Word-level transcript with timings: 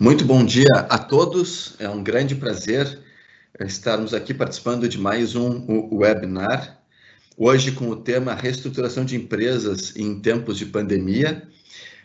Muito 0.00 0.24
bom 0.24 0.44
dia 0.44 0.72
a 0.88 0.96
todos. 0.96 1.74
É 1.80 1.88
um 1.88 2.04
grande 2.04 2.36
prazer 2.36 3.00
estarmos 3.66 4.14
aqui 4.14 4.32
participando 4.32 4.88
de 4.88 4.96
mais 4.96 5.34
um 5.34 5.88
webinar. 5.92 6.80
Hoje 7.36 7.72
com 7.72 7.88
o 7.88 7.96
tema 7.96 8.32
reestruturação 8.32 9.04
de 9.04 9.16
empresas 9.16 9.96
em 9.96 10.20
tempos 10.20 10.56
de 10.56 10.66
pandemia. 10.66 11.42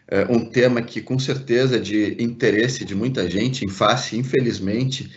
É 0.08 0.26
um 0.26 0.44
tema 0.44 0.82
que 0.82 1.02
com 1.02 1.20
certeza 1.20 1.76
é 1.76 1.80
de 1.80 2.18
interesse 2.20 2.84
de 2.84 2.96
muita 2.96 3.30
gente 3.30 3.64
em 3.64 3.70
face, 3.70 4.18
infelizmente, 4.18 5.12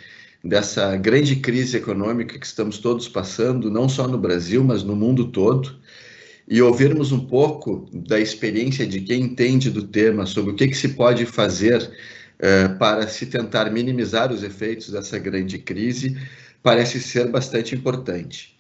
dessa 0.44 0.94
grande 0.98 1.36
crise 1.36 1.78
econômica 1.78 2.38
que 2.38 2.44
estamos 2.44 2.76
todos 2.76 3.08
passando, 3.08 3.70
não 3.70 3.88
só 3.88 4.06
no 4.06 4.18
Brasil, 4.18 4.62
mas 4.62 4.82
no 4.82 4.94
mundo 4.94 5.28
todo 5.28 5.80
e 6.48 6.62
ouvirmos 6.62 7.10
um 7.10 7.26
pouco 7.26 7.88
da 7.92 8.20
experiência 8.20 8.86
de 8.86 9.00
quem 9.00 9.22
entende 9.22 9.70
do 9.70 9.82
tema 9.82 10.26
sobre 10.26 10.52
o 10.52 10.54
que, 10.54 10.68
que 10.68 10.76
se 10.76 10.90
pode 10.90 11.26
fazer 11.26 11.90
para 12.78 13.08
se 13.08 13.26
tentar 13.26 13.70
minimizar 13.70 14.32
os 14.32 14.42
efeitos 14.42 14.90
dessa 14.90 15.18
grande 15.18 15.58
crise, 15.58 16.16
parece 16.62 17.00
ser 17.00 17.28
bastante 17.28 17.74
importante. 17.74 18.56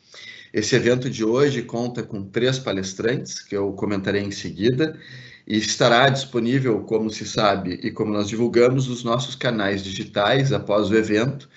Esse 0.52 0.74
evento 0.74 1.10
de 1.10 1.24
hoje 1.24 1.60
conta 1.62 2.02
com 2.02 2.22
três 2.22 2.58
palestrantes, 2.58 3.42
que 3.42 3.54
eu 3.54 3.72
comentarei 3.72 4.22
em 4.22 4.30
seguida, 4.30 4.98
e 5.46 5.58
estará 5.58 6.08
disponível, 6.08 6.80
como 6.80 7.10
se 7.10 7.26
sabe 7.26 7.78
e 7.82 7.90
como 7.90 8.12
nós 8.12 8.28
divulgamos, 8.28 8.88
nos 8.88 9.04
nossos 9.04 9.34
canais 9.34 9.84
digitais 9.84 10.52
após 10.52 10.90
o 10.90 10.96
evento, 10.96 11.48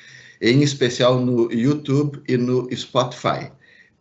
em 0.41 0.61
especial 0.61 1.19
no 1.19 1.51
YouTube 1.51 2.21
e 2.27 2.37
no 2.37 2.69
Spotify, 2.75 3.51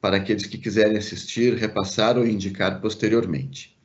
para 0.00 0.16
aqueles 0.16 0.46
que 0.46 0.58
quiserem 0.58 0.98
assistir, 0.98 1.54
repassar 1.54 2.18
ou 2.18 2.26
indicar 2.26 2.80
posteriormente. 2.80 3.76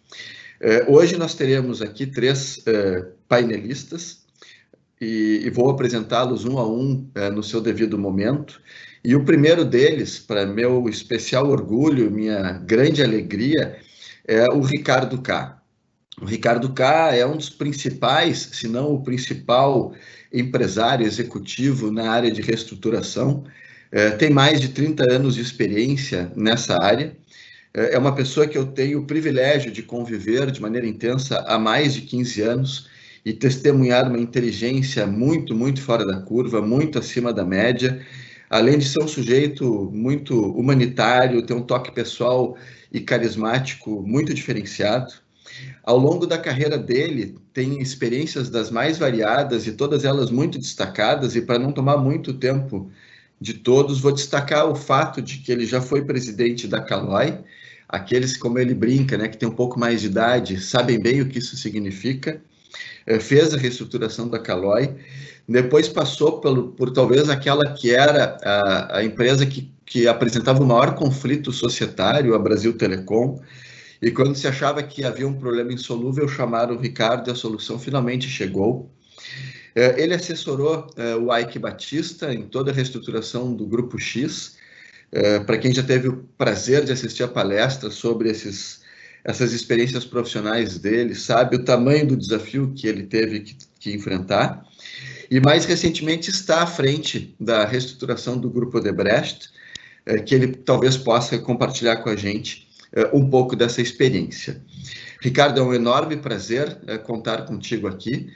Eh, 0.59 0.85
hoje 0.88 1.17
nós 1.17 1.35
teremos 1.35 1.81
aqui 1.81 2.05
três 2.05 2.61
eh, 2.66 3.05
painelistas, 3.27 4.22
e, 5.03 5.45
e 5.45 5.49
vou 5.49 5.69
apresentá-los 5.69 6.45
um 6.45 6.57
a 6.57 6.67
um 6.67 7.09
é, 7.13 7.29
no 7.29 7.43
seu 7.43 7.59
devido 7.59 7.97
momento. 7.97 8.61
E 9.03 9.15
o 9.15 9.25
primeiro 9.25 9.65
deles, 9.65 10.17
para 10.17 10.45
meu 10.45 10.87
especial 10.87 11.49
orgulho, 11.49 12.09
minha 12.09 12.53
grande 12.53 13.03
alegria, 13.03 13.77
é 14.25 14.47
o 14.47 14.61
Ricardo 14.61 15.21
K. 15.21 15.61
O 16.21 16.25
Ricardo 16.25 16.71
K 16.71 17.15
é 17.15 17.25
um 17.25 17.35
dos 17.35 17.49
principais, 17.49 18.49
se 18.53 18.67
não 18.67 18.93
o 18.93 19.03
principal 19.03 19.93
empresário 20.31 21.05
executivo 21.05 21.91
na 21.91 22.09
área 22.09 22.31
de 22.31 22.41
reestruturação. 22.41 23.43
É, 23.91 24.11
tem 24.11 24.29
mais 24.29 24.61
de 24.61 24.69
30 24.69 25.11
anos 25.11 25.35
de 25.35 25.41
experiência 25.41 26.31
nessa 26.35 26.81
área. 26.81 27.15
É, 27.73 27.95
é 27.95 27.99
uma 27.99 28.15
pessoa 28.15 28.47
que 28.47 28.57
eu 28.57 28.65
tenho 28.65 28.99
o 28.99 29.05
privilégio 29.05 29.71
de 29.71 29.83
conviver 29.83 30.49
de 30.49 30.61
maneira 30.61 30.88
intensa 30.88 31.39
há 31.47 31.59
mais 31.59 31.93
de 31.93 32.01
15 32.01 32.41
anos 32.41 32.92
e 33.25 33.33
testemunhar 33.33 34.07
uma 34.07 34.19
inteligência 34.19 35.07
muito, 35.07 35.55
muito 35.55 35.81
fora 35.81 36.05
da 36.05 36.19
curva, 36.21 36.61
muito 36.61 36.99
acima 36.99 37.31
da 37.33 37.45
média, 37.45 38.05
além 38.49 38.77
de 38.77 38.85
ser 38.85 39.02
um 39.02 39.07
sujeito 39.07 39.89
muito 39.93 40.39
humanitário, 40.52 41.45
ter 41.45 41.53
um 41.53 41.61
toque 41.61 41.91
pessoal 41.91 42.57
e 42.91 42.99
carismático 42.99 44.01
muito 44.05 44.33
diferenciado. 44.33 45.13
Ao 45.83 45.97
longo 45.97 46.25
da 46.25 46.38
carreira 46.38 46.77
dele, 46.77 47.35
tem 47.53 47.81
experiências 47.81 48.49
das 48.49 48.69
mais 48.71 48.97
variadas 48.97 49.67
e 49.67 49.73
todas 49.73 50.03
elas 50.05 50.29
muito 50.31 50.57
destacadas, 50.57 51.35
e 51.35 51.41
para 51.41 51.59
não 51.59 51.71
tomar 51.71 51.97
muito 51.97 52.33
tempo 52.33 52.91
de 53.39 53.55
todos, 53.55 53.99
vou 53.99 54.11
destacar 54.11 54.69
o 54.69 54.75
fato 54.75 55.21
de 55.21 55.39
que 55.39 55.51
ele 55.51 55.66
já 55.66 55.81
foi 55.81 56.03
presidente 56.05 56.67
da 56.67 56.81
Caloi. 56.81 57.39
Aqueles, 57.88 58.38
como 58.38 58.57
ele 58.57 58.73
brinca, 58.73 59.17
né, 59.17 59.27
que 59.27 59.38
tem 59.38 59.47
um 59.47 59.55
pouco 59.55 59.79
mais 59.79 60.01
de 60.01 60.07
idade, 60.07 60.59
sabem 60.61 60.99
bem 60.99 61.21
o 61.21 61.28
que 61.28 61.40
isso 61.40 61.55
significa. 61.57 62.41
Eh, 63.06 63.19
fez 63.19 63.53
a 63.53 63.57
reestruturação 63.57 64.28
da 64.28 64.39
Caloi, 64.39 64.95
depois 65.47 65.89
passou 65.89 66.39
por 66.39 66.91
talvez 66.91 67.29
aquela 67.29 67.73
que 67.73 67.94
era 67.94 68.38
a, 68.41 69.00
a 69.00 69.03
empresa 69.03 69.45
que, 69.45 69.69
que 69.85 70.07
apresentava 70.07 70.63
o 70.63 70.66
maior 70.66 70.95
conflito 70.95 71.51
societário, 71.51 72.34
a 72.34 72.39
Brasil 72.39 72.78
Telecom, 72.78 73.41
e 74.01 74.11
quando 74.11 74.35
se 74.35 74.47
achava 74.47 74.81
que 74.81 75.03
havia 75.03 75.28
um 75.28 75.34
problema 75.34 75.73
insolúvel, 75.73 76.28
chamaram 76.28 76.75
o 76.75 76.79
Ricardo 76.79 77.29
e 77.29 77.31
a 77.31 77.35
solução 77.35 77.78
finalmente 77.78 78.28
chegou. 78.29 78.90
Eh, 79.75 80.03
ele 80.03 80.13
assessorou 80.13 80.88
eh, 80.95 81.16
o 81.16 81.35
Ike 81.35 81.59
Batista 81.59 82.34
em 82.34 82.44
toda 82.44 82.72
a 82.72 82.73
reestruturação 82.73 83.53
do 83.53 83.66
Grupo 83.66 84.00
X. 84.00 84.61
Para 85.45 85.59
quem 85.59 85.72
já 85.72 85.84
teve 85.84 86.07
o 86.07 86.28
prazer 86.35 86.84
de 86.84 86.91
assistir 86.91 87.22
a 87.22 87.28
palestra 87.28 87.91
sobre 87.91 88.31
esses 88.31 88.82
essas 89.23 89.53
experiências 89.53 90.03
profissionais 90.03 90.78
dele, 90.78 91.16
sabe 91.16 91.56
o 91.56 91.63
tamanho 91.63 92.07
do 92.07 92.17
desafio 92.17 92.73
que 92.75 92.88
ele 92.88 93.03
teve 93.03 93.39
que, 93.39 93.57
que 93.79 93.94
enfrentar. 93.94 94.66
E 95.31 95.39
mais 95.39 95.66
recentemente 95.66 96.29
está 96.29 96.63
à 96.63 96.67
frente 96.67 97.34
da 97.39 97.66
reestruturação 97.66 98.38
do 98.38 98.50
Grupo 98.50 98.78
Odebrecht, 98.78 99.50
eh, 100.06 100.19
que 100.19 100.35
ele 100.35 100.47
talvez 100.47 100.97
possa 100.97 101.39
compartilhar 101.39 101.97
com 101.97 102.09
a 102.09 102.16
gente 102.16 102.67
eh, 102.91 103.09
um 103.13 103.29
pouco 103.29 103.56
dessa 103.56 103.81
experiência. 103.81 104.61
Ricardo, 105.22 105.59
é 105.59 105.63
um 105.63 105.73
enorme 105.73 106.17
prazer 106.17 106.78
eh, 106.85 106.97
contar 106.97 107.45
contigo 107.45 107.88
aqui. 107.88 108.31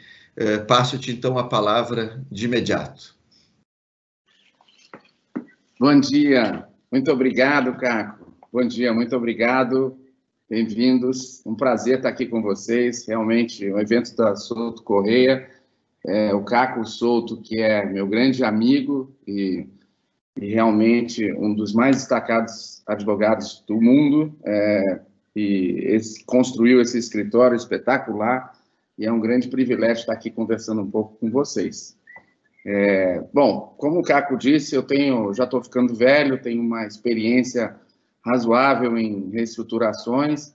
Passo-te 0.68 1.12
então 1.12 1.36
a 1.40 1.50
palavra 1.50 2.24
de 2.32 2.46
imediato. 2.46 3.16
Bom 5.80 6.00
dia, 6.00 6.68
muito 6.92 7.12
obrigado, 7.12 7.76
Caco. 7.76 8.38
Bom 8.54 8.68
dia, 8.68 8.94
muito 8.94 9.16
obrigado 9.16 9.98
Bem-vindos, 10.50 11.46
um 11.46 11.54
prazer 11.54 11.98
estar 11.98 12.08
aqui 12.08 12.26
com 12.26 12.42
vocês. 12.42 13.06
Realmente, 13.06 13.70
um 13.70 13.78
evento 13.78 14.16
da 14.16 14.34
Souto 14.34 14.82
Correia, 14.82 15.46
é, 16.06 16.34
o 16.34 16.42
Caco 16.42 16.86
Souto, 16.86 17.42
que 17.42 17.60
é 17.60 17.86
meu 17.86 18.08
grande 18.08 18.46
amigo 18.46 19.14
e, 19.28 19.68
e, 20.40 20.48
realmente 20.48 21.34
um 21.34 21.54
dos 21.54 21.74
mais 21.74 21.98
destacados 21.98 22.82
advogados 22.88 23.62
do 23.68 23.82
mundo, 23.82 24.40
é, 24.46 25.02
e 25.36 25.82
esse, 25.84 26.24
construiu 26.24 26.80
esse 26.80 26.98
escritório 26.98 27.58
espetacular, 27.58 28.54
e 28.98 29.06
é 29.06 29.12
um 29.12 29.20
grande 29.20 29.50
privilégio 29.50 30.00
estar 30.00 30.14
aqui 30.14 30.32
conversando 30.32 30.82
um 30.82 30.90
pouco 30.90 31.18
com 31.20 31.30
vocês. 31.30 31.98
É, 32.66 33.22
bom, 33.34 33.76
como 33.78 34.00
o 34.00 34.04
Caco 34.04 34.38
disse, 34.38 34.74
eu 34.74 34.84
tenho, 34.84 35.34
já 35.34 35.44
estou 35.44 35.62
ficando 35.62 35.94
velho, 35.94 36.42
tenho 36.42 36.62
uma 36.62 36.88
experiência 36.88 37.76
razoável 38.28 38.98
em 38.98 39.30
reestruturações. 39.30 40.54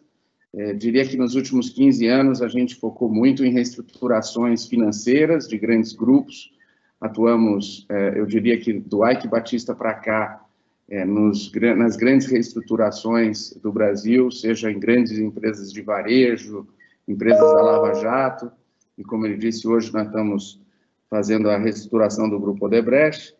É, 0.54 0.74
diria 0.74 1.06
que 1.06 1.16
nos 1.16 1.34
últimos 1.34 1.70
15 1.70 2.06
anos 2.06 2.42
a 2.42 2.48
gente 2.48 2.76
focou 2.76 3.08
muito 3.08 3.44
em 3.44 3.50
reestruturações 3.50 4.66
financeiras 4.66 5.48
de 5.48 5.56
grandes 5.56 5.92
grupos. 5.94 6.52
Atuamos, 7.00 7.86
é, 7.88 8.18
eu 8.18 8.26
diria 8.26 8.58
que 8.58 8.72
do 8.74 9.08
Ike 9.08 9.26
Batista 9.26 9.74
para 9.74 9.94
cá, 9.94 10.44
é, 10.88 11.04
nos, 11.06 11.50
nas 11.76 11.96
grandes 11.96 12.26
reestruturações 12.26 13.54
do 13.62 13.72
Brasil, 13.72 14.30
seja 14.30 14.70
em 14.70 14.78
grandes 14.78 15.18
empresas 15.18 15.72
de 15.72 15.80
varejo, 15.80 16.68
empresas 17.08 17.40
da 17.40 17.62
Lava 17.62 17.94
Jato, 17.94 18.52
e 18.98 19.02
como 19.02 19.24
ele 19.24 19.38
disse, 19.38 19.66
hoje 19.66 19.92
nós 19.92 20.06
estamos 20.06 20.60
fazendo 21.08 21.48
a 21.48 21.56
reestruturação 21.56 22.28
do 22.28 22.38
Grupo 22.38 22.66
Odebrecht. 22.66 23.34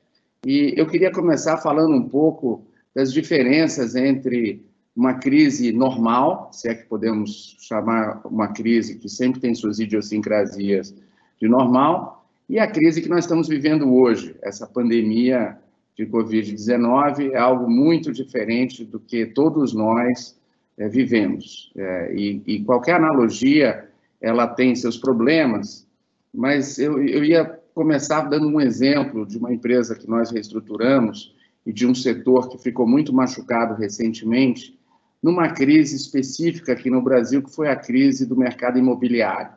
E 0.44 0.74
eu 0.76 0.86
queria 0.86 1.12
começar 1.12 1.58
falando 1.58 1.94
um 1.94 2.08
pouco 2.08 2.66
das 2.94 3.12
diferenças 3.12 3.94
entre 3.94 4.64
uma 4.94 5.14
crise 5.14 5.72
normal, 5.72 6.50
se 6.52 6.68
é 6.68 6.74
que 6.74 6.84
podemos 6.84 7.56
chamar 7.60 8.20
uma 8.26 8.48
crise 8.48 8.98
que 8.98 9.08
sempre 9.08 9.40
tem 9.40 9.54
suas 9.54 9.78
idiosincrasias 9.78 10.94
de 11.40 11.48
normal, 11.48 12.26
e 12.48 12.58
a 12.58 12.66
crise 12.66 13.00
que 13.00 13.08
nós 13.08 13.24
estamos 13.24 13.48
vivendo 13.48 13.92
hoje, 13.94 14.36
essa 14.42 14.66
pandemia 14.66 15.56
de 15.96 16.06
Covid-19 16.06 17.30
é 17.32 17.38
algo 17.38 17.70
muito 17.70 18.12
diferente 18.12 18.84
do 18.84 19.00
que 19.00 19.24
todos 19.26 19.72
nós 19.72 20.38
é, 20.76 20.88
vivemos. 20.88 21.72
É, 21.76 22.14
e, 22.14 22.42
e, 22.46 22.64
qualquer 22.64 22.96
analogia, 22.96 23.88
ela 24.20 24.46
tem 24.46 24.74
seus 24.74 24.96
problemas, 24.98 25.86
mas 26.32 26.78
eu, 26.78 27.02
eu 27.02 27.24
ia 27.24 27.44
começar 27.74 28.22
dando 28.22 28.46
um 28.48 28.60
exemplo 28.60 29.26
de 29.26 29.38
uma 29.38 29.52
empresa 29.52 29.94
que 29.94 30.08
nós 30.08 30.30
reestruturamos, 30.30 31.34
e 31.64 31.72
de 31.72 31.86
um 31.86 31.94
setor 31.94 32.48
que 32.48 32.58
ficou 32.58 32.86
muito 32.86 33.12
machucado 33.12 33.74
recentemente, 33.74 34.78
numa 35.22 35.48
crise 35.48 35.94
específica 35.94 36.72
aqui 36.72 36.90
no 36.90 37.00
Brasil, 37.00 37.42
que 37.42 37.54
foi 37.54 37.68
a 37.68 37.76
crise 37.76 38.26
do 38.26 38.36
mercado 38.36 38.78
imobiliário. 38.78 39.52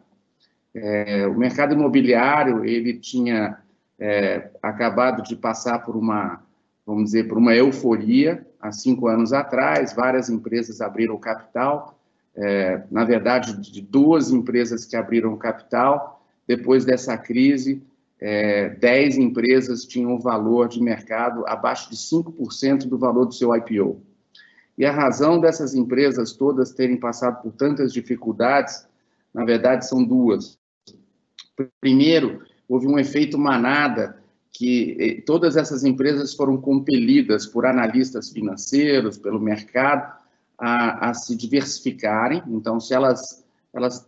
É, 0.73 1.25
o 1.25 1.35
mercado 1.35 1.73
imobiliário 1.73 2.63
ele 2.65 2.93
tinha 2.99 3.57
é, 3.97 4.51
acabado 4.61 5.23
de 5.23 5.35
passar 5.35 5.79
por 5.79 5.95
uma, 5.95 6.43
vamos 6.85 7.05
dizer, 7.05 7.27
por 7.27 7.37
uma 7.37 7.55
euforia 7.55 8.45
há 8.61 8.71
cinco 8.71 9.07
anos 9.07 9.33
atrás. 9.33 9.93
Várias 9.93 10.29
empresas 10.29 10.81
abriram 10.81 11.17
capital. 11.17 11.97
É, 12.35 12.83
na 12.91 13.05
verdade, 13.05 13.59
de 13.59 13.81
duas 13.81 14.31
empresas 14.31 14.85
que 14.85 14.95
abriram 14.95 15.35
capital 15.37 16.21
depois 16.45 16.85
dessa 16.85 17.17
crise, 17.17 17.81
é, 18.19 18.69
10 18.69 19.17
empresas 19.17 19.85
tinham 19.85 20.19
valor 20.19 20.67
de 20.67 20.81
mercado 20.81 21.45
abaixo 21.47 21.89
de 21.89 21.97
5% 21.97 22.87
do 22.87 22.97
valor 22.97 23.25
do 23.25 23.33
seu 23.33 23.55
IPO. 23.55 24.01
E 24.77 24.85
a 24.85 24.91
razão 24.91 25.39
dessas 25.39 25.73
empresas 25.73 26.33
todas 26.33 26.73
terem 26.73 26.97
passado 26.97 27.41
por 27.41 27.51
tantas 27.53 27.93
dificuldades, 27.93 28.87
na 29.33 29.45
verdade, 29.45 29.87
são 29.87 30.03
duas. 30.03 30.57
Primeiro, 31.79 32.41
houve 32.67 32.87
um 32.87 32.99
efeito 32.99 33.37
manada 33.37 34.21
que 34.51 34.97
eh, 34.99 35.21
todas 35.25 35.57
essas 35.57 35.83
empresas 35.83 36.33
foram 36.33 36.57
compelidas 36.57 37.45
por 37.45 37.65
analistas 37.65 38.29
financeiros, 38.29 39.17
pelo 39.17 39.39
mercado, 39.39 40.13
a, 40.57 41.09
a 41.09 41.13
se 41.13 41.35
diversificarem. 41.35 42.41
Então, 42.47 42.79
se 42.79 42.93
elas, 42.93 43.45
elas 43.73 44.07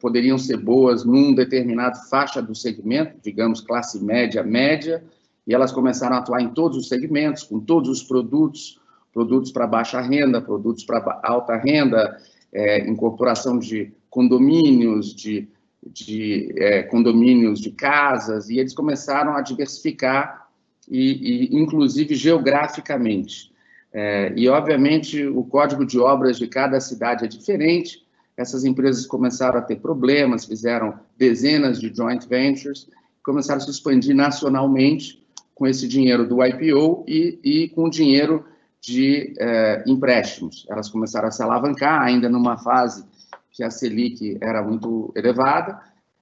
poderiam 0.00 0.38
ser 0.38 0.58
boas 0.58 1.04
num 1.04 1.34
determinado 1.34 1.98
faixa 2.08 2.42
do 2.42 2.54
segmento, 2.54 3.16
digamos 3.22 3.60
classe 3.60 4.02
média, 4.02 4.42
média, 4.42 5.02
e 5.46 5.54
elas 5.54 5.72
começaram 5.72 6.16
a 6.16 6.18
atuar 6.18 6.42
em 6.42 6.48
todos 6.48 6.76
os 6.76 6.88
segmentos, 6.88 7.42
com 7.44 7.60
todos 7.60 7.88
os 7.88 8.02
produtos, 8.02 8.80
produtos 9.12 9.50
para 9.50 9.66
baixa 9.66 10.00
renda, 10.00 10.42
produtos 10.42 10.84
para 10.84 11.20
alta 11.22 11.56
renda, 11.56 12.20
é, 12.52 12.86
incorporação 12.88 13.58
de 13.58 13.92
condomínios, 14.10 15.14
de, 15.14 15.48
de 15.82 16.52
é, 16.56 16.82
condomínios 16.82 17.60
de 17.60 17.70
casas, 17.70 18.50
e 18.50 18.58
eles 18.58 18.74
começaram 18.74 19.34
a 19.34 19.40
diversificar, 19.40 20.48
e, 20.88 21.48
e 21.50 21.56
inclusive 21.56 22.14
geograficamente. 22.14 23.52
É, 23.92 24.32
e, 24.36 24.48
obviamente, 24.48 25.26
o 25.26 25.42
código 25.44 25.86
de 25.86 25.98
obras 25.98 26.38
de 26.38 26.46
cada 26.46 26.80
cidade 26.80 27.24
é 27.24 27.28
diferente, 27.28 28.05
essas 28.36 28.64
empresas 28.64 29.06
começaram 29.06 29.58
a 29.58 29.62
ter 29.62 29.76
problemas, 29.76 30.44
fizeram 30.44 30.94
dezenas 31.16 31.80
de 31.80 31.92
joint 31.94 32.26
ventures, 32.28 32.88
começaram 33.22 33.58
a 33.58 33.64
se 33.64 33.70
expandir 33.70 34.14
nacionalmente 34.14 35.24
com 35.54 35.66
esse 35.66 35.88
dinheiro 35.88 36.28
do 36.28 36.44
IPO 36.44 37.04
e, 37.08 37.40
e 37.42 37.68
com 37.70 37.84
o 37.84 37.90
dinheiro 37.90 38.44
de 38.80 39.34
é, 39.38 39.82
empréstimos. 39.86 40.66
Elas 40.68 40.90
começaram 40.90 41.28
a 41.28 41.30
se 41.30 41.42
alavancar, 41.42 42.02
ainda 42.02 42.28
numa 42.28 42.58
fase 42.58 43.04
que 43.50 43.64
a 43.64 43.70
Selic 43.70 44.36
era 44.40 44.62
muito 44.62 45.12
elevada. 45.16 45.80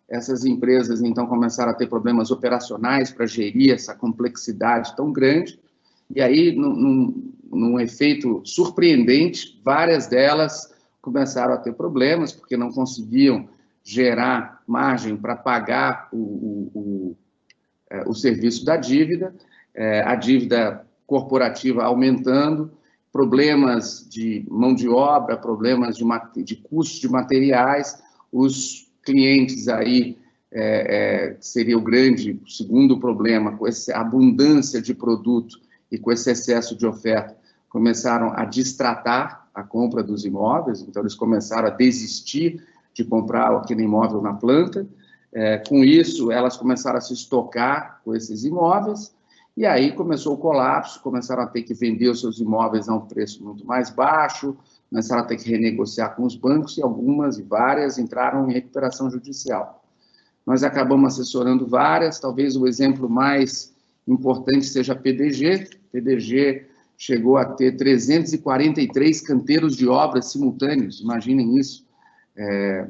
Essas 0.09 0.45
empresas, 0.45 1.03
então, 1.03 1.27
começaram 1.27 1.73
a 1.73 1.75
ter 1.75 1.89
problemas 1.89 2.31
operacionais 2.31 3.11
para 3.11 3.27
gerir 3.27 3.75
essa 3.75 3.95
complexidade 3.95 4.95
tão 4.95 5.13
grande. 5.13 5.59
E 6.15 6.23
aí, 6.23 6.55
num, 6.55 6.77
num, 6.77 7.33
num 7.51 7.81
efeito 7.81 8.41
surpreendente, 8.45 9.61
várias 9.65 10.07
delas 10.07 10.74
começaram 11.05 11.53
a 11.53 11.59
ter 11.59 11.75
problemas, 11.75 12.33
porque 12.33 12.57
não 12.57 12.73
conseguiam 12.73 13.47
gerar 13.83 14.63
margem 14.67 15.15
para 15.15 15.37
pagar 15.37 16.09
o, 16.11 16.17
o, 16.17 16.71
o, 16.75 17.17
é, 17.91 18.09
o, 18.09 18.15
serviço 18.15 18.65
da 18.65 18.79
dívida, 18.79 19.35
é, 19.75 20.01
a 20.01 20.15
dívida 20.15 20.87
corporativa 21.07 21.85
aumentando, 21.85 22.73
problemas 23.13 24.09
de 24.09 24.47
mão 24.49 24.75
de 24.75 24.89
obra, 24.89 25.37
problemas 25.37 25.95
de, 25.95 26.05
de 26.43 26.57
custos 26.57 26.99
de 27.01 27.09
materiais, 27.09 28.03
os 28.33 28.91
clientes 29.03 29.69
aí, 29.69 30.17
é, 30.51 31.33
é, 31.33 31.37
seria 31.39 31.77
o 31.77 31.83
grande 31.83 32.41
segundo 32.47 32.99
problema, 32.99 33.59
com 33.59 33.69
essa 33.69 33.95
abundância 33.95 34.81
de 34.81 34.95
produto 34.95 35.61
e 35.93 35.99
com 35.99 36.11
esse 36.11 36.31
excesso 36.31 36.75
de 36.75 36.87
oferta, 36.87 37.37
começaram 37.69 38.33
a 38.35 38.47
distratar 38.47 39.44
a 39.55 39.63
compra 39.63 40.03
dos 40.03 40.25
imóveis, 40.25 40.83
então 40.83 41.03
eles 41.03 41.15
começaram 41.15 41.69
a 41.69 41.71
desistir 41.71 42.63
de 42.93 43.05
comprar 43.05 43.55
aquele 43.55 43.83
imóvel 43.83 44.21
na 44.21 44.35
planta. 44.35 44.87
É, 45.33 45.59
com 45.59 45.85
isso, 45.85 46.31
elas 46.31 46.57
começaram 46.57 46.99
a 46.99 47.01
se 47.01 47.13
estocar 47.13 48.01
com 48.05 48.15
esses 48.15 48.45
imóveis, 48.45 49.15
e 49.57 49.65
aí 49.65 49.93
começou 49.93 50.35
o 50.35 50.39
colapso, 50.39 51.01
começaram 51.01 51.43
a 51.43 51.47
ter 51.47 51.63
que 51.63 51.75
vender 51.75 52.09
os 52.09 52.21
seus 52.21 52.41
imóveis 52.41 52.89
a 52.89 52.95
um 52.95 53.01
preço 53.01 53.45
muito 53.45 53.65
mais 53.65 53.91
baixo, 53.91 54.57
começaram 54.91 55.23
a 55.23 55.25
ter 55.25 55.37
que 55.37 55.49
renegociar 55.49 56.17
com 56.17 56.25
os 56.25 56.37
bancos, 56.37 56.77
e 56.77 56.83
algumas 56.83 57.39
e 57.39 57.43
várias 57.43 57.99
entraram 57.99 58.49
em 58.49 58.53
recuperação 58.53 59.09
judicial. 59.11 59.85
Nós 60.45 60.63
acabamos 60.63 61.15
assessorando 61.15 61.67
várias, 61.67 62.21
talvez 62.21 62.57
o 62.57 62.67
exemplo 62.67 63.09
mais 63.09 63.73
importante 64.07 64.67
seja 64.67 64.93
a 64.93 64.97
PDG. 64.97 65.69
PDG 65.91 66.67
chegou 66.97 67.37
a 67.37 67.45
ter 67.45 67.77
343 67.77 69.21
canteiros 69.21 69.77
de 69.77 69.89
obras 69.89 70.31
simultâneos, 70.31 71.01
imaginem 71.01 71.59
isso. 71.59 71.87
É, 72.37 72.89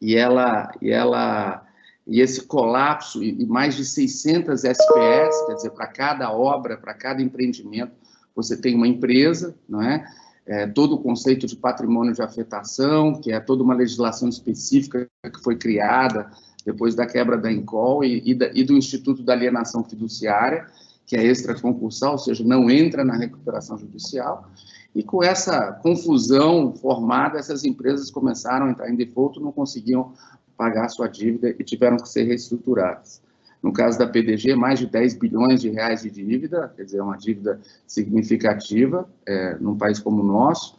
e 0.00 0.14
ela, 0.14 0.72
e 0.80 0.90
ela, 0.90 1.64
e 2.06 2.20
esse 2.20 2.46
colapso, 2.46 3.22
e, 3.22 3.44
mais 3.46 3.74
de 3.74 3.84
600 3.84 4.64
SPS, 4.64 5.46
quer 5.46 5.54
dizer, 5.54 5.70
para 5.70 5.86
cada 5.86 6.32
obra, 6.32 6.76
para 6.76 6.94
cada 6.94 7.22
empreendimento, 7.22 7.92
você 8.34 8.56
tem 8.56 8.74
uma 8.74 8.88
empresa, 8.88 9.54
não 9.68 9.82
é? 9.82 10.06
é? 10.46 10.66
todo 10.66 10.94
o 10.94 11.02
conceito 11.02 11.46
de 11.46 11.56
patrimônio 11.56 12.14
de 12.14 12.22
afetação, 12.22 13.20
que 13.20 13.32
é 13.32 13.40
toda 13.40 13.62
uma 13.62 13.74
legislação 13.74 14.28
específica 14.28 15.08
que 15.22 15.42
foi 15.42 15.56
criada 15.56 16.30
depois 16.64 16.94
da 16.94 17.06
quebra 17.06 17.36
da 17.36 17.50
Encol 17.50 18.04
e, 18.04 18.22
e, 18.24 18.34
da, 18.34 18.50
e 18.54 18.62
do 18.62 18.74
Instituto 18.74 19.22
da 19.22 19.32
Alienação 19.32 19.84
Fiduciária, 19.84 20.66
que 21.06 21.16
é 21.16 21.24
extraconcursal, 21.24 22.12
ou 22.12 22.18
seja, 22.18 22.44
não 22.44 22.70
entra 22.70 23.04
na 23.04 23.16
recuperação 23.16 23.76
judicial. 23.76 24.50
E 24.94 25.02
com 25.02 25.22
essa 25.22 25.72
confusão 25.82 26.74
formada, 26.74 27.38
essas 27.38 27.64
empresas 27.64 28.10
começaram 28.10 28.66
a 28.66 28.70
entrar 28.70 28.90
em 28.90 28.96
default, 28.96 29.40
não 29.40 29.52
conseguiam 29.52 30.12
pagar 30.56 30.88
sua 30.88 31.08
dívida 31.08 31.50
e 31.50 31.64
tiveram 31.64 31.96
que 31.96 32.08
ser 32.08 32.24
reestruturadas. 32.24 33.22
No 33.62 33.72
caso 33.72 33.98
da 33.98 34.06
PDG, 34.06 34.54
mais 34.54 34.78
de 34.78 34.86
10 34.86 35.14
bilhões 35.14 35.60
de 35.60 35.70
reais 35.70 36.02
de 36.02 36.10
dívida, 36.10 36.72
quer 36.76 36.84
dizer, 36.84 37.00
uma 37.00 37.16
dívida 37.16 37.60
significativa 37.86 39.08
é, 39.24 39.56
num 39.60 39.76
país 39.76 40.00
como 40.00 40.20
o 40.20 40.26
nosso, 40.26 40.76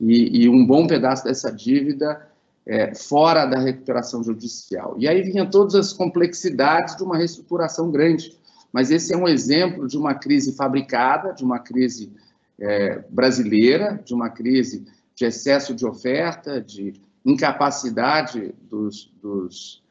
e, 0.00 0.42
e 0.44 0.48
um 0.48 0.66
bom 0.66 0.86
pedaço 0.86 1.24
dessa 1.24 1.52
dívida 1.52 2.26
é, 2.66 2.94
fora 2.94 3.44
da 3.44 3.58
recuperação 3.58 4.24
judicial. 4.24 4.94
E 4.98 5.06
aí 5.06 5.22
vinha 5.22 5.44
todas 5.46 5.74
as 5.74 5.92
complexidades 5.92 6.96
de 6.96 7.02
uma 7.02 7.16
reestruturação 7.16 7.90
grande, 7.90 8.36
mas 8.72 8.90
esse 8.90 9.12
é 9.12 9.16
um 9.16 9.28
exemplo 9.28 9.86
de 9.86 9.98
uma 9.98 10.14
crise 10.14 10.54
fabricada, 10.54 11.32
de 11.32 11.44
uma 11.44 11.58
crise 11.58 12.10
é, 12.58 13.04
brasileira, 13.10 14.00
de 14.04 14.14
uma 14.14 14.30
crise 14.30 14.86
de 15.14 15.24
excesso 15.24 15.74
de 15.74 15.84
oferta, 15.84 16.60
de 16.60 16.94
incapacidade 17.24 18.54
dos, 18.62 19.12
dos, 19.20 19.82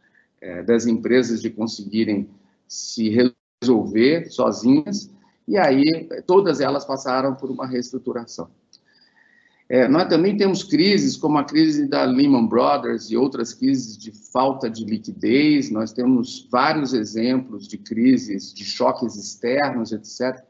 é, 0.41 0.63
das 0.63 0.85
empresas 0.85 1.41
de 1.41 1.49
conseguirem 1.49 2.29
se 2.67 3.09
resolver 3.61 4.31
sozinhas, 4.31 5.09
e 5.47 5.57
aí 5.57 6.09
todas 6.25 6.59
elas 6.59 6.85
passaram 6.85 7.35
por 7.35 7.51
uma 7.51 7.67
reestruturação. 7.67 8.49
É, 9.71 9.87
nós 9.87 10.09
também 10.09 10.35
temos 10.35 10.63
crises, 10.63 11.15
como 11.15 11.37
a 11.37 11.45
crise 11.45 11.87
da 11.87 12.03
Lehman 12.03 12.45
Brothers 12.45 13.09
e 13.09 13.15
outras 13.15 13.53
crises 13.53 13.97
de 13.97 14.11
falta 14.11 14.69
de 14.69 14.83
liquidez, 14.83 15.71
nós 15.71 15.93
temos 15.93 16.45
vários 16.51 16.93
exemplos 16.93 17.69
de 17.69 17.77
crises, 17.77 18.53
de 18.53 18.65
choques 18.65 19.15
externos, 19.15 19.93
etc. 19.93 20.43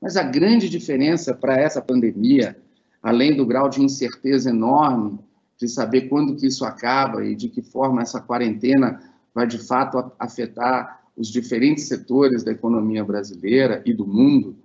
Mas 0.00 0.16
a 0.16 0.22
grande 0.22 0.70
diferença 0.70 1.34
para 1.34 1.60
essa 1.60 1.82
pandemia, 1.82 2.56
além 3.02 3.36
do 3.36 3.44
grau 3.44 3.68
de 3.68 3.82
incerteza 3.82 4.48
enorme 4.48 5.18
de 5.58 5.68
saber 5.68 6.08
quando 6.08 6.34
que 6.34 6.46
isso 6.46 6.64
acaba 6.64 7.22
e 7.26 7.34
de 7.34 7.50
que 7.50 7.60
forma 7.60 8.00
essa 8.00 8.22
quarentena 8.22 9.02
vai 9.34 9.46
de 9.46 9.58
fato 9.58 10.10
afetar 10.18 11.02
os 11.14 11.28
diferentes 11.28 11.88
setores 11.88 12.42
da 12.42 12.52
economia 12.52 13.04
brasileira 13.04 13.82
e 13.84 13.92
do 13.92 14.06
mundo, 14.06 14.56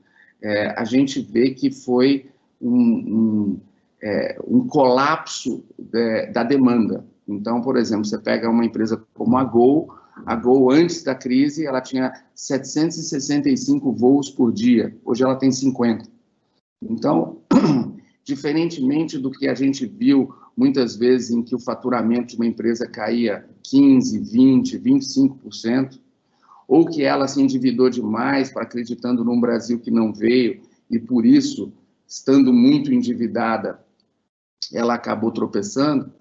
é, 0.42 0.74
a 0.80 0.86
gente 0.86 1.20
vê 1.20 1.50
que 1.50 1.70
foi 1.70 2.30
um, 2.62 2.72
um 2.72 3.67
é, 4.08 4.40
um 4.48 4.66
colapso 4.66 5.66
da 6.32 6.44
demanda. 6.44 7.06
Então, 7.28 7.62
por 7.62 7.76
exemplo, 7.76 8.06
você 8.06 8.18
pega 8.18 8.50
uma 8.50 8.64
empresa 8.64 9.04
como 9.14 9.38
a 9.38 9.44
Gol, 9.44 9.94
a 10.26 10.34
Gol 10.34 10.72
antes 10.72 11.04
da 11.04 11.14
crise, 11.14 11.66
ela 11.66 11.82
tinha 11.82 12.14
765 12.34 13.92
voos 13.92 14.30
por 14.30 14.54
dia, 14.54 14.96
hoje 15.04 15.24
ela 15.24 15.36
tem 15.36 15.52
50. 15.52 16.06
Então, 16.82 17.40
diferentemente 18.24 19.18
do 19.18 19.30
que 19.30 19.46
a 19.46 19.54
gente 19.54 19.86
viu 19.86 20.34
muitas 20.56 20.96
vezes 20.96 21.32
em 21.32 21.44
que 21.44 21.54
o 21.54 21.60
faturamento 21.60 22.30
de 22.30 22.36
uma 22.38 22.46
empresa 22.46 22.88
caía 22.88 23.46
15, 23.64 24.20
20, 24.20 24.80
25%, 24.80 26.00
ou 26.66 26.86
que 26.86 27.04
ela 27.04 27.28
se 27.28 27.42
endividou 27.42 27.90
demais 27.90 28.52
para 28.52 28.64
acreditando 28.64 29.24
num 29.24 29.40
Brasil 29.40 29.80
que 29.80 29.92
não 29.92 30.14
veio 30.14 30.62
e 30.90 30.98
por 30.98 31.26
isso, 31.26 31.74
estando 32.08 32.54
muito 32.54 32.94
endividada, 32.94 33.86
ela 34.74 34.96
acabou 34.96 35.32
tropeçando. 35.32 36.12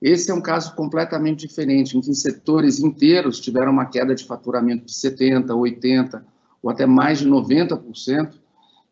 Esse 0.00 0.30
é 0.30 0.34
um 0.34 0.40
caso 0.40 0.74
completamente 0.74 1.46
diferente, 1.46 1.96
em 1.96 2.00
que 2.00 2.14
setores 2.14 2.80
inteiros 2.80 3.38
tiveram 3.38 3.72
uma 3.72 3.84
queda 3.84 4.14
de 4.14 4.24
faturamento 4.24 4.86
de 4.86 4.92
70%, 4.92 5.46
80% 5.46 6.22
ou 6.62 6.70
até 6.70 6.86
mais 6.86 7.18
de 7.18 7.28
90%. 7.28 8.34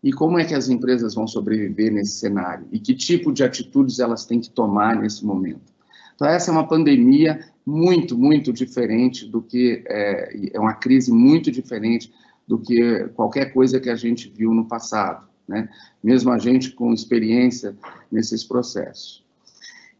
E 0.02 0.12
como 0.12 0.38
é 0.38 0.44
que 0.44 0.54
as 0.54 0.68
empresas 0.68 1.14
vão 1.14 1.26
sobreviver 1.26 1.92
nesse 1.92 2.18
cenário? 2.18 2.66
E 2.70 2.78
que 2.78 2.94
tipo 2.94 3.32
de 3.32 3.42
atitudes 3.42 3.98
elas 3.98 4.24
têm 4.24 4.40
que 4.40 4.50
tomar 4.50 4.96
nesse 4.96 5.24
momento? 5.24 5.72
Então, 6.14 6.28
essa 6.28 6.50
é 6.50 6.52
uma 6.52 6.68
pandemia 6.68 7.40
muito, 7.64 8.16
muito 8.16 8.52
diferente 8.52 9.26
do 9.26 9.42
que. 9.42 9.82
É, 9.86 10.50
é 10.54 10.60
uma 10.60 10.74
crise 10.74 11.10
muito 11.10 11.50
diferente 11.50 12.12
do 12.46 12.58
que 12.58 13.08
qualquer 13.14 13.52
coisa 13.52 13.80
que 13.80 13.90
a 13.90 13.96
gente 13.96 14.32
viu 14.34 14.52
no 14.52 14.66
passado 14.66 15.27
né? 15.48 15.68
mesmo 16.02 16.30
a 16.30 16.38
gente 16.38 16.72
com 16.72 16.92
experiência 16.92 17.74
nesses 18.12 18.44
processos. 18.44 19.24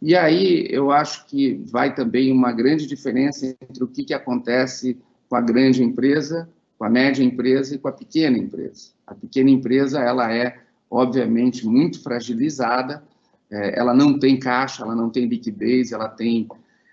E 0.01 0.15
aí 0.15 0.67
eu 0.71 0.93
acho 0.93 1.27
que 1.27 1.55
vai 1.67 1.95
também 1.95 2.31
uma 2.31 2.53
grande 2.53 2.87
diferença 2.87 3.47
entre 3.47 3.83
o 3.83 3.89
que, 3.89 4.05
que 4.05 4.15
acontece 4.15 4.97
com 5.29 5.35
a 5.35 5.41
grande 5.41 5.83
empresa, 5.83 6.49
com 6.79 6.85
a 6.85 6.91
média 6.91 7.25
empresa 7.25 7.75
e 7.75 7.79
com 7.79 7.89
a 7.89 7.93
pequena 7.93 8.39
empresa. 8.39 8.91
A 9.07 9.15
pequena 9.15 9.51
empresa, 9.51 10.01
ela 10.01 10.33
é, 10.33 10.61
obviamente, 10.89 11.67
muito 11.67 12.01
fragilizada, 12.01 13.03
é, 13.51 13.79
ela 13.79 13.93
não 13.93 14.19
tem 14.19 14.39
caixa, 14.39 14.85
ela 14.85 14.95
não 14.95 15.11
tem 15.11 15.27
liquidez, 15.27 15.91
ela 15.91 16.09
tem, 16.09 16.47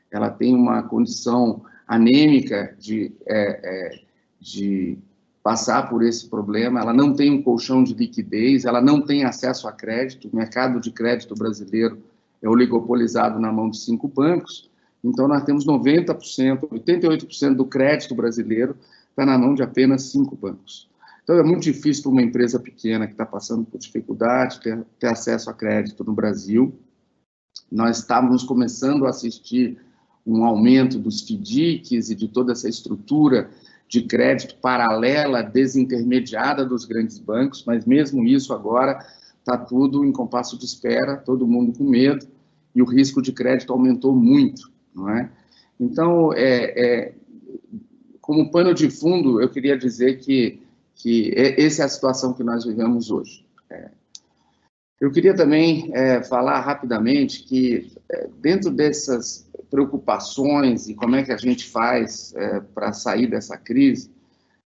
ela 0.09 0.29
tem 0.31 0.55
uma 0.55 0.81
condição 0.81 1.63
anêmica 1.87 2.75
de, 2.79 3.11
é, 3.27 3.59
é, 3.63 3.99
de 4.39 4.97
passar 5.45 5.87
por 5.87 6.01
esse 6.01 6.27
problema, 6.27 6.79
ela 6.79 6.91
não 6.91 7.13
tem 7.13 7.29
um 7.29 7.39
colchão 7.39 7.83
de 7.83 7.93
liquidez, 7.93 8.65
ela 8.65 8.81
não 8.81 8.99
tem 8.99 9.25
acesso 9.25 9.67
a 9.67 9.71
crédito, 9.71 10.27
o 10.27 10.35
mercado 10.35 10.79
de 10.79 10.89
crédito 10.89 11.35
brasileiro 11.35 12.01
é 12.41 12.49
oligopolizado 12.49 13.39
na 13.39 13.51
mão 13.51 13.69
de 13.69 13.77
cinco 13.77 14.07
bancos, 14.07 14.67
então 15.03 15.27
nós 15.27 15.43
temos 15.43 15.63
90%, 15.63 16.61
88% 16.67 17.53
do 17.53 17.63
crédito 17.63 18.15
brasileiro 18.15 18.75
está 19.11 19.23
na 19.23 19.37
mão 19.37 19.53
de 19.53 19.61
apenas 19.61 20.05
cinco 20.05 20.35
bancos. 20.35 20.89
Então 21.23 21.37
é 21.37 21.43
muito 21.43 21.61
difícil 21.61 22.01
para 22.01 22.11
uma 22.13 22.23
empresa 22.23 22.59
pequena 22.59 23.05
que 23.05 23.13
está 23.13 23.25
passando 23.25 23.65
por 23.65 23.77
dificuldade 23.77 24.59
ter, 24.61 24.83
ter 24.97 25.07
acesso 25.09 25.51
a 25.51 25.53
crédito 25.53 26.03
no 26.03 26.13
Brasil. 26.13 26.73
Nós 27.71 27.99
estávamos 27.99 28.41
começando 28.41 29.05
a 29.05 29.11
assistir 29.11 29.77
um 30.25 30.43
aumento 30.43 30.97
dos 30.97 31.21
FDICs 31.21 32.09
e 32.09 32.15
de 32.15 32.27
toda 32.27 32.53
essa 32.53 32.67
estrutura 32.67 33.51
de 33.87 34.01
crédito 34.01 34.55
paralela, 34.57 35.43
desintermediada 35.43 36.65
dos 36.65 36.85
grandes 36.85 37.19
bancos, 37.19 37.63
mas 37.65 37.85
mesmo 37.85 38.23
isso 38.25 38.53
agora 38.53 39.05
está 39.39 39.57
tudo 39.57 40.03
em 40.03 40.11
compasso 40.11 40.57
de 40.57 40.65
espera, 40.65 41.17
todo 41.17 41.47
mundo 41.47 41.77
com 41.77 41.83
medo, 41.83 42.27
e 42.73 42.81
o 42.81 42.85
risco 42.85 43.21
de 43.21 43.31
crédito 43.31 43.71
aumentou 43.71 44.15
muito, 44.15 44.71
não 44.93 45.09
é? 45.09 45.29
Então, 45.79 46.33
é, 46.33 46.73
é, 46.75 47.13
como 48.19 48.49
pano 48.49 48.73
de 48.73 48.89
fundo, 48.89 49.41
eu 49.41 49.49
queria 49.49 49.77
dizer 49.77 50.17
que, 50.17 50.59
que 50.95 51.31
é, 51.35 51.63
essa 51.63 51.83
é 51.83 51.85
a 51.85 51.89
situação 51.89 52.33
que 52.33 52.43
nós 52.43 52.65
vivemos 52.65 53.11
hoje. 53.11 53.45
É. 53.69 53.89
Eu 54.99 55.11
queria 55.11 55.35
também 55.35 55.91
é, 55.93 56.23
falar 56.23 56.59
rapidamente 56.61 57.43
que, 57.43 57.91
é, 58.09 58.27
dentro 58.41 58.71
dessas 58.71 59.44
preocupações 59.75 60.87
e 60.87 60.93
como 60.93 61.17
é 61.17 61.23
que 61.23 61.33
a 61.33 61.37
gente 61.37 61.67
faz 61.67 62.33
é, 62.33 62.61
para 62.61 62.93
sair 62.93 63.27
dessa 63.27 63.57
crise, 63.57 64.09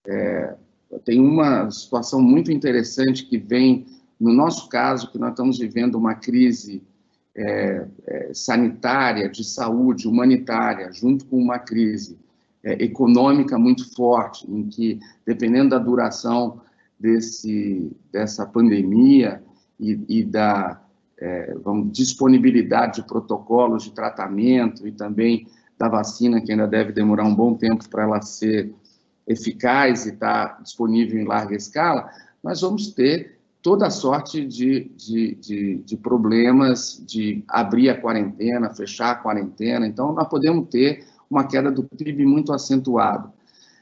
é, 0.08 0.56
tem 1.04 1.20
uma 1.20 1.70
situação 1.70 2.20
muito 2.20 2.52
interessante 2.52 3.24
que 3.24 3.38
vem, 3.38 3.86
no 4.20 4.34
nosso 4.34 4.68
caso, 4.68 5.12
que 5.12 5.20
nós 5.20 5.30
estamos 5.30 5.60
vivendo 5.60 5.94
uma 5.94 6.16
crise 6.16 6.82
é, 7.36 7.86
é, 8.08 8.32
sanitária, 8.34 9.30
de 9.30 9.44
saúde, 9.44 10.08
humanitária, 10.08 10.92
junto 10.92 11.26
com 11.26 11.38
uma 11.38 11.60
crise 11.60 12.18
é, 12.64 12.84
econômica 12.84 13.60
muito 13.60 13.94
forte, 13.96 14.50
em 14.50 14.68
que, 14.68 15.00
dependendo 15.24 15.70
da 15.70 15.78
duração 15.78 16.62
desse, 17.00 17.92
dessa 18.12 18.44
pandemia 18.44 19.44
e, 19.80 20.00
e 20.10 20.24
da 20.24 20.82
é, 21.20 21.54
vamos, 21.64 21.92
disponibilidade 21.92 23.02
de 23.02 23.08
protocolos 23.08 23.84
de 23.84 23.92
tratamento 23.92 24.88
e 24.88 24.92
também 24.92 25.48
da 25.78 25.88
vacina, 25.88 26.42
que 26.42 26.52
ainda 26.52 26.68
deve 26.68 26.92
demorar 26.92 27.26
um 27.26 27.36
bom 27.36 27.54
tempo 27.54 27.88
para 27.90 28.04
ela 28.04 28.22
ser 28.22 28.74
eficaz 29.28 30.06
e 30.06 30.10
estar 30.10 30.56
tá 30.56 30.62
disponível 30.62 31.20
em 31.20 31.26
larga 31.26 31.56
escala, 31.56 32.10
nós 32.44 32.62
vamos 32.62 32.94
ter 32.94 33.40
toda 33.62 33.90
sorte 33.90 34.46
de, 34.46 34.92
de, 34.96 35.36
de, 35.36 35.76
de, 35.78 35.98
problemas 35.98 37.04
de 37.08 37.44
abrir 37.48 37.90
a 37.90 38.00
quarentena, 38.00 38.70
fechar 38.70 39.12
a 39.12 39.16
quarentena. 39.16 39.88
Então, 39.88 40.14
nós 40.14 40.28
podemos 40.28 40.70
ter 40.70 41.04
uma 41.28 41.48
queda 41.48 41.72
do 41.72 41.84
PIB 41.84 42.26
muito 42.26 42.54
acentuada. 42.54 43.34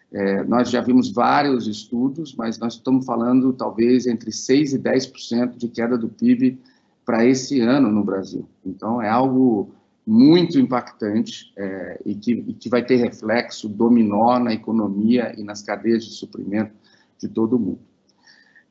É, 0.09 0.43
nós 0.45 0.69
já 0.69 0.79
vimos 0.79 1.11
vários 1.11 1.67
estudos, 1.67 2.33
mas 2.33 2.57
nós 2.57 2.75
estamos 2.75 3.05
falando 3.05 3.51
talvez 3.51 4.07
entre 4.07 4.31
6% 4.31 4.73
e 4.73 4.79
10% 4.79 5.57
de 5.57 5.67
queda 5.67 5.97
do 5.97 6.07
PIB 6.07 6.61
para 7.05 7.25
esse 7.25 7.59
ano 7.61 7.91
no 7.91 8.03
Brasil. 8.03 8.47
Então, 8.65 9.01
é 9.01 9.09
algo 9.09 9.73
muito 10.05 10.59
impactante 10.59 11.53
é, 11.57 12.01
e, 12.05 12.15
que, 12.15 12.33
e, 12.33 12.53
que, 12.53 12.69
vai 12.69 12.83
ter 12.85 12.97
reflexo 12.97 13.69
dominó 13.69 14.37
na 14.37 14.53
economia 14.53 15.33
e 15.37 15.43
nas 15.43 15.61
cadeias 15.61 16.03
de 16.03 16.11
suprimento 16.11 16.73
de 17.17 17.27
todo 17.27 17.59
mundo. 17.59 17.79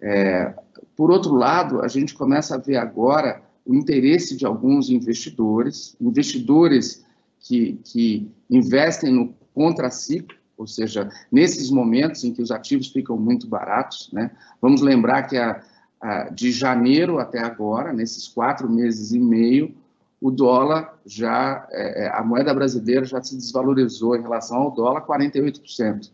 É, 0.00 0.54
por 0.96 1.10
outro 1.10 1.34
lado, 1.34 1.80
a 1.80 1.88
gente 1.88 2.14
começa 2.14 2.54
a 2.54 2.58
ver 2.58 2.76
agora 2.76 3.42
o 3.64 3.74
interesse 3.74 4.36
de 4.36 4.44
alguns 4.44 4.90
investidores, 4.90 5.96
investidores 6.00 7.04
que, 7.40 7.78
que 7.84 8.30
investem 8.50 9.12
no 9.12 9.34
contraciclo, 9.54 10.36
ou 10.56 10.66
seja, 10.66 11.08
nesses 11.30 11.70
momentos 11.70 12.24
em 12.24 12.32
que 12.32 12.42
os 12.42 12.50
ativos 12.50 12.88
ficam 12.88 13.16
muito 13.16 13.46
baratos. 13.46 14.10
Né? 14.12 14.30
Vamos 14.60 14.80
lembrar 14.80 15.22
que 15.22 15.36
a, 15.36 15.62
de 16.32 16.50
janeiro 16.50 17.18
até 17.18 17.38
agora, 17.38 17.92
nesses 17.92 18.26
quatro 18.26 18.68
meses 18.68 19.12
e 19.12 19.20
meio, 19.20 19.74
o 20.20 20.30
dólar 20.30 20.98
já, 21.06 21.66
é, 21.70 22.04
é 22.04 22.08
a 22.08 22.22
moeda 22.22 22.52
brasileira 22.54 23.04
já 23.04 23.22
se 23.22 23.36
desvalorizou 23.36 24.16
em 24.16 24.22
relação 24.22 24.58
ao 24.58 24.70
dólar 24.70 25.06
48%. 25.06 26.10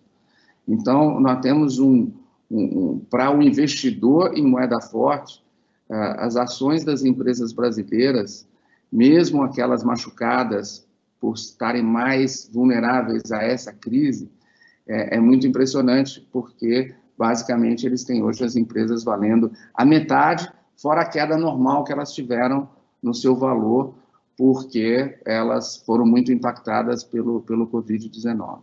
Então, 0.67 1.19
nós 1.21 1.41
temos 1.41 1.79
um, 1.79 2.11
um, 2.51 2.63
um 2.63 2.99
para 3.11 3.31
o 3.31 3.43
investidor 3.43 4.37
em 4.37 4.47
moeda 4.47 4.81
forte, 4.81 5.43
as 5.89 6.37
ações 6.37 6.85
das 6.85 7.03
empresas 7.03 7.53
brasileiras, 7.53 8.47
mesmo 8.93 9.43
aquelas 9.43 9.83
machucadas 9.83 10.87
por 11.19 11.35
estarem 11.35 11.83
mais 11.83 12.49
vulneráveis 12.53 13.33
a 13.33 13.43
essa 13.43 13.73
crise, 13.73 14.31
é, 14.87 15.17
é 15.17 15.21
muito 15.21 15.47
impressionante, 15.47 16.27
porque 16.33 16.95
basicamente 17.19 17.85
eles 17.85 18.05
têm 18.05 18.23
hoje 18.23 18.45
as 18.45 18.55
empresas 18.55 19.03
valendo 19.03 19.51
a 19.75 19.85
metade, 19.85 20.49
fora 20.77 21.03
a 21.03 21.05
queda 21.05 21.37
normal 21.37 21.83
que 21.85 21.93
elas 21.93 22.15
tiveram 22.15 22.69
no 23.03 23.13
seu 23.13 23.35
valor, 23.35 23.95
porque 24.37 25.19
elas 25.25 25.79
foram 25.79 26.07
muito 26.07 26.33
impactadas 26.33 27.03
pelo, 27.03 27.41
pelo 27.41 27.67
Covid-19. 27.67 28.61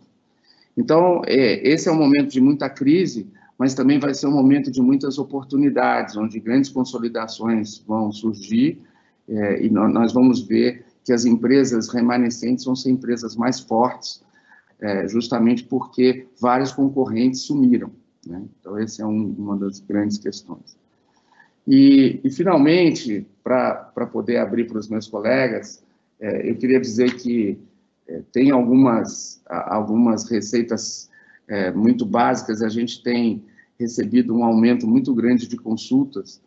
Então, 0.74 1.22
é, 1.26 1.68
esse 1.68 1.88
é 1.88 1.92
um 1.92 1.96
momento 1.96 2.30
de 2.30 2.40
muita 2.40 2.68
crise, 2.70 3.30
mas 3.58 3.74
também 3.74 3.98
vai 3.98 4.14
ser 4.14 4.26
um 4.26 4.32
momento 4.32 4.70
de 4.70 4.80
muitas 4.80 5.18
oportunidades, 5.18 6.16
onde 6.16 6.40
grandes 6.40 6.70
consolidações 6.70 7.78
vão 7.78 8.10
surgir, 8.10 8.80
é, 9.28 9.64
e 9.64 9.70
nós 9.70 10.12
vamos 10.12 10.40
ver 10.40 10.84
que 11.04 11.12
as 11.12 11.24
empresas 11.24 11.88
remanescentes 11.88 12.64
vão 12.64 12.76
ser 12.76 12.90
empresas 12.90 13.36
mais 13.36 13.60
fortes, 13.60 14.22
é, 14.80 15.08
justamente 15.08 15.64
porque 15.64 16.26
vários 16.40 16.72
concorrentes 16.72 17.42
sumiram. 17.42 17.90
Né? 18.26 18.42
Então, 18.60 18.76
essa 18.76 19.02
é 19.02 19.06
um, 19.06 19.34
uma 19.38 19.56
das 19.56 19.80
grandes 19.80 20.18
questões. 20.18 20.76
E, 21.66 22.20
e 22.22 22.30
finalmente, 22.30 23.26
para 23.42 24.06
poder 24.12 24.38
abrir 24.38 24.66
para 24.66 24.78
os 24.78 24.88
meus 24.88 25.08
colegas, 25.08 25.82
é, 26.20 26.50
eu 26.50 26.56
queria 26.56 26.80
dizer 26.80 27.16
que 27.16 27.58
é, 28.08 28.22
tem 28.32 28.50
algumas, 28.50 29.42
algumas 29.46 30.30
receitas 30.30 31.10
é, 31.48 31.72
muito 31.72 32.06
básicas, 32.06 32.62
a 32.62 32.68
gente 32.68 33.02
tem 33.02 33.42
recebido 33.78 34.34
um 34.34 34.44
aumento 34.44 34.86
muito 34.86 35.14
grande 35.14 35.46
de 35.46 35.56
consultas, 35.56 36.40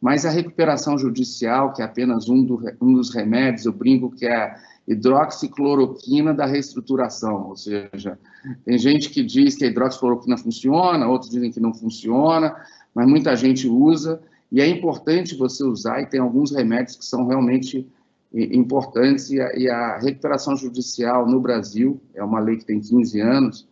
mas 0.00 0.26
a 0.26 0.30
recuperação 0.30 0.98
judicial, 0.98 1.72
que 1.72 1.82
é 1.82 1.84
apenas 1.84 2.28
um, 2.28 2.44
do, 2.44 2.62
um 2.80 2.94
dos 2.94 3.12
remédios, 3.14 3.64
eu 3.64 3.72
brinco 3.72 4.10
que 4.10 4.26
é 4.26 4.54
hidroxicloroquina 4.86 6.32
da 6.32 6.46
reestruturação, 6.46 7.48
ou 7.48 7.56
seja, 7.56 8.18
tem 8.64 8.78
gente 8.78 9.10
que 9.10 9.22
diz 9.22 9.56
que 9.56 9.64
a 9.64 9.68
hidroxicloroquina 9.68 10.36
funciona, 10.36 11.08
outros 11.08 11.30
dizem 11.30 11.50
que 11.50 11.58
não 11.58 11.74
funciona, 11.74 12.54
mas 12.94 13.08
muita 13.08 13.34
gente 13.34 13.68
usa, 13.68 14.20
e 14.50 14.60
é 14.60 14.66
importante 14.68 15.36
você 15.36 15.64
usar, 15.64 16.00
e 16.00 16.06
tem 16.06 16.20
alguns 16.20 16.52
remédios 16.52 16.96
que 16.96 17.04
são 17.04 17.26
realmente 17.26 17.86
importantes, 18.32 19.30
e 19.30 19.40
a, 19.40 19.56
e 19.56 19.68
a 19.68 19.98
recuperação 19.98 20.56
judicial 20.56 21.26
no 21.26 21.40
Brasil, 21.40 22.00
é 22.14 22.22
uma 22.22 22.38
lei 22.38 22.56
que 22.56 22.64
tem 22.64 22.80
15 22.80 23.20
anos, 23.20 23.66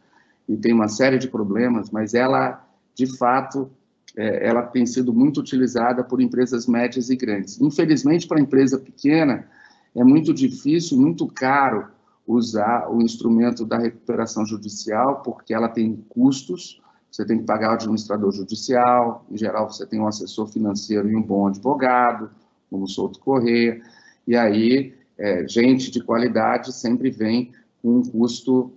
e 0.48 0.56
tem 0.56 0.72
uma 0.72 0.88
série 0.88 1.18
de 1.18 1.28
problemas, 1.28 1.90
mas 1.90 2.12
ela, 2.12 2.66
de 2.94 3.06
fato, 3.16 3.70
é, 4.16 4.48
ela 4.48 4.62
tem 4.62 4.84
sido 4.84 5.12
muito 5.12 5.40
utilizada 5.40 6.02
por 6.02 6.20
empresas 6.20 6.66
médias 6.66 7.08
e 7.08 7.16
grandes. 7.16 7.60
Infelizmente, 7.60 8.26
para 8.26 8.38
a 8.38 8.42
empresa 8.42 8.78
pequena, 8.78 9.46
é 9.94 10.02
muito 10.02 10.34
difícil, 10.34 11.00
muito 11.00 11.26
caro 11.26 11.88
usar 12.26 12.90
o 12.90 13.02
instrumento 13.02 13.64
da 13.64 13.78
recuperação 13.78 14.44
judicial, 14.46 15.22
porque 15.22 15.52
ela 15.52 15.68
tem 15.68 16.04
custos, 16.08 16.80
você 17.10 17.24
tem 17.24 17.38
que 17.38 17.44
pagar 17.44 17.70
o 17.70 17.74
administrador 17.74 18.32
judicial, 18.32 19.24
em 19.30 19.36
geral 19.36 19.70
você 19.70 19.86
tem 19.86 20.00
um 20.00 20.08
assessor 20.08 20.48
financeiro 20.48 21.08
e 21.08 21.14
um 21.14 21.22
bom 21.22 21.46
advogado, 21.46 22.30
como 22.70 22.84
o 22.84 22.88
Souto 22.88 23.20
Correia, 23.20 23.80
e 24.26 24.34
aí 24.34 24.94
é, 25.16 25.46
gente 25.46 25.90
de 25.90 26.02
qualidade 26.02 26.72
sempre 26.72 27.10
vem 27.10 27.52
com 27.80 27.98
um 27.98 28.02
custo 28.02 28.72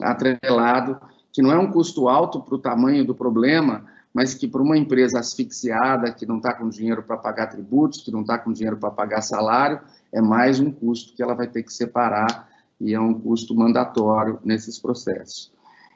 atrelado, 0.00 0.98
que 1.32 1.42
não 1.42 1.52
é 1.52 1.58
um 1.58 1.70
custo 1.70 2.08
alto 2.08 2.40
para 2.40 2.54
o 2.54 2.58
tamanho 2.58 3.04
do 3.04 3.14
problema, 3.14 3.84
mas 4.18 4.34
que 4.34 4.48
para 4.48 4.60
uma 4.60 4.76
empresa 4.76 5.20
asfixiada, 5.20 6.10
que 6.10 6.26
não 6.26 6.38
está 6.38 6.52
com 6.52 6.68
dinheiro 6.68 7.04
para 7.04 7.16
pagar 7.16 7.46
tributos, 7.46 8.02
que 8.02 8.10
não 8.10 8.22
está 8.22 8.36
com 8.36 8.52
dinheiro 8.52 8.76
para 8.76 8.90
pagar 8.90 9.20
salário, 9.20 9.78
é 10.12 10.20
mais 10.20 10.58
um 10.58 10.72
custo 10.72 11.14
que 11.14 11.22
ela 11.22 11.34
vai 11.34 11.46
ter 11.46 11.62
que 11.62 11.72
separar 11.72 12.48
e 12.80 12.92
é 12.92 12.98
um 12.98 13.14
custo 13.14 13.54
mandatório 13.54 14.40
nesses 14.44 14.76
processos. 14.76 15.52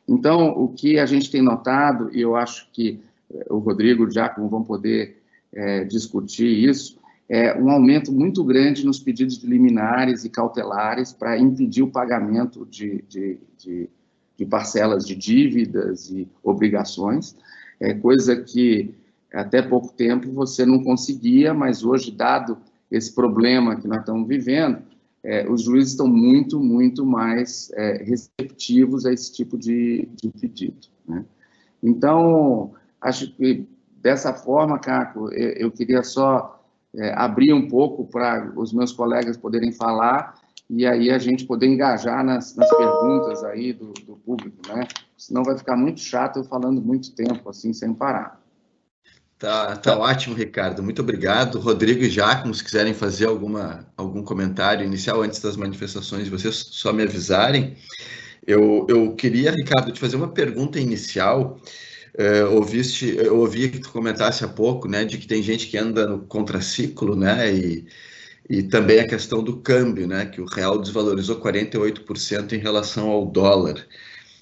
Então, 0.09 0.51
o 0.51 0.69
que 0.69 1.01
a 1.01 1.05
gente 1.05 1.33
tem 1.33 1.43
notado, 1.43 2.15
e 2.15 2.21
eu 2.21 2.37
acho 2.37 2.69
que 2.73 3.03
o 3.51 3.59
Rodrigo 3.59 4.05
e 4.05 4.07
o 4.07 4.11
Giacomo 4.13 4.49
vão 4.49 4.63
poder 4.63 5.21
é, 5.53 5.83
discutir 5.83 6.47
isso, 6.47 7.01
é 7.29 7.61
um 7.61 7.71
aumento 7.71 8.13
muito 8.13 8.45
grande 8.45 8.87
nos 8.87 9.01
pedidos 9.01 9.37
de 9.37 9.49
liminares 9.49 10.25
e 10.25 10.31
cautelares 10.31 11.13
para 11.13 11.37
impedir 11.37 11.83
o 11.83 11.91
pagamento 11.91 12.65
de, 12.67 13.03
de, 13.09 13.41
de, 13.59 13.91
de, 14.39 14.47
parcelas 14.47 15.05
de 15.05 15.17
dívidas 15.17 16.09
e 16.09 16.29
obrigações, 16.41 17.35
é 17.83 17.95
coisa 17.95 18.37
que 18.37 18.95
até 19.33 19.61
pouco 19.61 19.93
tempo 19.93 20.31
você 20.31 20.65
não 20.65 20.83
conseguia, 20.83 21.53
mas 21.53 21.85
hoje, 21.85 22.13
dado 22.13 22.57
esse 22.91 23.13
problema 23.13 23.77
que 23.77 23.89
nós 23.89 24.01
estamos 24.01 24.29
vivendo, 24.29 24.83
é, 25.25 25.49
os 25.49 25.63
juízes 25.63 25.93
estão 25.93 26.07
muito, 26.07 26.61
muito 26.61 27.05
mais 27.05 27.71
é, 27.75 28.03
receptivos 28.05 29.05
a 29.05 29.13
esse 29.13 29.33
tipo 29.33 29.59
de, 29.59 30.09
de 30.15 30.29
pedido. 30.29 30.89
Né? 31.09 31.25
Então, 31.83 32.73
acho 33.01 33.35
que 33.35 33.67
dessa 34.01 34.33
forma, 34.33 34.79
Caco, 34.79 35.33
eu, 35.33 35.51
eu 35.53 35.71
queria 35.71 36.03
só 36.03 36.63
é, 36.95 37.13
abrir 37.17 37.53
um 37.53 37.69
pouco 37.69 38.05
para 38.05 38.53
os 38.57 38.73
meus 38.73 38.93
colegas 38.93 39.37
poderem 39.37 39.73
falar 39.73 40.35
e 40.75 40.87
aí 40.87 41.11
a 41.11 41.19
gente 41.19 41.45
poder 41.45 41.67
engajar 41.67 42.25
nas, 42.25 42.57
nas 42.57 42.71
perguntas 42.75 43.45
aí 43.45 43.75
do, 43.75 43.93
do, 43.93 44.17
público, 44.17 44.57
né? 44.67 44.89
Senão 45.19 45.45
vai 45.45 45.57
ficar 45.57 45.77
muito 45.77 46.01
chato 46.01 46.39
eu 46.39 46.45
falando 46.45 46.81
muito 46.81 47.13
tempo, 47.13 47.47
assim, 47.51 47.75
sem 47.75 47.93
parar. 47.93 48.41
Tá, 49.39 49.77
tá 49.77 49.99
ótimo, 49.99 50.35
Ricardo. 50.35 50.83
Muito 50.83 51.03
obrigado. 51.03 51.59
Rodrigo 51.59 52.03
e 52.03 52.09
Jacomo, 52.09 52.55
se 52.55 52.65
quiserem 52.65 52.95
fazer 52.95 53.27
alguma, 53.27 53.87
algum 53.99 54.23
comentário 54.23 54.87
inicial 54.87 55.21
antes 55.21 55.41
das 55.41 55.59
manifestações 55.59 56.29
vocês, 56.29 56.55
só 56.71 56.91
me 56.91 57.03
avisarem. 57.03 57.77
Eu, 58.47 58.87
eu 58.89 59.15
queria, 59.15 59.51
Ricardo, 59.51 59.93
te 59.93 60.01
fazer 60.01 60.17
uma 60.17 60.29
pergunta 60.29 60.81
inicial. 60.81 61.61
É, 62.17 62.45
ouviste, 62.45 63.15
eu 63.19 63.39
ouvi 63.39 63.69
que 63.69 63.79
tu 63.79 63.91
comentasse 63.91 64.43
há 64.43 64.49
pouco, 64.49 64.89
né, 64.89 65.05
de 65.05 65.19
que 65.19 65.27
tem 65.27 65.43
gente 65.43 65.67
que 65.67 65.77
anda 65.77 66.07
no 66.07 66.21
contraciclo, 66.21 67.15
né, 67.15 67.55
e, 67.55 67.87
e 68.49 68.63
também 68.63 69.01
a 69.01 69.07
questão 69.07 69.43
do 69.43 69.57
câmbio, 69.59 70.07
né, 70.07 70.27
que 70.27 70.41
o 70.41 70.45
real 70.45 70.79
desvalorizou 70.79 71.41
48% 71.41 72.53
em 72.53 72.59
relação 72.59 73.09
ao 73.09 73.27
dólar. 73.27 73.87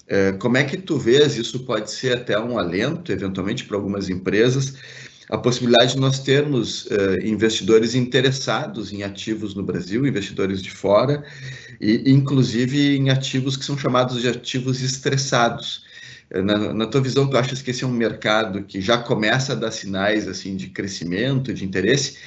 É, 0.07 0.33
como 0.33 0.57
é 0.57 0.63
que 0.63 0.77
tu 0.77 0.97
vês, 0.97 1.37
isso 1.37 1.59
pode 1.65 1.89
ser 1.91 2.17
até 2.17 2.37
um 2.39 2.57
alento, 2.57 3.11
eventualmente, 3.11 3.63
para 3.63 3.77
algumas 3.77 4.09
empresas, 4.09 4.75
a 5.29 5.37
possibilidade 5.37 5.93
de 5.93 5.99
nós 6.01 6.19
termos 6.19 6.87
uh, 6.87 7.17
investidores 7.23 7.95
interessados 7.95 8.91
em 8.91 9.03
ativos 9.03 9.55
no 9.55 9.63
Brasil, 9.63 10.05
investidores 10.05 10.61
de 10.61 10.69
fora, 10.69 11.23
e 11.79 12.11
inclusive 12.11 12.97
em 12.97 13.09
ativos 13.09 13.55
que 13.55 13.63
são 13.63 13.77
chamados 13.77 14.21
de 14.21 14.27
ativos 14.27 14.81
estressados, 14.81 15.85
na, 16.33 16.73
na, 16.73 16.85
tua 16.85 17.01
visão, 17.01 17.29
tu 17.29 17.37
achas 17.37 17.61
que 17.61 17.71
esse 17.71 17.83
é 17.83 17.87
um 17.87 17.91
mercado 17.91 18.63
que 18.63 18.79
já 18.79 18.97
começa 18.97 19.51
a 19.51 19.55
dar 19.55 19.71
sinais 19.71 20.27
assim 20.27 20.55
de 20.55 20.67
crescimento, 20.67 21.53
de 21.53 21.65
interesse? 21.65 22.17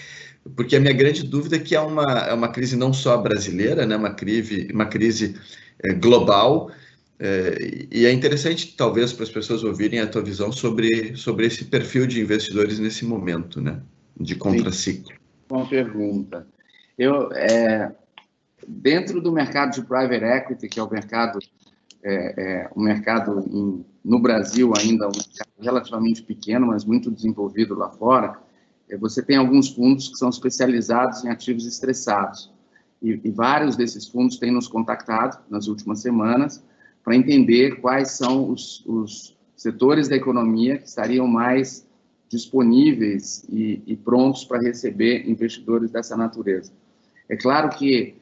Porque 0.56 0.76
a 0.76 0.80
minha 0.80 0.92
grande 0.92 1.22
dúvida 1.22 1.56
é 1.56 1.58
que 1.58 1.74
é 1.74 1.80
uma, 1.80 2.04
é 2.28 2.34
uma 2.34 2.48
crise 2.48 2.76
não 2.76 2.92
só 2.92 3.16
brasileira, 3.16 3.86
né, 3.86 3.96
uma 3.96 4.12
crise, 4.12 4.68
uma 4.72 4.86
crise 4.86 5.36
é, 5.82 5.94
global, 5.94 6.70
é, 7.18 7.86
e 7.90 8.04
é 8.04 8.12
interessante, 8.12 8.76
talvez, 8.76 9.12
para 9.12 9.24
as 9.24 9.30
pessoas 9.30 9.64
ouvirem 9.64 10.00
a 10.00 10.06
tua 10.06 10.22
visão 10.22 10.52
sobre, 10.52 11.16
sobre 11.16 11.46
esse 11.46 11.64
perfil 11.64 12.06
de 12.06 12.20
investidores 12.20 12.78
nesse 12.78 13.04
momento, 13.04 13.60
né, 13.60 13.80
de 14.18 14.34
contraciclo. 14.34 15.14
Boa 15.48 15.66
pergunta. 15.66 16.46
Eu, 16.98 17.33
é, 17.33 17.92
dentro 18.66 19.20
do 19.20 19.33
mercado 19.33 19.74
de 19.74 19.83
private 19.83 20.24
equity, 20.24 20.68
que 20.68 20.78
é 20.78 20.83
o 20.83 20.90
mercado 20.90 21.38
é, 22.02 22.35
é, 22.37 22.70
um 22.76 22.83
mercado 22.83 23.40
em, 23.50 23.85
no 24.04 24.18
Brasil 24.18 24.72
ainda 24.76 25.09
um 25.09 25.12
mercado 25.12 25.48
relativamente 25.59 26.22
pequeno, 26.22 26.66
mas 26.66 26.85
muito 26.85 27.11
desenvolvido 27.11 27.74
lá 27.74 27.88
fora, 27.90 28.38
é, 28.38 28.43
você 28.96 29.22
tem 29.22 29.37
alguns 29.37 29.68
fundos 29.68 30.09
que 30.09 30.16
são 30.16 30.28
especializados 30.28 31.24
em 31.24 31.28
ativos 31.28 31.66
estressados. 31.66 32.52
E, 33.02 33.20
e 33.24 33.30
vários 33.30 33.76
desses 33.76 34.07
fundos 34.07 34.38
têm 34.38 34.50
nos 34.50 34.68
contactado 34.68 35.38
nas 35.50 35.66
últimas 35.66 36.00
semanas 36.00 36.62
para 37.02 37.14
entender 37.14 37.80
quais 37.80 38.12
são 38.12 38.50
os, 38.50 38.85
os, 38.87 39.35
setores 39.57 40.09
da 40.09 40.16
economia 40.16 40.78
que 40.78 40.88
estariam 40.88 41.26
mais 41.26 41.87
disponíveis 42.28 43.46
e, 43.48 43.83
e 43.87 43.96
prontos 43.96 44.44
para 44.44 44.61
receber 44.61 45.28
investidores 45.28 45.90
dessa 45.90 46.16
natureza. 46.16 46.72
É 47.28 47.37
claro 47.37 47.70
que 47.70 48.16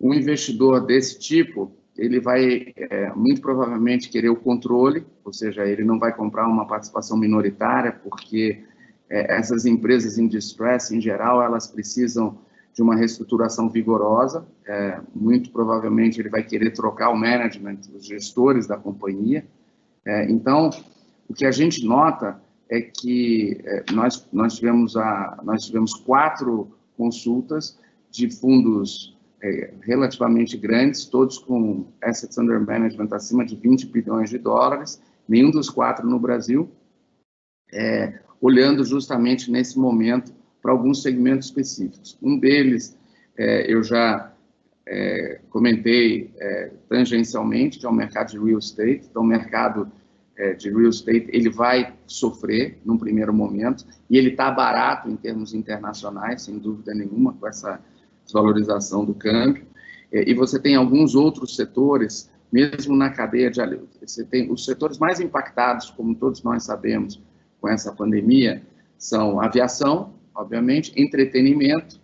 um 0.00 0.14
investidor 0.14 0.84
desse 0.86 1.18
tipo 1.18 1.72
ele 1.96 2.20
vai 2.20 2.72
é, 2.74 3.12
muito 3.14 3.40
provavelmente 3.40 4.08
querer 4.08 4.30
o 4.30 4.36
controle, 4.36 5.04
ou 5.24 5.32
seja, 5.32 5.66
ele 5.66 5.84
não 5.84 5.98
vai 5.98 6.14
comprar 6.14 6.48
uma 6.48 6.66
participação 6.66 7.16
minoritária, 7.18 7.92
porque 7.92 8.64
é, 8.64 8.71
essas 9.12 9.66
empresas 9.66 10.16
em 10.18 10.26
distress, 10.26 10.94
em 10.94 11.00
geral, 11.00 11.42
elas 11.42 11.66
precisam 11.66 12.38
de 12.74 12.82
uma 12.82 12.96
reestruturação 12.96 13.68
vigorosa. 13.68 14.46
É, 14.66 15.00
muito 15.14 15.50
provavelmente 15.50 16.20
ele 16.20 16.30
vai 16.30 16.42
querer 16.42 16.70
trocar 16.70 17.10
o 17.10 17.16
management, 17.16 17.80
os 17.94 18.06
gestores 18.06 18.66
da 18.66 18.76
companhia. 18.76 19.44
É, 20.04 20.30
então, 20.30 20.70
o 21.28 21.34
que 21.34 21.44
a 21.44 21.50
gente 21.50 21.84
nota 21.84 22.40
é 22.68 22.80
que 22.80 23.60
é, 23.64 23.84
nós 23.92 24.26
nós 24.32 24.54
tivemos 24.54 24.96
a 24.96 25.38
nós 25.44 25.66
tivemos 25.66 25.92
quatro 25.92 26.70
consultas 26.96 27.78
de 28.10 28.30
fundos 28.30 29.16
é, 29.42 29.74
relativamente 29.82 30.56
grandes, 30.56 31.04
todos 31.04 31.38
com 31.38 31.86
assets 32.02 32.38
under 32.38 32.60
management 32.60 33.08
acima 33.12 33.44
de 33.44 33.56
20 33.56 33.86
bilhões 33.86 34.30
de 34.30 34.38
dólares, 34.38 35.02
nenhum 35.28 35.50
dos 35.50 35.68
quatro 35.68 36.06
no 36.06 36.18
Brasil, 36.18 36.70
é, 37.72 38.20
olhando 38.42 38.84
justamente 38.84 39.50
nesse 39.50 39.78
momento 39.78 40.34
para 40.60 40.72
alguns 40.72 41.00
segmentos 41.00 41.46
específicos. 41.46 42.18
Um 42.20 42.38
deles, 42.38 42.98
é, 43.38 43.72
eu 43.72 43.84
já 43.84 44.32
é, 44.84 45.40
comentei 45.48 46.34
é, 46.40 46.72
tangencialmente, 46.88 47.78
que 47.78 47.86
é 47.86 47.88
o 47.88 47.94
mercado 47.94 48.32
de 48.32 48.38
real 48.38 48.58
estate. 48.58 49.06
Então, 49.08 49.22
o 49.22 49.26
mercado 49.26 49.90
é, 50.36 50.54
de 50.54 50.70
real 50.70 50.90
estate 50.90 51.28
ele 51.32 51.48
vai 51.48 51.94
sofrer 52.04 52.80
num 52.84 52.98
primeiro 52.98 53.32
momento 53.32 53.86
e 54.10 54.18
ele 54.18 54.30
está 54.30 54.50
barato 54.50 55.08
em 55.08 55.16
termos 55.16 55.54
internacionais, 55.54 56.42
sem 56.42 56.58
dúvida 56.58 56.92
nenhuma, 56.92 57.32
com 57.34 57.46
essa 57.46 57.80
desvalorização 58.24 59.04
do 59.04 59.14
câmbio, 59.14 59.64
é, 60.10 60.28
e 60.28 60.34
você 60.34 60.58
tem 60.58 60.74
alguns 60.74 61.14
outros 61.14 61.54
setores, 61.54 62.28
mesmo 62.52 62.96
na 62.96 63.10
cadeia 63.10 63.50
de 63.50 63.60
você 64.00 64.24
tem 64.24 64.50
os 64.50 64.64
setores 64.64 64.98
mais 64.98 65.20
impactados, 65.20 65.90
como 65.90 66.14
todos 66.14 66.42
nós 66.42 66.64
sabemos, 66.64 67.22
com 67.62 67.68
essa 67.68 67.92
pandemia, 67.92 68.60
são 68.98 69.40
aviação, 69.40 70.14
obviamente, 70.34 70.92
entretenimento, 71.00 72.00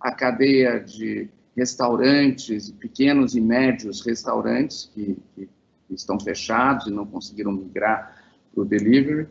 a 0.00 0.10
cadeia 0.10 0.80
de 0.80 1.28
restaurantes, 1.54 2.70
pequenos 2.70 3.36
e 3.36 3.40
médios 3.40 4.00
restaurantes 4.00 4.90
que, 4.94 5.18
que 5.36 5.48
estão 5.90 6.18
fechados 6.18 6.86
e 6.86 6.90
não 6.90 7.06
conseguiram 7.06 7.52
migrar 7.52 8.24
para 8.54 8.62
o 8.62 8.64
delivery, 8.64 9.28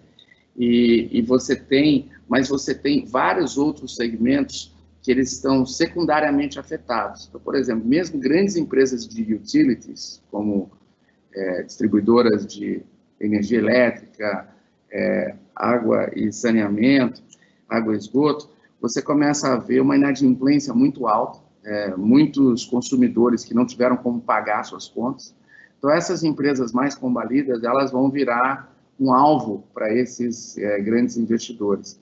e, 0.55 1.09
e 1.11 1.21
você 1.23 1.55
tem, 1.55 2.09
mas 2.29 2.47
você 2.47 2.75
tem 2.75 3.05
vários 3.05 3.57
outros 3.57 3.95
segmentos 3.95 4.75
que 5.01 5.09
eles 5.09 5.31
estão 5.31 5.65
secundariamente 5.65 6.59
afetados. 6.59 7.25
Então, 7.27 7.41
por 7.41 7.55
exemplo, 7.55 7.87
mesmo 7.87 8.19
grandes 8.19 8.55
empresas 8.55 9.07
de 9.07 9.33
utilities, 9.33 10.21
como 10.29 10.69
é, 11.33 11.63
distribuidoras 11.63 12.45
de 12.45 12.83
energia 13.19 13.57
elétrica, 13.57 14.47
é, 14.91 15.35
água 15.55 16.09
e 16.15 16.31
saneamento, 16.31 17.21
água 17.69 17.93
e 17.93 17.97
esgoto, 17.97 18.49
você 18.79 19.01
começa 19.01 19.53
a 19.53 19.57
ver 19.57 19.81
uma 19.81 19.95
inadimplência 19.95 20.73
muito 20.73 21.07
alta, 21.07 21.39
é, 21.63 21.95
muitos 21.95 22.65
consumidores 22.65 23.45
que 23.45 23.53
não 23.53 23.65
tiveram 23.65 23.95
como 23.95 24.19
pagar 24.19 24.63
suas 24.63 24.87
contas. 24.87 25.35
Então, 25.77 25.91
essas 25.91 26.23
empresas 26.23 26.71
mais 26.71 26.95
combalidas, 26.95 27.63
elas 27.63 27.91
vão 27.91 28.09
virar 28.09 28.75
um 28.99 29.13
alvo 29.13 29.63
para 29.73 29.93
esses 29.93 30.57
é, 30.57 30.79
grandes 30.79 31.17
investidores. 31.17 31.99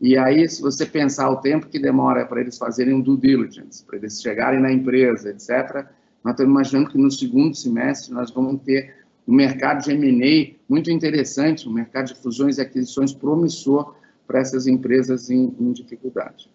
E 0.00 0.16
aí, 0.16 0.48
se 0.48 0.60
você 0.60 0.84
pensar 0.84 1.30
o 1.30 1.36
tempo 1.36 1.68
que 1.68 1.78
demora 1.78 2.26
para 2.26 2.40
eles 2.40 2.58
fazerem 2.58 2.94
um 2.94 3.00
due 3.00 3.16
diligence, 3.16 3.82
para 3.84 3.96
eles 3.96 4.20
chegarem 4.20 4.60
na 4.60 4.70
empresa, 4.70 5.30
etc., 5.30 5.86
nós 6.22 6.34
estamos 6.34 6.50
imaginando 6.50 6.90
que 6.90 6.98
no 6.98 7.10
segundo 7.10 7.54
semestre 7.54 8.12
nós 8.12 8.30
vamos 8.30 8.60
ter 8.62 8.94
um 9.26 9.34
mercado 9.34 9.82
de 9.82 9.92
M&A 9.92 10.55
muito 10.68 10.90
interessante, 10.90 11.68
um 11.68 11.72
mercado 11.72 12.08
de 12.08 12.20
fusões 12.20 12.58
e 12.58 12.60
aquisições 12.60 13.12
promissor 13.12 13.94
para 14.26 14.40
essas 14.40 14.66
empresas 14.66 15.30
em, 15.30 15.54
em 15.58 15.72
dificuldade. 15.72 16.50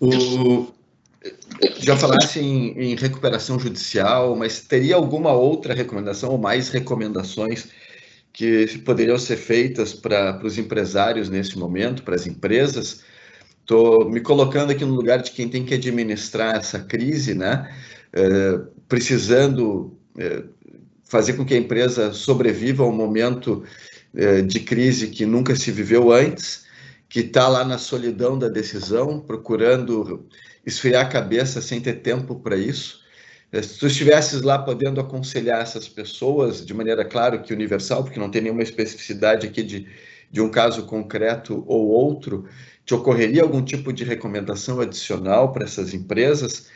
O, 0.00 0.68
já 1.78 1.96
falasse 1.96 2.40
em, 2.40 2.78
em, 2.78 2.94
recuperação 2.94 3.58
judicial, 3.58 4.34
mas 4.36 4.60
teria 4.60 4.96
alguma 4.96 5.32
outra 5.32 5.74
recomendação 5.74 6.30
ou 6.30 6.38
mais 6.38 6.68
recomendações 6.70 7.68
que 8.32 8.78
poderiam 8.78 9.18
ser 9.18 9.36
feitas 9.36 9.92
para 9.92 10.40
os 10.44 10.56
empresários 10.56 11.28
nesse 11.28 11.58
momento, 11.58 12.02
para 12.02 12.14
as 12.14 12.26
empresas. 12.26 13.02
Estou 13.60 14.08
me 14.08 14.20
colocando 14.20 14.70
aqui 14.70 14.84
no 14.84 14.94
lugar 14.94 15.20
de 15.20 15.32
quem 15.32 15.48
tem 15.48 15.64
que 15.64 15.74
administrar 15.74 16.56
essa 16.56 16.78
crise, 16.78 17.34
né? 17.34 17.70
É, 18.12 18.60
precisando 18.88 19.96
é, 20.18 20.42
fazer 21.10 21.32
com 21.32 21.44
que 21.44 21.54
a 21.54 21.58
empresa 21.58 22.12
sobreviva 22.12 22.84
a 22.84 22.86
um 22.86 22.92
momento 22.92 23.64
eh, 24.14 24.42
de 24.42 24.60
crise 24.60 25.08
que 25.08 25.26
nunca 25.26 25.56
se 25.56 25.72
viveu 25.72 26.12
antes, 26.12 26.64
que 27.08 27.20
está 27.20 27.48
lá 27.48 27.64
na 27.64 27.78
solidão 27.78 28.38
da 28.38 28.48
decisão, 28.48 29.18
procurando 29.18 30.28
esfriar 30.64 31.04
a 31.06 31.08
cabeça 31.08 31.60
sem 31.60 31.80
ter 31.80 31.94
tempo 31.94 32.36
para 32.36 32.56
isso. 32.56 33.00
Eh, 33.50 33.60
se 33.60 33.76
tu 33.80 33.88
estivesses 33.88 34.42
lá 34.42 34.56
podendo 34.56 35.00
aconselhar 35.00 35.60
essas 35.60 35.88
pessoas 35.88 36.64
de 36.64 36.72
maneira, 36.72 37.04
claro, 37.04 37.42
que 37.42 37.52
universal, 37.52 38.04
porque 38.04 38.20
não 38.20 38.30
tem 38.30 38.42
nenhuma 38.42 38.62
especificidade 38.62 39.48
aqui 39.48 39.64
de, 39.64 39.88
de 40.30 40.40
um 40.40 40.48
caso 40.48 40.84
concreto 40.84 41.64
ou 41.66 41.88
outro, 41.88 42.46
te 42.84 42.94
ocorreria 42.94 43.42
algum 43.42 43.62
tipo 43.62 43.92
de 43.92 44.04
recomendação 44.04 44.80
adicional 44.80 45.52
para 45.52 45.64
essas 45.64 45.92
empresas? 45.94 46.68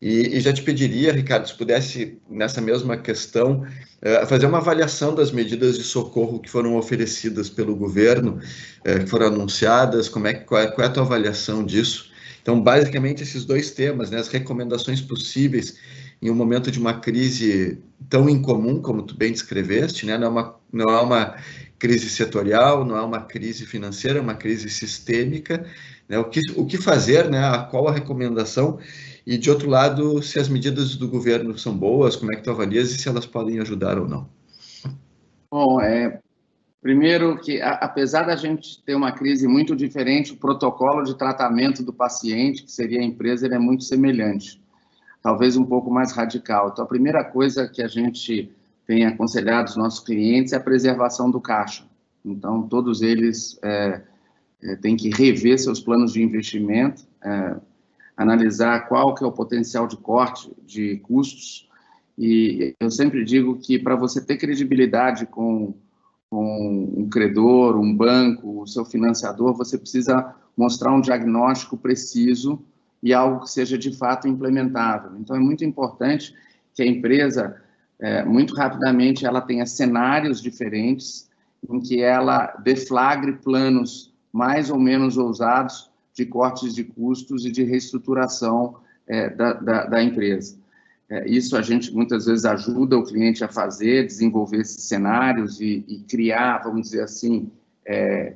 E, 0.00 0.36
e, 0.36 0.40
já 0.40 0.52
te 0.52 0.62
pediria, 0.62 1.12
Ricardo, 1.12 1.46
se 1.46 1.54
pudesse, 1.54 2.18
nessa 2.28 2.60
mesma 2.60 2.96
questão, 2.96 3.62
uh, 3.62 4.26
fazer 4.26 4.46
uma 4.46 4.58
avaliação 4.58 5.14
das 5.14 5.30
medidas 5.30 5.78
de 5.78 5.84
socorro 5.84 6.40
que 6.40 6.50
foram 6.50 6.76
oferecidas 6.76 7.48
pelo 7.48 7.76
governo, 7.76 8.38
uh, 8.80 8.98
que 9.00 9.06
foram 9.06 9.26
anunciadas, 9.26 10.08
como 10.08 10.26
é, 10.26 10.34
qual, 10.34 10.60
é, 10.60 10.66
qual 10.66 10.86
é 10.86 10.90
a 10.90 10.92
tua 10.92 11.04
avaliação 11.04 11.64
disso? 11.64 12.10
Então, 12.42 12.60
basicamente, 12.60 13.22
esses 13.22 13.44
dois 13.44 13.70
temas, 13.70 14.10
né, 14.10 14.18
as 14.18 14.28
recomendações 14.28 15.00
possíveis 15.00 15.78
em 16.22 16.30
um 16.30 16.34
momento 16.34 16.70
de 16.70 16.78
uma 16.78 16.94
crise 17.00 17.82
tão 18.08 18.28
incomum 18.28 18.80
como 18.80 19.02
tu 19.02 19.16
bem 19.16 19.32
descreveste, 19.32 20.06
né, 20.06 20.16
não 20.16 20.26
é 20.26 20.30
uma, 20.30 20.56
não 20.72 20.90
é 20.90 21.00
uma 21.00 21.36
crise 21.78 22.08
setorial, 22.08 22.84
não 22.84 22.96
é 22.96 23.02
uma 23.02 23.22
crise 23.22 23.66
financeira, 23.66 24.20
é 24.20 24.22
uma 24.22 24.36
crise 24.36 24.70
sistêmica. 24.70 25.66
Né? 26.08 26.16
O, 26.16 26.24
que, 26.26 26.40
o 26.56 26.64
que 26.64 26.78
fazer, 26.78 27.28
né? 27.28 27.40
qual 27.70 27.88
a 27.88 27.92
recomendação? 27.92 28.78
E, 29.26 29.36
de 29.36 29.50
outro 29.50 29.68
lado, 29.68 30.22
se 30.22 30.38
as 30.38 30.48
medidas 30.48 30.94
do 30.94 31.08
governo 31.08 31.58
são 31.58 31.76
boas, 31.76 32.14
como 32.14 32.32
é 32.32 32.36
que 32.36 32.44
tu 32.44 32.50
avalias 32.52 32.92
e 32.92 32.98
se 32.98 33.08
elas 33.08 33.26
podem 33.26 33.58
ajudar 33.58 33.98
ou 33.98 34.08
não? 34.08 34.28
Bom, 35.50 35.80
é, 35.80 36.20
primeiro 36.80 37.36
que, 37.40 37.60
a, 37.60 37.72
apesar 37.72 38.22
da 38.22 38.36
gente 38.36 38.80
ter 38.84 38.94
uma 38.94 39.10
crise 39.10 39.48
muito 39.48 39.74
diferente, 39.74 40.32
o 40.32 40.36
protocolo 40.36 41.02
de 41.02 41.18
tratamento 41.18 41.82
do 41.82 41.92
paciente, 41.92 42.62
que 42.62 42.70
seria 42.70 43.00
a 43.00 43.04
empresa, 43.04 43.46
ele 43.46 43.56
é 43.56 43.58
muito 43.58 43.82
semelhante, 43.82 44.61
talvez 45.22 45.56
um 45.56 45.64
pouco 45.64 45.90
mais 45.90 46.12
radical. 46.12 46.70
Então, 46.72 46.84
a 46.84 46.88
primeira 46.88 47.24
coisa 47.24 47.68
que 47.68 47.80
a 47.80 47.88
gente 47.88 48.52
tem 48.86 49.06
aconselhado 49.06 49.70
os 49.70 49.76
nossos 49.76 50.00
clientes 50.00 50.52
é 50.52 50.56
a 50.56 50.60
preservação 50.60 51.30
do 51.30 51.40
caixa. 51.40 51.84
Então, 52.24 52.62
todos 52.62 53.00
eles 53.00 53.58
é, 53.62 54.02
é, 54.62 54.76
têm 54.76 54.96
que 54.96 55.08
rever 55.10 55.58
seus 55.58 55.80
planos 55.80 56.12
de 56.12 56.22
investimento, 56.22 57.04
é, 57.22 57.56
analisar 58.16 58.88
qual 58.88 59.14
que 59.14 59.22
é 59.22 59.26
o 59.26 59.32
potencial 59.32 59.86
de 59.86 59.96
corte 59.96 60.50
de 60.66 60.96
custos. 60.98 61.68
E 62.18 62.74
eu 62.80 62.90
sempre 62.90 63.24
digo 63.24 63.56
que 63.58 63.78
para 63.78 63.96
você 63.96 64.20
ter 64.20 64.36
credibilidade 64.36 65.26
com, 65.26 65.74
com 66.28 66.92
um 66.96 67.08
credor, 67.08 67.76
um 67.78 67.96
banco, 67.96 68.62
o 68.62 68.66
seu 68.66 68.84
financiador, 68.84 69.54
você 69.54 69.78
precisa 69.78 70.34
mostrar 70.56 70.92
um 70.92 71.00
diagnóstico 71.00 71.76
preciso 71.76 72.62
e 73.02 73.12
algo 73.12 73.40
que 73.40 73.50
seja 73.50 73.76
de 73.76 73.96
fato 73.96 74.28
implementável. 74.28 75.12
Então, 75.18 75.34
é 75.34 75.40
muito 75.40 75.64
importante 75.64 76.34
que 76.74 76.82
a 76.82 76.86
empresa 76.86 77.60
é, 77.98 78.24
muito 78.24 78.54
rapidamente 78.54 79.26
ela 79.26 79.40
tenha 79.40 79.66
cenários 79.66 80.40
diferentes 80.40 81.30
em 81.68 81.80
que 81.80 82.02
ela 82.02 82.46
deflagre 82.62 83.32
planos 83.34 84.12
mais 84.32 84.70
ou 84.70 84.78
menos 84.78 85.16
ousados 85.16 85.90
de 86.14 86.26
cortes 86.26 86.74
de 86.74 86.84
custos 86.84 87.44
e 87.46 87.50
de 87.50 87.62
reestruturação 87.62 88.76
é, 89.06 89.30
da, 89.30 89.52
da, 89.54 89.84
da, 89.86 90.02
empresa. 90.02 90.56
É, 91.08 91.28
isso 91.28 91.56
a 91.56 91.62
gente 91.62 91.94
muitas 91.94 92.26
vezes 92.26 92.44
ajuda 92.44 92.98
o 92.98 93.04
cliente 93.04 93.44
a 93.44 93.48
fazer, 93.48 94.06
desenvolver 94.06 94.58
esses 94.58 94.84
cenários 94.84 95.60
e, 95.60 95.84
e 95.86 95.98
criar, 96.08 96.62
vamos 96.64 96.82
dizer 96.82 97.02
assim, 97.02 97.50
é, 97.86 98.34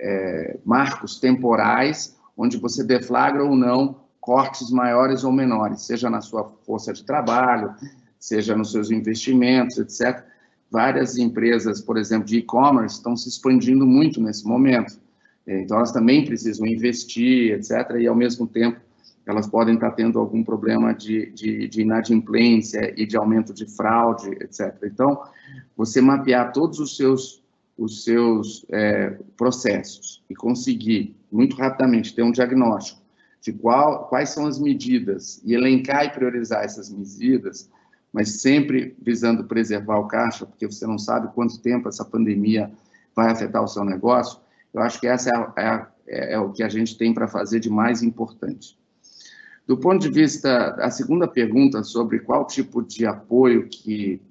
é, 0.00 0.58
marcos 0.64 1.18
temporais 1.18 2.16
onde 2.36 2.56
você 2.56 2.82
deflagra 2.82 3.44
ou 3.44 3.54
não 3.54 4.03
cortes 4.24 4.70
maiores 4.70 5.22
ou 5.22 5.30
menores, 5.30 5.82
seja 5.82 6.08
na 6.08 6.22
sua 6.22 6.50
força 6.64 6.94
de 6.94 7.04
trabalho, 7.04 7.74
seja 8.18 8.56
nos 8.56 8.72
seus 8.72 8.90
investimentos, 8.90 9.76
etc. 9.76 10.24
Várias 10.70 11.18
empresas, 11.18 11.82
por 11.82 11.98
exemplo, 11.98 12.26
de 12.26 12.38
e-commerce, 12.38 12.96
estão 12.96 13.14
se 13.18 13.28
expandindo 13.28 13.84
muito 13.84 14.22
nesse 14.22 14.46
momento. 14.48 14.98
É, 15.46 15.60
então, 15.60 15.76
elas 15.76 15.92
também 15.92 16.24
precisam 16.24 16.66
investir, 16.66 17.52
etc. 17.52 17.98
E, 18.00 18.06
ao 18.06 18.16
mesmo 18.16 18.46
tempo, 18.46 18.80
elas 19.26 19.46
podem 19.46 19.74
estar 19.74 19.90
tendo 19.90 20.18
algum 20.18 20.42
problema 20.42 20.94
de, 20.94 21.30
de, 21.32 21.68
de 21.68 21.82
inadimplência 21.82 22.94
e 22.96 23.04
de 23.04 23.18
aumento 23.18 23.52
de 23.52 23.66
fraude, 23.66 24.30
etc. 24.40 24.74
Então, 24.84 25.22
você 25.76 26.00
mapear 26.00 26.50
todos 26.50 26.78
os 26.78 26.96
seus, 26.96 27.44
os 27.76 28.04
seus 28.04 28.64
é, 28.70 29.18
processos 29.36 30.24
e 30.30 30.34
conseguir, 30.34 31.14
muito 31.30 31.56
rapidamente, 31.56 32.14
ter 32.14 32.22
um 32.22 32.32
diagnóstico 32.32 33.03
de 33.44 33.52
qual, 33.52 34.08
quais 34.08 34.30
são 34.30 34.46
as 34.46 34.58
medidas 34.58 35.38
e 35.44 35.52
elencar 35.52 36.06
e 36.06 36.10
priorizar 36.10 36.64
essas 36.64 36.88
medidas, 36.88 37.70
mas 38.10 38.40
sempre 38.40 38.96
visando 39.02 39.44
preservar 39.44 39.98
o 39.98 40.08
caixa, 40.08 40.46
porque 40.46 40.66
você 40.66 40.86
não 40.86 40.98
sabe 40.98 41.32
quanto 41.34 41.60
tempo 41.60 41.86
essa 41.86 42.06
pandemia 42.06 42.72
vai 43.14 43.30
afetar 43.30 43.62
o 43.62 43.68
seu 43.68 43.84
negócio, 43.84 44.40
eu 44.72 44.80
acho 44.80 44.98
que 44.98 45.06
essa 45.06 45.30
é, 45.30 45.62
é, 45.62 45.86
é, 46.06 46.32
é 46.32 46.38
o 46.38 46.52
que 46.52 46.62
a 46.62 46.70
gente 46.70 46.96
tem 46.96 47.12
para 47.12 47.28
fazer 47.28 47.60
de 47.60 47.68
mais 47.68 48.02
importante. 48.02 48.78
Do 49.66 49.76
ponto 49.76 50.00
de 50.00 50.10
vista, 50.10 50.76
a 50.82 50.90
segunda 50.90 51.28
pergunta 51.28 51.82
sobre 51.82 52.20
qual 52.20 52.46
tipo 52.46 52.82
de 52.82 53.04
apoio 53.04 53.68
que, 53.68 54.22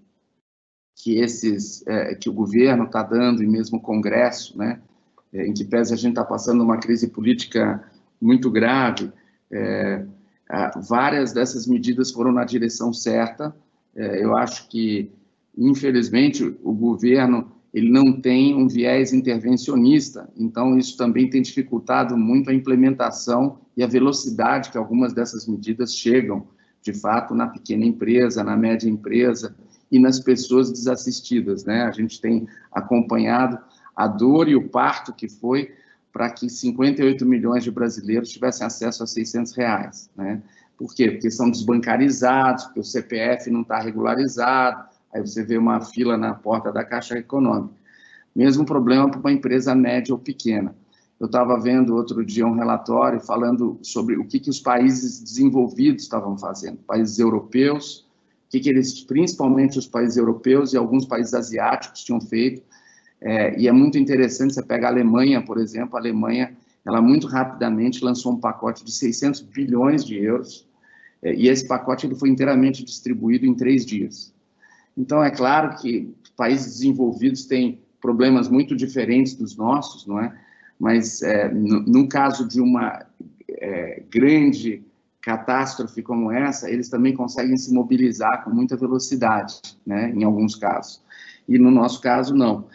que, 0.95 1.19
esses, 1.19 1.85
é, 1.85 2.15
que 2.15 2.29
o 2.29 2.33
governo 2.33 2.85
está 2.85 3.03
dando, 3.03 3.43
e 3.43 3.47
mesmo 3.47 3.77
o 3.77 3.81
Congresso, 3.81 4.57
né, 4.57 4.81
é, 5.31 5.45
em 5.45 5.53
que 5.53 5.63
pese 5.63 5.93
a 5.93 5.97
gente 5.97 6.13
está 6.13 6.23
passando 6.23 6.63
uma 6.63 6.79
crise 6.79 7.07
política 7.09 7.83
muito 8.23 8.49
grave, 8.49 9.11
é, 9.51 10.05
várias 10.87 11.33
dessas 11.33 11.67
medidas 11.67 12.11
foram 12.11 12.31
na 12.31 12.45
direção 12.45 12.93
certa, 12.93 13.55
é, 13.95 14.23
eu 14.23 14.35
acho 14.35 14.67
que, 14.69 15.11
infelizmente, 15.57 16.43
o 16.63 16.73
governo 16.73 17.51
ele 17.73 17.89
não 17.89 18.21
tem 18.21 18.55
um 18.55 18.67
viés 18.67 19.13
intervencionista, 19.13 20.29
então 20.37 20.77
isso 20.77 20.95
também 20.95 21.29
tem 21.29 21.41
dificultado 21.41 22.15
muito 22.15 22.51
a 22.51 22.53
implementação 22.53 23.57
e 23.75 23.83
a 23.83 23.87
velocidade 23.87 24.69
que 24.69 24.77
algumas 24.77 25.11
dessas 25.11 25.47
medidas 25.47 25.95
chegam, 25.95 26.47
de 26.83 26.93
fato, 26.93 27.33
na 27.33 27.47
pequena 27.47 27.83
empresa, 27.83 28.43
na 28.43 28.55
média 28.55 28.87
empresa 28.87 29.55
e 29.91 29.97
nas 29.97 30.19
pessoas 30.19 30.71
desassistidas, 30.71 31.65
né? 31.65 31.83
A 31.83 31.91
gente 31.91 32.21
tem 32.21 32.47
acompanhado 32.71 33.57
a 33.95 34.07
dor 34.07 34.47
e 34.47 34.55
o 34.55 34.69
parto 34.69 35.13
que 35.13 35.27
foi 35.27 35.71
para 36.13 36.29
que 36.29 36.47
58 36.47 37.25
milhões 37.25 37.63
de 37.63 37.71
brasileiros 37.71 38.29
tivessem 38.29 38.65
acesso 38.65 39.03
a 39.03 39.07
600 39.07 39.51
reais, 39.53 40.11
né? 40.15 40.41
Por 40.77 40.93
quê? 40.93 41.11
Porque 41.11 41.31
são 41.31 41.49
desbancarizados, 41.49 42.65
porque 42.65 42.79
o 42.79 42.83
CPF 42.83 43.49
não 43.49 43.61
está 43.61 43.79
regularizado, 43.79 44.85
aí 45.11 45.21
você 45.21 45.43
vê 45.43 45.57
uma 45.57 45.81
fila 45.81 46.15
na 46.15 46.33
porta 46.33 46.71
da 46.71 46.83
Caixa 46.83 47.17
Econômica. 47.17 47.73
Mesmo 48.35 48.65
problema 48.65 49.09
para 49.09 49.19
uma 49.19 49.31
empresa 49.31 49.75
média 49.75 50.13
ou 50.13 50.19
pequena. 50.19 50.75
Eu 51.19 51.27
estava 51.27 51.59
vendo 51.59 51.95
outro 51.95 52.23
dia 52.25 52.45
um 52.45 52.55
relatório 52.55 53.19
falando 53.19 53.79
sobre 53.81 54.17
o 54.17 54.25
que, 54.25 54.39
que 54.39 54.49
os 54.49 54.59
países 54.59 55.19
desenvolvidos 55.21 56.03
estavam 56.03 56.37
fazendo, 56.37 56.77
países 56.79 57.17
europeus, 57.17 58.07
o 58.47 58.49
que, 58.49 58.59
que 58.59 58.69
eles, 58.69 59.01
principalmente 59.03 59.79
os 59.79 59.87
países 59.87 60.17
europeus 60.17 60.73
e 60.73 60.77
alguns 60.77 61.05
países 61.05 61.33
asiáticos 61.33 62.03
tinham 62.03 62.19
feito, 62.19 62.61
é, 63.23 63.57
e 63.57 63.69
é 63.69 63.71
muito 63.71 63.97
interessante, 63.97 64.53
você 64.53 64.61
pega 64.61 64.87
a 64.87 64.89
Alemanha, 64.89 65.41
por 65.41 65.57
exemplo, 65.57 65.95
a 65.95 65.99
Alemanha 65.99 66.55
ela 66.85 67.01
muito 67.01 67.25
rapidamente 67.27 68.03
lançou 68.03 68.33
um 68.33 68.39
pacote 68.39 68.83
de 68.83 68.91
600 68.91 69.39
bilhões 69.41 70.03
de 70.03 70.17
euros, 70.17 70.67
é, 71.21 71.33
e 71.33 71.47
esse 71.47 71.65
pacote 71.65 72.05
ele 72.05 72.15
foi 72.15 72.27
inteiramente 72.29 72.83
distribuído 72.83 73.45
em 73.45 73.55
três 73.55 73.85
dias. 73.85 74.33
Então, 74.97 75.23
é 75.23 75.31
claro 75.31 75.77
que 75.77 76.13
países 76.35 76.73
desenvolvidos 76.73 77.45
têm 77.45 77.79
problemas 78.01 78.49
muito 78.49 78.75
diferentes 78.75 79.33
dos 79.33 79.55
nossos, 79.55 80.05
não 80.05 80.19
é? 80.19 80.37
Mas, 80.77 81.21
é, 81.21 81.47
no, 81.47 81.79
no, 81.81 82.09
caso 82.09 82.45
de 82.45 82.59
uma 82.59 83.05
é, 83.47 84.03
grande 84.11 84.83
catástrofe 85.21 86.01
como 86.01 86.29
essa, 86.29 86.69
eles 86.69 86.89
também 86.89 87.15
conseguem 87.15 87.55
se 87.55 87.73
mobilizar 87.73 88.43
com 88.43 88.49
muita 88.49 88.75
velocidade, 88.75 89.61
né? 89.85 90.11
Em 90.13 90.25
alguns 90.25 90.55
casos. 90.55 91.01
E 91.47 91.57
no 91.57 91.71
nosso 91.71 92.01
caso, 92.01 92.35
não. 92.35 92.67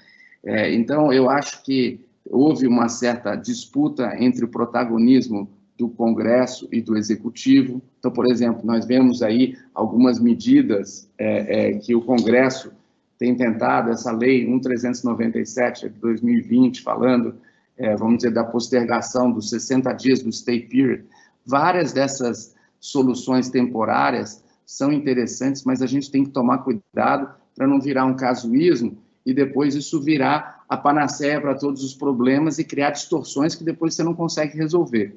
É, 0.45 0.73
então, 0.75 1.13
eu 1.13 1.29
acho 1.29 1.63
que 1.63 2.01
houve 2.25 2.67
uma 2.67 2.89
certa 2.89 3.35
disputa 3.35 4.15
entre 4.19 4.45
o 4.45 4.49
protagonismo 4.49 5.49
do 5.77 5.89
Congresso 5.89 6.69
e 6.73 6.83
do 6.83 6.97
Executivo. 6.97 7.81
Então, 7.99 8.11
por 8.11 8.31
exemplo, 8.31 8.63
nós 8.65 8.85
vemos 8.85 9.23
aí 9.23 9.57
algumas 9.73 10.21
medidas 10.21 11.09
é, 11.17 11.71
é, 11.71 11.79
que 11.79 11.95
o 11.95 12.03
Congresso 12.03 12.73
tem 13.19 13.35
tentado, 13.35 13.91
essa 13.91 14.13
lei 14.13 14.47
1397 14.47 15.89
de 15.89 15.99
2020, 16.01 16.83
falando, 16.83 17.37
é, 17.77 17.97
vamos 17.97 18.19
dizer, 18.19 18.33
da 18.33 18.45
postergação 18.45 19.31
dos 19.31 19.51
60 19.51 19.93
dias 19.93 20.23
do 20.23 20.33
stay 20.33 20.61
period. 20.61 21.05
Várias 21.45 21.93
dessas 21.93 22.55
soluções 22.81 23.49
temporárias 23.49 24.43
são 24.65 24.93
interessantes, 24.93 25.65
mas 25.65 25.81
a 25.81 25.87
gente 25.87 26.11
tem 26.11 26.25
que 26.25 26.31
tomar 26.31 26.59
cuidado 26.59 27.35
para 27.57 27.67
não 27.67 27.81
virar 27.81 28.05
um 28.05 28.15
casuísmo 28.15 28.99
e 29.29 29.35
depois 29.35 29.75
isso 29.75 30.01
virar 30.01 30.65
a 30.67 30.75
panaceia 30.75 31.39
para 31.39 31.55
todos 31.55 31.85
os 31.85 31.93
problemas 31.93 32.59
e 32.59 32.65
criar 32.65 32.93
distorções 32.93 33.55
que 33.55 33.63
depois 33.63 33.95
você 33.95 34.03
não 34.03 34.15
consegue 34.15 34.57
resolver. 34.57 35.15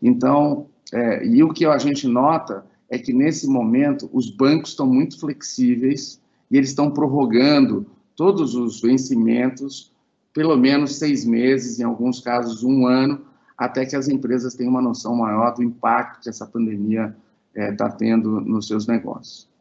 Então, 0.00 0.68
é, 0.92 1.26
e 1.26 1.42
o 1.42 1.52
que 1.52 1.66
a 1.66 1.76
gente 1.76 2.06
nota 2.06 2.64
é 2.88 2.96
que 2.96 3.12
nesse 3.12 3.48
momento 3.48 4.08
os 4.12 4.30
bancos 4.30 4.70
estão 4.70 4.86
muito 4.86 5.18
flexíveis 5.18 6.20
e 6.48 6.56
eles 6.56 6.68
estão 6.68 6.92
prorrogando 6.92 7.84
todos 8.14 8.54
os 8.54 8.80
vencimentos, 8.80 9.90
pelo 10.32 10.56
menos 10.56 10.94
seis 10.94 11.24
meses, 11.24 11.80
em 11.80 11.82
alguns 11.82 12.20
casos 12.20 12.62
um 12.62 12.86
ano, 12.86 13.20
até 13.58 13.84
que 13.84 13.96
as 13.96 14.06
empresas 14.06 14.54
tenham 14.54 14.70
uma 14.70 14.80
noção 14.80 15.16
maior 15.16 15.56
do 15.56 15.62
impacto 15.64 16.22
que 16.22 16.28
essa 16.28 16.46
pandemia 16.46 17.16
está 17.52 17.86
é, 17.86 17.90
tendo 17.90 18.40
nos 18.40 18.68
seus 18.68 18.86
negócios. 18.86 19.52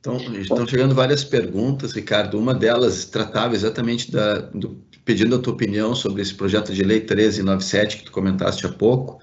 Então, 0.00 0.16
estão 0.16 0.66
chegando 0.66 0.94
várias 0.94 1.22
perguntas, 1.22 1.92
Ricardo. 1.92 2.38
Uma 2.38 2.54
delas 2.54 3.04
tratava 3.04 3.54
exatamente 3.54 4.10
da, 4.10 4.38
do, 4.38 4.82
pedindo 5.04 5.36
a 5.36 5.38
tua 5.38 5.52
opinião 5.52 5.94
sobre 5.94 6.22
esse 6.22 6.34
projeto 6.34 6.72
de 6.72 6.82
lei 6.82 7.00
1397 7.00 7.98
que 7.98 8.04
tu 8.04 8.12
comentaste 8.12 8.64
há 8.64 8.70
pouco, 8.70 9.20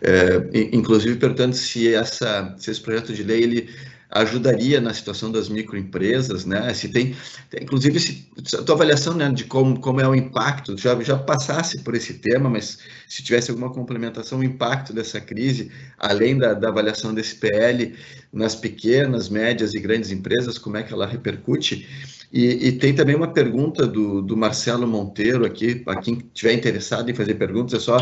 é, 0.00 0.48
inclusive 0.72 1.16
perguntando 1.16 1.56
se, 1.56 1.92
essa, 1.92 2.54
se 2.56 2.70
esse 2.70 2.80
projeto 2.80 3.12
de 3.12 3.24
lei 3.24 3.42
ele 3.42 3.68
ajudaria 4.12 4.78
na 4.78 4.92
situação 4.92 5.32
das 5.32 5.48
microempresas, 5.48 6.44
né? 6.44 6.72
Se 6.74 6.88
tem, 6.88 7.16
inclusive, 7.58 7.98
se, 7.98 8.28
a 8.54 8.62
tua 8.62 8.74
avaliação 8.74 9.14
né, 9.14 9.30
de 9.30 9.44
como, 9.44 9.80
como 9.80 10.00
é 10.02 10.06
o 10.06 10.14
impacto, 10.14 10.76
já, 10.76 11.00
já 11.02 11.16
passasse 11.16 11.78
por 11.80 11.94
esse 11.94 12.14
tema, 12.14 12.50
mas 12.50 12.78
se 13.08 13.22
tivesse 13.22 13.50
alguma 13.50 13.70
complementação, 13.70 14.40
o 14.40 14.44
impacto 14.44 14.92
dessa 14.92 15.18
crise, 15.18 15.72
além 15.98 16.36
da, 16.36 16.52
da 16.52 16.68
avaliação 16.68 17.14
desse 17.14 17.36
PL 17.36 17.94
nas 18.30 18.54
pequenas, 18.54 19.30
médias 19.30 19.72
e 19.72 19.80
grandes 19.80 20.10
empresas, 20.10 20.58
como 20.58 20.76
é 20.76 20.82
que 20.82 20.92
ela 20.92 21.06
repercute? 21.06 21.88
E, 22.30 22.68
e 22.68 22.72
tem 22.72 22.94
também 22.94 23.16
uma 23.16 23.32
pergunta 23.32 23.86
do, 23.86 24.20
do 24.20 24.36
Marcelo 24.36 24.86
Monteiro 24.86 25.46
aqui, 25.46 25.74
para 25.74 26.00
quem 26.00 26.18
estiver 26.18 26.52
interessado 26.52 27.10
em 27.10 27.14
fazer 27.14 27.34
perguntas, 27.34 27.74
é 27.74 27.82
só 27.82 27.96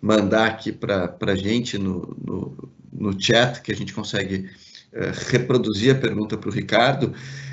mandar 0.00 0.46
aqui 0.46 0.72
para 0.72 1.16
a 1.20 1.36
gente 1.36 1.78
no, 1.78 2.14
no, 2.22 2.68
no 2.92 3.18
chat, 3.18 3.62
que 3.62 3.72
a 3.72 3.76
gente 3.76 3.94
consegue 3.94 4.50
reproduzir 5.30 5.94
a 5.94 5.98
pergunta 5.98 6.36
para 6.36 6.48
o 6.48 6.52
Ricardo. 6.52 7.12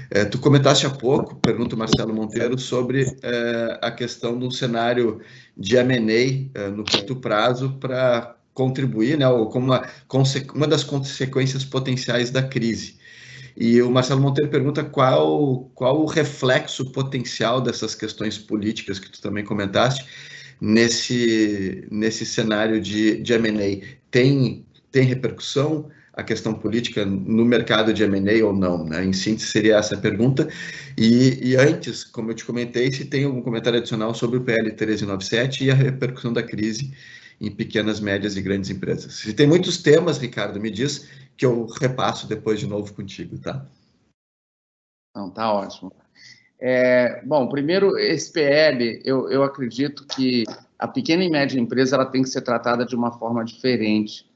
Eh, 0.10 0.25
tu 0.25 0.39
comentaste 0.39 0.86
há 0.86 0.89
pouco, 0.89 1.36
pergunta 1.36 1.75
o 1.75 1.80
Marcelo 1.80 2.13
Monteiro, 2.13 2.58
sobre 2.58 3.06
eh, 3.23 3.80
a 3.82 3.91
questão 3.91 4.38
do 4.38 4.51
cenário 4.51 5.21
de 5.58 5.77
M&A 5.77 6.69
no 6.69 6.84
curto 6.84 7.15
prazo 7.15 7.77
para 7.80 8.36
contribuir, 8.54 9.17
né, 9.17 9.27
ou 9.27 9.49
como 9.49 9.67
uma, 9.67 9.88
uma 10.54 10.67
das 10.67 10.84
consequências 10.84 11.63
potenciais 11.63 12.32
da 12.32 12.43
crise. 12.43 12.99
E 13.56 13.82
o 13.82 13.91
Marcelo 13.91 14.21
Monteiro 14.21 14.49
pergunta 14.49 14.84
qual, 14.84 15.69
qual 15.75 16.01
o 16.01 16.06
reflexo 16.06 16.91
potencial 16.91 17.62
dessas 17.62 17.95
questões 17.95 18.38
políticas 18.38 18.99
que 18.99 19.10
tu 19.10 19.21
também 19.21 19.43
comentaste 19.43 20.06
nesse, 20.60 21.88
nesse 21.91 22.25
cenário 22.25 22.80
de, 22.80 23.21
de 23.21 23.34
M&A. 23.34 23.86
Tem, 24.10 24.65
tem 24.91 25.04
repercussão? 25.04 25.89
A 26.21 26.23
questão 26.23 26.53
política 26.53 27.05
no 27.05 27.43
mercado 27.43 27.93
de 27.93 28.03
M&A 28.03 28.45
ou 28.45 28.53
não, 28.53 28.86
né? 28.86 29.03
Em 29.03 29.12
síntese 29.12 29.49
seria 29.49 29.77
essa 29.77 29.95
a 29.95 29.97
pergunta. 29.97 30.47
E, 30.97 31.51
e, 31.51 31.55
antes, 31.55 32.03
como 32.03 32.31
eu 32.31 32.36
te 32.36 32.45
comentei, 32.45 32.91
se 32.91 33.05
tem 33.05 33.25
algum 33.25 33.41
comentário 33.41 33.79
adicional 33.79 34.13
sobre 34.13 34.38
o 34.38 34.43
PL 34.43 34.69
1397 34.69 35.65
e 35.65 35.71
a 35.71 35.73
repercussão 35.73 36.31
da 36.31 36.41
crise 36.41 36.93
em 37.39 37.51
pequenas, 37.51 37.99
médias 37.99 38.38
e 38.38 38.41
grandes 38.41 38.69
empresas. 38.69 39.15
Se 39.15 39.34
tem 39.34 39.47
muitos 39.47 39.77
temas, 39.77 40.17
Ricardo, 40.17 40.62
me 40.62 40.69
diz 40.69 41.10
que 41.36 41.45
eu 41.45 41.65
repasso 41.65 42.27
depois 42.27 42.60
de 42.60 42.67
novo 42.67 42.93
contigo, 42.93 43.38
tá? 43.39 43.65
Não, 45.15 45.29
tá 45.29 45.51
ótimo. 45.51 45.91
É, 46.60 47.23
bom, 47.25 47.49
primeiro, 47.49 47.97
esse 47.97 48.31
PL, 48.31 49.01
eu, 49.03 49.29
eu 49.31 49.43
acredito 49.43 50.05
que 50.05 50.43
a 50.77 50.88
pequena 50.88 51.23
e 51.23 51.29
média 51.29 51.60
empresa 51.60 51.95
ela 51.95 52.05
tem 52.05 52.21
que 52.21 52.29
ser 52.29 52.41
tratada 52.41 52.86
de 52.86 52.95
uma 52.95 53.12
forma 53.12 53.43
diferente 53.43 54.31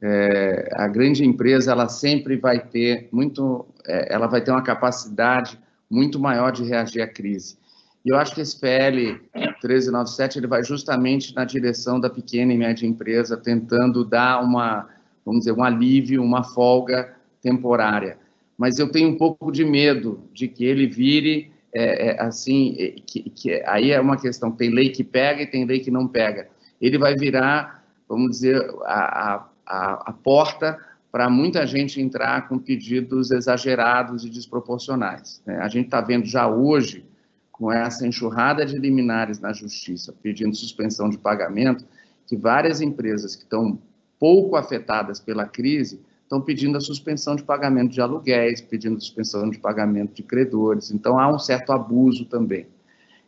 é, 0.00 0.70
a 0.74 0.86
grande 0.86 1.24
empresa 1.24 1.72
ela 1.72 1.88
sempre 1.88 2.36
vai 2.36 2.60
ter 2.60 3.08
muito, 3.10 3.66
é, 3.86 4.14
ela 4.14 4.26
vai 4.26 4.40
ter 4.40 4.50
uma 4.50 4.62
capacidade 4.62 5.58
muito 5.90 6.20
maior 6.20 6.52
de 6.52 6.62
reagir 6.64 7.02
à 7.02 7.06
crise. 7.06 7.56
E 8.04 8.10
eu 8.10 8.16
acho 8.16 8.34
que 8.34 8.40
esse 8.40 8.58
PL 8.58 9.20
1397 9.34 10.38
ele 10.38 10.46
vai 10.46 10.62
justamente 10.62 11.34
na 11.34 11.44
direção 11.44 11.98
da 11.98 12.08
pequena 12.08 12.52
e 12.52 12.58
média 12.58 12.86
empresa, 12.86 13.36
tentando 13.36 14.04
dar 14.04 14.42
uma, 14.42 14.88
vamos 15.24 15.40
dizer, 15.40 15.52
um 15.52 15.64
alívio, 15.64 16.22
uma 16.22 16.44
folga 16.44 17.14
temporária. 17.42 18.18
Mas 18.56 18.78
eu 18.78 18.90
tenho 18.90 19.08
um 19.08 19.18
pouco 19.18 19.50
de 19.50 19.64
medo 19.64 20.20
de 20.32 20.48
que 20.48 20.64
ele 20.64 20.86
vire 20.86 21.50
é, 21.72 22.08
é, 22.08 22.22
assim, 22.22 22.74
é, 22.78 22.90
que, 23.06 23.30
que, 23.30 23.62
aí 23.66 23.90
é 23.90 24.00
uma 24.00 24.16
questão, 24.16 24.50
tem 24.50 24.70
lei 24.70 24.90
que 24.90 25.04
pega 25.04 25.42
e 25.42 25.46
tem 25.46 25.64
lei 25.64 25.80
que 25.80 25.90
não 25.90 26.08
pega. 26.08 26.48
Ele 26.80 26.98
vai 26.98 27.14
virar, 27.14 27.84
vamos 28.08 28.30
dizer, 28.30 28.58
a, 28.84 29.34
a 29.34 29.48
a, 29.68 30.10
a 30.10 30.12
porta 30.12 30.78
para 31.12 31.28
muita 31.28 31.66
gente 31.66 32.00
entrar 32.00 32.48
com 32.48 32.58
pedidos 32.58 33.30
exagerados 33.30 34.24
e 34.24 34.30
desproporcionais. 34.30 35.42
Né? 35.46 35.58
A 35.58 35.68
gente 35.68 35.86
está 35.86 36.00
vendo 36.00 36.26
já 36.26 36.48
hoje, 36.48 37.04
com 37.52 37.72
essa 37.72 38.06
enxurrada 38.06 38.64
de 38.64 38.78
liminares 38.78 39.40
na 39.40 39.52
justiça, 39.52 40.14
pedindo 40.22 40.54
suspensão 40.56 41.10
de 41.10 41.18
pagamento, 41.18 41.84
que 42.26 42.36
várias 42.36 42.80
empresas 42.80 43.34
que 43.34 43.42
estão 43.42 43.78
pouco 44.18 44.56
afetadas 44.56 45.18
pela 45.18 45.46
crise 45.46 46.00
estão 46.22 46.40
pedindo 46.40 46.76
a 46.76 46.80
suspensão 46.80 47.34
de 47.34 47.42
pagamento 47.42 47.90
de 47.90 48.00
aluguéis, 48.00 48.60
pedindo 48.60 49.00
suspensão 49.00 49.48
de 49.48 49.58
pagamento 49.58 50.12
de 50.12 50.22
credores. 50.22 50.90
Então, 50.90 51.18
há 51.18 51.28
um 51.32 51.38
certo 51.38 51.72
abuso 51.72 52.26
também. 52.26 52.66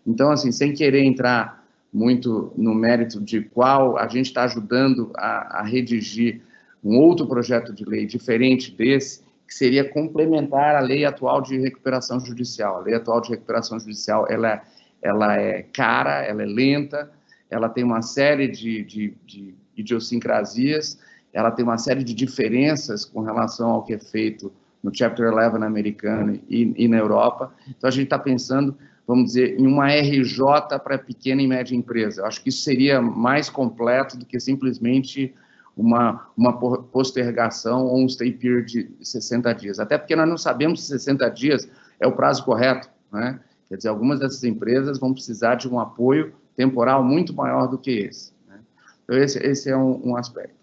Então, 0.06 0.30
assim, 0.30 0.52
sem 0.52 0.74
querer 0.74 1.02
entrar 1.02 1.59
muito 1.92 2.52
no 2.56 2.74
mérito 2.74 3.20
de 3.20 3.40
qual 3.40 3.98
a 3.98 4.06
gente 4.06 4.26
está 4.26 4.44
ajudando 4.44 5.10
a, 5.16 5.60
a, 5.60 5.62
redigir 5.62 6.40
um 6.82 6.96
outro 6.96 7.26
projeto 7.26 7.72
de 7.72 7.84
lei 7.84 8.06
diferente 8.06 8.70
desse, 8.70 9.22
que 9.46 9.54
seria 9.54 9.84
complementar 9.84 10.76
a 10.76 10.80
lei 10.80 11.04
atual 11.04 11.42
de 11.42 11.58
recuperação 11.58 12.20
judicial. 12.20 12.76
A 12.76 12.80
lei 12.80 12.94
atual 12.94 13.20
de 13.20 13.30
recuperação 13.30 13.78
judicial 13.80 14.26
ela, 14.28 14.62
ela 15.02 15.36
é 15.36 15.62
cara, 15.62 16.22
ela 16.22 16.42
é 16.42 16.46
lenta, 16.46 17.10
ela 17.50 17.68
tem 17.68 17.82
uma 17.82 18.02
série 18.02 18.46
de, 18.46 18.84
de, 18.84 19.14
de 19.26 19.54
idiosincrasias, 19.76 20.98
ela 21.32 21.50
tem 21.50 21.64
uma 21.64 21.78
série 21.78 22.04
de 22.04 22.14
diferenças 22.14 23.04
com 23.04 23.20
relação 23.20 23.70
ao 23.70 23.84
que 23.84 23.94
é 23.94 23.98
feito 23.98 24.52
no 24.82 24.94
Chapter 24.94 25.32
11 25.32 25.62
americano 25.64 26.40
e, 26.48 26.72
e 26.76 26.88
na 26.88 26.98
Europa. 26.98 27.52
Então, 27.68 27.88
a 27.88 27.90
gente 27.90 28.04
está 28.04 28.18
pensando 28.18 28.76
vamos 29.10 29.32
dizer, 29.32 29.58
em 29.58 29.66
uma 29.66 29.88
RJ 29.88 30.78
para 30.84 30.96
pequena 30.96 31.42
e 31.42 31.46
média 31.48 31.74
empresa. 31.74 32.20
Eu 32.20 32.26
acho 32.26 32.40
que 32.40 32.48
isso 32.48 32.62
seria 32.62 33.02
mais 33.02 33.50
completo 33.50 34.16
do 34.16 34.24
que 34.24 34.38
simplesmente 34.38 35.34
uma, 35.76 36.28
uma 36.36 36.56
postergação 36.56 37.86
ou 37.86 38.04
um 38.04 38.08
stay 38.08 38.30
period 38.30 38.66
de 38.66 38.88
60 39.02 39.52
dias. 39.54 39.80
Até 39.80 39.98
porque 39.98 40.14
nós 40.14 40.28
não 40.28 40.38
sabemos 40.38 40.82
se 40.82 40.92
60 40.92 41.28
dias 41.30 41.68
é 41.98 42.06
o 42.06 42.12
prazo 42.12 42.44
correto. 42.44 42.88
Né? 43.12 43.40
Quer 43.68 43.78
dizer, 43.78 43.88
algumas 43.88 44.20
dessas 44.20 44.44
empresas 44.44 44.96
vão 44.96 45.12
precisar 45.12 45.56
de 45.56 45.68
um 45.68 45.80
apoio 45.80 46.32
temporal 46.54 47.02
muito 47.02 47.34
maior 47.34 47.66
do 47.66 47.78
que 47.78 47.90
esse. 47.90 48.32
Né? 48.46 48.60
Então, 49.02 49.18
esse, 49.18 49.44
esse 49.44 49.70
é 49.70 49.76
um, 49.76 50.10
um, 50.10 50.16
aspecto. 50.16 50.54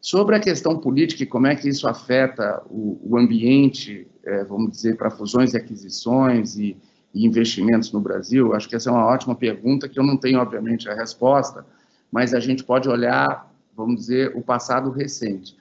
Sobre 0.00 0.36
a 0.36 0.40
questão 0.40 0.78
política 0.78 1.24
e 1.24 1.26
como 1.26 1.48
é 1.48 1.56
que 1.56 1.68
isso 1.68 1.88
afeta 1.88 2.62
o, 2.70 2.96
o 3.02 3.18
ambiente, 3.18 4.06
é, 4.22 4.44
vamos 4.44 4.70
dizer, 4.70 4.96
para 4.96 5.10
fusões 5.10 5.52
e 5.52 5.56
aquisições 5.56 6.56
e, 6.56 6.76
e 7.14 7.26
investimentos 7.26 7.92
no 7.92 8.00
Brasil? 8.00 8.54
Acho 8.54 8.68
que 8.68 8.76
essa 8.76 8.90
é 8.90 8.92
uma 8.92 9.06
ótima 9.06 9.34
pergunta 9.34 9.88
que 9.88 9.98
eu 9.98 10.04
não 10.04 10.16
tenho, 10.16 10.40
obviamente, 10.40 10.88
a 10.88 10.94
resposta, 10.94 11.64
mas 12.10 12.34
a 12.34 12.40
gente 12.40 12.64
pode 12.64 12.88
olhar, 12.88 13.50
vamos 13.76 13.96
dizer, 13.96 14.32
o 14.36 14.42
passado 14.42 14.90
recente. 14.90 15.56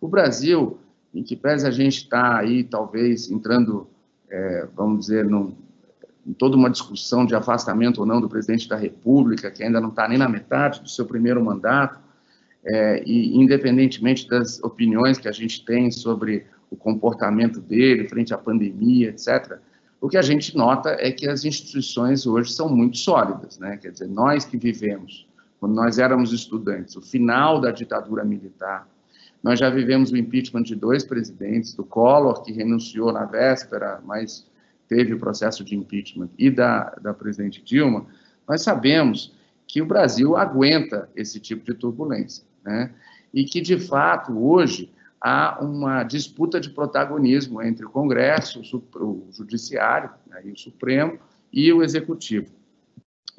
O 0.00 0.08
Brasil, 0.08 0.78
em 1.14 1.22
que 1.22 1.36
pese 1.36 1.66
a 1.66 1.70
gente 1.70 1.98
está 1.98 2.38
aí, 2.38 2.64
talvez, 2.64 3.30
entrando, 3.30 3.86
é, 4.28 4.68
vamos 4.74 5.06
dizer, 5.06 5.24
num, 5.24 5.54
em 6.26 6.32
toda 6.32 6.56
uma 6.56 6.68
discussão 6.68 7.24
de 7.24 7.34
afastamento 7.34 7.98
ou 7.98 8.06
não 8.06 8.20
do 8.20 8.28
presidente 8.28 8.68
da 8.68 8.76
República, 8.76 9.50
que 9.50 9.62
ainda 9.62 9.80
não 9.80 9.90
está 9.90 10.08
nem 10.08 10.18
na 10.18 10.28
metade 10.28 10.80
do 10.80 10.88
seu 10.88 11.06
primeiro 11.06 11.42
mandato, 11.44 12.00
é, 12.64 13.02
e 13.06 13.36
independentemente 13.36 14.28
das 14.28 14.60
opiniões 14.62 15.18
que 15.18 15.28
a 15.28 15.32
gente 15.32 15.64
tem 15.64 15.90
sobre 15.90 16.46
o 16.68 16.76
comportamento 16.76 17.60
dele 17.60 18.08
frente 18.08 18.34
à 18.34 18.38
pandemia, 18.38 19.10
etc., 19.10 19.58
o 20.06 20.08
que 20.08 20.16
a 20.16 20.22
gente 20.22 20.56
nota 20.56 20.90
é 21.00 21.10
que 21.10 21.28
as 21.28 21.44
instituições 21.44 22.28
hoje 22.28 22.52
são 22.52 22.68
muito 22.68 22.96
sólidas, 22.96 23.58
né? 23.58 23.76
Quer 23.76 23.90
dizer, 23.90 24.06
nós 24.06 24.44
que 24.44 24.56
vivemos, 24.56 25.26
quando 25.58 25.74
nós 25.74 25.98
éramos 25.98 26.32
estudantes, 26.32 26.94
o 26.94 27.02
final 27.02 27.60
da 27.60 27.72
ditadura 27.72 28.24
militar, 28.24 28.88
nós 29.42 29.58
já 29.58 29.68
vivemos 29.68 30.12
o 30.12 30.16
impeachment 30.16 30.62
de 30.62 30.76
dois 30.76 31.02
presidentes, 31.02 31.74
do 31.74 31.82
Collor, 31.82 32.44
que 32.44 32.52
renunciou 32.52 33.12
na 33.12 33.24
véspera, 33.24 34.00
mas 34.04 34.46
teve 34.86 35.12
o 35.12 35.18
processo 35.18 35.64
de 35.64 35.74
impeachment, 35.74 36.28
e 36.38 36.52
da, 36.52 36.94
da 37.02 37.12
presidente 37.12 37.60
Dilma, 37.60 38.06
nós 38.48 38.62
sabemos 38.62 39.34
que 39.66 39.82
o 39.82 39.86
Brasil 39.86 40.36
aguenta 40.36 41.10
esse 41.16 41.40
tipo 41.40 41.64
de 41.64 41.74
turbulência, 41.74 42.44
né? 42.64 42.92
E 43.34 43.42
que, 43.42 43.60
de 43.60 43.76
fato, 43.76 44.38
hoje, 44.38 44.88
há 45.20 45.58
uma 45.60 46.02
disputa 46.02 46.60
de 46.60 46.70
protagonismo 46.70 47.62
entre 47.62 47.84
o 47.84 47.90
Congresso, 47.90 48.60
o 48.94 49.28
Judiciário, 49.32 50.10
né, 50.26 50.42
o 50.44 50.56
Supremo 50.56 51.18
e 51.52 51.72
o 51.72 51.82
Executivo. 51.82 52.52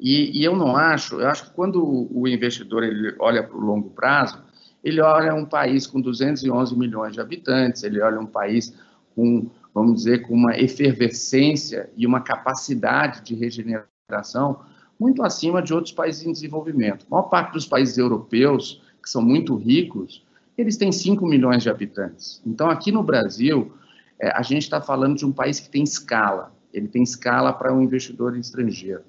E, 0.00 0.40
e, 0.40 0.44
eu 0.44 0.56
não 0.56 0.76
acho, 0.76 1.20
eu 1.20 1.28
acho 1.28 1.46
que 1.46 1.50
quando 1.50 1.82
o 1.82 2.28
investidor 2.28 2.84
ele 2.84 3.14
olha 3.18 3.42
para 3.42 3.56
o 3.56 3.60
longo 3.60 3.90
prazo, 3.90 4.40
ele 4.82 5.00
olha 5.00 5.34
um 5.34 5.44
país 5.44 5.86
com 5.86 6.00
211 6.00 6.78
milhões 6.78 7.14
de 7.14 7.20
habitantes, 7.20 7.82
ele 7.82 8.00
olha 8.00 8.20
um 8.20 8.26
país 8.26 8.72
com, 9.14 9.50
vamos 9.74 9.96
dizer, 9.96 10.22
com 10.22 10.34
uma 10.34 10.56
efervescência 10.56 11.90
e 11.96 12.06
uma 12.06 12.20
capacidade 12.20 13.22
de 13.22 13.34
regeneração 13.34 14.60
muito 14.98 15.22
acima 15.22 15.60
de 15.60 15.74
outros 15.74 15.92
países 15.92 16.24
em 16.24 16.32
desenvolvimento. 16.32 17.04
A 17.06 17.10
maior 17.10 17.28
parte 17.28 17.52
dos 17.52 17.66
países 17.66 17.98
europeus, 17.98 18.82
que 19.02 19.10
são 19.10 19.22
muito 19.22 19.56
ricos, 19.56 20.24
eles 20.58 20.76
têm 20.76 20.90
5 20.90 21.24
milhões 21.24 21.62
de 21.62 21.70
habitantes. 21.70 22.42
Então, 22.44 22.68
aqui 22.68 22.90
no 22.90 23.02
Brasil, 23.02 23.72
é, 24.20 24.30
a 24.30 24.42
gente 24.42 24.62
está 24.62 24.80
falando 24.80 25.16
de 25.16 25.24
um 25.24 25.32
país 25.32 25.60
que 25.60 25.70
tem 25.70 25.82
escala, 25.82 26.52
ele 26.74 26.88
tem 26.88 27.02
escala 27.02 27.52
para 27.52 27.72
um 27.72 27.80
investidor 27.80 28.36
estrangeiro. 28.36 29.02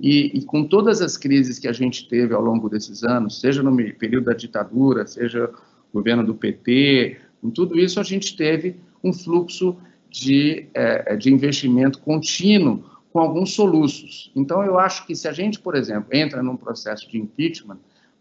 E, 0.00 0.38
e, 0.38 0.44
com 0.44 0.64
todas 0.64 1.00
as 1.00 1.16
crises 1.16 1.58
que 1.58 1.66
a 1.66 1.72
gente 1.72 2.08
teve 2.08 2.32
ao 2.32 2.42
longo 2.42 2.68
desses 2.68 3.02
anos, 3.02 3.40
seja 3.40 3.62
no 3.62 3.74
período 3.94 4.26
da 4.26 4.32
ditadura, 4.32 5.06
seja 5.06 5.50
governo 5.92 6.24
do 6.24 6.34
PT, 6.34 7.18
com 7.40 7.50
tudo 7.50 7.78
isso 7.78 7.98
a 7.98 8.02
gente 8.02 8.36
teve 8.36 8.76
um 9.02 9.12
fluxo 9.12 9.76
de, 10.10 10.68
é, 10.74 11.16
de 11.16 11.32
investimento 11.32 11.98
contínuo 12.00 12.84
com 13.12 13.18
alguns 13.18 13.54
soluços. 13.54 14.30
Então, 14.36 14.62
eu 14.62 14.78
acho 14.78 15.06
que 15.06 15.14
se 15.16 15.26
a 15.26 15.32
gente, 15.32 15.58
por 15.58 15.74
exemplo, 15.74 16.08
entra 16.12 16.42
num 16.42 16.56
processo 16.56 17.08
de 17.10 17.18
impeachment, 17.18 17.78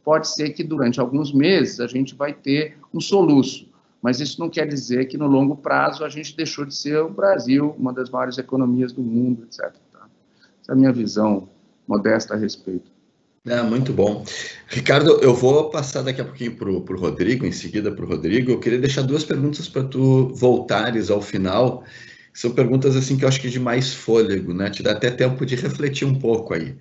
pode 0.08 0.30
ser 0.30 0.52
que 0.52 0.64
durante 0.64 1.02
alguns 1.02 1.34
meses 1.34 1.82
a 1.82 1.86
gente 1.86 2.16
vai 2.16 2.32
ter 2.32 2.78
um 2.94 3.02
soluço, 3.02 3.68
mas 4.02 4.22
isso 4.22 4.40
não 4.40 4.50
quer 4.50 4.66
dizer 4.66 5.04
que 5.10 5.18
no 5.18 5.28
longo 5.28 5.54
prazo 5.54 6.06
a 6.06 6.08
gente 6.08 6.34
deixou 6.34 6.64
de 6.64 6.74
ser 6.74 6.98
o 7.00 7.10
Brasil, 7.10 7.76
uma 7.78 7.92
das 7.92 8.10
maiores 8.10 8.38
economias 8.38 8.94
do 8.94 9.02
mundo, 9.02 9.44
etc. 9.44 9.70
Tá? 9.92 10.08
Essa 10.62 10.72
é 10.72 10.74
a 10.74 10.76
minha 10.78 10.94
visão 10.94 11.50
modesta 11.86 12.36
a 12.36 12.38
respeito. 12.38 12.90
É, 13.46 13.62
muito 13.62 13.92
bom. 13.92 14.24
Ricardo, 14.70 15.20
eu 15.22 15.34
vou 15.34 15.70
passar 15.70 16.04
daqui 16.04 16.22
a 16.22 16.26
pouquinho 16.26 16.56
para 16.56 16.70
o 16.70 16.98
Rodrigo, 16.98 17.46
em 17.46 17.52
seguida 17.52 17.92
para 17.92 18.06
o 18.06 18.08
Rodrigo. 18.08 18.52
Eu 18.52 18.62
queria 18.62 18.80
deixar 18.80 19.02
duas 19.02 19.26
perguntas 19.26 19.68
para 19.68 19.84
tu 19.84 20.30
voltares 20.34 21.10
ao 21.10 21.22
final. 21.22 21.84
São 22.34 22.52
perguntas 22.52 22.96
assim 22.96 23.18
que 23.18 23.26
eu 23.26 23.28
acho 23.28 23.42
que 23.42 23.50
de 23.50 23.60
mais 23.60 23.94
fôlego, 23.94 24.54
né? 24.54 24.70
Te 24.70 24.82
dá 24.82 24.94
até 24.94 25.12
tempo 25.12 25.46
de 25.46 25.58
refletir 25.58 26.08
um 26.08 26.16
pouco 26.16 26.54
aí. 26.54 26.78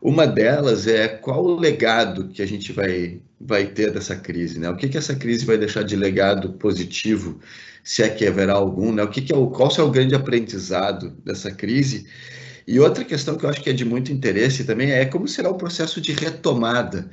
Uma 0.00 0.26
delas 0.26 0.86
é 0.86 1.08
qual 1.08 1.44
o 1.44 1.58
legado 1.58 2.28
que 2.28 2.42
a 2.42 2.46
gente 2.46 2.72
vai, 2.72 3.20
vai 3.40 3.66
ter 3.66 3.90
dessa 3.92 4.14
crise, 4.14 4.58
né? 4.58 4.68
O 4.70 4.76
que, 4.76 4.88
que 4.88 4.98
essa 4.98 5.14
crise 5.14 5.44
vai 5.44 5.56
deixar 5.56 5.82
de 5.82 5.96
legado 5.96 6.52
positivo, 6.54 7.40
se 7.82 8.02
é 8.02 8.08
que 8.08 8.26
haverá 8.26 8.54
algum, 8.54 8.92
né? 8.92 9.02
O 9.02 9.08
que, 9.08 9.22
que 9.22 9.32
é 9.32 9.36
o, 9.36 9.48
qual 9.48 9.70
é 9.76 9.82
o 9.82 9.90
grande 9.90 10.14
aprendizado 10.14 11.10
dessa 11.24 11.50
crise? 11.50 12.06
E 12.66 12.80
outra 12.80 13.04
questão 13.04 13.36
que 13.36 13.44
eu 13.44 13.50
acho 13.50 13.62
que 13.62 13.70
é 13.70 13.72
de 13.72 13.84
muito 13.84 14.12
interesse 14.12 14.64
também 14.64 14.90
é 14.90 15.04
como 15.04 15.28
será 15.28 15.50
o 15.50 15.54
processo 15.56 16.00
de 16.00 16.12
retomada. 16.12 17.08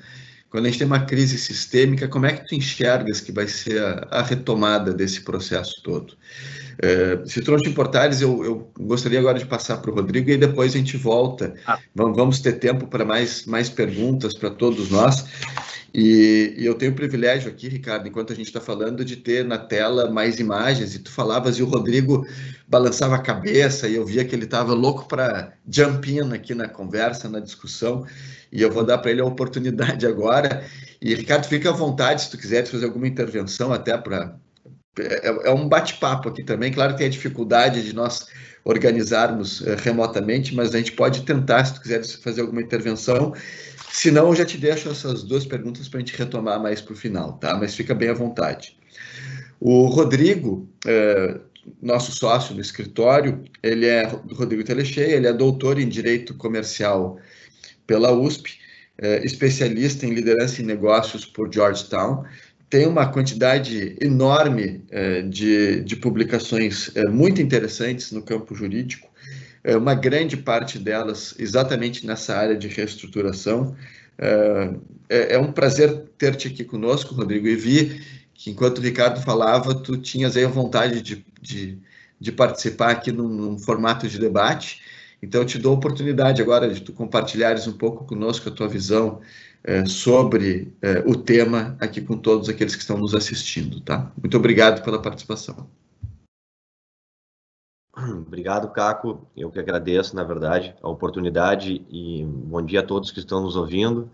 Quando 0.53 0.67
a 0.67 0.69
gente 0.69 0.77
tem 0.77 0.85
uma 0.85 0.99
crise 0.99 1.35
sistêmica, 1.39 2.07
como 2.07 2.27
é 2.27 2.33
que 2.33 2.47
tu 2.47 2.53
enxergas 2.53 3.19
que 3.19 3.31
vai 3.31 3.47
ser 3.47 3.81
a, 3.81 4.07
a 4.11 4.21
retomada 4.21 4.93
desse 4.93 5.21
processo 5.21 5.81
todo? 5.81 6.15
É, 6.79 7.19
se 7.25 7.41
te 7.41 7.51
importares, 7.67 8.21
eu, 8.21 8.45
eu, 8.45 8.71
gostaria 8.79 9.17
agora 9.17 9.39
de 9.39 9.47
passar 9.47 9.77
para 9.77 9.89
o 9.89 9.95
Rodrigo 9.95 10.29
e 10.29 10.37
depois 10.37 10.75
a 10.75 10.77
gente 10.77 10.95
volta. 10.95 11.55
Ah. 11.65 11.79
Vamos, 11.95 12.15
vamos, 12.15 12.39
ter 12.39 12.59
tempo 12.59 12.85
para 12.85 13.03
mais, 13.03 13.47
mais 13.47 13.67
perguntas 13.67 14.37
para 14.37 14.51
todos 14.51 14.91
nós. 14.91 15.25
E, 15.93 16.55
e, 16.57 16.65
eu 16.65 16.73
tenho 16.73 16.91
o 16.91 16.95
privilégio 16.95 17.51
aqui, 17.51 17.69
Ricardo, 17.69 18.07
enquanto 18.07 18.33
a 18.33 18.35
gente 18.35 18.47
está 18.47 18.59
falando, 18.59 19.05
de 19.05 19.15
ter 19.17 19.45
na 19.45 19.59
tela 19.59 20.09
mais 20.09 20.39
imagens. 20.39 20.95
E 20.95 20.99
tu 20.99 21.11
falavas 21.11 21.57
e 21.57 21.63
o 21.63 21.67
Rodrigo 21.67 22.25
balançava 22.67 23.15
a 23.15 23.21
cabeça 23.21 23.87
e 23.87 23.95
eu 23.95 24.05
via 24.05 24.25
que 24.25 24.35
ele 24.35 24.45
estava 24.45 24.73
louco 24.73 25.07
para 25.07 25.53
jump 25.69 26.11
in 26.11 26.33
aqui 26.33 26.55
na 26.55 26.67
conversa, 26.67 27.29
na 27.29 27.39
discussão. 27.39 28.05
E 28.51 28.61
eu 28.61 28.71
vou 28.71 28.83
dar 28.83 28.97
para 28.97 29.11
ele 29.11 29.21
a 29.21 29.25
oportunidade 29.25 30.07
agora. 30.07 30.65
E, 30.99 31.13
Ricardo, 31.13 31.45
fica 31.45 31.69
à 31.69 31.73
vontade 31.73 32.23
se 32.23 32.31
tu 32.31 32.37
quiser 32.37 32.65
fazer 32.65 32.85
alguma 32.85 33.07
intervenção 33.07 33.71
até 33.71 33.95
para 33.95 34.35
é, 34.99 35.49
é 35.49 35.51
um 35.51 35.67
bate-papo 35.67 36.29
aqui 36.29 36.43
também. 36.43 36.71
Claro 36.71 36.93
que 36.93 36.99
tem 36.99 37.07
a 37.07 37.11
dificuldade 37.11 37.83
de 37.83 37.93
nós 37.93 38.27
organizarmos 38.63 39.61
uh, 39.61 39.75
remotamente, 39.77 40.55
mas 40.55 40.73
a 40.73 40.77
gente 40.77 40.91
pode 40.91 41.23
tentar, 41.23 41.65
se 41.65 41.75
tu 41.75 41.81
quiser 41.81 42.03
fazer 42.03 42.41
alguma 42.41 42.61
intervenção. 42.61 43.33
Se 43.93 44.09
não, 44.09 44.29
eu 44.29 44.35
já 44.35 44.43
te 44.43 44.57
deixo 44.57 44.89
essas 44.89 45.21
duas 45.21 45.45
perguntas 45.45 45.87
para 45.87 45.99
a 45.99 46.01
gente 46.01 46.17
retomar 46.17 46.59
mais 46.59 46.81
para 46.81 46.93
o 46.93 46.95
final, 46.95 47.33
tá? 47.33 47.55
Mas 47.55 47.75
fica 47.75 47.93
bem 47.93 48.09
à 48.09 48.13
vontade. 48.13 48.75
O 49.59 49.85
Rodrigo, 49.85 50.67
uh, 50.83 51.39
nosso 51.79 52.11
sócio 52.11 52.55
no 52.55 52.59
escritório, 52.59 53.43
ele 53.61 53.85
é 53.85 54.07
Rodrigo 54.31 54.63
Telecheia, 54.63 55.15
ele 55.15 55.27
é 55.27 55.31
doutor 55.31 55.79
em 55.79 55.87
Direito 55.87 56.33
Comercial 56.33 57.19
pela 57.85 58.11
USP, 58.11 58.57
uh, 58.99 59.23
especialista 59.23 60.07
em 60.07 60.13
liderança 60.15 60.63
em 60.63 60.65
negócios 60.65 61.23
por 61.23 61.53
Georgetown 61.53 62.25
tem 62.73 62.87
uma 62.87 63.05
quantidade 63.05 63.95
enorme 64.01 64.83
é, 64.89 65.21
de, 65.21 65.81
de 65.81 65.95
publicações 65.95 66.89
é, 66.95 67.07
muito 67.07 67.39
interessantes 67.39 68.11
no 68.11 68.23
campo 68.23 68.55
jurídico, 68.55 69.07
é, 69.07 69.12
uma 69.65 69.95
grande 69.95 70.35
parte 70.37 70.77
delas 70.77 71.33
exatamente 71.39 72.05
nessa 72.05 72.35
área 72.35 72.57
de 72.57 72.67
reestruturação. 72.67 73.75
É, 75.09 75.35
é 75.35 75.39
um 75.39 75.51
prazer 75.51 76.05
ter-te 76.17 76.47
aqui 76.47 76.63
conosco, 76.63 77.15
Rodrigo, 77.15 77.47
e 77.47 77.55
vi 77.55 78.01
que 78.33 78.51
enquanto 78.51 78.79
o 78.79 78.81
Ricardo 78.81 79.21
falava, 79.21 79.73
tu 79.73 79.97
tinhas 79.97 80.35
aí 80.35 80.43
a 80.43 80.49
vontade 80.49 81.01
de, 81.01 81.25
de, 81.41 81.77
de 82.19 82.31
participar 82.31 82.91
aqui 82.91 83.11
num, 83.11 83.27
num, 83.27 83.57
formato 83.57 84.07
de 84.07 84.19
debate. 84.19 84.81
Então, 85.21 85.41
eu 85.41 85.45
te 85.45 85.57
dou 85.57 85.73
a 85.73 85.75
oportunidade 85.75 86.41
agora 86.41 86.69
de 86.73 86.81
tu 86.81 86.91
compartilhares 86.91 87.67
um 87.67 87.77
pouco 87.77 88.05
conosco 88.05 88.49
a 88.49 88.51
tua 88.51 88.67
visão 88.67 89.21
é, 89.63 89.85
sobre 89.85 90.73
é, 90.81 91.01
o 91.05 91.15
tema 91.15 91.77
aqui 91.79 92.01
com 92.01 92.17
todos 92.17 92.49
aqueles 92.49 92.75
que 92.75 92.81
estão 92.81 92.97
nos 92.97 93.15
assistindo, 93.15 93.79
tá? 93.79 94.11
Muito 94.21 94.35
obrigado 94.35 94.83
pela 94.83 95.01
participação. 95.01 95.69
Obrigado, 98.27 98.69
Caco. 98.69 99.27
Eu 99.35 99.51
que 99.51 99.59
agradeço, 99.59 100.15
na 100.15 100.23
verdade, 100.23 100.75
a 100.81 100.89
oportunidade 100.89 101.85
e 101.89 102.25
bom 102.25 102.61
dia 102.61 102.79
a 102.79 102.83
todos 102.83 103.11
que 103.11 103.19
estão 103.19 103.41
nos 103.41 103.55
ouvindo. 103.55 104.09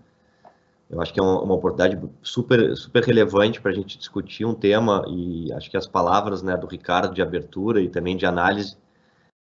Eu 0.89 0.99
acho 1.01 1.13
que 1.13 1.19
é 1.19 1.23
uma, 1.23 1.53
oportunidade 1.53 2.01
super, 2.21 2.75
super 2.75 3.03
relevante 3.03 3.61
para 3.61 3.71
a 3.71 3.73
gente 3.73 3.97
discutir 3.97 4.43
um 4.43 4.55
tema 4.55 5.05
e 5.07 5.51
acho 5.53 5.69
que 5.69 5.77
as 5.77 5.85
palavras 5.85 6.41
né, 6.41 6.57
do 6.57 6.65
Ricardo 6.65 7.13
de 7.13 7.21
abertura 7.21 7.79
e 7.79 7.87
também 7.87 8.17
de 8.17 8.25
análise 8.25 8.75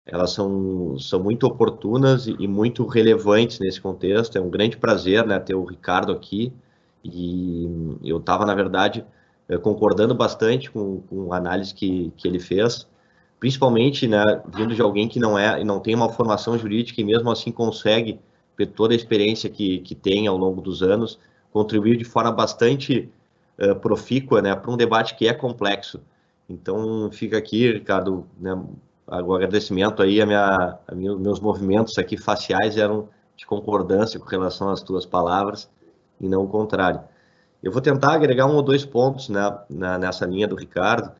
elas 0.04 0.32
são, 0.32 0.98
são 0.98 1.22
muito 1.22 1.46
oportunas 1.46 2.26
e, 2.26 2.36
e, 2.38 2.48
muito 2.48 2.86
relevantes 2.86 3.58
nesse 3.58 3.80
contexto. 3.80 4.36
É 4.36 4.40
um 4.40 4.48
grande 4.50 4.76
prazer 4.76 5.26
né, 5.26 5.38
ter 5.38 5.54
o 5.54 5.64
Ricardo 5.64 6.12
aqui 6.12 6.52
e 7.04 7.98
eu 8.04 8.18
estava, 8.18 8.44
na 8.46 8.54
verdade, 8.54 9.04
eh, 9.48 9.58
concordando 9.58 10.14
bastante 10.14 10.70
com, 10.70 11.00
com 11.02 11.32
a 11.32 11.36
análise 11.36 11.74
que, 11.74 12.12
que 12.16 12.26
ele 12.26 12.38
fez, 12.38 12.86
principalmente 13.38 14.06
né, 14.06 14.22
vindo 14.54 14.74
de 14.74 14.82
alguém 14.82 15.08
que 15.08 15.20
não 15.20 15.38
é 15.38 15.62
não 15.64 15.80
tem 15.80 15.94
uma 15.94 16.08
formação 16.08 16.58
jurídica 16.58 17.00
e 17.00 17.04
mesmo 17.04 17.30
assim 17.30 17.52
consegue, 17.52 18.20
ter 18.56 18.66
toda 18.66 18.92
a 18.92 18.96
experiência 18.96 19.48
que, 19.48 19.78
que 19.80 19.94
tem 19.94 20.26
ao 20.26 20.36
longo 20.36 20.60
dos 20.60 20.82
anos, 20.82 21.18
contribuir 21.52 21.96
de 21.96 22.04
forma 22.04 22.32
bastante 22.32 23.08
uh, 23.58 23.74
profícua 23.76 24.42
né, 24.42 24.54
para 24.54 24.70
um 24.70 24.76
debate 24.76 25.14
que 25.14 25.28
é 25.28 25.32
complexo. 25.32 26.00
Então, 26.48 27.10
fica 27.12 27.38
aqui, 27.38 27.70
Ricardo, 27.70 28.26
né, 28.38 28.60
o 29.06 29.34
agradecimento 29.34 30.02
aí, 30.02 30.20
a 30.20 30.26
minha, 30.26 30.78
a 30.86 30.94
minha, 30.94 31.16
meus 31.16 31.40
movimentos 31.40 31.96
aqui 31.98 32.16
faciais 32.16 32.76
eram 32.76 33.08
de 33.36 33.46
concordância 33.46 34.18
com 34.18 34.26
relação 34.26 34.70
às 34.70 34.82
tuas 34.82 35.06
palavras 35.06 35.70
e 36.20 36.28
não 36.28 36.44
o 36.44 36.48
contrário. 36.48 37.00
Eu 37.62 37.72
vou 37.72 37.80
tentar 37.80 38.12
agregar 38.12 38.46
um 38.46 38.56
ou 38.56 38.62
dois 38.62 38.84
pontos 38.84 39.28
né, 39.28 39.56
na, 39.70 39.98
nessa 39.98 40.26
linha 40.26 40.46
do 40.46 40.56
Ricardo, 40.56 41.12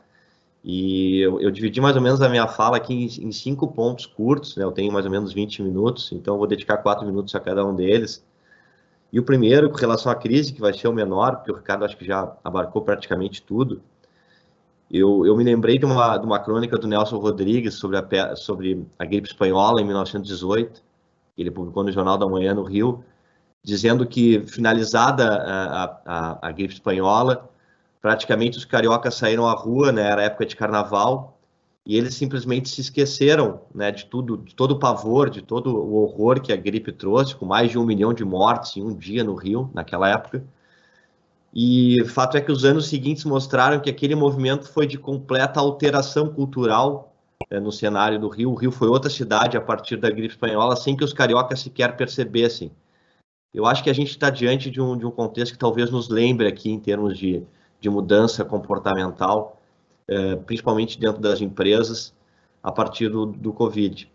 e 0.65 1.21
eu, 1.21 1.41
eu, 1.41 1.51
dividi 1.51 1.81
mais 1.81 1.97
ou 1.97 2.03
menos 2.03 2.21
a 2.21 2.29
minha 2.29 2.47
fala 2.49 2.77
aqui 2.77 2.93
em, 2.93 3.29
em, 3.29 3.33
cinco 3.33 3.69
pontos 3.69 4.07
curtos, 4.07 4.57
né, 4.57 4.65
eu 4.65 4.73
tenho 4.73 4.93
mais 4.93 5.05
ou 5.05 5.11
menos 5.11 5.33
20 5.33 5.63
minutos, 5.63 6.11
então 6.13 6.37
vou 6.37 6.47
dedicar 6.47 6.79
quatro 6.79 7.07
minutos 7.07 7.35
a 7.35 7.41
cada 7.41 7.65
um 7.65 7.75
deles. 7.75 8.25
E 9.13 9.19
o 9.19 9.23
primeiro, 9.23 9.71
com 9.71 9.77
relação 9.77 10.13
à 10.13 10.15
crise, 10.15 10.53
que 10.53 10.61
vai 10.61 10.75
ser 10.75 10.89
o 10.89 10.93
menor, 10.93 11.37
porque 11.37 11.53
o 11.53 11.55
Ricardo 11.55 11.85
acho 11.85 11.97
que 11.97 12.05
já 12.05 12.37
abarcou 12.45 12.83
praticamente 12.83 13.43
tudo, 13.43 13.81
eu, 14.91 15.27
eu 15.27 15.37
me 15.37 15.45
lembrei 15.45 15.79
de 15.79 15.85
uma, 15.85 16.17
de 16.17 16.27
uma 16.27 16.39
crônica 16.39 16.77
do 16.79 16.87
Nelson 16.87 17.19
Rodrigues 17.19 17.75
sobre 17.75 17.99
a, 17.99 18.37
sobre 18.37 18.87
a 18.99 19.05
gripe 19.05 19.29
espanhola 19.29 19.81
em 19.81 19.85
1918, 19.85 20.83
ele 21.37 21.51
publicou 21.51 21.85
no 21.85 21.93
Jornal 21.93 22.19
da 22.19 22.27
Manhã 22.27 22.55
no 22.55 22.65
Rio, 22.65 23.05
dizendo 23.63 24.07
que 24.07 24.41
finalizada 24.47 25.25
a, 25.27 25.85
a, 26.05 26.49
a 26.49 26.53
gripe 26.53 26.75
espanhola, 26.75 27.49
praticamente 28.01 28.59
os 28.59 28.65
cariocas 28.65 29.15
saíram 29.15 29.47
à 29.47 29.53
rua, 29.53 29.93
né, 29.93 30.03
era 30.03 30.23
época 30.23 30.47
de 30.47 30.57
carnaval, 30.57 31.39
e 31.85 31.97
eles 31.97 32.15
simplesmente 32.15 32.69
se 32.69 32.83
esqueceram 32.83 33.63
né, 33.75 33.91
de 33.91 34.05
tudo, 34.07 34.37
de 34.37 34.55
todo 34.55 34.73
o 34.73 34.79
pavor, 34.79 35.31
de 35.31 35.41
todo 35.41 35.75
o 35.75 35.95
horror 36.03 36.41
que 36.41 36.53
a 36.53 36.57
gripe 36.57 36.93
trouxe, 36.93 37.35
com 37.35 37.47
mais 37.47 37.71
de 37.71 37.79
um 37.79 37.85
milhão 37.85 38.13
de 38.13 38.25
mortes 38.25 38.77
em 38.77 38.83
um 38.83 38.95
dia 38.95 39.25
no 39.25 39.35
Rio, 39.35 39.71
naquela 39.73 40.09
época, 40.09 40.45
E 41.55 42.05
fato 42.07 42.37
é 42.37 42.41
que 42.41 42.53
os 42.53 42.65
anos 42.65 42.89
seguintes 42.89 43.25
mostraram 43.25 43.81
que 43.81 43.89
aquele 43.91 44.15
movimento 44.15 44.69
foi 44.69 44.87
de 44.87 44.99
completa 44.99 45.61
alteração 45.61 46.29
cultural 46.29 47.15
é, 47.51 47.59
no 47.59 47.73
cenário 47.73 48.19
do 48.19 48.29
Rio. 48.29 48.51
O 48.53 48.55
Rio 48.55 48.71
foi 48.71 48.89
outra 48.89 49.11
cidade 49.11 49.57
a 49.57 49.61
partir 49.61 49.97
da 49.97 50.11
gripe 50.11 50.35
espanhola, 50.35 50.77
sem 50.77 50.97
que 50.97 51.05
os 51.05 51.13
cariocas 51.13 51.61
sequer 51.61 51.97
percebessem. 51.97 52.71
Eu 53.53 53.67
acho 53.67 53.83
que 53.83 53.91
a 53.91 53.95
gente 53.95 54.11
está 54.11 54.31
diante 54.31 54.71
de 54.71 54.81
um, 54.81 54.97
de 54.97 55.07
um 55.07 55.11
contexto 55.11 55.53
que 55.53 55.59
talvez 55.59 55.91
nos 55.91 56.09
lembre 56.09 56.47
aqui 56.47 56.71
em 56.71 56.79
termos 56.79 57.17
de, 57.19 57.43
de 57.81 57.89
mudança 57.89 58.45
comportamental, 58.45 59.61
é, 60.07 60.37
principalmente 60.37 60.99
dentro 60.99 61.21
das 61.21 61.41
empresas, 61.41 62.15
a 62.63 62.73
partir 62.73 63.09
do, 63.09 63.27
do 63.27 63.53
Covid. 63.53 64.11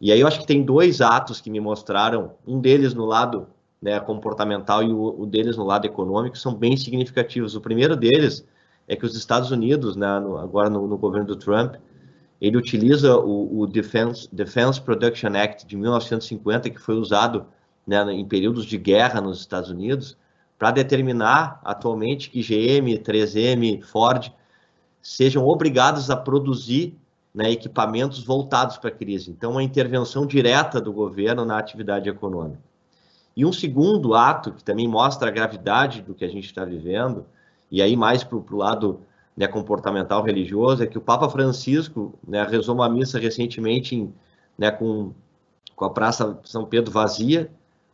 E 0.00 0.12
aí 0.12 0.20
eu 0.20 0.26
acho 0.26 0.40
que 0.40 0.46
tem 0.46 0.62
dois 0.62 1.00
atos 1.00 1.40
que 1.40 1.50
me 1.50 1.60
mostraram, 1.60 2.32
um 2.46 2.60
deles 2.60 2.94
no 2.94 3.04
lado 3.04 3.48
né, 3.80 3.98
comportamental 4.00 4.82
e 4.82 4.92
o, 4.92 5.22
o, 5.22 5.26
deles 5.26 5.56
no 5.56 5.64
lado 5.64 5.86
econômico 5.86 6.38
são 6.38 6.54
bem 6.54 6.76
significativos. 6.76 7.54
O 7.54 7.60
primeiro 7.60 7.96
deles 7.96 8.46
é 8.86 8.96
que 8.96 9.04
os 9.04 9.14
Estados 9.14 9.50
Unidos, 9.50 9.96
né, 9.96 10.18
no, 10.20 10.36
agora 10.38 10.70
no, 10.70 10.86
no, 10.86 10.96
governo 10.96 11.26
do 11.26 11.36
Trump, 11.36 11.76
ele 12.40 12.56
utiliza 12.56 13.16
o, 13.16 13.60
o 13.60 13.66
Defense, 13.66 14.28
Defense, 14.32 14.80
Production 14.80 15.30
Act 15.34 15.66
de 15.66 15.76
1950, 15.76 16.70
que 16.70 16.78
foi 16.78 16.94
usado 16.94 17.46
né, 17.86 18.00
em 18.12 18.24
períodos 18.24 18.64
de 18.64 18.78
guerra 18.78 19.20
nos 19.20 19.40
Estados 19.40 19.70
Unidos, 19.70 20.16
para 20.58 20.72
determinar 20.72 21.60
atualmente 21.64 22.30
que 22.30 22.42
GM, 22.42 22.98
3M, 22.98 23.82
Ford 23.82 24.32
sejam 25.00 25.46
obrigados 25.46 26.10
a 26.10 26.16
produzir 26.16 26.98
né, 27.32 27.50
equipamentos 27.50 28.24
voltados 28.24 28.76
para 28.76 28.88
a 28.88 28.92
crise. 28.92 29.30
Então, 29.30 29.52
uma 29.52 29.62
intervenção 29.62 30.26
direta 30.26 30.80
do 30.80 30.92
governo 30.92 31.44
na 31.44 31.56
atividade 31.56 32.08
econômica. 32.08 32.60
E 33.36 33.46
um 33.46 33.52
segundo 33.52 34.14
ato, 34.14 34.52
que 34.52 34.64
também 34.64 34.88
mostra 34.88 35.28
a 35.28 35.30
gravidade 35.30 36.02
do 36.02 36.14
que 36.14 36.24
a 36.24 36.28
gente 36.28 36.46
está 36.46 36.64
vivendo, 36.64 37.24
e 37.70 37.80
aí 37.80 37.94
mais 37.96 38.24
para 38.24 38.36
o 38.36 38.56
lado 38.56 39.00
né, 39.36 39.46
comportamental 39.46 40.24
religioso, 40.24 40.82
é 40.82 40.86
que 40.86 40.98
o 40.98 41.00
Papa 41.00 41.28
Francisco 41.28 42.18
né, 42.26 42.42
rezou 42.42 42.74
uma 42.74 42.88
missa 42.88 43.16
recentemente 43.20 43.94
em, 43.94 44.12
né, 44.58 44.72
com, 44.72 45.12
com 45.76 45.84
a 45.84 45.90
Praça 45.90 46.40
São 46.42 46.64
Pedro 46.64 46.90
vazia, 46.90 47.48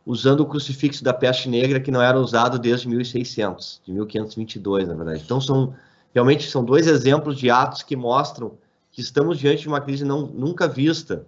usando 0.05 0.41
o 0.41 0.45
crucifixo 0.45 1.03
da 1.03 1.13
peste 1.13 1.49
negra 1.49 1.79
que 1.79 1.89
não 1.89 2.01
era 2.01 2.19
usado 2.19 2.59
desde 2.59 2.87
1600, 2.87 3.81
de 3.83 3.91
1522, 3.91 4.87
na 4.87 4.93
verdade. 4.93 5.21
Então, 5.23 5.41
são 5.41 5.73
realmente 6.13 6.49
são 6.49 6.63
dois 6.63 6.87
exemplos 6.87 7.37
de 7.37 7.49
atos 7.49 7.83
que 7.83 7.95
mostram 7.95 8.57
que 8.89 9.01
estamos 9.01 9.37
diante 9.37 9.63
de 9.63 9.67
uma 9.67 9.81
crise 9.81 10.05
não, 10.05 10.21
nunca 10.21 10.65
vista 10.65 11.25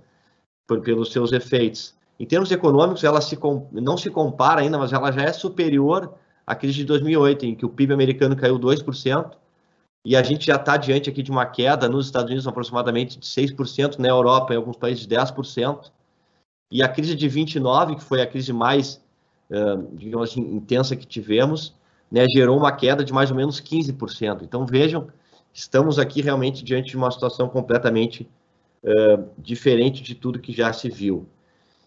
por, 0.66 0.80
pelos 0.82 1.12
seus 1.12 1.34
efeitos. 1.34 1.94
Em 2.18 2.26
termos 2.26 2.50
econômicos, 2.50 3.04
ela 3.04 3.20
se, 3.20 3.38
não 3.72 3.98
se 3.98 4.10
compara 4.10 4.62
ainda, 4.62 4.78
mas 4.78 4.94
ela 4.94 5.12
já 5.12 5.24
é 5.24 5.34
superior 5.34 6.14
à 6.46 6.56
crise 6.56 6.78
de 6.78 6.86
2008, 6.86 7.46
em 7.46 7.56
que 7.56 7.66
o 7.66 7.70
PIB 7.70 7.94
americano 7.94 8.38
caiu 8.38 8.58
2%, 8.58 9.32
e 10.06 10.16
a 10.16 10.24
gente 10.24 10.46
já 10.46 10.56
está 10.56 10.78
diante 10.78 11.10
aqui 11.10 11.22
de 11.22 11.30
uma 11.30 11.46
queda 11.46 11.90
nos 11.90 12.06
Estados 12.06 12.30
Unidos 12.30 12.48
aproximadamente 12.48 13.20
de 13.20 13.26
6%, 13.26 14.00
na 14.00 14.08
Europa, 14.08 14.54
em 14.54 14.58
alguns 14.58 14.78
países, 14.78 15.06
10%. 15.06 15.92
E 16.70 16.84
a 16.84 16.90
crise 16.90 17.16
de 17.16 17.28
29, 17.28 17.96
que 17.96 18.04
foi 18.04 18.22
a 18.22 18.28
crise 18.28 18.52
mais, 18.52 19.02
digamos 19.94 20.32
assim, 20.32 20.42
intensa 20.42 20.96
que 20.96 21.06
tivemos, 21.06 21.74
né, 22.12 22.26
gerou 22.30 22.58
uma 22.58 22.72
queda 22.72 23.04
de 23.04 23.14
mais 23.14 23.30
ou 23.30 23.38
menos 23.38 23.60
15%. 23.60 24.42
Então, 24.44 24.66
vejam, 24.66 25.08
estamos 25.54 26.00
aqui 26.00 26.22
realmente 26.22 26.64
diante 26.64 26.90
de 26.90 26.98
uma 26.98 27.12
situação 27.12 27.48
completamente 27.50 28.30
uh, 28.84 29.26
diferente 29.38 30.02
de 30.02 30.16
tudo 30.16 30.40
que 30.40 30.54
já 30.54 30.72
se 30.72 30.90
viu. 30.90 31.28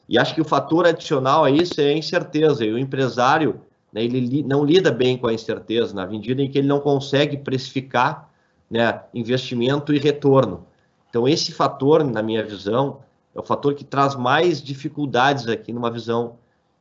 E 0.09 0.19
acho 0.19 0.35
que 0.35 0.41
o 0.41 0.45
fator 0.45 0.87
adicional 0.87 1.45
a 1.45 1.51
isso 1.51 1.81
é 1.81 1.91
a 1.91 1.97
incerteza. 1.97 2.65
E 2.65 2.73
o 2.73 2.79
empresário, 2.79 3.61
né, 3.93 4.03
ele 4.05 4.21
li, 4.21 4.43
não 4.43 4.65
lida 4.65 4.91
bem 4.91 5.17
com 5.17 5.27
a 5.27 5.33
incerteza, 5.33 5.95
na 5.95 6.07
medida 6.07 6.43
em 6.43 6.51
que 6.51 6.59
ele 6.59 6.69
não 6.69 6.81
consegue 6.81 7.37
precificar 7.37 8.29
né, 8.69 9.03
investimento 9.15 9.93
e 9.95 9.99
retorno. 9.99 10.67
Então, 11.09 11.27
esse 11.27 11.53
fator, 11.53 12.05
na 12.05 12.23
minha 12.23 12.45
visão, 12.45 13.01
é 13.35 13.39
o 13.41 13.43
fator 13.43 13.75
que 13.75 13.85
traz 13.85 14.15
mais 14.15 14.63
dificuldades 14.63 15.47
aqui 15.49 15.73
numa 15.73 15.91
visão 15.91 16.37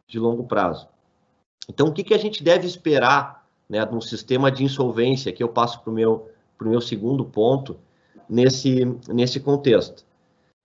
de 0.07 0.19
longo 0.19 0.43
prazo. 0.43 0.87
Então, 1.69 1.87
o 1.87 1.93
que, 1.93 2.03
que 2.03 2.13
a 2.13 2.17
gente 2.17 2.43
deve 2.43 2.65
esperar 2.65 3.47
né, 3.69 3.85
num 3.85 4.01
sistema 4.01 4.51
de 4.51 4.63
insolvência, 4.63 5.31
que 5.31 5.43
eu 5.43 5.49
passo 5.49 5.81
para 5.81 5.91
o 5.91 5.93
meu, 5.93 6.29
meu 6.59 6.81
segundo 6.81 7.23
ponto, 7.23 7.77
nesse, 8.27 8.85
nesse 9.07 9.39
contexto? 9.39 10.03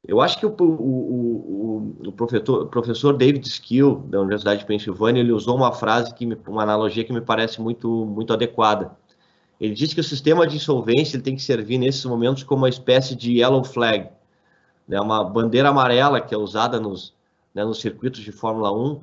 Eu 0.07 0.21
acho 0.21 0.39
que 0.39 0.45
o, 0.45 0.55
o, 0.59 0.63
o, 0.63 2.09
o 2.09 2.13
professor, 2.13 2.67
professor, 2.67 3.17
David 3.17 3.47
Skill, 3.47 3.97
da 4.07 4.21
Universidade 4.21 4.61
de 4.61 4.67
Pensilvânia, 4.67 5.21
ele 5.21 5.33
usou 5.33 5.57
uma 5.57 5.73
frase, 5.73 6.15
que 6.15 6.27
me, 6.27 6.37
uma 6.47 6.63
analogia 6.63 7.05
que 7.05 7.13
me 7.13 7.23
parece 7.23 7.61
muito, 7.61 7.89
muito 7.89 8.33
adequada. 8.33 8.97
Ele 9.59 9.73
disse 9.73 9.95
que 9.95 10.01
o 10.01 10.05
sistema 10.05 10.47
de 10.47 10.57
insolvência 10.57 11.17
ele 11.17 11.23
tem 11.23 11.37
que 11.37 11.43
servir 11.43 11.79
nesses 11.79 12.05
momentos 12.05 12.43
como 12.43 12.63
uma 12.63 12.69
espécie 12.69 13.15
de 13.15 13.39
yellow 13.39 13.65
flag, 13.65 14.11
né, 14.87 15.01
uma 15.01 15.25
bandeira 15.25 15.69
amarela 15.69 16.21
que 16.21 16.35
é 16.35 16.39
usada 16.39 16.79
nos, 16.79 17.15
né, 17.55 17.65
nos 17.65 17.81
circuitos 17.81 18.21
de 18.21 18.33
Fórmula 18.33 18.73
1, 18.73 19.01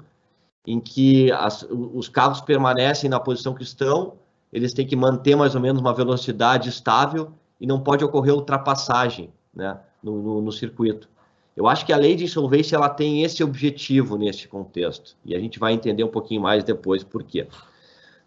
em 0.68 0.80
que 0.80 1.32
as, 1.32 1.66
os 1.70 2.08
carros 2.08 2.42
permanecem 2.42 3.10
na 3.10 3.20
posição 3.20 3.54
que 3.54 3.64
estão, 3.64 4.14
eles 4.54 4.74
têm 4.74 4.86
que 4.86 4.96
manter 4.96 5.36
mais 5.36 5.56
ou 5.56 5.62
menos 5.62 5.82
uma 5.82 5.94
velocidade 5.94 6.70
estável 6.70 7.32
e 7.60 7.66
não 7.66 7.80
pode 7.80 8.04
ocorrer 8.04 8.34
ultrapassagem, 8.34 9.32
né? 9.54 9.80
no, 10.04 10.22
no, 10.22 10.42
no 10.42 10.52
circuito. 10.52 11.10
Eu 11.56 11.68
acho 11.68 11.86
que 11.86 11.94
a 11.94 11.98
lei 11.98 12.16
de 12.16 12.24
insolvência 12.24 12.76
ela 12.76 12.90
tem 12.90 13.24
esse 13.24 13.44
objetivo 13.44 14.18
nesse 14.18 14.48
contexto, 14.48 15.16
e 15.26 15.36
a 15.36 15.40
gente 15.40 15.60
vai 15.60 15.74
entender 15.74 16.04
um 16.04 16.10
pouquinho 16.10 16.42
mais 16.42 16.64
depois 16.64 17.04
por 17.04 17.24
quê. 17.24 17.48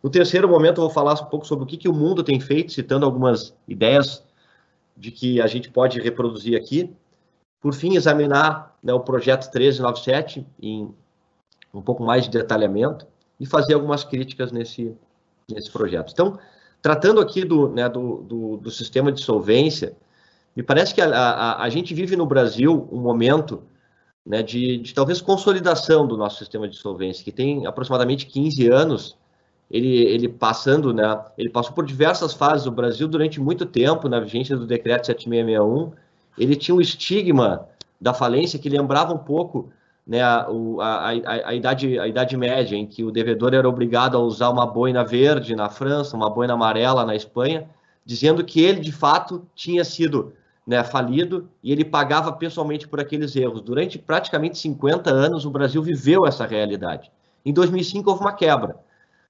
No 0.03 0.11
terceiro 0.11 0.47
momento, 0.47 0.79
eu 0.79 0.85
vou 0.85 0.91
falar 0.91 1.15
um 1.15 1.25
pouco 1.25 1.47
sobre 1.47 1.65
o 1.65 1.67
que, 1.67 1.79
que 1.79 1.89
o 1.89 1.93
mundo 1.93 2.23
tem 2.23 2.39
feito, 2.39 2.73
citando 2.73 3.07
algumas 3.07 3.55
ideias 3.67 4.23
de 4.95 5.11
que 5.11 5.41
a 5.41 5.47
gente 5.47 5.71
pode 5.71 5.99
reproduzir 5.99 6.57
aqui. 6.57 6.95
Por 7.65 7.73
fim, 7.73 7.97
examinar 7.97 8.77
né, 8.83 8.93
o 8.93 9.01
projeto 9.01 9.45
1397 9.45 10.47
em 10.61 10.95
um 11.73 11.81
pouco 11.81 12.05
mais 12.05 12.25
de 12.25 12.31
detalhamento 12.31 13.07
e 13.41 13.47
fazer 13.47 13.73
algumas 13.73 14.05
críticas 14.05 14.53
nesse, 14.53 14.95
nesse 15.51 15.73
projeto. 15.73 16.12
Então, 16.12 16.39
tratando 16.83 17.23
aqui 17.23 17.43
do, 17.43 17.71
né, 17.71 17.89
do, 17.89 18.19
do, 18.19 18.57
do 18.59 18.71
sistema 18.71 19.11
de 19.11 19.23
solvência, 19.23 19.97
me 20.55 20.62
parece 20.62 20.95
que 20.95 21.01
a, 21.01 21.09
a, 21.09 21.62
a 21.62 21.69
gente 21.71 21.95
vive 21.95 22.17
no 22.17 22.27
Brasil 22.27 22.87
um 22.93 23.01
momento 23.01 23.62
né, 24.27 24.43
de, 24.43 24.77
de, 24.77 24.93
talvez 24.93 25.23
consolidação 25.23 26.07
do 26.07 26.19
nosso 26.19 26.41
sistema 26.41 26.69
de 26.69 26.77
solvência, 26.77 27.25
que 27.25 27.33
tem 27.33 27.67
aproximadamente 27.67 28.27
15 28.27 28.69
anos, 28.69 29.17
ele, 29.71 30.03
ele 30.05 30.29
passando, 30.29 30.93
né, 30.93 31.19
ele 31.39 31.49
passou 31.49 31.73
por 31.73 31.87
diversas 31.87 32.35
fases. 32.35 32.67
O 32.67 32.71
Brasil, 32.71 33.09
durante 33.09 33.41
muito 33.41 33.65
tempo, 33.65 34.07
na 34.07 34.21
vigência 34.21 34.55
do 34.55 34.67
decreto 34.67 35.07
7661, 35.07 36.04
ele 36.37 36.57
tinha 36.57 36.74
um 36.74 36.80
estigma 36.80 37.68
da 38.01 38.12
falência 38.12 38.59
que 38.59 38.68
lembrava 38.68 39.12
um 39.12 39.18
pouco 39.18 39.70
né, 40.07 40.20
a, 40.22 40.47
a, 40.80 41.09
a, 41.09 41.49
a, 41.49 41.55
idade, 41.55 41.99
a 41.99 42.07
Idade 42.07 42.37
Média, 42.37 42.76
em 42.76 42.87
que 42.87 43.03
o 43.03 43.11
devedor 43.11 43.55
era 43.55 43.68
obrigado 43.68 44.16
a 44.16 44.20
usar 44.20 44.51
uma 44.51 44.66
boina 44.66 45.05
verde 45.05 45.57
na 45.57 45.70
França, 45.70 46.16
uma 46.16 46.28
boina 46.28 46.55
amarela 46.55 47.07
na 47.07 47.14
Espanha, 47.14 47.68
dizendo 48.05 48.45
que 48.45 48.61
ele, 48.61 48.80
de 48.80 48.93
fato, 48.93 49.47
tinha 49.55 49.85
sido 49.85 50.35
né, 50.66 50.82
falido 50.85 51.49
e 51.62 51.72
ele 51.72 51.85
pagava 51.85 52.32
pessoalmente 52.32 52.87
por 52.87 53.01
aqueles 53.01 53.35
erros. 53.35 53.62
Durante 53.62 53.99
praticamente 53.99 54.59
50 54.59 55.11
anos, 55.11 55.45
o 55.45 55.51
Brasil 55.51 55.82
viveu 55.82 56.26
essa 56.26 56.47
realidade. 56.47 57.11
Em 57.45 57.53
2005, 57.53 58.11
houve 58.11 58.22
uma 58.22 58.32
quebra. 58.32 58.76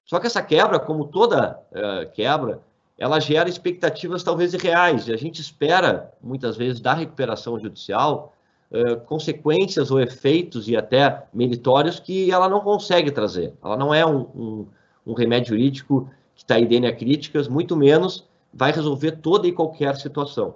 Só 0.05 0.19
que 0.19 0.27
essa 0.27 0.41
quebra, 0.41 0.79
como 0.79 1.05
toda 1.05 1.59
uh, 1.71 2.11
quebra, 2.13 2.61
ela 2.97 3.19
gera 3.19 3.49
expectativas 3.49 4.23
talvez 4.23 4.53
irreais. 4.53 5.07
E 5.07 5.13
a 5.13 5.17
gente 5.17 5.41
espera, 5.41 6.13
muitas 6.21 6.55
vezes, 6.55 6.79
da 6.79 6.93
recuperação 6.93 7.59
judicial, 7.59 8.33
uh, 8.71 8.99
consequências 9.01 9.91
ou 9.91 9.99
efeitos 9.99 10.67
e 10.67 10.77
até 10.77 11.25
meritórios 11.33 11.99
que 11.99 12.31
ela 12.31 12.47
não 12.47 12.61
consegue 12.61 13.11
trazer. 13.11 13.53
Ela 13.63 13.75
não 13.77 13.93
é 13.93 14.05
um, 14.05 14.19
um, 14.35 14.67
um 15.07 15.13
remédio 15.13 15.49
jurídico 15.49 16.09
que 16.33 16.43
está 16.43 16.59
idêneo 16.59 16.89
a 16.89 16.93
críticas, 16.93 17.47
muito 17.47 17.75
menos 17.75 18.25
vai 18.53 18.71
resolver 18.71 19.11
toda 19.13 19.47
e 19.47 19.51
qualquer 19.51 19.95
situação. 19.97 20.55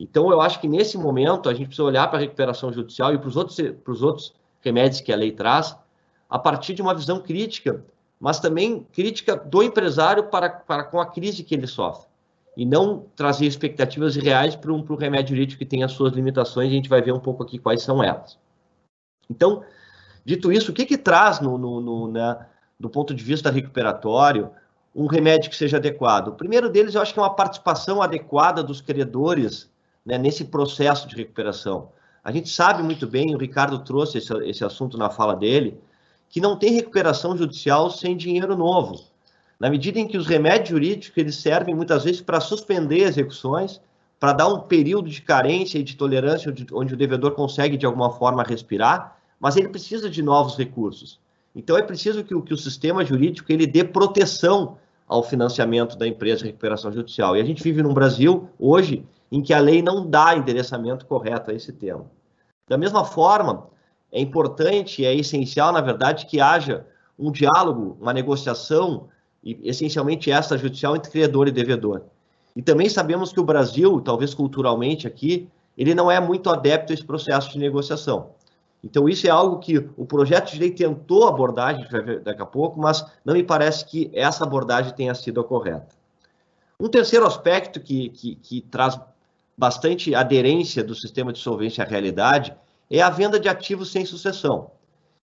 Então, 0.00 0.30
eu 0.30 0.40
acho 0.40 0.60
que 0.60 0.68
nesse 0.68 0.98
momento 0.98 1.48
a 1.48 1.54
gente 1.54 1.66
precisa 1.66 1.86
olhar 1.86 2.06
para 2.08 2.18
a 2.18 2.20
recuperação 2.20 2.72
judicial 2.72 3.14
e 3.14 3.18
para 3.18 3.28
os 3.28 3.36
outros, 3.36 3.56
para 3.82 3.92
os 3.92 4.02
outros 4.02 4.34
remédios 4.60 5.00
que 5.00 5.12
a 5.12 5.16
lei 5.16 5.32
traz, 5.32 5.76
a 6.28 6.38
partir 6.38 6.74
de 6.74 6.82
uma 6.82 6.94
visão 6.94 7.20
crítica, 7.20 7.84
mas 8.20 8.40
também 8.40 8.86
crítica 8.92 9.36
do 9.36 9.62
empresário 9.62 10.24
para, 10.24 10.48
para 10.48 10.84
com 10.84 11.00
a 11.00 11.06
crise 11.06 11.44
que 11.44 11.54
ele 11.54 11.66
sofre. 11.66 12.08
E 12.56 12.64
não 12.64 13.04
trazer 13.14 13.46
expectativas 13.46 14.16
reais 14.16 14.56
para 14.56 14.72
um, 14.72 14.82
para 14.82 14.94
um 14.94 14.98
remédio 14.98 15.36
jurídico 15.36 15.58
que 15.58 15.66
tem 15.66 15.84
as 15.84 15.92
suas 15.92 16.14
limitações, 16.14 16.70
a 16.70 16.74
gente 16.74 16.88
vai 16.88 17.02
ver 17.02 17.12
um 17.12 17.20
pouco 17.20 17.42
aqui 17.42 17.58
quais 17.58 17.82
são 17.82 18.02
elas. 18.02 18.38
Então, 19.28 19.62
dito 20.24 20.50
isso, 20.50 20.70
o 20.70 20.74
que, 20.74 20.86
que 20.86 20.96
traz, 20.96 21.40
no, 21.40 21.58
no, 21.58 21.80
no 21.80 22.10
né, 22.10 22.46
do 22.80 22.88
ponto 22.88 23.14
de 23.14 23.22
vista 23.22 23.50
recuperatório, 23.50 24.50
um 24.94 25.06
remédio 25.06 25.50
que 25.50 25.56
seja 25.56 25.76
adequado? 25.76 26.28
O 26.28 26.32
primeiro 26.32 26.70
deles, 26.70 26.94
eu 26.94 27.02
acho 27.02 27.12
que 27.12 27.20
é 27.20 27.22
uma 27.22 27.34
participação 27.34 28.00
adequada 28.00 28.62
dos 28.62 28.80
credores 28.80 29.70
né, 30.04 30.16
nesse 30.16 30.46
processo 30.46 31.06
de 31.06 31.16
recuperação. 31.16 31.90
A 32.24 32.32
gente 32.32 32.48
sabe 32.48 32.82
muito 32.82 33.06
bem, 33.06 33.34
o 33.34 33.38
Ricardo 33.38 33.78
trouxe 33.80 34.18
esse, 34.18 34.32
esse 34.48 34.64
assunto 34.64 34.96
na 34.96 35.10
fala 35.10 35.36
dele, 35.36 35.78
que 36.28 36.40
não 36.40 36.56
tem 36.56 36.72
recuperação 36.72 37.36
judicial 37.36 37.90
sem 37.90 38.16
dinheiro 38.16 38.56
novo. 38.56 39.04
na 39.58 39.70
medida 39.70 39.98
em 39.98 40.06
que 40.06 40.18
os 40.18 40.26
remédios 40.26 40.68
jurídicos 40.68 41.16
eles 41.16 41.36
servem 41.36 41.74
muitas 41.74 42.04
vezes 42.04 42.20
para 42.20 42.40
suspender 42.40 42.98
execuções, 42.98 43.80
para 44.20 44.34
dar 44.34 44.48
um 44.48 44.60
período 44.60 45.08
de 45.08 45.22
carência 45.22 45.78
e 45.78 45.82
de 45.82 45.96
tolerância 45.96 46.52
onde, 46.72 46.92
o 46.92 46.96
devedor 46.96 47.32
consegue 47.32 47.76
de 47.76 47.86
alguma 47.86 48.10
forma 48.10 48.42
respirar, 48.42 49.16
mas 49.40 49.56
ele 49.56 49.68
precisa 49.68 50.10
de 50.10 50.22
novos 50.22 50.56
recursos. 50.56 51.18
Então 51.54 51.76
é 51.78 51.82
preciso 51.82 52.22
que, 52.22 52.38
que 52.42 52.52
o 52.52 52.56
sistema 52.56 53.02
jurídico 53.02 53.50
ele 53.50 53.66
dê 53.66 53.82
proteção 53.82 54.76
ao 55.08 55.22
financiamento 55.22 55.96
da 55.96 56.06
empresa 56.06 56.38
de 56.38 56.46
recuperação 56.46 56.92
judicial. 56.92 57.36
E 57.36 57.40
a 57.40 57.44
gente 57.44 57.62
vive 57.62 57.82
num 57.82 57.94
Brasil 57.94 58.48
hoje 58.58 59.06
em 59.30 59.42
que 59.42 59.54
a 59.54 59.58
lei 59.58 59.82
não 59.82 60.08
dá 60.08 60.36
endereçamento 60.36 61.06
correto 61.06 61.50
a 61.50 61.54
esse 61.54 61.72
tema. 61.72 62.04
Da 62.68 62.76
mesma 62.76 63.04
forma, 63.04 63.68
é 64.12 64.20
importante 64.20 65.04
é 65.04 65.14
essencial, 65.14 65.72
na 65.72 65.80
verdade, 65.80 66.26
que 66.26 66.40
haja 66.40 66.86
um 67.18 67.30
diálogo, 67.30 67.96
uma 68.00 68.12
negociação, 68.12 69.08
e 69.42 69.58
essencialmente 69.62 70.30
essa 70.30 70.56
judicial 70.58 70.96
entre 70.96 71.10
credor 71.10 71.48
e 71.48 71.52
devedor. 71.52 72.02
E 72.54 72.62
também 72.62 72.88
sabemos 72.88 73.32
que 73.32 73.40
o 73.40 73.44
Brasil, 73.44 74.00
talvez 74.00 74.34
culturalmente 74.34 75.06
aqui, 75.06 75.48
ele 75.76 75.94
não 75.94 76.10
é 76.10 76.18
muito 76.18 76.48
adepto 76.48 76.92
a 76.92 76.94
esse 76.94 77.04
processo 77.04 77.50
de 77.52 77.58
negociação. 77.58 78.30
Então, 78.82 79.08
isso 79.08 79.26
é 79.26 79.30
algo 79.30 79.58
que 79.58 79.78
o 79.96 80.06
projeto 80.06 80.52
de 80.52 80.58
lei 80.58 80.70
tentou 80.70 81.26
abordar, 81.26 81.74
a 81.74 81.78
gente 81.78 81.90
vai 81.90 82.00
ver 82.02 82.20
daqui 82.20 82.40
a 82.40 82.46
pouco, 82.46 82.80
mas 82.80 83.04
não 83.24 83.34
me 83.34 83.42
parece 83.42 83.84
que 83.84 84.10
essa 84.14 84.44
abordagem 84.44 84.94
tenha 84.94 85.14
sido 85.14 85.40
a 85.40 85.44
correta. 85.44 85.88
Um 86.78 86.88
terceiro 86.88 87.26
aspecto 87.26 87.80
que, 87.80 88.10
que, 88.10 88.36
que 88.36 88.60
traz 88.62 88.98
bastante 89.56 90.14
aderência 90.14 90.84
do 90.84 90.94
sistema 90.94 91.32
de 91.32 91.38
solvência 91.38 91.82
à 91.82 91.86
realidade 91.86 92.54
é 92.90 93.00
a 93.02 93.10
venda 93.10 93.38
de 93.38 93.48
ativos 93.48 93.90
sem 93.90 94.04
sucessão. 94.04 94.70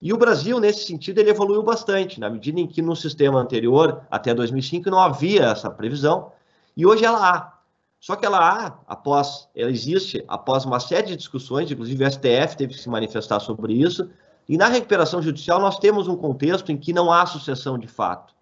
E 0.01 0.11
o 0.11 0.17
Brasil, 0.17 0.59
nesse 0.59 0.85
sentido, 0.85 1.19
ele 1.19 1.29
evoluiu 1.29 1.61
bastante, 1.61 2.19
na 2.19 2.29
medida 2.29 2.59
em 2.59 2.65
que 2.65 2.81
no 2.81 2.95
sistema 2.95 3.39
anterior, 3.39 4.01
até 4.09 4.33
2005, 4.33 4.89
não 4.89 4.99
havia 4.99 5.43
essa 5.43 5.69
previsão, 5.69 6.31
e 6.75 6.85
hoje 6.85 7.05
ela 7.05 7.29
há. 7.29 7.53
Só 7.99 8.15
que 8.15 8.25
ela 8.25 8.39
há, 8.39 8.79
após, 8.87 9.47
ela 9.55 9.69
existe 9.69 10.23
após 10.27 10.65
uma 10.65 10.79
série 10.79 11.07
de 11.07 11.15
discussões, 11.15 11.69
inclusive 11.69 12.03
o 12.03 12.11
STF 12.11 12.57
teve 12.57 12.73
que 12.73 12.79
se 12.79 12.89
manifestar 12.89 13.39
sobre 13.39 13.73
isso, 13.73 14.09
e 14.49 14.57
na 14.57 14.67
recuperação 14.67 15.21
judicial 15.21 15.59
nós 15.59 15.77
temos 15.77 16.07
um 16.07 16.15
contexto 16.15 16.71
em 16.71 16.77
que 16.77 16.91
não 16.91 17.11
há 17.11 17.25
sucessão 17.27 17.77
de 17.77 17.87
fato. 17.87 18.33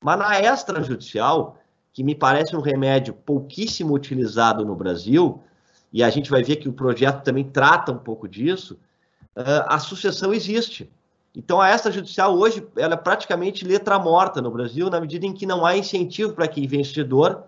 Mas 0.00 0.16
na 0.16 0.40
extrajudicial, 0.40 1.58
que 1.92 2.04
me 2.04 2.14
parece 2.14 2.54
um 2.54 2.60
remédio 2.60 3.12
pouquíssimo 3.12 3.92
utilizado 3.92 4.64
no 4.64 4.76
Brasil, 4.76 5.42
e 5.92 6.02
a 6.02 6.10
gente 6.10 6.30
vai 6.30 6.42
ver 6.42 6.56
que 6.56 6.68
o 6.68 6.72
projeto 6.72 7.22
também 7.22 7.44
trata 7.44 7.92
um 7.92 7.98
pouco 7.98 8.28
disso, 8.28 8.78
a 9.34 9.78
sucessão 9.78 10.32
existe. 10.32 10.90
Então, 11.34 11.60
a 11.60 11.72
extrajudicial 11.72 12.36
hoje 12.36 12.66
ela 12.76 12.94
é 12.94 12.96
praticamente 12.96 13.64
letra 13.64 13.98
morta 13.98 14.42
no 14.42 14.50
Brasil, 14.50 14.90
na 14.90 15.00
medida 15.00 15.26
em 15.26 15.32
que 15.32 15.46
não 15.46 15.64
há 15.64 15.76
incentivo 15.76 16.32
para 16.32 16.48
que 16.48 16.60
investidor 16.60 17.44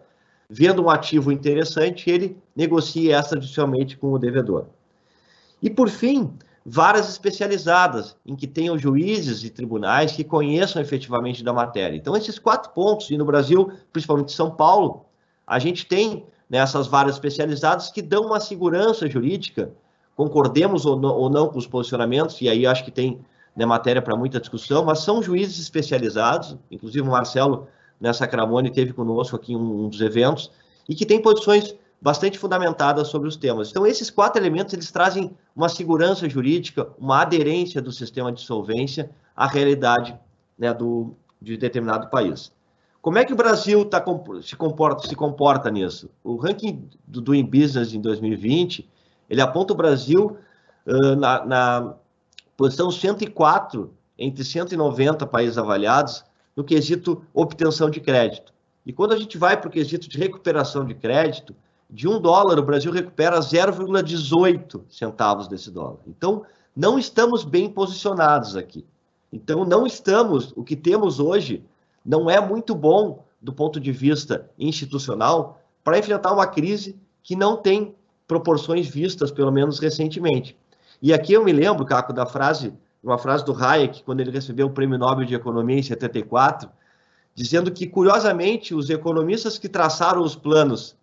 vendo 0.49 0.85
um 0.85 0.91
ativo 0.91 1.33
interessante, 1.33 2.11
ele 2.11 2.37
negocia 2.55 3.19
extrajudicialmente 3.19 3.97
com 3.97 4.13
o 4.13 4.19
devedor. 4.19 4.67
E, 5.63 5.71
por 5.71 5.89
fim, 5.89 6.31
varas 6.65 7.09
especializadas, 7.09 8.17
em 8.27 8.37
que 8.37 8.47
tenham 8.47 8.79
juízes 8.79 9.43
e 9.45 9.51
tribunais 9.51 10.13
que 10.13 10.23
conheçam 10.23 10.83
efetivamente 10.83 11.43
da 11.43 11.53
matéria. 11.53 11.97
Então, 11.97 12.15
esses 12.17 12.39
quatro 12.39 12.71
pontos, 12.73 13.11
e 13.11 13.17
no 13.17 13.25
Brasil, 13.25 13.73
principalmente 13.93 14.33
São 14.33 14.51
Paulo, 14.51 15.07
a 15.47 15.59
gente 15.59 15.87
tem 15.87 16.25
nessas 16.53 16.87
varas 16.87 17.15
especializadas 17.15 17.91
que 17.91 18.03
dão 18.03 18.27
uma 18.27 18.39
segurança 18.39 19.09
jurídica, 19.09 19.73
concordemos 20.15 20.85
ou 20.85 21.01
não, 21.01 21.15
ou 21.15 21.31
não 21.31 21.49
com 21.49 21.59
os 21.59 21.67
posicionamentos, 21.67 22.39
e 22.43 22.49
aí 22.49 22.67
acho 22.67 22.85
que 22.85 22.91
tem 22.91 23.25
né, 23.57 23.65
matéria 23.65 24.03
para 24.03 24.15
muita 24.15 24.39
discussão, 24.39 24.85
mas 24.85 24.99
são 24.99 25.23
juízes 25.23 25.59
especializados, 25.59 26.55
inclusive 26.71 27.09
o 27.09 27.11
Marcelo 27.11 27.69
né, 27.99 28.13
Sacramone 28.13 28.71
teve 28.71 28.93
conosco 28.93 29.35
aqui 29.35 29.57
um, 29.57 29.87
um 29.87 29.89
dos 29.89 30.03
eventos, 30.03 30.51
e 30.87 30.95
que 30.95 31.07
tem 31.07 31.23
posições 31.23 31.75
bastante 31.99 32.39
fundamentadas 32.39 33.09
sobre 33.09 33.29
os 33.29 33.37
temas. 33.37 33.71
Então, 33.71 33.87
esses 33.87 34.11
quatro 34.11 34.43
elementos, 34.43 34.75
eles 34.75 34.91
trazem 34.91 35.35
uma 35.57 35.71
segurança 35.71 36.29
jurídica, 36.29 36.87
uma 36.99 37.23
aderência 37.23 37.81
do 37.81 37.93
sistema 37.93 38.31
de 38.31 38.43
solvência 38.43 39.09
à 39.35 39.47
realidade 39.47 40.15
né, 40.59 40.75
do, 40.75 41.15
de 41.41 41.57
determinado 41.57 42.11
país. 42.11 42.53
Como 43.03 43.19
é 43.19 43.25
que 43.25 43.33
o 43.33 43.37
Brasil 43.37 43.85
tá, 43.85 44.03
se, 44.43 44.55
comporta, 44.55 45.09
se 45.09 45.17
comporta 45.17 45.69
nisso? 45.69 46.09
O 46.23 46.37
ranking 46.37 46.89
do 47.05 47.21
Doing 47.21 47.45
Business 47.45 47.93
em 47.93 48.01
2020, 48.01 48.89
ele 49.29 49.41
aponta 49.41 49.73
o 49.73 49.77
Brasil 49.77 50.37
uh, 50.87 51.17
na, 51.17 51.45
na 51.45 51.95
posição 52.57 52.93
104 52.93 53.93
entre 54.17 54.45
190 54.45 55.27
países 55.27 55.59
avaliados, 55.59 56.25
no 56.55 56.63
quesito 56.63 57.25
obtenção 57.35 57.91
de 57.91 58.01
crédito. 58.01 58.55
E 58.87 58.93
quando 58.93 59.15
a 59.15 59.17
gente 59.17 59.37
vai 59.37 59.61
para 59.61 59.69
o 59.69 59.73
quesito 59.73 60.09
de 60.09 60.17
recuperação 60.17 60.85
de 60.85 60.95
crédito, 60.95 61.57
de 61.91 62.07
um 62.07 62.21
dólar, 62.21 62.57
o 62.61 62.63
Brasil 62.63 62.93
recupera 62.93 63.41
0,18 63.41 64.83
centavos 64.89 65.49
desse 65.49 65.73
dólar. 65.73 65.99
Então, 66.07 66.45
não 66.75 67.01
estamos 67.01 67.43
bem 67.43 67.69
posicionados 67.69 68.57
aqui. 68.57 68.87
Então, 69.33 69.65
não 69.65 69.87
estamos, 69.87 70.53
o 70.55 70.63
que 70.63 70.77
temos 70.77 71.19
hoje 71.19 71.65
não 72.05 72.31
é 72.31 72.41
muito 72.41 72.75
bom 72.75 73.25
do 73.41 73.53
ponto 73.53 73.81
de 73.81 73.93
vista 73.93 74.49
institucional 74.59 75.61
para 75.83 75.99
enfrentar 75.99 76.33
uma 76.33 76.47
crise 76.47 76.97
que 77.23 77.35
não 77.35 77.57
tem 77.57 77.95
proporções 78.27 78.89
vistas, 78.89 79.31
pelo 79.31 79.51
menos 79.51 79.79
recentemente. 79.79 80.57
E 81.01 81.13
aqui 81.13 81.33
eu 81.33 81.45
me 81.45 81.53
lembro, 81.53 81.85
Caco, 81.85 82.13
da 82.13 82.25
frase 82.25 82.73
uma 83.03 83.19
frase 83.19 83.45
do 83.45 83.53
Hayek, 83.53 84.05
quando 84.05 84.21
ele 84.21 84.31
recebeu 84.31 84.69
o 84.69 84.71
Prêmio 84.71 84.97
Nobel 84.97 85.27
de 85.27 85.35
Economia 85.35 85.79
em 85.79 85.83
74, 85.83 86.71
dizendo 87.35 87.71
que, 87.73 87.87
curiosamente, 87.87 88.75
os 88.75 88.89
economistas 88.91 89.59
que 89.59 89.69
traçaram 89.69 90.23
os 90.23 90.37
planos 90.37 90.97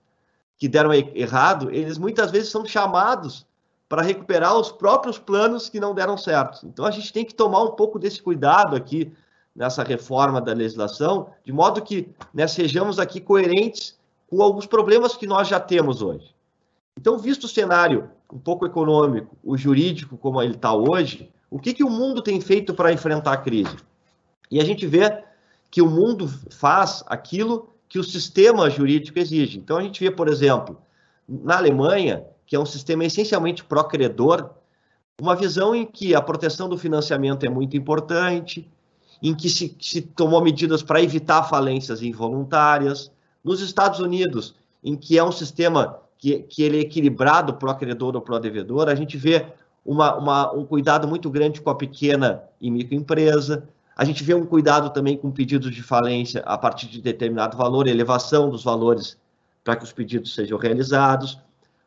que 0.57 0.67
deram 0.67 0.93
errado, 0.93 1.69
eles 1.71 1.97
muitas 1.97 2.31
vezes 2.31 2.49
são 2.49 2.65
chamados 2.65 3.45
para 3.87 4.01
recuperar 4.01 4.55
os 4.55 4.71
próprios 4.71 5.17
planos 5.17 5.67
que 5.67 5.79
não 5.79 5.93
deram 5.93 6.17
certo. 6.17 6.65
Então, 6.65 6.85
a 6.85 6.91
gente 6.91 7.11
tem 7.11 7.25
que 7.25 7.33
tomar 7.33 7.63
um 7.63 7.71
pouco 7.71 7.99
desse 7.99 8.21
cuidado 8.21 8.75
aqui 8.75 9.11
nessa 9.55 9.83
reforma 9.83 10.39
da 10.39 10.53
legislação, 10.53 11.29
de 11.43 11.51
modo 11.51 11.81
que 11.81 12.09
né, 12.33 12.47
sejamos 12.47 12.99
aqui 12.99 13.19
coerentes 13.19 13.97
com 14.29 14.41
alguns 14.41 14.65
problemas 14.65 15.15
que 15.15 15.27
nós 15.27 15.47
já 15.47 15.59
temos 15.59 16.01
hoje. 16.01 16.35
Então, 16.97 17.17
visto 17.17 17.45
o 17.45 17.47
cenário 17.49 18.09
um 18.31 18.37
pouco 18.37 18.65
econômico, 18.65 19.35
o 19.43 19.57
jurídico 19.57 20.17
como 20.17 20.41
ele 20.41 20.55
está 20.55 20.73
hoje, 20.73 21.31
o 21.49 21.57
que, 21.57 21.73
que 21.73 21.83
o 21.83 21.89
mundo 21.89 22.21
tem 22.21 22.39
feito 22.39 22.73
para 22.73 22.93
enfrentar 22.93 23.33
a 23.33 23.37
crise? 23.37 23.75
E 24.51 24.59
a 24.59 24.63
gente 24.63 24.85
vê 24.85 25.23
que 25.71 25.81
o 25.81 25.89
mundo 25.89 26.27
faz 26.51 27.03
aquilo 27.07 27.69
que 27.87 27.97
o 27.97 28.03
sistema 28.03 28.69
jurídico 28.69 29.17
exige. 29.17 29.57
Então, 29.57 29.77
a 29.77 29.81
gente 29.81 29.99
vê, 29.99 30.11
por 30.11 30.27
exemplo, 30.27 30.79
na 31.27 31.57
Alemanha, 31.57 32.23
que 32.45 32.55
é 32.55 32.59
um 32.59 32.65
sistema 32.65 33.05
essencialmente 33.05 33.63
pró-credor, 33.63 34.51
uma 35.19 35.35
visão 35.35 35.75
em 35.75 35.85
que 35.85 36.15
a 36.15 36.21
proteção 36.21 36.69
do 36.69 36.77
financiamento 36.77 37.45
é 37.45 37.49
muito 37.49 37.75
importante, 37.75 38.69
em 39.21 39.33
que 39.33 39.49
se, 39.49 39.75
se 39.79 40.01
tomou 40.01 40.41
medidas 40.41 40.81
para 40.81 41.01
evitar 41.01 41.43
falências 41.43 42.01
involuntárias. 42.01 43.11
Nos 43.43 43.61
Estados 43.61 43.99
Unidos, 43.99 44.55
em 44.83 44.95
que 44.95 45.17
é 45.17 45.23
um 45.23 45.31
sistema 45.31 45.99
que, 46.17 46.39
que 46.39 46.63
ele 46.63 46.77
é 46.77 46.81
equilibrado 46.81 47.53
pró-credor 47.53 48.15
ou 48.15 48.21
pró-devedor, 48.21 48.87
a 48.87 48.95
gente 48.95 49.17
vê 49.17 49.45
uma, 49.85 50.15
uma, 50.15 50.53
um 50.53 50.65
cuidado 50.65 51.07
muito 51.07 51.29
grande 51.29 51.61
com 51.61 51.69
a 51.69 51.75
pequena 51.75 52.43
e 52.59 52.69
microempresa. 52.69 53.67
A 53.95 54.05
gente 54.05 54.23
vê 54.23 54.33
um 54.33 54.45
cuidado 54.45 54.89
também 54.91 55.17
com 55.17 55.31
pedidos 55.31 55.73
de 55.73 55.83
falência 55.83 56.41
a 56.45 56.57
partir 56.57 56.87
de 56.87 57.01
determinado 57.01 57.57
valor, 57.57 57.87
elevação 57.87 58.49
dos 58.49 58.63
valores 58.63 59.17
para 59.63 59.75
que 59.75 59.83
os 59.83 59.91
pedidos 59.91 60.33
sejam 60.33 60.57
realizados. 60.57 61.39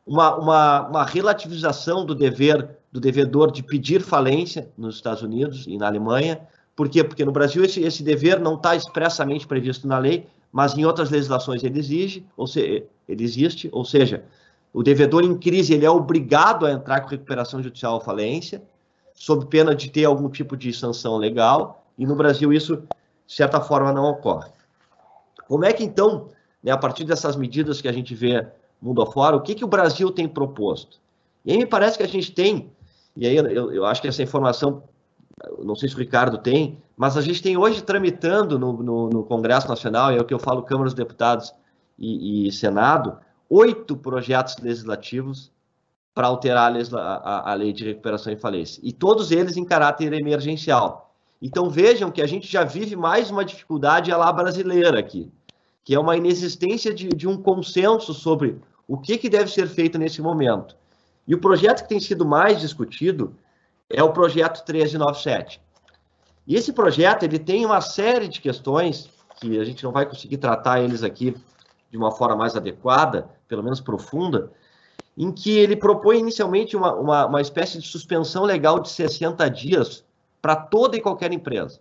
Uma, 0.07 0.35
uma, 0.37 0.89
uma 0.89 1.05
relativização 1.05 2.05
do 2.05 2.15
dever 2.15 2.77
do 2.91 3.01
devedor 3.01 3.51
de 3.51 3.63
pedir 3.63 4.03
falência 4.03 4.71
nos 4.77 4.97
Estados 4.97 5.23
Unidos 5.23 5.67
e 5.67 5.79
na 5.79 5.87
Alemanha. 5.87 6.47
Por 6.75 6.89
quê? 6.89 7.05
Porque 7.05 7.25
no 7.25 7.33
Brasil 7.33 7.65
esse, 7.65 7.81
esse 7.81 8.03
dever 8.03 8.41
não 8.41 8.55
está 8.55 8.75
expressamente 8.75 9.47
previsto 9.47 9.87
na 9.87 9.99
lei, 9.99 10.27
mas 10.51 10.77
em 10.77 10.85
outras 10.85 11.11
legislações 11.11 11.63
ele 11.63 11.79
exige, 11.79 12.27
ou 12.37 12.47
se, 12.47 12.85
ele 13.09 13.25
existe, 13.25 13.69
ou 13.73 13.85
seja, 13.85 14.25
o 14.73 14.83
devedor 14.83 15.23
em 15.23 15.37
crise 15.37 15.75
ele 15.75 15.85
é 15.85 15.91
obrigado 15.91 16.67
a 16.67 16.73
entrar 16.73 17.01
com 17.01 17.09
recuperação 17.09 17.63
judicial 17.63 17.95
ou 17.95 18.01
falência, 18.01 18.63
sob 19.15 19.47
pena 19.47 19.75
de 19.75 19.91
ter 19.91 20.05
algum 20.05 20.29
tipo 20.29 20.57
de 20.57 20.73
sanção 20.73 21.17
legal, 21.17 21.85
e 21.99 22.07
no 22.07 22.17
Brasil 22.17 22.53
isso, 22.53 22.77
de 23.27 23.35
certa 23.35 23.61
forma, 23.61 23.93
não 23.93 24.05
ocorre. 24.05 24.51
Como 25.47 25.65
é 25.65 25.73
que, 25.73 25.85
então, 25.85 26.29
né, 26.63 26.71
a 26.71 26.79
partir 26.79 27.05
dessas 27.05 27.37
medidas 27.37 27.81
que 27.81 27.89
a 27.89 27.93
gente 27.93 28.15
vê 28.15 28.47
mundo 28.81 29.03
afora, 29.03 29.37
o 29.37 29.41
que, 29.41 29.55
que 29.55 29.65
o 29.65 29.69
Brasil 29.69 30.11
tem 30.11 30.27
proposto? 30.27 30.99
E 31.45 31.53
aí 31.53 31.59
me 31.59 31.67
parece 31.67 31.99
que 31.99 32.03
a 32.03 32.09
gente 32.09 32.33
tem, 32.33 32.71
e 33.17 33.27
aí 33.27 33.37
eu, 33.37 33.73
eu 33.73 33.85
acho 33.85 34.01
que 34.01 34.09
essa 34.09 34.23
informação, 34.23 34.83
não 35.65 35.75
sei 35.75 35.89
se 35.89 35.95
o 35.95 35.99
Ricardo 35.99 36.39
tem, 36.39 36.79
mas 36.97 37.17
a 37.17 37.21
gente 37.21 37.43
tem 37.43 37.57
hoje 37.57 37.83
tramitando 37.83 38.59
no, 38.59 38.73
no, 38.83 39.09
no 39.09 39.25
Congresso 39.25 39.69
Nacional, 39.69 40.11
é 40.11 40.21
o 40.21 40.25
que 40.25 40.35
eu 40.35 40.39
falo 40.39 40.63
Câmara 40.63 40.85
dos 40.85 40.95
Deputados 40.95 41.53
e, 41.99 42.49
e 42.49 42.53
Senado, 42.53 43.19
oito 43.49 43.97
projetos 43.97 44.57
legislativos 44.59 45.51
para 46.15 46.27
alterar 46.27 46.73
a, 46.73 46.99
a, 46.99 47.53
a, 47.53 47.55
lei 47.55 47.73
de 47.73 47.85
recuperação 47.85 48.33
e 48.33 48.37
falência, 48.37 48.81
e 48.85 48.93
todos 48.93 49.31
eles 49.31 49.57
em 49.57 49.65
caráter 49.65 50.13
emergencial. 50.13 51.15
Então 51.41 51.69
vejam 51.69 52.11
que 52.11 52.23
a 52.23 52.27
gente 52.27 52.51
já 52.51 52.65
vive 52.65 52.95
mais 52.95 53.31
uma 53.31 53.45
dificuldade 53.45 54.11
lá 54.11 54.33
brasileira 54.33 54.99
aqui, 54.99 55.31
que 55.83 55.95
é 55.95 55.99
uma 55.99 56.17
inexistência 56.17 56.95
de, 56.95 57.09
de 57.09 57.27
um 57.27 57.37
consenso 57.37 58.15
sobre 58.15 58.61
o 58.87 58.99
que, 58.99 59.19
que 59.19 59.29
deve 59.29 59.51
ser 59.51 59.67
feito 59.67 59.99
nesse 59.99 60.21
momento. 60.21 60.77
E 61.27 61.35
o 61.35 61.41
projeto 61.41 61.83
que 61.83 61.89
tem 61.89 62.01
sido 62.01 62.27
mais 62.27 62.61
discutido 62.61 63.35
é 63.93 64.03
o 64.03 64.13
projeto 64.13 64.65
1397. 64.67 65.61
E 66.47 66.57
esse 66.57 66.73
projeto 66.73 67.23
ele 67.23 67.39
tem 67.39 67.65
uma 67.65 67.81
série 67.81 68.27
de 68.27 68.41
questões 68.41 69.09
que 69.41 69.59
a 69.59 69.65
gente 69.65 69.85
não 69.85 69.93
vai 69.93 70.07
conseguir 70.07 70.39
tratar 70.39 70.81
eles 70.81 71.03
aqui 71.03 71.37
de 71.91 71.97
uma 71.97 72.11
forma 72.11 72.37
mais 72.37 72.57
adequada, 72.57 73.29
pelo 73.47 73.63
menos 73.63 73.81
profunda, 73.81 74.51
em 75.17 75.31
que 75.31 75.59
ele 75.59 75.77
propõe 75.77 76.19
inicialmente 76.19 76.77
uma, 76.77 76.95
uma, 76.95 77.27
uma 77.27 77.41
espécie 77.41 77.79
de 77.79 77.87
suspensão 77.87 78.45
legal 78.45 78.81
de 78.81 78.89
60 78.89 79.49
dias 79.51 80.05
para 80.41 80.57
toda 80.57 80.97
e 80.97 81.01
qualquer 81.01 81.33
empresa. 81.33 81.81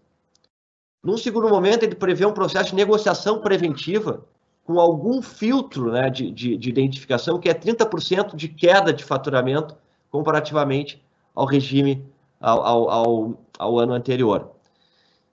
Num 1.03 1.17
segundo 1.17 1.49
momento, 1.49 1.83
ele 1.83 1.95
prevê 1.95 2.25
um 2.25 2.33
processo 2.33 2.69
de 2.69 2.75
negociação 2.75 3.39
preventiva 3.39 4.23
com 4.63 4.79
algum 4.79 5.21
filtro 5.21 5.91
né, 5.91 6.09
de, 6.09 6.29
de, 6.29 6.57
de 6.57 6.69
identificação, 6.69 7.39
que 7.39 7.49
é 7.49 7.53
30% 7.53 8.35
de 8.35 8.47
queda 8.47 8.93
de 8.93 9.03
faturamento 9.03 9.75
comparativamente 10.11 11.01
ao 11.35 11.45
regime, 11.45 12.05
ao, 12.39 12.89
ao, 12.89 13.37
ao, 13.57 13.79
ano 13.79 13.93
anterior. 13.93 14.51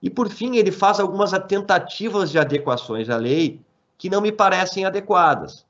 E, 0.01 0.09
por 0.09 0.29
fim, 0.29 0.55
ele 0.55 0.71
faz 0.71 0.99
algumas 0.99 1.31
tentativas 1.47 2.31
de 2.31 2.39
adequações 2.39 3.09
à 3.09 3.17
lei 3.17 3.61
que 3.97 4.09
não 4.09 4.21
me 4.21 4.31
parecem 4.31 4.85
adequadas. 4.85 5.65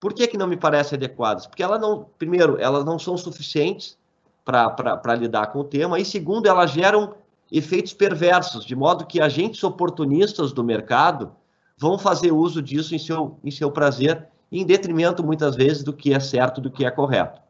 Por 0.00 0.14
que, 0.14 0.26
que 0.26 0.38
não 0.38 0.46
me 0.46 0.56
parecem 0.56 0.96
adequadas? 0.96 1.46
Porque 1.46 1.62
elas 1.62 1.80
não, 1.80 2.06
primeiro, 2.18 2.58
elas 2.60 2.84
não 2.84 2.98
são 2.98 3.16
suficientes 3.16 3.98
para 4.44 5.14
lidar 5.14 5.48
com 5.48 5.58
o 5.58 5.64
tema, 5.64 5.98
e 5.98 6.04
segundo, 6.04 6.46
elas 6.46 6.70
geram 6.70 7.14
efeitos 7.50 7.92
perversos, 7.92 8.64
de 8.64 8.76
modo 8.76 9.06
que 9.06 9.20
agentes 9.20 9.62
oportunistas 9.64 10.52
do 10.52 10.62
mercado 10.62 11.32
vão 11.76 11.98
fazer 11.98 12.32
uso 12.32 12.62
disso 12.62 12.94
em 12.94 12.98
seu, 12.98 13.38
em 13.42 13.50
seu 13.50 13.70
prazer, 13.70 14.26
em 14.50 14.64
detrimento, 14.64 15.24
muitas 15.24 15.56
vezes, 15.56 15.82
do 15.82 15.92
que 15.92 16.14
é 16.14 16.20
certo, 16.20 16.60
do 16.60 16.70
que 16.70 16.84
é 16.84 16.90
correto. 16.90 17.40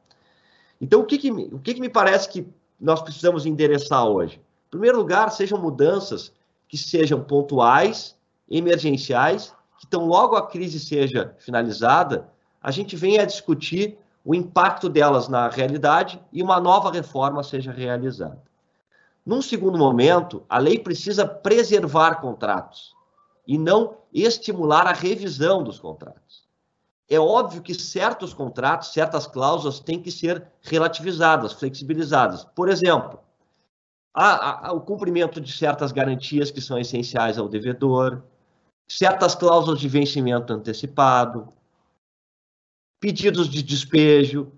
Então, 0.81 1.01
o 1.01 1.05
que, 1.05 1.19
que, 1.19 1.31
o 1.31 1.59
que, 1.59 1.75
que 1.75 1.81
me 1.81 1.89
parece 1.89 2.29
que 2.29 2.47
nós 2.81 3.01
precisamos 3.01 3.47
endereçar 3.47 4.07
hoje? 4.07 4.41
Em 4.69 4.71
primeiro 4.71 4.99
lugar, 4.99 5.31
sejam 5.31 5.61
mudanças 5.61 6.33
que 6.69 6.77
sejam 6.77 7.23
pontuais, 7.23 8.17
emergenciais, 8.51 9.55
que 9.79 9.87
tão 9.87 10.07
logo 10.07 10.37
a 10.37 10.47
crise 10.47 10.81
seja 10.81 11.35
finalizada, 11.39 12.29
a 12.63 12.71
gente 12.71 12.97
venha 12.97 13.23
a 13.23 13.27
discutir 13.27 13.99
o 14.25 14.35
impacto 14.35 14.89
delas 14.89 15.29
na 15.29 15.49
realidade 15.49 16.21
e 16.33 16.43
uma 16.43 16.61
nova 16.61 16.91
reforma 16.91 17.43
seja 17.43 17.71
realizada. 17.71 18.43
Num 19.25 19.43
segundo 19.43 19.79
momento, 19.79 20.45
a 20.49 20.59
lei 20.59 20.79
precisa 20.79 21.27
preservar 21.27 22.17
contratos 22.17 22.95
e 23.47 23.57
não 23.59 23.99
estimular 24.13 24.87
a 24.87 24.93
revisão 24.93 25.63
dos 25.63 25.79
contratos. 25.79 26.46
É 27.09 27.19
óbvio 27.21 27.63
que 27.63 27.73
certos 27.73 28.35
contratos, 28.35 28.93
certas 28.93 29.27
cláusulas 29.27 29.79
têm 29.79 30.01
que 30.01 30.11
ser 30.11 30.45
relativizadas, 30.63 31.53
flexibilizadas. 31.53 32.45
Por 32.45 32.69
exemplo, 32.69 33.21
a, 34.13 34.69
a, 34.69 34.73
o 34.73 34.81
cumprimento 34.81 35.41
de 35.41 35.53
certas 35.53 35.93
garantias 35.93 36.51
que 36.51 36.61
são 36.61 36.79
essenciais 36.79 37.39
ao 37.39 37.49
devedor, 37.49 38.23
certas 38.89 39.35
cláusulas 39.35 39.79
de 39.79 39.89
vencimento 39.89 40.53
antecipado, 40.53 41.53
pedidos 42.99 43.49
de 43.49 43.63
despejo, 43.63 44.51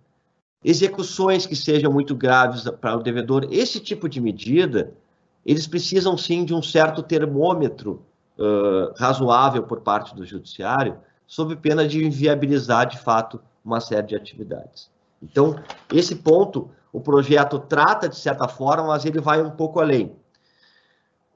execuções 0.65 1.45
que 1.45 1.57
sejam 1.57 1.93
muito 1.93 2.15
graves 2.15 2.65
para 2.81 2.97
o 2.97 3.03
devedor. 3.03 3.47
Esse 3.51 3.79
tipo 3.79 4.09
de 4.09 4.21
medida, 4.21 4.95
eles 5.45 5.67
precisam 5.67 6.17
sim 6.17 6.45
de 6.45 6.55
um 6.55 6.63
certo 6.63 7.03
termômetro 7.03 8.07
uh, 8.39 8.95
razoável 8.97 9.65
por 9.65 9.81
parte 9.81 10.15
do 10.15 10.25
judiciário, 10.25 10.99
sob 11.29 11.55
pena 11.57 11.87
de 11.87 12.03
inviabilizar 12.05 12.89
de 12.89 12.99
fato 12.99 13.39
uma 13.63 13.81
série 13.81 14.07
de 14.07 14.17
atividades. 14.17 14.91
Então, 15.23 15.63
esse 15.93 16.17
ponto, 16.17 16.71
o 16.91 17.01
projeto 17.01 17.59
trata 17.59 18.09
de 18.09 18.17
certa 18.17 18.49
forma, 18.49 18.89
mas 18.89 19.05
ele 19.05 19.21
vai 19.21 19.43
um 19.43 19.51
pouco 19.51 19.79
além. 19.79 20.17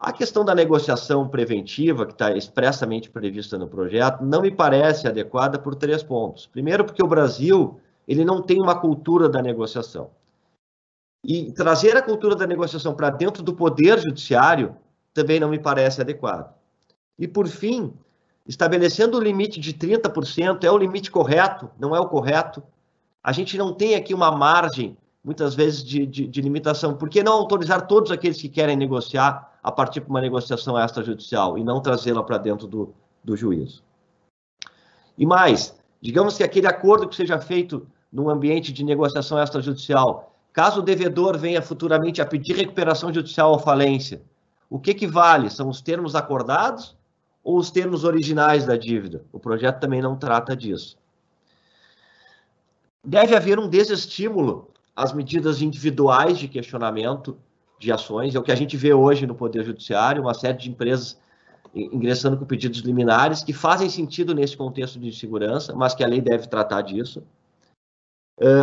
A 0.01 0.13
questão 0.13 0.45
da 0.45 0.55
negociação 0.55 1.29
preventiva, 1.29 2.07
que 2.07 2.13
está 2.13 2.33
expressamente 2.33 3.11
prevista 3.11 3.59
no 3.59 3.69
projeto, 3.69 4.25
não 4.25 4.41
me 4.41 4.51
parece 4.51 5.07
adequada 5.07 5.59
por 5.59 5.75
três 5.75 6.03
pontos. 6.03 6.47
Primeiro, 6.47 6.85
porque 6.85 7.05
o 7.05 7.09
Brasil 7.09 7.79
ele 8.09 8.25
não 8.25 8.43
tem 8.43 8.61
uma 8.61 8.75
cultura 8.75 9.29
da 9.29 9.43
negociação. 9.43 10.11
E 11.25 11.53
trazer 11.53 11.97
a 11.97 12.03
cultura 12.03 12.35
da 12.35 12.47
negociação 12.47 12.95
para 12.95 13.11
dentro 13.11 13.43
do 13.43 13.55
poder 13.55 14.01
judiciário 14.01 14.75
também 15.15 15.39
não 15.39 15.51
me 15.51 15.59
parece 15.59 16.01
adequado. 16.01 16.53
E, 17.17 17.29
por 17.29 17.47
fim, 17.47 17.93
estabelecendo 18.47 19.19
o 19.19 19.21
limite 19.21 19.61
de 19.61 19.73
30% 19.73 20.65
é 20.65 20.71
o 20.71 20.79
limite 20.79 21.11
correto, 21.11 21.71
não 21.79 21.95
é 21.95 22.01
o 22.01 22.09
correto. 22.09 22.63
A 23.23 23.33
gente 23.33 23.57
não 23.57 23.73
tem 23.73 23.95
aqui 23.95 24.13
uma 24.13 24.31
margem, 24.31 24.97
muitas 25.23 25.55
vezes, 25.55 25.85
de, 25.85 26.05
de, 26.07 26.27
de 26.27 26.41
limitação. 26.41 26.95
Por 26.95 27.09
que 27.09 27.23
não 27.23 27.33
autorizar 27.33 27.87
todos 27.87 28.11
aqueles 28.11 28.41
que 28.41 28.49
querem 28.49 28.77
negociar 28.77 29.53
a 29.63 29.71
partir 29.71 30.01
de 30.01 30.09
uma 30.09 30.21
negociação 30.21 30.79
extrajudicial 30.79 31.57
e 31.57 31.63
não 31.63 31.81
trazê-la 31.81 32.23
para 32.23 32.37
dentro 32.37 32.67
do, 32.67 32.93
do 33.23 33.37
juízo. 33.37 33.83
E 35.17 35.25
mais, 35.25 35.79
digamos 36.01 36.37
que 36.37 36.43
aquele 36.43 36.67
acordo 36.67 37.09
que 37.09 37.15
seja 37.15 37.39
feito 37.39 37.87
num 38.13 38.29
ambiente 38.29 38.73
de 38.73 38.85
negociação 38.85 39.41
extrajudicial, 39.41 40.35
caso 40.53 40.81
o 40.81 40.83
devedor 40.83 41.39
venha 41.39 41.63
futuramente 41.63 42.21
a 42.21 42.27
pedir 42.27 42.57
recuperação 42.57 43.13
judicial 43.13 43.53
ou 43.53 43.59
falência, 43.59 44.21
o 44.69 44.81
que, 44.81 44.95
que 44.95 45.07
vale? 45.07 45.49
São 45.49 45.69
os 45.69 45.81
termos 45.81 46.15
acordados 46.15 46.97
ou 47.43 47.59
os 47.59 47.71
termos 47.71 48.05
originais 48.05 48.65
da 48.67 48.77
dívida? 48.77 49.25
O 49.33 49.39
projeto 49.39 49.81
também 49.81 50.01
não 50.01 50.17
trata 50.17 50.57
disso. 50.57 50.97
Deve 53.05 53.35
haver 53.35 53.59
um 53.59 53.69
desestímulo 53.69 54.71
às 54.95 55.13
medidas 55.13 55.61
individuais 55.61 56.39
de 56.39 56.47
questionamento 56.47 57.37
de 57.79 57.91
ações. 57.91 58.35
É 58.35 58.39
o 58.39 58.43
que 58.43 58.53
a 58.53 58.57
gente 58.57 58.77
vê 58.77 58.95
hoje 58.95 59.27
no 59.27 59.35
Poder 59.35 59.65
Judiciário, 59.65 60.23
uma 60.23 60.35
série 60.35 60.59
de 60.59 60.71
empresas 60.71 61.19
ingressando 61.75 62.37
com 62.37 62.45
pedidos 62.45 62.81
liminares 62.81 63.43
que 63.43 63.53
fazem 63.53 63.89
sentido 63.89 64.35
nesse 64.35 64.57
contexto 64.57 64.99
de 64.99 65.11
segurança, 65.11 65.75
mas 65.75 65.95
que 65.95 66.05
a 66.05 66.07
lei 66.07 66.21
deve 66.21 66.47
tratar 66.47 66.83
disso. 66.83 67.23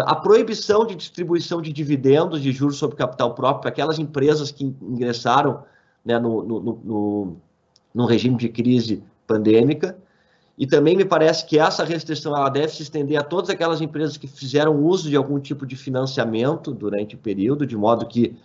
A 0.06 0.16
proibição 0.16 0.86
de 0.86 0.96
distribuição 0.96 1.62
de 1.62 1.72
dividendos 1.72 2.42
de 2.42 2.52
juros 2.52 2.78
sobre 2.78 2.98
capital 2.98 3.34
próprio 3.34 3.62
para 3.62 3.70
aquelas 3.70 3.98
empresas 3.98 4.52
que 4.52 4.64
ingressaram 4.64 5.64
né, 6.04 6.20
no, 6.20 6.44
no, 6.44 6.62
no, 6.84 7.38
no, 7.94 8.06
regime 8.06 8.38
de 8.38 8.50
crise 8.50 9.04
pandêmica. 9.26 9.98
E 10.58 10.68
também 10.68 10.98
me 10.98 11.06
parece 11.06 11.46
que 11.46 11.58
essa 11.58 11.86
restrição 11.86 12.36
ela 12.36 12.50
deve 12.50 12.70
se 12.70 12.84
estender 12.84 13.18
a 13.18 13.24
todas 13.24 13.50
aquelas 13.50 13.80
empresas 13.80 14.18
que 14.18 14.28
fizeram 14.28 14.76
uso 14.84 15.10
de 15.10 15.16
algum 15.16 15.40
tipo 15.40 15.66
de 15.66 15.76
financiamento 15.76 16.74
durante 16.74 17.16
o 17.16 17.18
período, 17.18 17.66
de 17.66 17.78
modo 17.78 18.06
que 18.06 18.36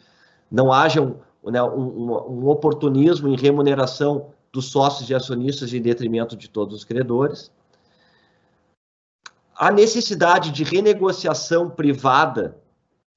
não 0.50 0.72
haja 0.72 1.02
um, 1.02 1.16
né, 1.50 1.60
um, 1.62 2.12
um 2.12 2.48
oportunismo 2.48 3.28
em 3.28 3.36
remuneração 3.36 4.28
dos 4.52 4.66
sócios 4.66 5.10
e 5.10 5.14
acionistas 5.14 5.74
em 5.74 5.82
detrimento 5.82 6.36
de 6.36 6.48
todos 6.48 6.76
os 6.76 6.84
credores. 6.84 7.50
A 9.56 9.72
necessidade 9.72 10.52
de 10.52 10.62
renegociação 10.62 11.68
privada 11.68 12.56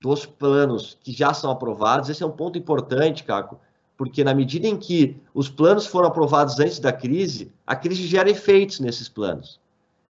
dos 0.01 0.25
planos 0.25 0.97
que 1.03 1.11
já 1.11 1.33
são 1.33 1.51
aprovados, 1.51 2.09
esse 2.09 2.23
é 2.23 2.25
um 2.25 2.31
ponto 2.31 2.57
importante, 2.57 3.23
Caco, 3.23 3.59
porque 3.97 4.23
na 4.23 4.33
medida 4.33 4.67
em 4.67 4.77
que 4.77 5.17
os 5.33 5.49
planos 5.49 5.87
foram 5.87 6.07
aprovados 6.07 6.59
antes 6.59 6.79
da 6.79 6.93
crise, 6.93 7.51
a 7.65 7.75
crise 7.75 8.05
gera 8.05 8.29
efeitos 8.29 8.79
nesses 8.79 9.09
planos. 9.09 9.59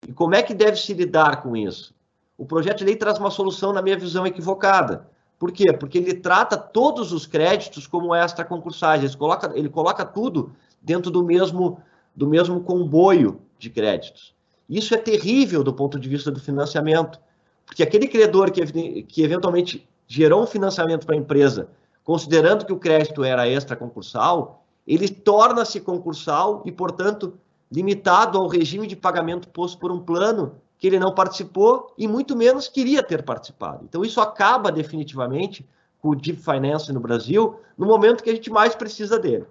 E 0.05 0.11
como 0.11 0.35
é 0.35 0.43
que 0.43 0.53
deve 0.53 0.77
se 0.77 0.93
lidar 0.93 1.41
com 1.41 1.55
isso? 1.55 1.95
O 2.37 2.45
projeto 2.45 2.79
de 2.79 2.85
lei 2.85 2.95
traz 2.97 3.17
uma 3.17 3.31
solução, 3.31 3.71
na 3.71 3.81
minha 3.81 3.97
visão, 3.97 4.27
equivocada. 4.27 5.07
Por 5.39 5.51
quê? 5.51 5.71
Porque 5.71 5.97
ele 5.97 6.15
trata 6.15 6.57
todos 6.57 7.13
os 7.13 7.25
créditos 7.25 7.87
como 7.87 8.13
extra-concursais. 8.13 9.03
Ele 9.03 9.15
coloca, 9.15 9.51
ele 9.55 9.69
coloca 9.69 10.05
tudo 10.05 10.51
dentro 10.81 11.09
do 11.09 11.23
mesmo, 11.23 11.81
do 12.15 12.27
mesmo 12.27 12.59
comboio 12.61 13.41
de 13.57 13.69
créditos. 13.69 14.35
Isso 14.69 14.93
é 14.93 14.97
terrível 14.97 15.63
do 15.63 15.73
ponto 15.73 15.97
de 15.97 16.09
vista 16.09 16.29
do 16.29 16.39
financiamento, 16.39 17.19
porque 17.65 17.81
aquele 17.81 18.07
credor 18.07 18.51
que, 18.51 19.03
que 19.03 19.23
eventualmente 19.23 19.87
gerou 20.07 20.43
um 20.43 20.47
financiamento 20.47 21.05
para 21.05 21.15
a 21.15 21.19
empresa, 21.19 21.69
considerando 22.07 22.65
que 22.65 22.71
o 22.71 22.79
crédito 22.79 23.21
era 23.21 23.49
extra-concursal, 23.49 24.63
ele 24.87 25.09
torna-se 25.09 25.81
concursal 25.81 26.63
e, 26.65 26.71
portanto, 26.71 27.37
limitado 27.69 28.37
ao 28.37 28.47
regime 28.47 28.87
de 28.87 28.95
pagamento 28.95 29.49
posto 29.49 29.77
por 29.77 29.91
um 29.91 29.99
plano 29.99 30.55
que 30.79 30.87
ele 30.87 30.99
não 30.99 31.13
participou 31.13 31.93
e 31.97 32.07
muito 32.07 32.33
menos 32.33 32.69
queria 32.69 33.03
ter 33.03 33.23
participado. 33.23 33.83
Então 33.83 34.05
isso 34.05 34.21
acaba 34.21 34.71
definitivamente 34.71 35.67
com 35.99 36.11
o 36.11 36.15
Deep 36.15 36.41
Finance 36.41 36.93
no 36.93 37.01
Brasil 37.01 37.59
no 37.77 37.85
momento 37.85 38.23
que 38.23 38.29
a 38.29 38.33
gente 38.33 38.49
mais 38.49 38.73
precisa 38.73 39.19
dele. 39.19 39.45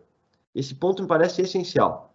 Esse 0.54 0.74
ponto 0.74 1.02
me 1.02 1.08
parece 1.08 1.42
essencial. 1.42 2.10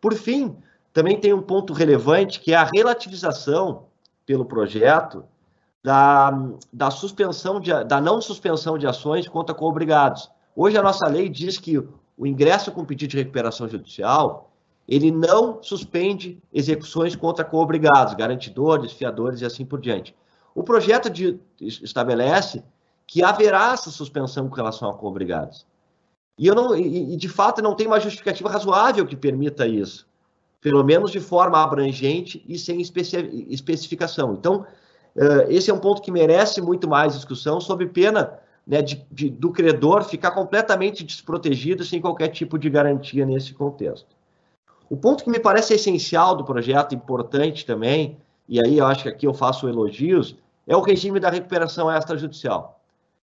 Por 0.00 0.14
fim, 0.14 0.56
também 0.94 1.20
tem 1.20 1.34
um 1.34 1.42
ponto 1.42 1.74
relevante 1.74 2.40
que 2.40 2.54
é 2.54 2.56
a 2.56 2.64
relativização 2.64 3.84
pelo 4.24 4.46
projeto 4.46 5.26
da, 5.82 6.30
da 6.72 6.90
suspensão 6.90 7.60
de, 7.60 7.72
da 7.84 8.00
não 8.00 8.20
suspensão 8.20 8.76
de 8.76 8.86
ações 8.86 9.28
contra 9.28 9.54
co-obrigados. 9.54 10.30
Hoje 10.54 10.76
a 10.76 10.82
nossa 10.82 11.06
lei 11.06 11.28
diz 11.28 11.58
que 11.58 11.78
o 11.78 12.26
ingresso 12.26 12.72
com 12.72 12.84
pedido 12.84 13.10
de 13.10 13.18
recuperação 13.18 13.68
judicial, 13.68 14.50
ele 14.88 15.10
não 15.10 15.62
suspende 15.62 16.42
execuções 16.52 17.14
contra 17.14 17.44
co-obrigados, 17.44 18.14
garantidores, 18.14 18.92
fiadores 18.92 19.40
e 19.40 19.44
assim 19.44 19.64
por 19.64 19.80
diante. 19.80 20.16
O 20.54 20.64
projeto 20.64 21.08
de, 21.08 21.38
estabelece 21.60 22.64
que 23.06 23.22
haverá 23.22 23.72
essa 23.72 23.90
suspensão 23.90 24.48
com 24.48 24.56
relação 24.56 24.90
a 24.90 24.94
co-obrigados. 24.94 25.66
E, 26.38 26.46
eu 26.46 26.54
não, 26.54 26.76
e, 26.76 27.16
de 27.16 27.28
fato 27.28 27.62
não 27.62 27.74
tem 27.74 27.86
uma 27.86 28.00
justificativa 28.00 28.50
razoável 28.50 29.06
que 29.06 29.16
permita 29.16 29.66
isso, 29.66 30.06
pelo 30.60 30.82
menos 30.84 31.10
de 31.10 31.20
forma 31.20 31.62
abrangente 31.62 32.44
e 32.48 32.58
sem 32.58 32.80
especi 32.80 33.16
especificação. 33.48 34.34
Então, 34.34 34.66
esse 35.48 35.70
é 35.70 35.74
um 35.74 35.78
ponto 35.78 36.02
que 36.02 36.10
merece 36.10 36.60
muito 36.60 36.88
mais 36.88 37.14
discussão, 37.14 37.60
sob 37.60 37.86
pena 37.86 38.38
né, 38.66 38.82
de, 38.82 39.04
de, 39.10 39.30
do 39.30 39.50
credor 39.50 40.04
ficar 40.04 40.32
completamente 40.32 41.02
desprotegido 41.02 41.84
sem 41.84 42.00
qualquer 42.00 42.28
tipo 42.28 42.58
de 42.58 42.68
garantia 42.68 43.24
nesse 43.24 43.54
contexto. 43.54 44.14
O 44.90 44.96
ponto 44.96 45.24
que 45.24 45.30
me 45.30 45.38
parece 45.38 45.74
essencial 45.74 46.36
do 46.36 46.44
projeto, 46.44 46.94
importante 46.94 47.64
também, 47.64 48.18
e 48.48 48.60
aí 48.60 48.78
eu 48.78 48.86
acho 48.86 49.02
que 49.02 49.08
aqui 49.08 49.26
eu 49.26 49.34
faço 49.34 49.68
elogios, 49.68 50.36
é 50.66 50.76
o 50.76 50.80
regime 50.80 51.18
da 51.18 51.30
recuperação 51.30 51.90
extrajudicial. 51.90 52.80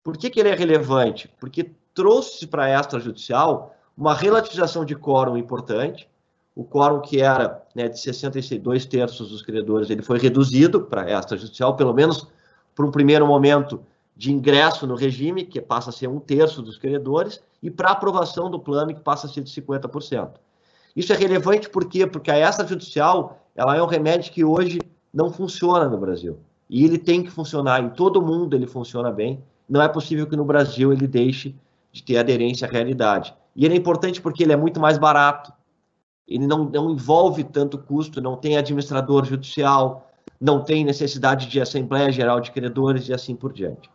Por 0.03 0.17
que, 0.17 0.29
que 0.29 0.39
ele 0.39 0.49
é 0.49 0.55
relevante? 0.55 1.29
Porque 1.39 1.71
trouxe 1.93 2.47
para 2.47 2.65
a 2.65 2.79
extrajudicial 2.79 3.75
uma 3.97 4.13
relativização 4.13 4.83
de 4.83 4.95
quórum 4.95 5.37
importante. 5.37 6.09
O 6.55 6.65
quórum 6.65 7.01
que 7.01 7.21
era 7.21 7.63
né, 7.73 7.87
de 7.87 7.99
62 7.99 8.85
terços 8.85 9.29
dos 9.29 9.41
credores, 9.41 9.89
ele 9.89 10.01
foi 10.01 10.19
reduzido 10.19 10.81
para 10.81 11.09
extrajudicial, 11.09 11.75
pelo 11.75 11.93
menos 11.93 12.27
por 12.75 12.85
um 12.85 12.91
primeiro 12.91 13.25
momento, 13.25 13.81
de 14.15 14.31
ingresso 14.31 14.85
no 14.85 14.95
regime, 14.95 15.45
que 15.45 15.61
passa 15.61 15.89
a 15.89 15.93
ser 15.93 16.07
um 16.07 16.19
terço 16.19 16.61
dos 16.61 16.77
credores, 16.77 17.41
e 17.63 17.71
para 17.71 17.91
aprovação 17.91 18.51
do 18.51 18.59
plano, 18.59 18.93
que 18.93 19.01
passa 19.01 19.27
a 19.27 19.29
ser 19.29 19.41
de 19.41 19.49
50%. 19.49 20.31
Isso 20.95 21.13
é 21.13 21.15
relevante 21.15 21.69
por 21.69 21.85
quê? 21.85 22.05
Porque 22.05 22.29
a 22.29 22.37
extrajudicial 22.37 23.39
ela 23.55 23.75
é 23.75 23.81
um 23.81 23.87
remédio 23.87 24.31
que 24.31 24.43
hoje 24.43 24.79
não 25.13 25.31
funciona 25.31 25.87
no 25.87 25.97
Brasil. 25.97 26.39
E 26.69 26.85
ele 26.85 26.97
tem 26.97 27.23
que 27.23 27.29
funcionar, 27.29 27.81
em 27.83 27.89
todo 27.89 28.21
mundo 28.21 28.55
ele 28.55 28.67
funciona 28.67 29.11
bem. 29.11 29.43
Não 29.67 29.81
é 29.81 29.87
possível 29.87 30.27
que 30.27 30.35
no 30.35 30.45
Brasil 30.45 30.91
ele 30.91 31.07
deixe 31.07 31.55
de 31.91 32.03
ter 32.03 32.17
aderência 32.17 32.67
à 32.67 32.71
realidade. 32.71 33.33
E 33.55 33.65
ele 33.65 33.73
é 33.73 33.77
importante 33.77 34.21
porque 34.21 34.43
ele 34.43 34.53
é 34.53 34.57
muito 34.57 34.79
mais 34.79 34.97
barato, 34.97 35.51
ele 36.27 36.47
não, 36.47 36.65
não 36.65 36.91
envolve 36.91 37.43
tanto 37.43 37.77
custo, 37.77 38.21
não 38.21 38.35
tem 38.35 38.57
administrador 38.57 39.25
judicial, 39.25 40.09
não 40.39 40.63
tem 40.63 40.83
necessidade 40.83 41.47
de 41.47 41.61
Assembleia 41.61 42.11
Geral 42.11 42.39
de 42.39 42.51
Credores 42.51 43.07
e 43.09 43.13
assim 43.13 43.35
por 43.35 43.53
diante. 43.53 43.89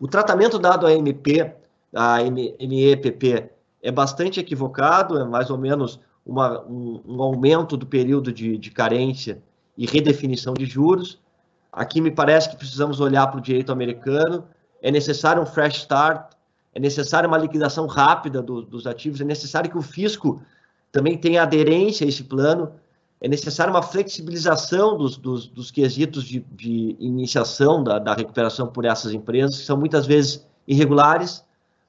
O 0.00 0.08
tratamento 0.08 0.58
dado 0.58 0.86
à 0.86 0.92
MP, 0.92 1.54
à 1.94 2.18
MEPP, 2.22 3.50
é 3.82 3.90
bastante 3.90 4.40
equivocado, 4.40 5.18
é 5.18 5.24
mais 5.24 5.50
ou 5.50 5.58
menos 5.58 6.00
uma, 6.24 6.62
um, 6.62 7.02
um, 7.06 7.22
aumento 7.22 7.76
do 7.76 7.86
período 7.86 8.32
de, 8.32 8.56
de 8.56 8.70
carência 8.70 9.42
e 9.76 9.86
redefinição 9.86 10.54
de 10.54 10.64
juros. 10.64 11.18
Aqui 11.72 12.00
me 12.00 12.10
parece 12.10 12.50
que 12.50 12.56
precisamos 12.56 13.00
olhar 13.00 13.26
para 13.26 13.38
o 13.38 13.42
direito 13.42 13.72
americano. 13.72 14.44
É 14.82 14.90
necessário 14.90 15.42
um 15.42 15.46
fresh 15.46 15.78
start, 15.78 16.32
é 16.74 16.80
necessário 16.80 17.28
uma 17.28 17.38
liquidação 17.38 17.86
rápida 17.86 18.40
do, 18.40 18.62
dos 18.62 18.86
ativos, 18.86 19.20
é 19.20 19.24
necessário 19.24 19.70
que 19.70 19.78
o 19.78 19.82
fisco 19.82 20.40
também 20.92 21.16
tenha 21.16 21.42
aderência 21.42 22.04
a 22.04 22.08
esse 22.08 22.24
plano, 22.24 22.72
é 23.20 23.28
necessária 23.28 23.72
uma 23.72 23.82
flexibilização 23.82 24.96
dos, 24.96 25.16
dos, 25.16 25.46
dos 25.46 25.70
quesitos 25.70 26.24
de, 26.24 26.40
de 26.52 26.96
iniciação 26.98 27.82
da, 27.84 27.98
da, 27.98 28.14
recuperação 28.14 28.66
por 28.66 28.84
essas 28.84 29.12
empresas, 29.12 29.58
que 29.58 29.66
são 29.66 29.76
muitas 29.76 30.06
vezes 30.06 30.46
irregulares, 30.66 31.44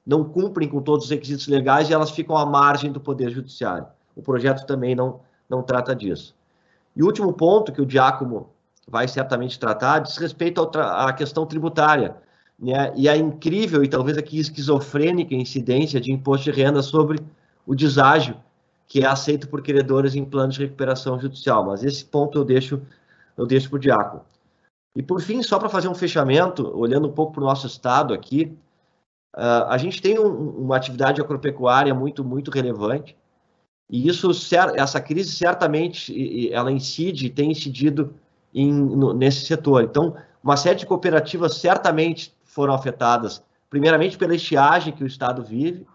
não 0.06 0.24
cumprem 0.24 0.68
com 0.68 0.82
todos 0.82 1.06
os 1.06 1.10
requisitos 1.10 1.46
legais 1.46 1.88
e 1.88 1.94
elas 1.94 2.10
ficam 2.10 2.36
à 2.36 2.44
margem 2.44 2.92
do 2.92 3.00
Poder 3.00 3.30
Judiciário. 3.30 3.86
O 4.14 4.20
projeto 4.20 4.66
também 4.66 4.94
não, 4.94 5.20
não 5.48 5.62
trata 5.62 5.94
disso. 5.94 6.34
E 6.94 7.02
o 7.02 7.06
último 7.06 7.32
ponto 7.32 7.72
que 7.72 7.80
o 7.80 7.86
Diácono 7.86 8.48
vai 8.86 9.08
certamente 9.08 9.58
tratar 9.58 10.00
diz 10.00 10.16
respeito 10.18 10.60
à 10.76 11.12
questão 11.12 11.46
tributária 11.46 12.16
né? 12.58 12.92
e 12.96 13.08
a 13.08 13.16
incrível 13.16 13.82
e 13.82 13.88
talvez 13.88 14.18
aqui 14.18 14.38
esquizofrênica 14.38 15.34
incidência 15.34 16.00
de 16.00 16.12
imposto 16.12 16.50
de 16.50 16.60
renda 16.60 16.82
sobre 16.82 17.20
o 17.64 17.74
deságio 17.74 18.36
que 18.92 19.00
é 19.00 19.06
aceito 19.06 19.48
por 19.48 19.62
credores 19.62 20.14
em 20.14 20.22
planos 20.22 20.54
de 20.54 20.64
recuperação 20.64 21.18
judicial. 21.18 21.64
Mas 21.64 21.82
esse 21.82 22.04
ponto 22.04 22.38
eu 22.38 22.44
deixo, 22.44 22.82
eu 23.38 23.46
deixo 23.46 23.70
para 23.70 23.78
o 23.78 23.80
Diácono. 23.80 24.22
E 24.94 25.02
por 25.02 25.22
fim, 25.22 25.42
só 25.42 25.58
para 25.58 25.70
fazer 25.70 25.88
um 25.88 25.94
fechamento, 25.94 26.70
olhando 26.78 27.08
um 27.08 27.12
pouco 27.12 27.32
para 27.32 27.42
o 27.42 27.46
nosso 27.46 27.66
estado 27.66 28.12
aqui, 28.12 28.54
uh, 29.34 29.64
a 29.70 29.78
gente 29.78 30.02
tem 30.02 30.18
um, 30.18 30.50
uma 30.58 30.76
atividade 30.76 31.22
agropecuária 31.22 31.94
muito, 31.94 32.22
muito 32.22 32.50
relevante. 32.50 33.16
E 33.88 34.06
isso, 34.06 34.30
essa 34.76 35.00
crise 35.00 35.32
certamente, 35.32 36.52
ela 36.52 36.70
incide, 36.70 37.30
tem 37.30 37.50
incidido 37.50 38.14
em, 38.52 38.70
nesse 39.14 39.46
setor. 39.46 39.84
Então, 39.84 40.14
uma 40.44 40.58
série 40.58 40.80
de 40.80 40.84
cooperativas 40.84 41.54
certamente 41.54 42.36
foram 42.44 42.74
afetadas, 42.74 43.42
primeiramente 43.70 44.18
pela 44.18 44.34
estiagem 44.34 44.92
que 44.92 45.02
o 45.02 45.06
Estado 45.06 45.42
vive, 45.42 45.86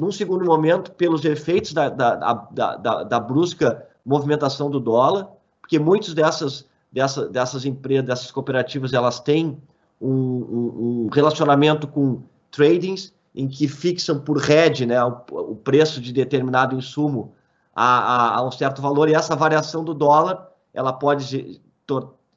num 0.00 0.10
segundo 0.10 0.44
momento, 0.44 0.90
pelos 0.92 1.24
efeitos 1.24 1.72
da, 1.72 1.88
da, 1.88 2.14
da, 2.14 2.76
da, 2.76 3.02
da 3.04 3.20
brusca 3.20 3.86
movimentação 4.04 4.70
do 4.70 4.80
dólar, 4.80 5.28
porque 5.60 5.78
muitas 5.78 6.12
dessas, 6.14 6.68
dessa, 6.90 7.28
dessas 7.28 7.64
empresas, 7.64 8.06
dessas 8.06 8.30
cooperativas, 8.30 8.92
elas 8.92 9.20
têm 9.20 9.60
um, 10.00 10.10
um, 10.10 11.06
um 11.06 11.08
relacionamento 11.12 11.86
com 11.86 12.22
tradings, 12.50 13.12
em 13.34 13.48
que 13.48 13.66
fixam 13.66 14.20
por 14.20 14.38
head 14.38 14.84
né, 14.84 15.02
o, 15.04 15.22
o 15.30 15.56
preço 15.56 16.00
de 16.00 16.12
determinado 16.12 16.76
insumo 16.76 17.32
a, 17.74 17.84
a, 17.84 18.36
a, 18.38 18.46
um 18.46 18.50
certo 18.50 18.82
valor, 18.82 19.08
e 19.08 19.14
essa 19.14 19.34
variação 19.34 19.82
do 19.82 19.94
dólar 19.94 20.48
ela 20.74 20.92
pode 20.92 21.60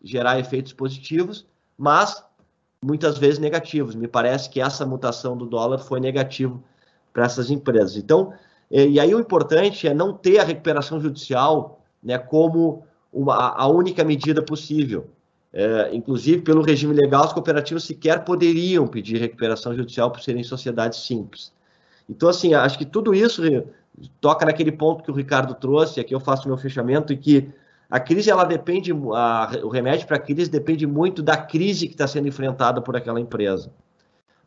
gerar 0.04 0.40
efeitos 0.40 0.72
positivos, 0.72 1.48
mas 1.78 2.24
muitas 2.82 3.18
vezes 3.18 3.40
negativos. 3.40 3.96
Me 3.96 4.08
parece 4.08 4.50
que 4.50 4.62
essa 4.62 4.86
mutação 4.86 5.36
do 5.36 5.46
dólar 5.46 5.80
foi 5.80 6.00
negativo 6.00 6.64
para 7.16 7.24
essas 7.24 7.50
empresas. 7.50 7.96
Então, 7.96 8.34
e 8.70 9.00
aí 9.00 9.16
o 9.16 9.20
importante 9.22 9.88
é 9.88 9.94
não 9.94 10.12
ter 10.12 10.38
a 10.38 10.44
recuperação 10.44 11.00
judicial 11.00 11.80
né, 12.04 12.18
como 12.18 12.84
uma, 13.12 13.54
a 13.56 13.68
única 13.68 14.04
medida 14.04 14.42
possível. 14.42 15.08
É, 15.54 15.96
inclusive, 15.96 16.42
pelo 16.42 16.62
regime 16.62 16.94
legal, 16.94 17.24
as 17.24 17.32
cooperativas 17.32 17.86
sequer 17.86 18.26
poderiam 18.26 18.86
pedir 18.86 19.18
recuperação 19.18 19.74
judicial 19.74 20.12
por 20.12 20.20
serem 20.20 20.44
sociedades 20.44 21.00
simples. 21.08 21.54
Então, 22.10 22.28
assim, 22.28 22.54
acho 22.54 22.78
que 22.78 22.86
tudo 22.86 23.16
isso 23.16 23.42
toca 24.20 24.46
naquele 24.46 24.74
ponto 24.74 25.02
que 25.02 25.10
o 25.10 25.14
Ricardo 25.14 25.56
trouxe, 25.56 26.02
aqui 26.02 26.14
eu 26.14 26.20
faço 26.20 26.50
meu 26.50 26.58
fechamento, 26.58 27.14
e 27.14 27.18
que 27.18 27.50
a 27.90 27.98
crise, 27.98 28.30
ela 28.30 28.44
depende, 28.44 28.92
a, 28.92 29.52
o 29.64 29.70
remédio 29.70 30.06
para 30.06 30.18
a 30.18 30.20
crise 30.20 30.52
depende 30.52 30.86
muito 30.86 31.24
da 31.24 31.38
crise 31.38 31.88
que 31.88 31.94
está 31.94 32.06
sendo 32.06 32.28
enfrentada 32.28 32.82
por 32.82 32.98
aquela 32.98 33.22
empresa. 33.22 33.72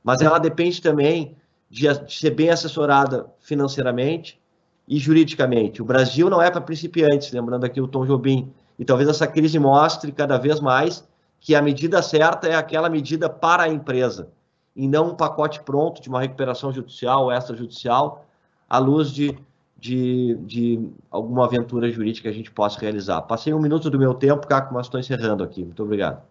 Mas 0.05 0.21
ela 0.21 0.39
depende 0.39 0.83
também 0.83 1.35
de, 1.71 1.87
ser 2.09 2.31
bem 2.31 2.51
assessorada 2.51 3.27
financeiramente 3.41 4.41
e 4.87 4.99
juridicamente. 4.99 5.83
O 5.83 5.85
Brasil 5.85 6.31
não 6.31 6.41
é 6.41 6.51
para 6.51 6.61
principiantes, 6.61 7.31
lembrando 7.33 7.65
aqui 7.65 7.81
o 7.81 7.89
Tom 7.89 8.07
Jobim. 8.07 8.53
E 8.79 8.85
talvez 8.85 9.09
essa 9.09 9.27
crise 9.27 9.59
mostre 9.59 10.13
cada 10.13 10.39
vez 10.39 10.61
mais 10.61 11.07
que 11.41 11.55
a 11.55 11.63
medida 11.63 12.03
certa 12.03 12.49
é 12.49 12.55
aquela 12.55 12.89
medida 12.89 13.29
para 13.29 13.65
a 13.65 13.69
empresa, 13.69 14.29
e 14.75 14.89
não 14.89 15.11
um 15.11 15.15
pacote 15.15 15.61
pronto 15.63 16.01
de 16.01 16.09
uma 16.09 16.21
recuperação 16.21 16.73
judicial 16.73 17.25
ou 17.25 17.33
extrajudicial, 17.33 18.27
à 18.69 18.79
luz 18.79 19.11
de, 19.11 19.37
de, 19.79 20.37
de 20.47 20.89
alguma 21.11 21.47
aventura 21.47 21.91
jurídica 21.91 22.29
que 22.29 22.35
a 22.35 22.37
gente 22.37 22.51
possa 22.51 22.79
realizar. 22.81 23.23
Passei 23.23 23.53
um 23.53 23.61
minuto 23.61 23.91
do 23.91 23.99
meu 23.99 24.15
tempo, 24.15 24.47
Caco, 24.47 24.75
mas 24.75 24.87
estou 24.87 25.01
encerrando 25.01 25.43
aqui. 25.43 25.65
Muito 25.65 25.83
obrigado. 25.83 26.23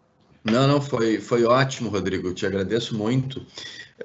Não, 0.44 0.66
não, 0.68 0.82
foi, 0.82 1.20
foi 1.20 1.44
ótimo, 1.44 1.90
Rodrigo. 1.90 2.34
Te 2.34 2.46
agradeço 2.46 2.96
muito. 2.96 3.46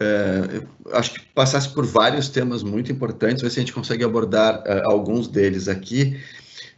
É, 0.00 0.62
acho 0.92 1.14
que 1.14 1.20
passasse 1.34 1.68
por 1.68 1.84
vários 1.84 2.28
temas 2.28 2.62
muito 2.62 2.90
importantes, 2.90 3.42
ver 3.42 3.50
se 3.50 3.58
a 3.58 3.62
gente 3.62 3.72
consegue 3.72 4.02
abordar 4.04 4.62
é, 4.64 4.82
alguns 4.84 5.28
deles 5.28 5.68
aqui. 5.68 6.18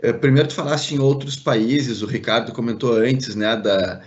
É, 0.00 0.12
primeiro, 0.12 0.48
tu 0.48 0.54
falaste 0.54 0.94
em 0.94 0.98
outros 0.98 1.36
países, 1.36 2.02
o 2.02 2.06
Ricardo 2.06 2.52
comentou 2.52 2.92
antes, 2.92 3.36
né, 3.36 3.56
da, 3.56 4.00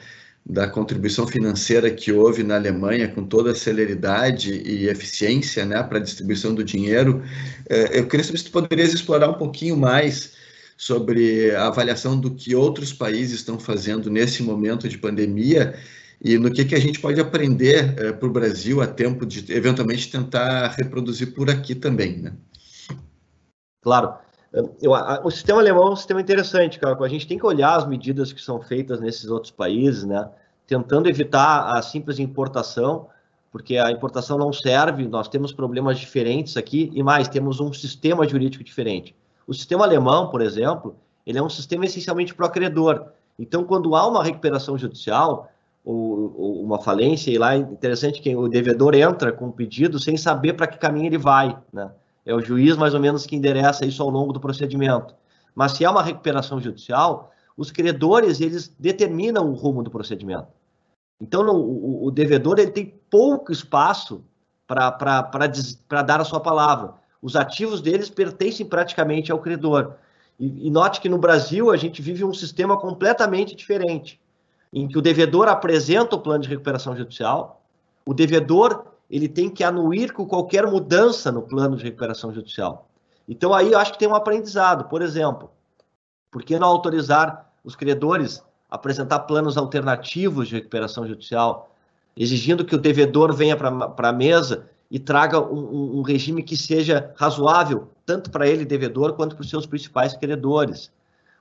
da 0.46 0.68
contribuição 0.68 1.26
financeira 1.26 1.90
que 1.90 2.12
houve 2.12 2.44
na 2.44 2.56
Alemanha 2.56 3.08
com 3.08 3.24
toda 3.26 3.52
a 3.52 3.56
celeridade 3.56 4.52
e 4.54 4.88
eficiência, 4.90 5.66
né, 5.66 5.82
para 5.84 6.00
a 6.00 6.02
distribuição 6.02 6.54
do 6.54 6.64
dinheiro. 6.64 7.24
Eu 7.92 8.08
queria 8.08 8.24
saber 8.26 8.38
se 8.38 8.46
tu 8.46 8.52
poderias 8.52 8.94
explorar 8.94 9.30
um 9.30 9.36
pouquinho 9.36 9.78
mais 9.78 10.34
sobre 10.78 11.56
a 11.56 11.68
avaliação 11.68 12.20
do 12.20 12.36
que 12.36 12.54
outros 12.54 12.94
países 12.94 13.40
estão 13.40 13.60
fazendo 13.60 14.12
nesse 14.12 14.44
momento 14.44 14.88
de 14.88 14.98
pandemia 14.98 15.74
e 16.22 16.38
no 16.38 16.52
que, 16.52 16.66
que 16.66 16.76
a 16.76 16.80
gente 16.80 17.00
pode 17.00 17.22
aprender 17.22 17.96
é, 18.00 18.12
para 18.12 18.28
o 18.28 18.32
Brasil 18.32 18.82
a 18.82 18.88
tempo 18.88 19.26
de, 19.26 19.52
eventualmente, 19.54 20.12
tentar 20.12 20.70
reproduzir 20.70 21.34
por 21.34 21.50
aqui 21.50 21.76
também, 21.76 22.18
né? 22.18 22.34
Claro. 23.82 24.16
Eu, 24.82 24.96
a, 24.96 25.22
o 25.24 25.30
sistema 25.30 25.60
alemão 25.60 25.88
é 25.88 25.92
um 25.92 25.96
sistema 25.96 26.20
interessante, 26.20 26.80
cara. 26.80 26.98
A 27.04 27.08
gente 27.08 27.28
tem 27.28 27.38
que 27.38 27.46
olhar 27.46 27.76
as 27.76 27.88
medidas 27.88 28.34
que 28.34 28.42
são 28.42 28.60
feitas 28.62 29.00
nesses 29.00 29.30
outros 29.30 29.52
países, 29.52 30.04
né? 30.04 30.28
Tentando 30.66 31.08
evitar 31.08 31.78
a 31.78 31.82
simples 31.82 32.18
importação, 32.18 33.08
porque 33.52 33.78
a 33.78 33.92
importação 33.92 34.38
não 34.38 34.52
serve, 34.52 35.08
nós 35.08 35.28
temos 35.28 35.54
problemas 35.54 36.00
diferentes 36.00 36.58
aqui 36.58 36.92
e 36.94 37.04
mais, 37.04 37.28
temos 37.28 37.60
um 37.60 37.72
sistema 37.72 38.28
jurídico 38.28 38.64
diferente. 38.64 39.16
O 39.46 39.54
sistema 39.54 39.86
alemão, 39.86 40.30
por 40.30 40.42
exemplo, 40.42 40.96
ele 41.26 41.38
é 41.38 41.44
um 41.44 41.50
sistema 41.50 41.86
essencialmente 41.86 42.34
pró-credor. 42.34 43.08
Então, 43.38 43.64
quando 43.64 43.96
há 43.96 44.08
uma 44.08 44.24
recuperação 44.24 44.78
judicial 44.78 45.50
ou, 45.90 46.62
uma 46.64 46.80
falência, 46.80 47.32
e 47.32 47.38
lá 47.38 47.56
é 47.56 47.58
interessante 47.58 48.22
que 48.22 48.36
o 48.36 48.48
devedor 48.48 48.94
entra 48.94 49.32
com 49.32 49.48
o 49.48 49.54
pedido 49.54 50.00
sem 50.00 50.18
saber 50.18 50.54
para 50.54 50.68
que 50.68 50.78
caminho 50.78 51.08
ele 51.08 51.18
vai, 51.18 51.58
né? 51.72 51.92
É 52.26 52.36
o 52.36 52.42
juiz 52.42 52.76
mais 52.76 52.94
ou 52.94 53.00
menos 53.00 53.26
que 53.26 53.38
endereça 53.38 53.86
isso 53.86 54.04
ao 54.04 54.10
longo 54.10 54.34
do 54.34 54.40
procedimento. 54.40 55.16
Mas 55.56 55.72
se 55.72 55.86
há 55.86 55.92
uma 55.92 56.04
recuperação 56.04 56.60
judicial, 56.60 57.32
os 57.56 57.72
credores 57.72 58.42
eles 58.42 58.68
determinam 58.78 59.50
o 59.50 59.54
rumo 59.54 59.82
do 59.82 59.90
procedimento. 59.90 60.48
Então, 61.22 61.48
o, 61.48 62.06
o, 62.06 62.12
devedor 62.12 62.60
ele 62.60 62.72
tem 62.72 62.94
pouco 63.10 63.52
espaço 63.52 64.24
para 64.68 66.02
dar 66.06 66.20
a 66.20 66.26
sua 66.26 66.42
palavra. 66.42 66.96
Os 67.22 67.36
ativos 67.36 67.82
deles 67.82 68.10
pertencem 68.10 68.66
praticamente 68.66 69.32
ao 69.32 69.40
credor. 69.40 69.94
E, 70.38 70.68
e, 70.68 70.70
note 70.70 71.00
que 71.00 71.10
no 71.10 71.18
Brasil 71.18 71.72
a 71.72 71.78
gente 71.78 72.02
vive 72.02 72.24
um 72.24 72.34
sistema 72.34 72.78
completamente 72.78 73.56
diferente, 73.56 74.20
em 74.72 74.88
que 74.88 74.98
o 74.98 75.02
devedor 75.02 75.48
apresenta 75.48 76.16
o 76.16 76.20
plano 76.20 76.44
de 76.44 76.50
recuperação 76.50 76.96
judicial, 76.96 77.62
o 78.06 78.14
devedor 78.14 78.86
ele 79.10 79.28
tem 79.28 79.50
que 79.50 79.64
anuir 79.64 80.14
com 80.14 80.26
qualquer 80.26 80.68
mudança 80.68 81.32
no 81.32 81.42
plano 81.42 81.78
de 81.78 81.84
recuperação 81.84 82.34
judicial. 82.34 82.90
Então 83.28 83.54
aí 83.54 83.72
eu 83.72 83.80
acho 83.80 83.94
que 83.94 84.00
tem 84.00 84.08
um 84.08 84.16
aprendizado. 84.16 84.86
Por 84.86 85.02
exemplo, 85.02 85.50
por 86.30 86.44
que 86.44 86.60
não 86.60 86.68
autorizar 86.68 87.50
os 87.64 87.76
credores 87.76 88.44
apresentar 88.70 89.20
planos 89.20 89.58
alternativos 89.58 90.48
de 90.48 90.56
recuperação 90.56 91.08
judicial, 91.08 91.74
exigindo 92.16 92.66
que 92.66 92.76
o 92.76 92.80
devedor 92.80 93.34
venha 93.34 93.56
para 93.56 94.10
a 94.10 94.14
mesa 94.14 94.70
e 94.90 95.00
traga 95.00 95.40
um, 95.40 96.00
um, 96.00 96.02
regime 96.02 96.44
que 96.44 96.58
seja 96.58 97.14
razoável, 97.16 97.90
tanto 98.06 98.30
para 98.30 98.48
ele, 98.48 98.66
devedor, 98.66 99.14
quanto 99.14 99.36
para 99.36 99.44
os 99.44 99.50
seus 99.50 99.66
principais 99.66 100.16
credores. 100.16 100.92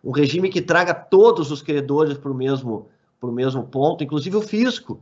Um 0.02 0.10
regime 0.10 0.48
que 0.48 0.60
traga 0.60 0.94
todos 0.94 1.50
os 1.50 1.62
credores 1.62 2.18
para 2.18 2.30
o 2.30 2.34
mesmo, 2.34 2.88
mesmo 3.24 3.64
ponto, 3.64 4.04
inclusive 4.04 4.36
o 4.36 4.42
fisco. 4.42 5.00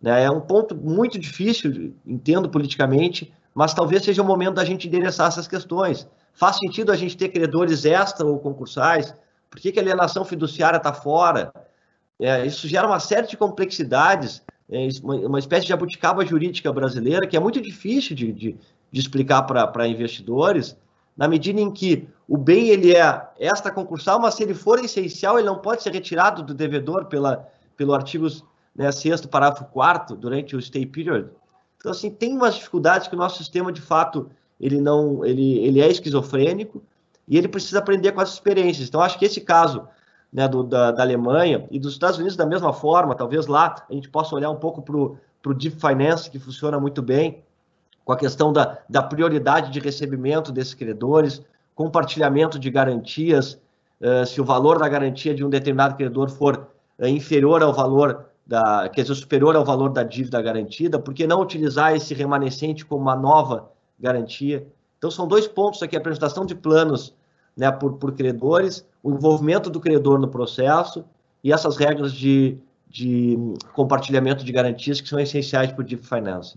Né? 0.00 0.24
É 0.24 0.30
um 0.30 0.40
ponto 0.40 0.74
muito 0.74 1.18
difícil, 1.18 1.94
entendo 2.06 2.48
politicamente, 2.48 3.32
mas 3.54 3.72
talvez 3.72 4.04
seja 4.04 4.22
o 4.22 4.24
momento 4.24 4.54
da 4.54 4.64
gente 4.64 4.86
endereçar 4.86 5.28
essas 5.28 5.48
questões. 5.48 6.08
Faz 6.32 6.58
sentido 6.58 6.92
a 6.92 6.96
gente 6.96 7.16
ter 7.16 7.30
credores 7.30 7.84
extra 7.84 8.26
ou 8.26 8.38
concursais? 8.38 9.14
Por 9.50 9.58
que, 9.58 9.72
que 9.72 9.78
a 9.78 9.82
alienação 9.82 10.24
fiduciária 10.24 10.76
está 10.76 10.92
fora? 10.92 11.50
É, 12.20 12.44
isso 12.44 12.68
gera 12.68 12.86
uma 12.86 13.00
série 13.00 13.26
de 13.26 13.36
complexidades, 13.36 14.42
é, 14.70 14.88
uma, 15.02 15.38
espécie 15.38 15.62
de 15.62 15.68
jabuticaba 15.68 16.24
jurídica 16.26 16.72
brasileira 16.72 17.26
que 17.26 17.36
é 17.36 17.40
muito 17.40 17.60
difícil 17.60 18.16
de, 18.16 18.32
de, 18.32 18.56
de 18.90 19.00
explicar 19.00 19.42
para 19.42 19.86
investidores, 19.86 20.76
na 21.16 21.28
medida 21.28 21.60
em 21.60 21.70
que 21.70 22.08
o 22.28 22.36
bem 22.36 22.68
ele 22.68 22.94
é 22.94 23.28
extra 23.38 23.70
concursal, 23.70 24.18
mas 24.18 24.34
se 24.34 24.42
ele 24.42 24.54
for 24.54 24.78
essencial, 24.78 25.38
ele 25.38 25.46
não 25.46 25.58
pode 25.58 25.82
ser 25.82 25.92
retirado 25.92 26.42
do 26.42 26.52
devedor 26.52 27.06
pela, 27.06 27.48
pelo 27.76 27.94
artigo 27.94 28.26
né, 28.74 28.90
6 28.90 29.26
parágrafo 29.26 29.64
4 29.66 30.16
durante 30.16 30.56
o 30.56 30.60
stay 30.60 30.84
period. 30.84 31.28
Então, 31.78 31.92
assim, 31.92 32.10
tem 32.10 32.36
umas 32.36 32.56
dificuldades 32.56 33.06
que 33.06 33.14
o 33.14 33.18
nosso 33.18 33.38
sistema, 33.38 33.70
de 33.70 33.80
fato, 33.80 34.28
ele 34.60 34.80
não, 34.80 35.24
ele, 35.24 35.58
ele 35.58 35.80
é 35.80 35.88
esquizofrênico, 35.88 36.82
e 37.28 37.36
ele 37.36 37.48
precisa 37.48 37.78
aprender 37.78 38.12
com 38.12 38.20
as 38.20 38.32
experiências. 38.32 38.88
Então, 38.88 39.00
acho 39.00 39.18
que 39.18 39.24
esse 39.24 39.40
caso 39.40 39.86
né, 40.32 40.46
do, 40.46 40.62
da, 40.62 40.92
da, 40.92 41.02
Alemanha 41.02 41.66
e 41.70 41.78
dos 41.78 41.92
Estados 41.92 42.18
Unidos, 42.18 42.36
da 42.36 42.46
mesma 42.46 42.72
forma, 42.72 43.14
talvez 43.14 43.46
lá 43.46 43.74
a 43.88 43.92
gente 43.92 44.08
possa 44.08 44.34
olhar 44.34 44.50
um 44.50 44.56
pouco 44.56 44.82
para 44.82 44.96
o 44.96 45.54
Deep 45.54 45.80
Finance, 45.80 46.30
que 46.30 46.38
funciona 46.38 46.78
muito 46.78 47.02
bem, 47.02 47.42
com 48.04 48.12
a 48.12 48.16
questão 48.16 48.52
da, 48.52 48.78
da 48.88 49.02
prioridade 49.02 49.72
de 49.72 49.80
recebimento 49.80 50.52
desses 50.52 50.74
credores, 50.74 51.42
compartilhamento 51.76 52.58
de 52.58 52.70
garantias, 52.70 53.60
uh, 54.00 54.26
se 54.26 54.40
o 54.40 54.44
valor 54.44 54.78
da 54.78 54.88
garantia 54.88 55.34
de 55.34 55.44
um 55.44 55.50
determinado 55.50 55.94
credor 55.94 56.30
for 56.30 56.68
uh, 56.98 57.06
inferior 57.06 57.62
ao 57.62 57.72
valor 57.72 58.24
da, 58.46 58.88
quer 58.88 59.02
dizer, 59.02 59.14
superior 59.14 59.54
ao 59.54 59.64
valor 59.64 59.90
da 59.90 60.02
dívida 60.02 60.40
garantida, 60.40 60.98
por 60.98 61.12
que 61.12 61.26
não 61.26 61.40
utilizar 61.40 61.94
esse 61.94 62.14
remanescente 62.14 62.84
como 62.84 63.02
uma 63.02 63.14
nova 63.14 63.70
garantia? 64.00 64.66
Então, 64.96 65.10
são 65.10 65.28
dois 65.28 65.46
pontos 65.46 65.82
aqui: 65.82 65.94
a 65.94 65.98
apresentação 65.98 66.46
de 66.46 66.54
planos 66.54 67.14
né, 67.54 67.70
por, 67.70 67.92
por 67.94 68.12
credores, 68.14 68.86
o 69.02 69.12
envolvimento 69.12 69.68
do 69.68 69.78
credor 69.78 70.18
no 70.18 70.28
processo 70.28 71.04
e 71.44 71.52
essas 71.52 71.76
regras 71.76 72.12
de, 72.12 72.56
de 72.88 73.36
compartilhamento 73.74 74.44
de 74.44 74.50
garantias 74.50 75.00
que 75.00 75.08
são 75.08 75.20
essenciais 75.20 75.70
para 75.72 75.82
o 75.82 75.84
Deep 75.84 76.06
Finance. 76.06 76.56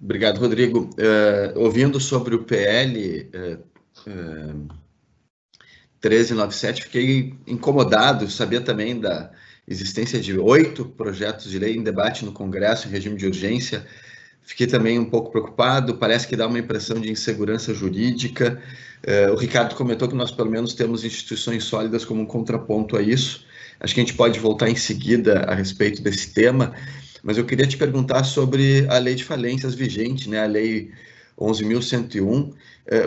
Obrigado, 0.00 0.38
Rodrigo. 0.38 0.90
Uh, 0.92 1.58
ouvindo 1.58 1.98
sobre 2.00 2.34
o 2.34 2.44
PL 2.44 3.30
uh, 3.34 4.10
uh, 4.10 4.68
1397, 6.02 6.84
fiquei 6.84 7.34
incomodado, 7.46 8.30
sabia 8.30 8.60
também 8.60 9.00
da 9.00 9.30
existência 9.66 10.20
de 10.20 10.38
oito 10.38 10.84
projetos 10.84 11.50
de 11.50 11.58
lei 11.58 11.76
em 11.76 11.82
debate 11.82 12.24
no 12.24 12.32
Congresso 12.32 12.86
em 12.86 12.90
regime 12.90 13.16
de 13.16 13.26
urgência 13.26 13.86
Fiquei 14.46 14.68
também 14.68 14.96
um 14.96 15.04
pouco 15.04 15.32
preocupado, 15.32 15.96
parece 15.96 16.28
que 16.28 16.36
dá 16.36 16.46
uma 16.46 16.60
impressão 16.60 17.00
de 17.00 17.10
insegurança 17.10 17.74
jurídica. 17.74 18.62
Uh, 19.04 19.32
o 19.32 19.36
Ricardo 19.36 19.74
comentou 19.74 20.06
que 20.06 20.14
nós, 20.14 20.30
pelo 20.30 20.48
menos, 20.48 20.72
temos 20.72 21.04
instituições 21.04 21.64
sólidas 21.64 22.04
como 22.04 22.22
um 22.22 22.26
contraponto 22.26 22.96
a 22.96 23.02
isso. 23.02 23.44
Acho 23.80 23.92
que 23.92 24.00
a 24.00 24.04
gente 24.04 24.14
pode 24.14 24.38
voltar 24.38 24.70
em 24.70 24.76
seguida 24.76 25.40
a 25.48 25.54
respeito 25.54 26.00
desse 26.00 26.32
tema, 26.32 26.72
mas 27.26 27.36
eu 27.36 27.44
queria 27.44 27.66
te 27.66 27.76
perguntar 27.76 28.22
sobre 28.22 28.86
a 28.88 28.98
lei 28.98 29.16
de 29.16 29.24
falências 29.24 29.74
vigente, 29.74 30.30
né, 30.30 30.44
a 30.44 30.46
lei 30.46 30.92
11.101. 31.36 32.22
Uh, 32.22 32.52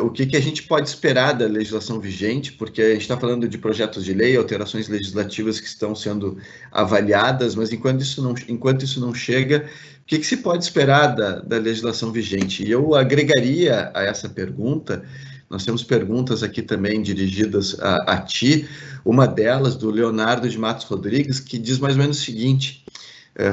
o 0.05 0.11
que, 0.11 0.25
que 0.25 0.35
a 0.35 0.41
gente 0.41 0.63
pode 0.63 0.89
esperar 0.89 1.31
da 1.31 1.47
legislação 1.47 2.01
vigente, 2.01 2.51
porque 2.51 2.81
a 2.81 2.91
gente 2.91 3.03
está 3.03 3.15
falando 3.15 3.47
de 3.47 3.57
projetos 3.57 4.03
de 4.03 4.13
lei, 4.13 4.35
alterações 4.35 4.89
legislativas 4.89 5.61
que 5.61 5.67
estão 5.67 5.95
sendo 5.95 6.37
avaliadas, 6.69 7.55
mas 7.55 7.71
enquanto 7.71 8.01
isso 8.01 8.21
não, 8.21 8.35
enquanto 8.49 8.83
isso 8.83 8.99
não 8.99 9.13
chega, 9.13 9.69
que, 10.05 10.19
que 10.19 10.25
se 10.25 10.35
pode 10.35 10.65
esperar 10.65 11.15
da, 11.15 11.39
da 11.39 11.57
legislação 11.57 12.11
vigente? 12.11 12.61
E 12.65 12.69
eu 12.69 12.95
agregaria 12.95 13.89
a 13.93 14.03
essa 14.03 14.27
pergunta, 14.27 15.01
nós 15.49 15.63
temos 15.63 15.81
perguntas 15.81 16.43
aqui 16.43 16.61
também 16.61 17.01
dirigidas 17.01 17.79
a, 17.79 18.15
a 18.15 18.17
ti, 18.17 18.67
uma 19.05 19.25
delas 19.25 19.77
do 19.77 19.89
Leonardo 19.89 20.49
de 20.49 20.57
Matos 20.57 20.85
Rodrigues, 20.85 21.39
que 21.39 21.57
diz 21.57 21.79
mais 21.79 21.95
ou 21.95 22.01
menos 22.01 22.19
o 22.19 22.25
seguinte, 22.25 22.83
é, 22.87 22.88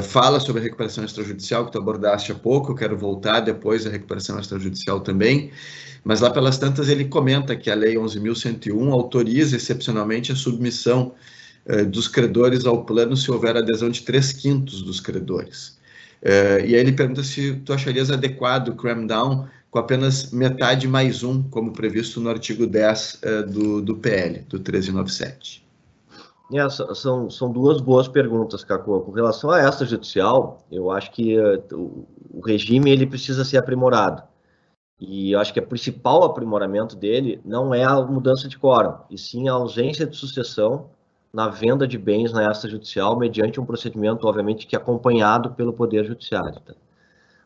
fala 0.02 0.40
sobre 0.40 0.60
a 0.60 0.64
recuperação 0.64 1.04
extrajudicial, 1.04 1.66
que 1.66 1.72
tu 1.72 1.78
abordaste 1.78 2.32
há 2.32 2.34
pouco, 2.34 2.72
eu 2.72 2.74
quero 2.74 2.96
voltar 2.96 3.40
depois 3.40 3.86
à 3.86 3.90
recuperação 3.90 4.38
extrajudicial 4.38 5.00
também, 5.00 5.50
mas 6.02 6.20
lá 6.20 6.30
pelas 6.30 6.58
tantas 6.58 6.88
ele 6.88 7.04
comenta 7.04 7.54
que 7.54 7.70
a 7.70 7.74
Lei 7.74 7.94
11.101 7.94 8.90
autoriza 8.90 9.56
excepcionalmente 9.56 10.32
a 10.32 10.36
submissão 10.36 11.14
é, 11.66 11.84
dos 11.84 12.06
credores 12.06 12.64
ao 12.64 12.84
plano 12.84 13.16
se 13.16 13.28
houver 13.28 13.56
adesão 13.56 13.90
de 13.90 14.02
três 14.02 14.32
quintos 14.32 14.82
dos 14.82 15.00
credores. 15.00 15.76
Uh, 16.22 16.64
e 16.64 16.74
aí 16.74 16.80
ele 16.80 16.92
pergunta 16.92 17.22
se 17.22 17.54
tu 17.64 17.72
acharias 17.72 18.10
adequado 18.10 18.68
o 18.68 18.74
cram 18.76 19.06
down 19.06 19.46
com 19.70 19.78
apenas 19.78 20.30
metade 20.30 20.88
mais 20.88 21.22
um, 21.22 21.42
como 21.42 21.72
previsto 21.72 22.20
no 22.20 22.30
artigo 22.30 22.66
10 22.66 23.14
uh, 23.14 23.18
eh, 23.22 23.42
do, 23.42 23.82
do 23.82 23.96
PL, 23.96 24.38
do 24.48 24.56
1397. 24.56 25.65
É, 26.52 26.68
são, 26.68 27.28
são 27.28 27.50
duas 27.50 27.80
boas 27.80 28.06
perguntas, 28.06 28.62
Cacô. 28.62 29.00
Com 29.00 29.10
relação 29.10 29.50
a 29.50 29.60
esta 29.60 29.84
judicial, 29.84 30.58
eu 30.70 30.90
acho 30.92 31.10
que 31.10 31.36
uh, 31.38 31.62
o, 31.72 32.06
o 32.34 32.40
regime 32.40 32.90
ele 32.90 33.06
precisa 33.06 33.44
ser 33.44 33.58
aprimorado. 33.58 34.22
E 34.98 35.32
eu 35.32 35.40
acho 35.40 35.52
que 35.52 35.60
o 35.60 35.66
principal 35.66 36.22
aprimoramento 36.22 36.96
dele 36.96 37.40
não 37.44 37.74
é 37.74 37.84
a 37.84 38.00
mudança 38.00 38.48
de 38.48 38.58
quórum, 38.58 38.96
e 39.10 39.18
sim 39.18 39.48
a 39.48 39.52
ausência 39.52 40.06
de 40.06 40.16
sucessão 40.16 40.88
na 41.32 41.48
venda 41.48 41.86
de 41.86 41.98
bens 41.98 42.32
na 42.32 42.50
extrajudicial 42.50 43.18
mediante 43.18 43.60
um 43.60 43.66
procedimento, 43.66 44.26
obviamente, 44.26 44.66
que 44.66 44.74
é 44.74 44.78
acompanhado 44.78 45.50
pelo 45.50 45.72
Poder 45.72 46.06
Judiciário, 46.06 46.60
tá? 46.60 46.74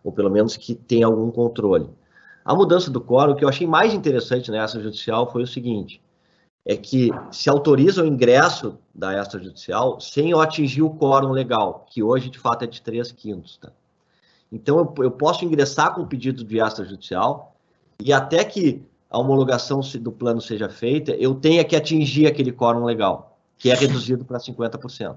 ou 0.04 0.12
pelo 0.12 0.30
menos 0.30 0.56
que 0.56 0.76
tem 0.76 1.02
algum 1.02 1.30
controle. 1.30 1.90
A 2.44 2.54
mudança 2.54 2.90
do 2.90 3.00
quórum, 3.00 3.32
o 3.32 3.36
que 3.36 3.44
eu 3.44 3.48
achei 3.48 3.66
mais 3.66 3.92
interessante 3.92 4.50
na 4.50 4.64
extrajudicial 4.64 5.30
foi 5.30 5.42
o 5.42 5.46
seguinte, 5.46 6.00
é 6.70 6.76
que 6.76 7.10
se 7.32 7.50
autoriza 7.50 8.04
o 8.04 8.06
ingresso 8.06 8.78
da 8.94 9.20
extrajudicial 9.20 10.00
sem 10.00 10.30
eu 10.30 10.40
atingir 10.40 10.82
o 10.82 10.90
quórum 10.90 11.32
legal, 11.32 11.84
que 11.90 12.00
hoje, 12.00 12.30
de 12.30 12.38
fato, 12.38 12.62
é 12.62 12.66
de 12.68 12.80
3 12.80 13.10
quintos. 13.10 13.56
Tá? 13.56 13.72
Então, 14.52 14.78
eu, 14.78 15.04
eu 15.04 15.10
posso 15.10 15.44
ingressar 15.44 15.92
com 15.92 16.02
o 16.02 16.06
pedido 16.06 16.44
de 16.44 16.60
extrajudicial 16.60 17.56
e 17.98 18.12
até 18.12 18.44
que 18.44 18.80
a 19.10 19.18
homologação 19.18 19.80
do 19.80 20.12
plano 20.12 20.40
seja 20.40 20.68
feita, 20.68 21.10
eu 21.16 21.34
tenha 21.34 21.64
que 21.64 21.74
atingir 21.74 22.28
aquele 22.28 22.52
quórum 22.52 22.84
legal 22.84 23.36
que 23.58 23.68
é 23.68 23.74
reduzido 23.74 24.24
para 24.24 24.38
50%. 24.38 25.16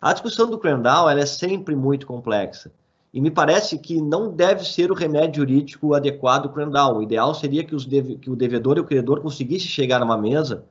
A 0.00 0.12
discussão 0.12 0.48
do 0.48 0.56
cram-down 0.56 1.10
é 1.10 1.26
sempre 1.26 1.74
muito 1.74 2.06
complexa. 2.06 2.70
E 3.12 3.20
me 3.20 3.32
parece 3.32 3.76
que 3.76 4.00
não 4.00 4.30
deve 4.30 4.64
ser 4.64 4.92
o 4.92 4.94
remédio 4.94 5.40
jurídico 5.40 5.94
adequado 5.94 6.46
o 6.46 6.50
cram-down. 6.50 6.98
O 6.98 7.02
ideal 7.02 7.34
seria 7.34 7.64
que, 7.64 7.74
deve, 7.88 8.18
que, 8.18 8.30
o 8.30 8.36
devedor 8.36 8.76
e 8.76 8.80
o 8.80 8.84
credor 8.84 9.20
conseguissem 9.20 9.66
chegar 9.66 9.98
numa 9.98 10.16
mesa 10.16 10.64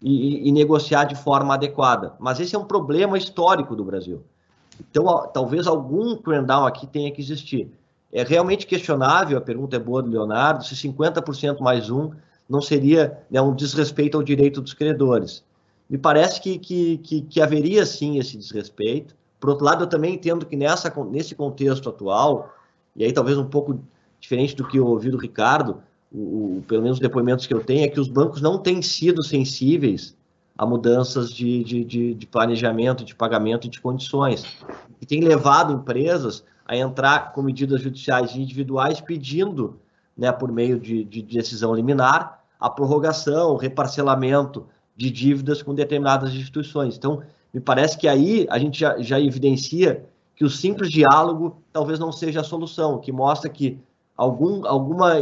e, 0.00 0.48
e, 0.48 0.52
negociar 0.52 1.04
de 1.04 1.16
forma 1.16 1.54
adequada. 1.54 2.14
Mas 2.18 2.38
esse 2.38 2.54
é 2.54 2.58
um 2.58 2.64
problema 2.64 3.18
histórico 3.18 3.74
do 3.74 3.84
Brasil. 3.84 4.22
Então, 4.80 5.28
talvez 5.32 5.66
algum 5.66 6.16
down 6.16 6.66
aqui 6.66 6.86
tenha 6.86 7.10
que 7.10 7.20
existir. 7.20 7.70
É 8.12 8.22
realmente 8.22 8.66
questionável, 8.66 9.36
a 9.36 9.40
pergunta 9.40 9.76
é 9.76 9.78
boa 9.78 10.02
do 10.02 10.10
Leonardo, 10.10 10.64
se 10.64 10.74
50% 10.74 11.60
mais 11.60 11.90
um 11.90 12.12
não 12.48 12.62
seria 12.62 13.18
né, 13.30 13.40
um 13.42 13.54
desrespeito 13.54 14.16
ao 14.16 14.22
direito 14.22 14.60
dos 14.62 14.72
credores. 14.72 15.44
Me 15.90 15.98
parece 15.98 16.40
que, 16.40 16.58
que, 16.58 16.98
que, 16.98 17.22
que, 17.22 17.40
haveria 17.40 17.84
sim 17.84 18.18
esse 18.18 18.36
desrespeito. 18.38 19.14
Por 19.38 19.50
outro 19.50 19.64
lado, 19.64 19.84
eu 19.84 19.88
também 19.88 20.14
entendo 20.14 20.46
que 20.46 20.56
nessa, 20.56 20.92
nesse 21.10 21.34
contexto 21.34 21.88
atual, 21.88 22.54
e 22.96 23.04
aí 23.04 23.12
talvez 23.12 23.36
um 23.36 23.44
pouco 23.44 23.78
diferente 24.18 24.56
do 24.56 24.66
que 24.66 24.78
eu 24.78 24.86
ouvi 24.86 25.10
do 25.10 25.18
Ricardo, 25.18 25.82
o, 26.12 26.58
o, 26.58 26.64
pelo 26.66 26.82
menos 26.82 26.96
os 26.96 27.02
depoimentos 27.02 27.46
que 27.46 27.54
eu 27.54 27.62
tenho, 27.62 27.84
é 27.84 27.88
que 27.88 28.00
os 28.00 28.08
bancos 28.08 28.40
não 28.40 28.58
têm 28.58 28.80
sido 28.82 29.22
sensíveis 29.22 30.16
a 30.56 30.66
mudanças 30.66 31.30
de, 31.30 31.62
de, 31.62 31.84
de, 31.84 32.14
de 32.14 32.26
planejamento, 32.26 33.04
de 33.04 33.14
pagamento 33.14 33.66
e 33.66 33.70
de 33.70 33.80
condições. 33.80 34.44
E 35.00 35.06
tem 35.06 35.20
levado 35.20 35.72
empresas 35.72 36.44
a 36.66 36.76
entrar 36.76 37.32
com 37.32 37.42
medidas 37.42 37.80
judiciais 37.80 38.34
individuais 38.34 39.00
pedindo, 39.00 39.78
né, 40.16 40.32
por 40.32 40.50
meio 40.50 40.80
de, 40.80 41.04
de 41.04 41.22
decisão 41.22 41.74
liminar, 41.74 42.42
a 42.58 42.68
prorrogação, 42.68 43.52
o 43.52 43.56
reparcelamento 43.56 44.66
de 44.96 45.10
dívidas 45.10 45.62
com 45.62 45.74
determinadas 45.74 46.34
instituições. 46.34 46.96
Então, 46.96 47.22
me 47.54 47.60
parece 47.60 47.96
que 47.96 48.08
aí 48.08 48.46
a 48.50 48.58
gente 48.58 48.80
já, 48.80 49.00
já 49.00 49.20
evidencia 49.20 50.04
que 50.34 50.44
o 50.44 50.50
simples 50.50 50.90
diálogo 50.90 51.62
talvez 51.72 52.00
não 52.00 52.10
seja 52.10 52.40
a 52.40 52.44
solução, 52.44 52.98
que 52.98 53.12
mostra 53.12 53.48
que 53.48 53.78
algum, 54.18 54.66
alguma, 54.66 55.14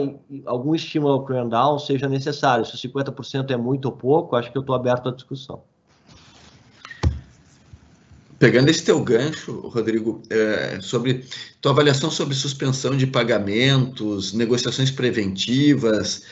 algum 0.46 0.74
estímulo 0.74 1.12
ao 1.12 1.24
clean 1.26 1.48
down 1.48 1.78
seja 1.78 2.08
necessário. 2.08 2.64
Se 2.64 2.88
50% 2.88 3.50
é 3.50 3.56
muito 3.56 3.84
ou 3.84 3.92
pouco, 3.92 4.34
acho 4.34 4.50
que 4.50 4.56
eu 4.56 4.62
estou 4.62 4.74
aberto 4.74 5.10
à 5.10 5.12
discussão. 5.12 5.62
Pegando 8.38 8.68
esse 8.68 8.84
teu 8.84 9.02
gancho, 9.02 9.60
Rodrigo, 9.68 10.22
é, 10.28 10.78
sobre 10.80 11.24
tua 11.60 11.72
avaliação 11.72 12.10
sobre 12.10 12.34
suspensão 12.34 12.96
de 12.96 13.06
pagamentos, 13.06 14.34
negociações 14.34 14.90
preventivas, 14.90 16.22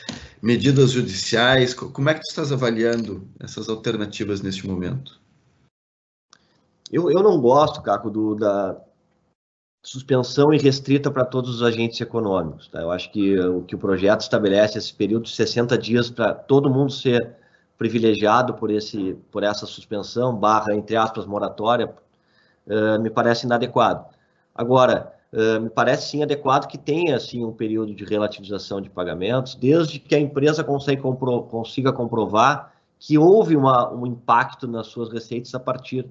medidas 0.41 0.91
judiciais, 0.91 1.73
como 1.73 2.09
é 2.09 2.13
que 2.13 2.21
tu 2.21 2.29
estás 2.29 2.51
avaliando 2.51 3.27
essas 3.39 3.69
alternativas 3.69 4.41
neste 4.41 4.67
momento? 4.67 5.19
Eu, 6.91 7.09
eu 7.09 7.23
não 7.23 7.41
gosto, 7.41 7.81
Caco, 7.81 8.11
do, 8.11 8.35
da 8.35 8.79
suspensão 9.85 10.51
irrestrita 10.51 11.11
para 11.11 11.23
todos 11.23 11.55
os 11.55 11.61
agentes 11.61 12.01
econômicos. 12.01 12.67
Tá? 12.67 12.81
Eu 12.81 12.91
acho 12.91 13.11
que 13.11 13.39
o 13.39 13.61
que 13.61 13.75
o 13.75 13.77
projeto 13.77 14.21
estabelece 14.21 14.79
esse 14.79 14.91
período 14.93 15.25
de 15.25 15.31
60 15.31 15.77
dias 15.77 16.09
para 16.09 16.33
todo 16.33 16.69
mundo 16.69 16.91
ser 16.91 17.35
privilegiado 17.77 18.55
por, 18.55 18.71
esse, 18.71 19.15
por 19.31 19.43
essa 19.43 19.65
suspensão, 19.65 20.35
barra, 20.35 20.73
entre 20.73 20.95
aspas, 20.95 21.25
moratória, 21.25 21.93
uh, 22.65 22.99
me 22.99 23.09
parece 23.09 23.45
inadequado. 23.45 24.05
Agora, 24.55 25.13
uh, 25.31 25.61
me 25.61 25.69
parece 25.69 26.09
sim 26.09 26.23
adequado 26.23 26.67
que 26.67 26.77
tenha 26.77 27.15
assim, 27.15 27.43
um 27.43 27.51
período 27.51 27.93
de 27.93 28.05
relativização 28.05 28.81
de 28.81 28.89
pagamentos, 28.89 29.53
desde 29.55 29.99
que 29.99 30.15
a 30.15 30.19
empresa 30.19 30.63
consiga, 30.63 31.01
compro 31.01 31.43
consiga 31.43 31.93
comprovar 31.93 32.73
que 32.97 33.17
houve 33.17 33.55
uma, 33.55 33.93
um 33.93 34.07
impacto 34.07 34.67
nas 34.67 34.87
suas 34.87 35.11
receitas 35.11 35.53
a 35.53 35.59
partir 35.59 36.07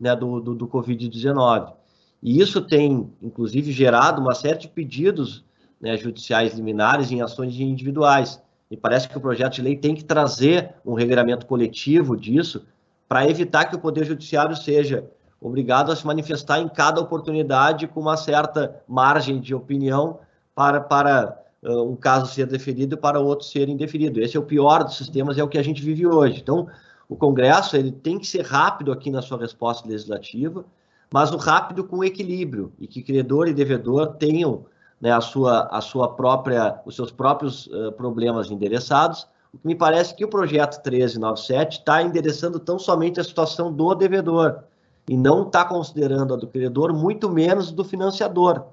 né, 0.00 0.16
do, 0.16 0.40
do, 0.40 0.54
do 0.54 0.68
Covid-19. 0.68 1.77
E 2.22 2.40
isso 2.40 2.60
tem, 2.60 3.10
inclusive, 3.22 3.70
gerado 3.72 4.20
uma 4.20 4.34
série 4.34 4.58
de 4.58 4.68
pedidos 4.68 5.44
né, 5.80 5.96
judiciais 5.96 6.54
liminares 6.54 7.10
em 7.10 7.22
ações 7.22 7.58
individuais. 7.58 8.42
E 8.70 8.76
parece 8.76 9.08
que 9.08 9.16
o 9.16 9.20
projeto 9.20 9.54
de 9.54 9.62
lei 9.62 9.76
tem 9.76 9.94
que 9.94 10.04
trazer 10.04 10.74
um 10.84 10.94
regramento 10.94 11.46
coletivo 11.46 12.16
disso 12.16 12.66
para 13.08 13.28
evitar 13.28 13.64
que 13.64 13.76
o 13.76 13.78
Poder 13.78 14.04
Judiciário 14.04 14.54
seja 14.56 15.08
obrigado 15.40 15.90
a 15.90 15.96
se 15.96 16.06
manifestar 16.06 16.60
em 16.60 16.68
cada 16.68 17.00
oportunidade 17.00 17.86
com 17.86 18.00
uma 18.00 18.16
certa 18.16 18.82
margem 18.86 19.40
de 19.40 19.54
opinião 19.54 20.18
para, 20.54 20.80
para 20.80 21.40
uh, 21.62 21.90
um 21.90 21.96
caso 21.96 22.32
ser 22.32 22.46
deferido 22.46 22.96
e 22.96 22.98
para 22.98 23.20
outro 23.20 23.46
ser 23.46 23.68
indeferido. 23.68 24.20
Esse 24.20 24.36
é 24.36 24.40
o 24.40 24.42
pior 24.42 24.84
dos 24.84 24.96
sistemas, 24.96 25.38
é 25.38 25.42
o 25.42 25.48
que 25.48 25.56
a 25.56 25.62
gente 25.62 25.82
vive 25.82 26.06
hoje. 26.06 26.40
Então, 26.40 26.66
o 27.08 27.16
Congresso 27.16 27.76
ele 27.76 27.92
tem 27.92 28.18
que 28.18 28.26
ser 28.26 28.44
rápido 28.44 28.92
aqui 28.92 29.10
na 29.10 29.22
sua 29.22 29.38
resposta 29.38 29.88
legislativa, 29.88 30.64
mas 31.10 31.32
o 31.32 31.36
rápido 31.36 31.84
com 31.84 32.04
equilíbrio 32.04 32.72
e 32.78 32.86
que 32.86 33.02
credor 33.02 33.48
e 33.48 33.54
devedor 33.54 34.14
tenham 34.14 34.66
né, 35.00 35.12
a 35.12 35.20
sua, 35.20 35.68
a 35.70 35.80
sua 35.80 36.14
própria, 36.14 36.80
os 36.84 36.96
seus 36.96 37.10
próprios 37.10 37.66
uh, 37.68 37.92
problemas 37.92 38.50
endereçados. 38.50 39.26
O 39.52 39.58
que 39.58 39.66
me 39.66 39.74
parece 39.74 40.14
que 40.14 40.24
o 40.24 40.28
projeto 40.28 40.76
1397 40.76 41.78
está 41.78 42.02
endereçando 42.02 42.58
tão 42.58 42.78
somente 42.78 43.18
a 43.18 43.24
situação 43.24 43.72
do 43.72 43.94
devedor 43.94 44.64
e 45.08 45.16
não 45.16 45.44
está 45.46 45.64
considerando 45.64 46.34
a 46.34 46.36
do 46.36 46.46
credor, 46.46 46.92
muito 46.92 47.30
menos 47.30 47.72
do 47.72 47.82
financiador. 47.82 48.64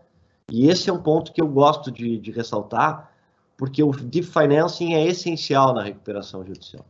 E 0.52 0.68
esse 0.68 0.90
é 0.90 0.94
um 0.94 1.02
ponto 1.02 1.32
que 1.32 1.42
eu 1.42 1.48
gosto 1.48 1.90
de, 1.90 2.20
de 2.20 2.32
ressaltar, 2.32 3.10
porque 3.58 3.82
o 3.82 3.92
deep 3.92 4.28
financing 4.28 4.94
é 4.94 5.08
essencial 5.08 5.74
na 5.74 5.82
recuperação 5.82 6.46
judicial. 6.46 6.86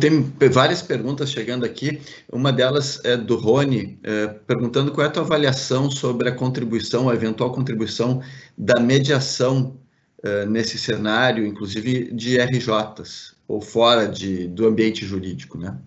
Tem 0.00 0.48
várias 0.48 0.80
perguntas 0.80 1.30
chegando 1.30 1.64
aqui. 1.64 2.00
Uma 2.32 2.50
delas 2.50 3.04
é 3.04 3.16
do 3.16 3.36
Rony, 3.36 3.98
é, 4.02 4.26
perguntando 4.26 4.90
qual 4.90 5.04
é 5.04 5.08
a 5.08 5.12
tua 5.12 5.22
avaliação 5.22 5.90
sobre 5.90 6.28
a 6.28 6.34
contribuição, 6.34 7.10
a 7.10 7.14
eventual 7.14 7.52
contribuição 7.52 8.22
da 8.56 8.80
mediação 8.80 9.76
é, 10.22 10.46
nesse 10.46 10.78
cenário, 10.78 11.46
inclusive 11.46 12.10
de 12.12 12.38
RJs, 12.38 13.36
ou 13.46 13.60
fora 13.60 14.08
de, 14.08 14.48
do 14.48 14.66
ambiente 14.66 15.04
jurídico, 15.04 15.58
né? 15.58 15.78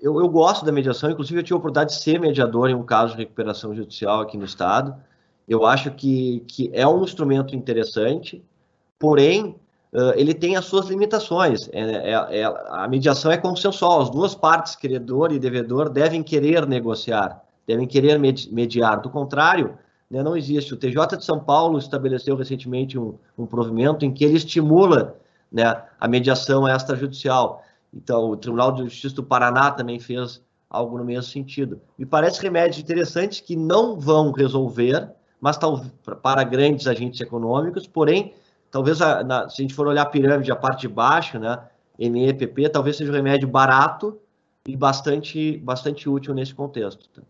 Eu, 0.00 0.20
eu 0.20 0.28
gosto 0.28 0.64
da 0.64 0.70
mediação, 0.70 1.10
inclusive 1.10 1.40
eu 1.40 1.42
tive 1.42 1.54
a 1.54 1.58
oportunidade 1.58 1.96
de 1.96 2.02
ser 2.02 2.20
mediador 2.20 2.68
em 2.68 2.74
um 2.74 2.84
caso 2.84 3.14
de 3.14 3.20
recuperação 3.20 3.74
judicial 3.74 4.20
aqui 4.20 4.36
no 4.36 4.44
Estado. 4.44 4.94
Eu 5.48 5.64
acho 5.64 5.90
que, 5.92 6.44
que 6.46 6.70
é 6.72 6.86
um 6.86 7.02
instrumento 7.02 7.56
interessante, 7.56 8.44
porém, 8.98 9.56
uh, 9.92 10.12
ele 10.16 10.34
tem 10.34 10.56
as 10.56 10.64
suas 10.64 10.86
limitações. 10.86 11.68
É, 11.72 11.80
é, 11.80 12.40
é, 12.40 12.44
a 12.68 12.86
mediação 12.88 13.30
é 13.30 13.36
consensual, 13.36 14.02
as 14.02 14.10
duas 14.10 14.34
partes, 14.34 14.76
credor 14.76 15.32
e 15.32 15.38
devedor, 15.38 15.88
devem 15.88 16.22
querer 16.22 16.66
negociar, 16.66 17.42
devem 17.66 17.86
querer 17.86 18.18
mediar. 18.18 19.00
Do 19.00 19.10
contrário, 19.10 19.78
né, 20.10 20.22
não 20.22 20.36
existe. 20.36 20.74
O 20.74 20.76
TJ 20.76 21.16
de 21.16 21.24
São 21.24 21.38
Paulo 21.38 21.78
estabeleceu 21.78 22.36
recentemente 22.36 22.98
um, 22.98 23.14
um 23.36 23.46
provimento 23.46 24.04
em 24.04 24.12
que 24.12 24.24
ele 24.24 24.36
estimula 24.36 25.16
né, 25.50 25.82
a 26.00 26.08
mediação 26.08 26.68
extrajudicial. 26.68 27.62
Então, 27.92 28.30
o 28.30 28.36
Tribunal 28.36 28.72
de 28.72 28.84
Justiça 28.84 29.16
do 29.16 29.22
Paraná 29.22 29.70
também 29.70 29.98
fez 29.98 30.42
algo 30.68 30.98
no 30.98 31.04
mesmo 31.04 31.24
sentido. 31.24 31.80
Me 31.96 32.04
parece 32.04 32.42
remédios 32.42 32.78
interessantes 32.78 33.40
que 33.40 33.56
não 33.56 33.98
vão 33.98 34.32
resolver, 34.32 35.10
mas 35.40 35.56
tal, 35.56 35.82
para 36.22 36.44
grandes 36.44 36.86
agentes 36.86 37.20
econômicos, 37.20 37.86
porém 37.86 38.34
talvez 38.70 39.00
a, 39.00 39.22
na, 39.22 39.48
se 39.48 39.60
a 39.60 39.62
gente 39.62 39.74
for 39.74 39.86
olhar 39.86 40.02
a 40.02 40.06
pirâmide, 40.06 40.50
a 40.50 40.56
parte 40.56 40.82
de 40.82 40.88
baixo, 40.88 41.38
né, 41.38 41.58
MEPP, 41.98 42.68
talvez 42.68 42.96
seja 42.96 43.10
um 43.10 43.14
remédio 43.14 43.48
barato 43.48 44.18
e 44.66 44.76
bastante, 44.76 45.56
bastante 45.58 46.08
útil 46.08 46.34
nesse 46.34 46.54
contexto. 46.54 47.08
Tá? 47.08 47.22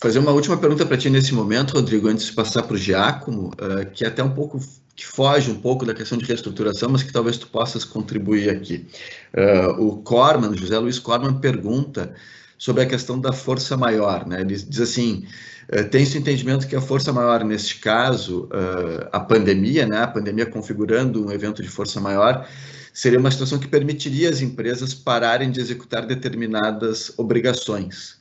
Fazer 0.00 0.18
uma 0.18 0.30
última 0.30 0.56
pergunta 0.56 0.86
para 0.86 0.96
ti 0.96 1.10
nesse 1.10 1.34
momento, 1.34 1.74
Rodrigo, 1.74 2.08
antes 2.08 2.26
de 2.26 2.32
passar 2.32 2.62
para 2.62 2.74
o 2.74 2.78
Giacomo, 2.78 3.48
uh, 3.48 3.90
que 3.92 4.04
é 4.04 4.08
até 4.08 4.22
um 4.22 4.30
pouco 4.30 4.60
que 4.94 5.06
foge 5.06 5.50
um 5.50 5.60
pouco 5.60 5.84
da 5.84 5.94
questão 5.94 6.18
de 6.18 6.24
reestruturação, 6.24 6.88
mas 6.90 7.02
que 7.02 7.12
talvez 7.12 7.36
tu 7.36 7.48
possas 7.48 7.84
contribuir 7.84 8.50
aqui. 8.50 8.86
Uh, 9.34 9.82
o 9.82 9.96
Corman, 10.02 10.56
José 10.56 10.78
Luiz 10.78 10.98
Corman, 10.98 11.34
pergunta 11.40 12.14
sobre 12.56 12.82
a 12.82 12.86
questão 12.86 13.20
da 13.20 13.32
força 13.32 13.76
maior. 13.76 14.26
Né? 14.26 14.40
Ele 14.40 14.56
diz 14.56 14.80
assim: 14.80 15.26
eh, 15.68 15.82
tem 15.82 16.02
esse 16.02 16.16
entendimento 16.16 16.66
que 16.66 16.74
a 16.74 16.80
força 16.80 17.12
maior, 17.12 17.44
neste 17.44 17.76
caso, 17.78 18.48
eh, 18.52 19.08
a 19.12 19.20
pandemia, 19.20 19.86
né? 19.86 20.02
a 20.02 20.06
pandemia 20.06 20.46
configurando 20.46 21.26
um 21.26 21.30
evento 21.30 21.62
de 21.62 21.68
força 21.68 22.00
maior, 22.00 22.48
seria 22.92 23.18
uma 23.18 23.30
situação 23.30 23.58
que 23.58 23.68
permitiria 23.68 24.30
às 24.30 24.40
empresas 24.40 24.94
pararem 24.94 25.50
de 25.50 25.60
executar 25.60 26.06
determinadas 26.06 27.12
obrigações. 27.18 28.18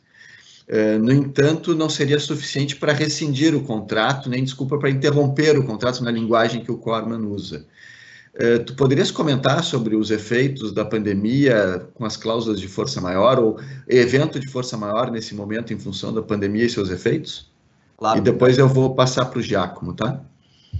Eh, 0.67 0.97
no 0.97 1.11
entanto, 1.13 1.73
não 1.73 1.89
seria 1.89 2.19
suficiente 2.19 2.75
para 2.75 2.91
rescindir 2.91 3.55
o 3.55 3.63
contrato, 3.63 4.29
nem 4.29 4.43
desculpa 4.43 4.77
para 4.77 4.89
interromper 4.89 5.57
o 5.57 5.63
contrato 5.63 6.03
na 6.03 6.11
linguagem 6.11 6.61
que 6.61 6.71
o 6.71 6.77
Corman 6.77 7.25
usa. 7.25 7.65
Eh, 8.39 8.59
tu 8.59 8.75
poderias 8.75 9.09
comentar 9.09 9.63
sobre 9.63 9.95
os 9.95 10.11
efeitos 10.11 10.71
da 10.71 10.85
pandemia 10.85 11.87
com 11.95 12.05
as 12.05 12.15
cláusulas 12.15 12.59
de 12.59 12.67
força 12.67 13.01
maior 13.01 13.39
ou 13.39 13.59
evento 13.87 14.39
de 14.39 14.47
força 14.47 14.77
maior 14.77 15.09
nesse 15.09 15.33
momento 15.33 15.73
em 15.73 15.79
função 15.79 16.13
da 16.13 16.21
pandemia 16.21 16.63
e 16.63 16.69
seus 16.69 16.91
efeitos? 16.91 17.51
Claro. 17.97 18.19
E 18.19 18.21
depois 18.21 18.59
eu 18.59 18.67
vou 18.67 18.93
passar 18.93 19.25
para 19.25 19.39
o 19.39 19.41
Giacomo, 19.41 19.91
tá? 19.95 20.21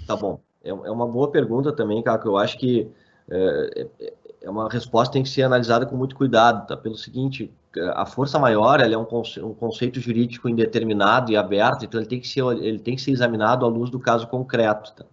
Tá 0.05 0.15
bom. 0.15 0.39
É, 0.63 0.69
é 0.69 0.91
uma 0.91 1.07
boa 1.07 1.31
pergunta 1.31 1.71
também, 1.71 2.03
que 2.03 2.09
eu 2.27 2.37
acho 2.37 2.59
que 2.59 2.87
é, 3.27 3.87
é, 4.01 4.13
é 4.43 4.49
uma 4.49 4.69
resposta 4.69 5.11
que 5.11 5.13
tem 5.13 5.23
que 5.23 5.29
ser 5.29 5.41
analisada 5.41 5.87
com 5.87 5.95
muito 5.95 6.15
cuidado, 6.15 6.67
tá? 6.67 6.77
Pelo 6.77 6.95
seguinte, 6.95 7.51
a 7.95 8.05
força 8.05 8.37
maior 8.37 8.79
é 8.81 8.95
um, 8.95 9.03
conce 9.03 9.41
um 9.41 9.55
conceito 9.55 9.99
jurídico 9.99 10.47
indeterminado 10.47 11.31
e 11.31 11.35
aberto, 11.35 11.85
então 11.85 11.99
ele 11.99 12.07
tem 12.07 12.19
que 12.19 12.27
ser, 12.27 12.43
ele 12.61 12.77
tem 12.77 12.95
que 12.95 13.01
ser 13.01 13.09
examinado 13.09 13.65
à 13.65 13.67
luz 13.67 13.89
do 13.89 13.99
caso 13.99 14.27
concreto, 14.27 14.93
tá? 14.93 15.05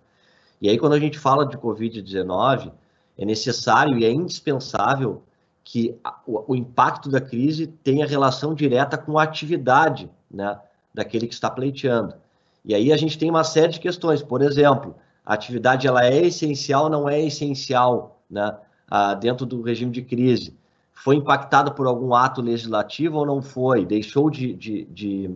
E 0.65 0.71
aí, 0.71 0.79
quando 0.79 0.95
a 0.95 0.99
gente 0.99 1.19
fala 1.19 1.45
de 1.45 1.59
Covid-19, 1.59 2.73
é 3.19 3.25
necessário 3.27 3.99
e 3.99 4.05
é 4.07 4.11
indispensável 4.11 5.23
que 5.63 5.95
o, 6.27 6.57
impacto 6.57 7.11
da 7.11 7.21
crise 7.21 7.67
tenha 7.67 8.07
relação 8.07 8.55
direta 8.55 8.97
com 8.97 9.19
a 9.19 9.25
atividade 9.25 10.11
né, 10.31 10.59
daquele 10.95 11.27
que 11.27 11.35
está 11.35 11.51
pleiteando. 11.51 12.15
E 12.65 12.75
aí 12.75 12.95
a 12.95 12.97
gente 12.97 13.19
tem 13.19 13.29
uma 13.29 13.45
série 13.45 13.73
de 13.73 13.79
questões. 13.79 14.23
Por 14.23 14.41
exemplo, 14.41 14.95
a 15.27 15.35
atividade 15.35 15.87
ela 15.87 16.03
é 16.03 16.25
essencial, 16.25 16.89
não 16.89 17.07
é 17.07 17.21
essencial, 17.21 18.23
né? 18.31 18.57
Dentro 19.21 19.45
do 19.45 19.61
regime 19.61 19.93
de 19.93 20.01
crise. 20.01 20.57
Foi 20.95 21.17
impactada 21.17 21.71
por 21.73 21.87
algum 21.87 22.15
ato 22.15 22.41
legislativo 22.41 23.19
ou 23.19 23.27
não 23.27 23.43
foi? 23.43 23.85
Deixou 23.85 24.31
de, 24.31 24.55
de, 24.55 24.85
de, 24.87 25.31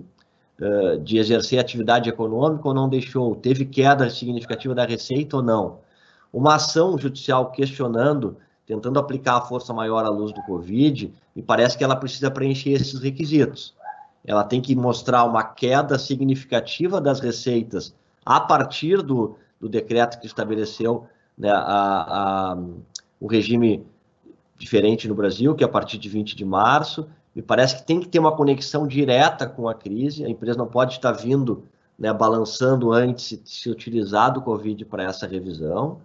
uh, 0.60 0.98
de 1.00 1.18
exercer 1.18 1.58
atividade 1.58 2.08
econômica 2.08 2.68
ou 2.68 2.74
não 2.74 2.88
deixou? 2.88 3.34
Teve 3.34 3.64
queda 3.64 4.08
significativa 4.10 4.74
da 4.74 4.84
receita 4.84 5.36
ou 5.36 5.42
não? 5.42 5.78
Uma 6.32 6.56
ação 6.56 6.98
judicial 6.98 7.50
questionando, 7.50 8.36
tentando 8.66 8.98
aplicar 8.98 9.36
a 9.36 9.40
força 9.40 9.72
maior 9.72 10.04
à 10.04 10.08
luz 10.08 10.32
do 10.32 10.42
Covid, 10.42 11.12
me 11.34 11.42
parece 11.42 11.76
que 11.76 11.84
ela 11.84 11.96
precisa 11.96 12.30
preencher 12.30 12.70
esses 12.70 13.00
requisitos 13.00 13.74
ela 14.28 14.44
tem 14.44 14.60
que 14.60 14.76
mostrar 14.76 15.24
uma 15.24 15.42
queda 15.42 15.98
significativa 15.98 17.00
das 17.00 17.18
receitas 17.18 17.94
a 18.26 18.38
partir 18.38 19.00
do, 19.00 19.38
do 19.58 19.70
decreto 19.70 20.20
que 20.20 20.26
estabeleceu 20.26 21.06
né, 21.36 21.50
a, 21.50 22.52
a, 22.52 22.58
o 23.18 23.26
regime 23.26 23.86
diferente 24.58 25.08
no 25.08 25.14
Brasil, 25.14 25.54
que 25.54 25.64
é 25.64 25.66
a 25.66 25.70
partir 25.70 25.96
de 25.96 26.10
20 26.10 26.36
de 26.36 26.44
março. 26.44 27.08
Me 27.34 27.42
parece 27.42 27.76
que 27.76 27.86
tem 27.86 28.00
que 28.00 28.08
ter 28.08 28.18
uma 28.18 28.34
conexão 28.34 28.86
direta 28.86 29.46
com 29.46 29.68
a 29.68 29.74
crise, 29.74 30.24
a 30.24 30.28
empresa 30.28 30.58
não 30.58 30.66
pode 30.66 30.94
estar 30.94 31.12
vindo 31.12 31.64
né, 31.98 32.12
balançando 32.12 32.92
antes 32.92 33.40
se 33.44 33.70
utilizar 33.70 34.32
do 34.32 34.40
Covid 34.40 34.84
para 34.84 35.02
essa 35.02 35.26
revisão. 35.26 36.00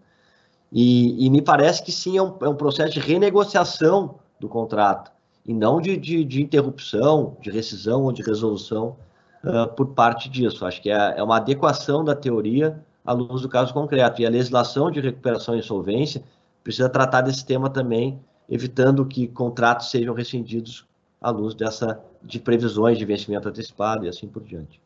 E, 0.72 1.26
e, 1.26 1.30
me 1.30 1.42
parece 1.42 1.84
que 1.84 1.92
sim, 1.92 2.18
é 2.18 2.24
um, 2.24 2.36
é 2.42 2.50
um 2.50 2.56
processo 2.56 2.94
de 2.94 3.00
renegociação 3.00 4.16
do 4.40 4.50
contrato 4.50 5.12
e 5.46 5.54
não 5.54 5.80
de, 5.80 5.96
de, 5.96 6.26
de 6.26 6.42
interrupção, 6.42 7.38
de 7.40 7.52
rescisão 7.52 8.04
ou 8.04 8.12
de 8.12 8.24
resolução 8.24 8.96
uh, 9.44 9.68
por 9.76 9.88
parte 9.88 10.28
disso. 10.30 10.66
Acho 10.66 10.82
que 10.82 10.90
é, 10.90 11.16
é 11.18 11.22
uma 11.22 11.38
adequação 11.38 12.04
da 12.04 12.16
teoria 12.16 12.84
à 13.06 13.14
luz 13.14 13.44
do 13.44 13.50
caso 13.50 13.72
concreto. 13.72 14.22
E 14.22 14.26
a 14.26 14.30
legislação 14.30 14.90
de 14.90 15.00
recuperação 15.00 15.56
e 15.56 15.60
insolvência 15.60 16.24
precisa 16.64 16.90
tratar 16.90 17.22
desse 17.22 17.46
tema 17.46 17.70
também, 17.70 18.20
evitando 18.50 19.06
que 19.06 19.28
contratos 19.28 19.92
sejam 19.92 20.16
rescindidos 20.16 20.88
à 21.24 21.32
luz 21.32 21.56
dessa 21.56 22.00
de 22.22 22.40
previsões 22.40 22.98
de 22.98 23.06
vencimento 23.06 23.48
antecipado 23.48 24.06
e 24.06 24.10
assim 24.10 24.28
por 24.28 24.44
diante. 24.44 24.80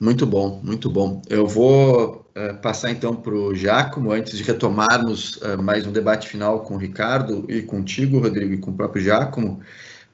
Muito 0.00 0.24
bom, 0.24 0.60
muito 0.62 0.88
bom. 0.88 1.20
Eu 1.28 1.44
vou 1.44 2.24
uh, 2.36 2.56
passar 2.62 2.92
então 2.92 3.16
para 3.16 3.34
o 3.34 3.52
Giacomo, 3.52 4.12
antes 4.12 4.38
de 4.38 4.44
retomarmos 4.44 5.36
uh, 5.38 5.60
mais 5.60 5.84
um 5.84 5.90
debate 5.90 6.28
final 6.28 6.60
com 6.60 6.74
o 6.74 6.78
Ricardo 6.78 7.44
e 7.48 7.62
contigo, 7.62 8.20
Rodrigo, 8.20 8.54
e 8.54 8.58
com 8.58 8.70
o 8.70 8.74
próprio 8.74 9.02
Giacomo. 9.02 9.60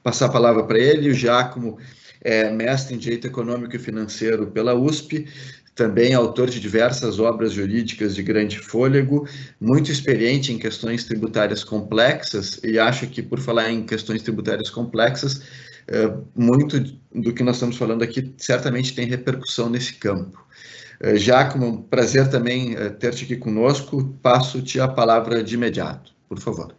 Passar 0.01 0.25
a 0.25 0.31
palavra 0.31 0.63
para 0.63 0.79
ele. 0.79 1.11
O 1.11 1.13
Giacomo 1.13 1.77
é 2.19 2.49
mestre 2.49 2.95
em 2.95 2.97
Direito 2.97 3.27
Econômico 3.27 3.75
e 3.75 3.79
Financeiro 3.79 4.47
pela 4.47 4.73
USP, 4.73 5.27
também 5.75 6.13
autor 6.13 6.49
de 6.49 6.59
diversas 6.59 7.19
obras 7.19 7.51
jurídicas 7.51 8.15
de 8.15 8.23
grande 8.23 8.57
fôlego, 8.59 9.27
muito 9.59 9.91
experiente 9.91 10.53
em 10.53 10.57
questões 10.57 11.03
tributárias 11.03 11.63
complexas, 11.63 12.59
e 12.63 12.79
acho 12.79 13.07
que, 13.07 13.21
por 13.21 13.39
falar 13.39 13.69
em 13.69 13.85
questões 13.85 14.23
tributárias 14.23 14.69
complexas, 14.69 15.41
é, 15.87 16.11
muito 16.33 16.79
do 17.13 17.33
que 17.33 17.43
nós 17.43 17.57
estamos 17.57 17.77
falando 17.77 18.03
aqui 18.03 18.33
certamente 18.37 18.95
tem 18.95 19.05
repercussão 19.05 19.69
nesse 19.69 19.93
campo. 19.95 20.43
É, 20.99 21.17
já 21.17 21.45
como 21.45 21.67
um 21.67 21.81
prazer 21.81 22.29
também 22.29 22.75
é, 22.75 22.89
ter-te 22.89 23.25
aqui 23.25 23.35
conosco, 23.35 24.17
passo-te 24.21 24.79
a 24.79 24.87
palavra 24.87 25.43
de 25.43 25.55
imediato, 25.55 26.13
por 26.29 26.39
favor. 26.39 26.73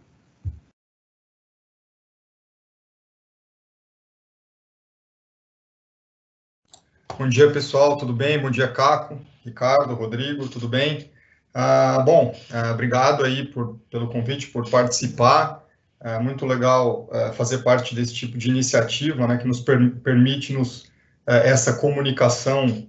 Bom 7.19 7.31
dia, 7.31 7.51
pessoal, 7.51 7.97
tudo 7.97 8.13
bem? 8.13 8.39
Bom 8.39 8.51
dia, 8.51 8.69
Caco, 8.69 9.19
Ricardo, 9.43 9.95
Rodrigo, 9.95 10.47
tudo 10.49 10.69
bem? 10.69 11.11
Ah, 11.55 12.03
bom, 12.05 12.39
ah, 12.53 12.73
obrigado 12.73 13.25
aí 13.25 13.47
por, 13.47 13.81
pelo 13.91 14.09
convite, 14.09 14.49
por 14.49 14.69
participar. 14.69 15.65
É 15.99 16.19
muito 16.19 16.45
legal 16.45 17.09
fazer 17.33 17.59
parte 17.59 17.95
desse 17.95 18.13
tipo 18.13 18.37
de 18.37 18.51
iniciativa, 18.51 19.27
né, 19.27 19.39
que 19.39 19.49
nos 19.49 19.61
per 19.61 19.93
permite 20.05 20.53
nos, 20.53 20.91
essa 21.27 21.73
comunicação 21.73 22.87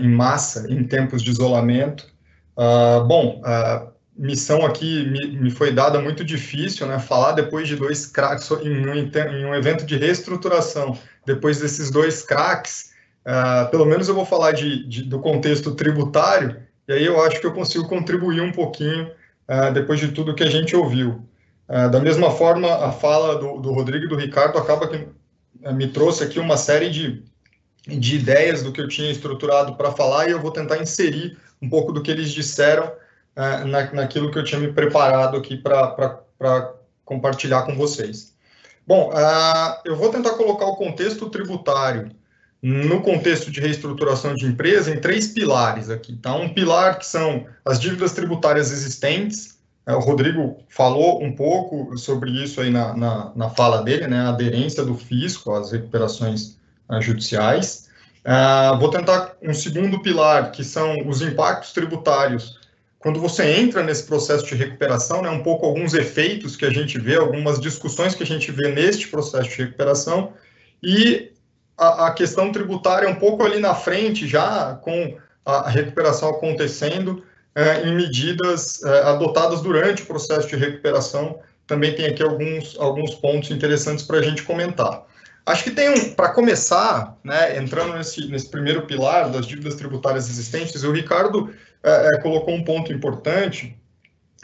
em 0.00 0.08
massa 0.08 0.64
em 0.72 0.82
tempos 0.84 1.22
de 1.22 1.30
isolamento. 1.30 2.06
Bom, 3.06 3.42
a 3.44 3.88
missão 4.16 4.64
aqui 4.64 5.06
me, 5.10 5.38
me, 5.38 5.50
foi 5.50 5.72
dada 5.72 6.00
muito 6.00 6.24
difícil, 6.24 6.86
né, 6.86 6.98
falar 6.98 7.32
depois 7.32 7.68
de 7.68 7.76
dois 7.76 8.06
craques 8.06 8.50
em 8.50 8.88
um, 8.88 8.94
em 8.94 9.44
um 9.44 9.54
evento 9.54 9.84
de 9.84 9.96
reestruturação, 9.98 10.98
depois 11.26 11.60
desses 11.60 11.90
dois 11.90 12.22
craques, 12.22 12.87
uh, 13.28 13.70
pelo 13.70 13.84
menos 13.84 14.08
eu 14.08 14.14
vou 14.14 14.24
falar 14.24 14.52
de, 14.52 14.88
de, 14.88 15.02
do 15.02 15.20
contexto 15.20 15.74
tributário, 15.74 16.56
e 16.88 16.92
aí 16.92 17.04
eu 17.04 17.22
acho 17.22 17.38
que 17.40 17.46
eu 17.46 17.52
consigo 17.52 17.86
contribuir 17.86 18.40
um 18.40 18.50
pouquinho 18.50 19.10
uh, 19.48 19.72
depois 19.72 20.00
de 20.00 20.08
tudo 20.08 20.34
que 20.34 20.42
a 20.42 20.50
gente 20.50 20.74
ouviu. 20.74 21.22
É, 21.70 21.86
da 21.86 22.00
mesma 22.00 22.30
forma, 22.30 22.66
a 22.86 22.90
fala 22.90 23.38
do, 23.38 23.60
do 23.60 23.72
Rodrigo 23.72 24.06
e 24.06 24.08
do 24.08 24.16
Ricardo 24.16 24.56
acaba 24.56 24.88
que 24.88 25.06
é, 25.62 25.70
me 25.70 25.86
trouxe 25.88 26.24
aqui 26.24 26.40
uma 26.40 26.56
série 26.56 26.88
de, 26.88 27.22
de 27.86 28.16
ideias 28.16 28.62
do 28.62 28.72
que 28.72 28.80
eu 28.80 28.88
tinha 28.88 29.10
estruturado 29.10 29.76
para 29.76 29.92
falar 29.92 30.26
e 30.26 30.30
eu 30.30 30.40
vou 30.40 30.50
tentar 30.50 30.78
inserir 30.78 31.36
um 31.60 31.68
pouco 31.68 31.92
do 31.92 32.00
que 32.02 32.10
eles 32.10 32.30
disseram 32.30 32.90
na, 33.66 33.92
naquilo 33.92 34.30
que 34.30 34.38
eu 34.38 34.44
tinha 34.44 34.60
me 34.60 34.72
preparado 34.72 35.36
aqui 35.36 35.58
para 35.58 36.72
compartilhar 37.04 37.62
com 37.62 37.76
vocês. 37.76 38.34
Bom, 38.86 39.10
uh, 39.10 39.80
eu 39.84 39.94
vou 39.94 40.08
tentar 40.08 40.30
colocar 40.30 40.64
o 40.64 40.76
contexto 40.76 41.28
tributário 41.28 42.10
no 42.62 43.00
contexto 43.00 43.50
de 43.50 43.60
reestruturação 43.60 44.34
de 44.34 44.46
empresa 44.46 44.90
em 44.90 45.00
três 45.00 45.28
pilares 45.28 45.90
aqui. 45.90 46.16
Tá? 46.16 46.34
Um 46.34 46.48
pilar 46.48 46.98
que 46.98 47.06
são 47.06 47.46
as 47.64 47.78
dívidas 47.78 48.12
tributárias 48.12 48.72
existentes, 48.72 49.58
é, 49.88 49.94
o 49.94 50.00
Rodrigo 50.00 50.58
falou 50.68 51.24
um 51.24 51.32
pouco 51.34 51.96
sobre 51.96 52.30
isso 52.30 52.60
aí 52.60 52.68
na, 52.68 52.94
na, 52.94 53.32
na 53.34 53.48
fala 53.48 53.82
dele, 53.82 54.06
né, 54.06 54.18
a 54.20 54.28
aderência 54.28 54.84
do 54.84 54.94
fisco 54.94 55.54
às 55.54 55.72
recuperações 55.72 56.58
uh, 56.90 57.00
judiciais. 57.00 57.88
Uh, 58.18 58.78
vou 58.78 58.90
tentar 58.90 59.34
um 59.42 59.54
segundo 59.54 60.02
pilar, 60.02 60.52
que 60.52 60.62
são 60.62 60.94
os 61.06 61.22
impactos 61.22 61.72
tributários. 61.72 62.60
Quando 62.98 63.18
você 63.18 63.50
entra 63.58 63.82
nesse 63.82 64.02
processo 64.02 64.44
de 64.44 64.54
recuperação, 64.54 65.22
né, 65.22 65.30
um 65.30 65.42
pouco 65.42 65.64
alguns 65.64 65.94
efeitos 65.94 66.54
que 66.54 66.66
a 66.66 66.70
gente 66.70 66.98
vê, 66.98 67.16
algumas 67.16 67.58
discussões 67.58 68.14
que 68.14 68.22
a 68.22 68.26
gente 68.26 68.52
vê 68.52 68.70
neste 68.70 69.08
processo 69.08 69.48
de 69.48 69.56
recuperação, 69.56 70.34
e 70.82 71.32
a, 71.78 72.08
a 72.08 72.10
questão 72.10 72.50
tributária 72.50 73.06
é 73.06 73.08
um 73.08 73.14
pouco 73.14 73.44
ali 73.44 73.60
na 73.60 73.74
frente, 73.74 74.26
já 74.26 74.74
com 74.82 75.16
a 75.44 75.70
recuperação 75.70 76.30
acontecendo, 76.30 77.24
é, 77.54 77.88
em 77.88 77.94
medidas 77.94 78.82
é, 78.82 79.02
adotadas 79.04 79.62
durante 79.62 80.02
o 80.02 80.06
processo 80.06 80.48
de 80.48 80.56
recuperação. 80.56 81.38
Também 81.66 81.94
tem 81.94 82.06
aqui 82.06 82.22
alguns, 82.22 82.76
alguns 82.78 83.14
pontos 83.14 83.50
interessantes 83.50 84.04
para 84.04 84.18
a 84.18 84.22
gente 84.22 84.42
comentar. 84.42 85.04
Acho 85.46 85.64
que 85.64 85.70
tem 85.70 85.88
um, 85.88 86.14
para 86.14 86.30
começar, 86.30 87.16
né, 87.24 87.56
entrando 87.56 87.94
nesse, 87.94 88.28
nesse 88.28 88.50
primeiro 88.50 88.82
pilar 88.82 89.30
das 89.30 89.46
dívidas 89.46 89.76
tributárias 89.76 90.28
existentes, 90.28 90.82
o 90.82 90.92
Ricardo 90.92 91.50
colocou 92.22 92.54
um 92.54 92.64
ponto 92.64 92.92
importante, 92.92 93.74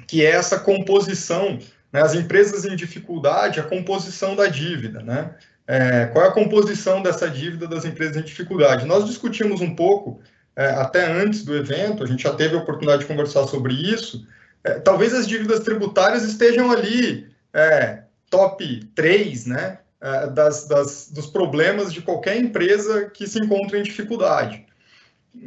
que 0.07 0.25
é 0.25 0.31
essa 0.31 0.59
composição, 0.59 1.59
né, 1.93 2.01
as 2.01 2.15
empresas 2.15 2.65
em 2.65 2.75
dificuldade, 2.75 3.61
a 3.61 3.65
composição 3.65 4.35
da 4.35 4.47
dívida, 4.47 5.03
né? 5.03 5.35
É, 5.67 6.07
qual 6.07 6.25
é 6.25 6.29
a 6.29 6.33
composição 6.33 7.03
dessa 7.03 7.29
dívida 7.29 7.67
das 7.67 7.85
empresas 7.85 8.17
em 8.17 8.23
dificuldade? 8.23 8.87
Nós 8.87 9.07
discutimos 9.07 9.61
um 9.61 9.75
pouco 9.75 10.21
é, 10.57 10.67
até 10.71 11.11
antes 11.11 11.45
do 11.45 11.57
evento, 11.57 12.05
a 12.05 12.07
gente 12.07 12.23
já 12.23 12.33
teve 12.35 12.55
a 12.55 12.59
oportunidade 12.59 13.03
de 13.03 13.09
conversar 13.09 13.47
sobre 13.47 13.75
isso. 13.75 14.27
É, 14.63 14.75
talvez 14.79 15.13
as 15.15 15.27
dívidas 15.27 15.61
tributárias 15.61 16.23
estejam 16.23 16.71
ali, 16.71 17.29
é, 17.53 18.03
top 18.31 18.85
3, 18.95 19.47
né, 19.47 19.79
é, 20.01 20.27
das, 20.29 20.67
das, 20.67 21.11
dos 21.11 21.27
problemas 21.27 21.93
de 21.93 22.03
qualquer 22.03 22.37
empresa 22.37 23.07
que 23.07 23.27
se 23.27 23.39
encontra 23.39 23.79
em 23.79 23.83
dificuldade. 23.83 24.65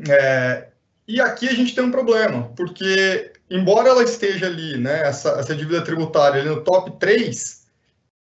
É, 0.10 0.68
e 1.08 1.22
aqui 1.22 1.48
a 1.48 1.54
gente 1.54 1.74
tem 1.74 1.84
um 1.84 1.92
problema, 1.92 2.52
porque, 2.56 3.32
embora 3.50 3.90
ela 3.90 4.04
esteja 4.04 4.48
ali, 4.48 4.78
né, 4.78 5.08
essa, 5.08 5.32
essa 5.40 5.56
dívida 5.56 5.82
tributária 5.82 6.42
ali 6.42 6.50
no 6.50 6.64
top 6.64 6.92
3, 7.00 7.67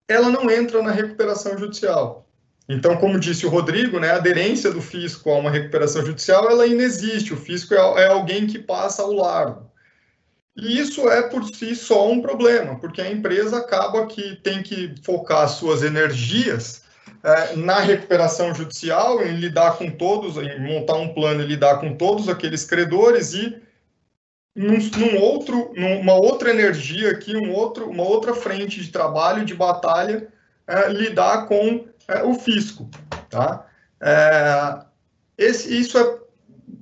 ela 0.09 0.31
não 0.31 0.51
entra 0.51 0.83
na 0.83 0.91
recuperação 0.91 1.57
judicial. 1.59 2.29
Então, 2.69 2.97
como 2.97 3.19
disse 3.19 3.45
o 3.45 3.49
Rodrigo, 3.49 3.99
né, 3.99 4.11
a 4.11 4.17
aderência 4.17 4.71
do 4.71 4.81
fisco 4.81 5.31
a 5.31 5.39
uma 5.39 5.51
recuperação 5.51 6.05
judicial 6.05 6.49
ela 6.51 6.67
inexiste. 6.67 7.35
O 7.35 7.37
fisco 7.37 7.75
é, 7.75 8.03
é 8.03 8.07
alguém 8.07 8.47
que 8.47 8.59
passa 8.59 9.03
ao 9.03 9.13
largo. 9.13 9.71
E 10.57 10.79
isso 10.79 11.09
é 11.09 11.23
por 11.23 11.45
si 11.45 11.75
só 11.75 12.11
um 12.11 12.21
problema, 12.21 12.79
porque 12.79 13.01
a 13.01 13.11
empresa 13.11 13.59
acaba 13.59 14.07
que 14.07 14.37
tem 14.37 14.63
que 14.63 14.95
focar 15.03 15.49
suas 15.49 15.83
energias 15.83 16.83
é, 17.25 17.57
na 17.57 17.81
recuperação 17.81 18.55
judicial, 18.55 19.23
em 19.23 19.37
lidar 19.37 19.79
com 19.79 19.91
todos, 19.91 20.37
em 20.37 20.61
montar 20.61 20.97
um 20.97 21.15
plano 21.15 21.43
e 21.43 21.47
lidar 21.47 21.79
com 21.79 21.97
todos 21.97 22.29
aqueles 22.29 22.65
credores 22.65 23.33
e 23.33 23.63
num, 24.55 24.79
num 24.79 25.21
outro, 25.21 25.73
numa 25.75 26.15
outra 26.15 26.51
energia 26.51 27.11
aqui, 27.11 27.35
um 27.37 27.53
outro, 27.53 27.89
uma 27.89 28.03
outra 28.03 28.35
frente 28.35 28.81
de 28.81 28.91
trabalho, 28.91 29.45
de 29.45 29.55
batalha, 29.55 30.29
é, 30.67 30.89
lidar 30.89 31.47
com 31.47 31.87
é, 32.09 32.23
o 32.23 32.35
fisco. 32.35 32.89
Tá? 33.31 33.67
É, 34.01 34.81
esse, 35.39 35.77
isso 35.79 35.99
é, 35.99 36.19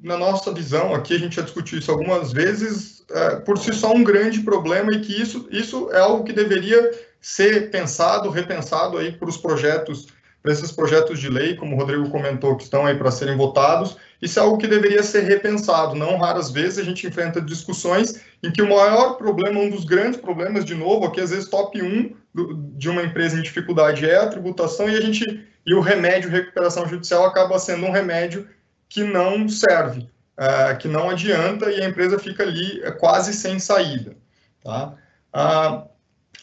na 0.03 0.17
nossa 0.17 0.53
visão, 0.53 0.95
aqui 0.95 1.15
a 1.15 1.19
gente 1.19 1.37
já 1.37 1.43
discutiu 1.43 1.79
isso 1.79 1.91
algumas 1.91 2.33
vezes, 2.33 3.05
é, 3.11 3.37
por 3.37 3.59
si 3.59 3.73
só 3.73 3.93
um 3.93 4.05
grande 4.05 4.41
problema 4.41 4.93
e 4.93 5.01
que 5.01 5.21
isso, 5.21 5.49
isso 5.51 5.91
é 5.93 5.99
algo 5.99 6.25
que 6.25 6.33
deveria 6.33 6.91
ser 7.21 7.71
pensado, 7.71 8.31
repensado 8.31 8.97
aí 8.97 9.13
para 9.13 9.29
os 9.29 9.37
projetos, 9.37 10.09
para 10.43 10.53
esses 10.53 10.73
projetos 10.73 11.21
de 11.21 11.29
lei, 11.29 11.55
como 11.55 11.77
o 11.77 11.79
Rodrigo 11.79 12.09
comentou, 12.11 12.57
que 12.57 12.63
estão 12.63 12.87
aí 12.87 12.97
para 12.97 13.11
serem 13.11 13.37
votados, 13.37 13.97
isso 14.23 14.39
é 14.39 14.43
algo 14.43 14.59
que 14.59 14.67
deveria 14.67 15.03
ser 15.03 15.23
repensado. 15.23 15.95
Não 15.95 16.17
raras 16.17 16.51
vezes 16.51 16.79
a 16.79 16.83
gente 16.83 17.07
enfrenta 17.07 17.41
discussões 17.41 18.21
em 18.43 18.51
que 18.51 18.63
o 18.63 18.69
maior 18.69 19.15
problema, 19.15 19.61
um 19.61 19.71
dos 19.71 19.85
grandes 19.85 20.21
problemas, 20.21 20.65
de 20.65 20.75
novo, 20.75 21.07
aqui 21.07 21.21
às 21.21 21.31
vezes 21.31 21.49
top 21.49 21.81
1 21.81 22.15
do, 22.33 22.55
de 22.77 22.89
uma 22.89 23.03
empresa 23.03 23.39
em 23.39 23.43
dificuldade 23.43 24.09
é 24.09 24.17
a 24.17 24.29
tributação 24.29 24.89
e 24.89 24.97
a 24.97 25.01
gente 25.01 25.47
e 25.67 25.75
o 25.75 25.81
remédio 25.81 26.31
recuperação 26.31 26.89
judicial 26.89 27.25
acaba 27.27 27.59
sendo 27.59 27.87
um 27.87 27.91
remédio 27.91 28.49
que 28.89 29.05
não 29.05 29.49
serve, 29.49 30.09
uh, 30.39 30.77
que 30.79 30.89
não 30.89 31.11
adianta 31.11 31.71
e 31.71 31.83
a 31.83 31.89
empresa 31.89 32.19
fica 32.19 32.43
ali 32.43 32.81
uh, 32.81 32.97
quase 32.97 33.35
sem 33.35 33.59
saída. 33.59 34.17
Tá? 34.65 34.95
Uh, 35.35 35.90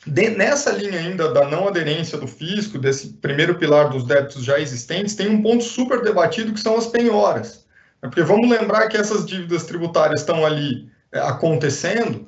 de, 0.08 0.30
nessa 0.30 0.72
linha 0.72 1.00
ainda 1.00 1.32
da 1.32 1.48
não 1.48 1.68
aderência 1.68 2.18
do 2.18 2.28
fisco, 2.28 2.78
desse 2.78 3.10
primeiro 3.14 3.56
pilar 3.56 3.90
dos 3.90 4.06
débitos 4.06 4.44
já 4.44 4.60
existentes, 4.60 5.16
tem 5.16 5.30
um 5.30 5.42
ponto 5.42 5.64
super 5.64 6.02
debatido 6.02 6.54
que 6.54 6.60
são 6.60 6.78
as 6.78 6.88
penhoras. 6.88 7.66
Porque 8.02 8.22
vamos 8.22 8.50
lembrar 8.50 8.88
que 8.88 8.98
essas 8.98 9.26
dívidas 9.26 9.66
tributárias 9.66 10.22
estão 10.22 10.46
ali 10.46 10.90
é, 11.12 11.20
acontecendo 11.20 12.28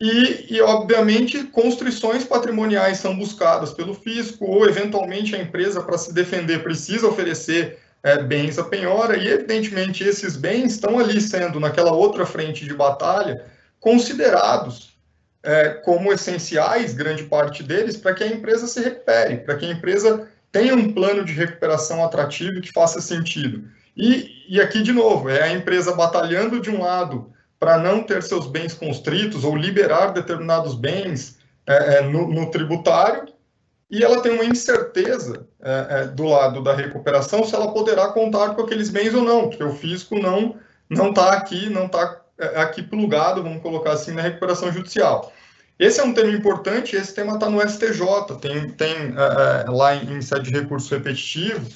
e, 0.00 0.54
e, 0.54 0.60
obviamente, 0.62 1.44
construções 1.44 2.24
patrimoniais 2.24 2.98
são 2.98 3.14
buscadas 3.14 3.74
pelo 3.74 3.92
fisco 3.92 4.46
ou, 4.46 4.66
eventualmente, 4.66 5.36
a 5.36 5.42
empresa, 5.42 5.82
para 5.82 5.98
se 5.98 6.14
defender, 6.14 6.62
precisa 6.62 7.06
oferecer 7.06 7.78
é, 8.02 8.22
bens 8.22 8.58
à 8.58 8.64
penhora 8.64 9.18
e, 9.18 9.28
evidentemente, 9.28 10.02
esses 10.02 10.36
bens 10.36 10.72
estão 10.72 10.98
ali 10.98 11.20
sendo, 11.20 11.60
naquela 11.60 11.92
outra 11.92 12.24
frente 12.24 12.64
de 12.64 12.72
batalha, 12.72 13.44
considerados 13.78 14.96
é, 15.42 15.70
como 15.70 16.12
essenciais, 16.12 16.94
grande 16.94 17.24
parte 17.24 17.62
deles, 17.62 17.96
para 17.96 18.14
que 18.14 18.24
a 18.24 18.28
empresa 18.28 18.66
se 18.66 18.80
recupere, 18.80 19.38
para 19.38 19.56
que 19.56 19.66
a 19.66 19.70
empresa 19.70 20.28
tenha 20.52 20.74
um 20.74 20.92
plano 20.92 21.24
de 21.24 21.32
recuperação 21.32 22.04
atrativo 22.04 22.60
que 22.60 22.72
faça 22.72 23.00
sentido. 23.00 23.64
E, 23.96 24.44
e 24.48 24.60
aqui, 24.60 24.82
de 24.82 24.92
novo, 24.92 25.28
é 25.28 25.42
a 25.42 25.52
empresa 25.52 25.94
batalhando 25.94 26.60
de 26.60 26.70
um 26.70 26.82
lado 26.82 27.32
para 27.58 27.78
não 27.78 28.02
ter 28.02 28.22
seus 28.22 28.46
bens 28.46 28.72
constritos 28.74 29.44
ou 29.44 29.54
liberar 29.54 30.12
determinados 30.12 30.74
bens 30.74 31.38
é, 31.66 31.96
é, 31.96 32.00
no, 32.02 32.28
no, 32.28 32.50
tributário, 32.50 33.26
e 33.90 34.02
ela 34.02 34.22
tem 34.22 34.32
uma 34.32 34.44
incerteza 34.44 35.46
é, 35.60 35.86
é, 35.90 36.06
do 36.06 36.24
lado 36.24 36.62
da 36.62 36.74
recuperação 36.74 37.44
se 37.44 37.54
ela 37.54 37.72
poderá 37.72 38.08
contar 38.08 38.54
com 38.54 38.62
aqueles 38.62 38.88
bens 38.88 39.14
ou 39.14 39.22
não, 39.22 39.48
porque 39.48 39.64
o 39.64 39.74
fisco 39.74 40.18
não 40.18 40.56
não 40.88 41.10
está 41.10 41.34
aqui, 41.34 41.70
não 41.70 41.86
está 41.86 42.20
aqui 42.56 42.82
plugado, 42.82 43.42
vamos 43.42 43.62
colocar 43.62 43.92
assim, 43.92 44.12
na 44.12 44.22
recuperação 44.22 44.72
judicial. 44.72 45.32
Esse 45.78 46.00
é 46.00 46.04
um 46.04 46.12
tema 46.12 46.30
importante, 46.30 46.94
esse 46.94 47.14
tema 47.14 47.34
está 47.34 47.48
no 47.48 47.60
STJ, 47.66 48.36
tem, 48.40 48.68
tem 48.70 48.94
é, 48.94 49.70
lá 49.70 49.96
em, 49.96 50.18
em 50.18 50.20
sede 50.20 50.50
de 50.50 50.58
recurso 50.58 50.94
repetitivo, 50.94 51.66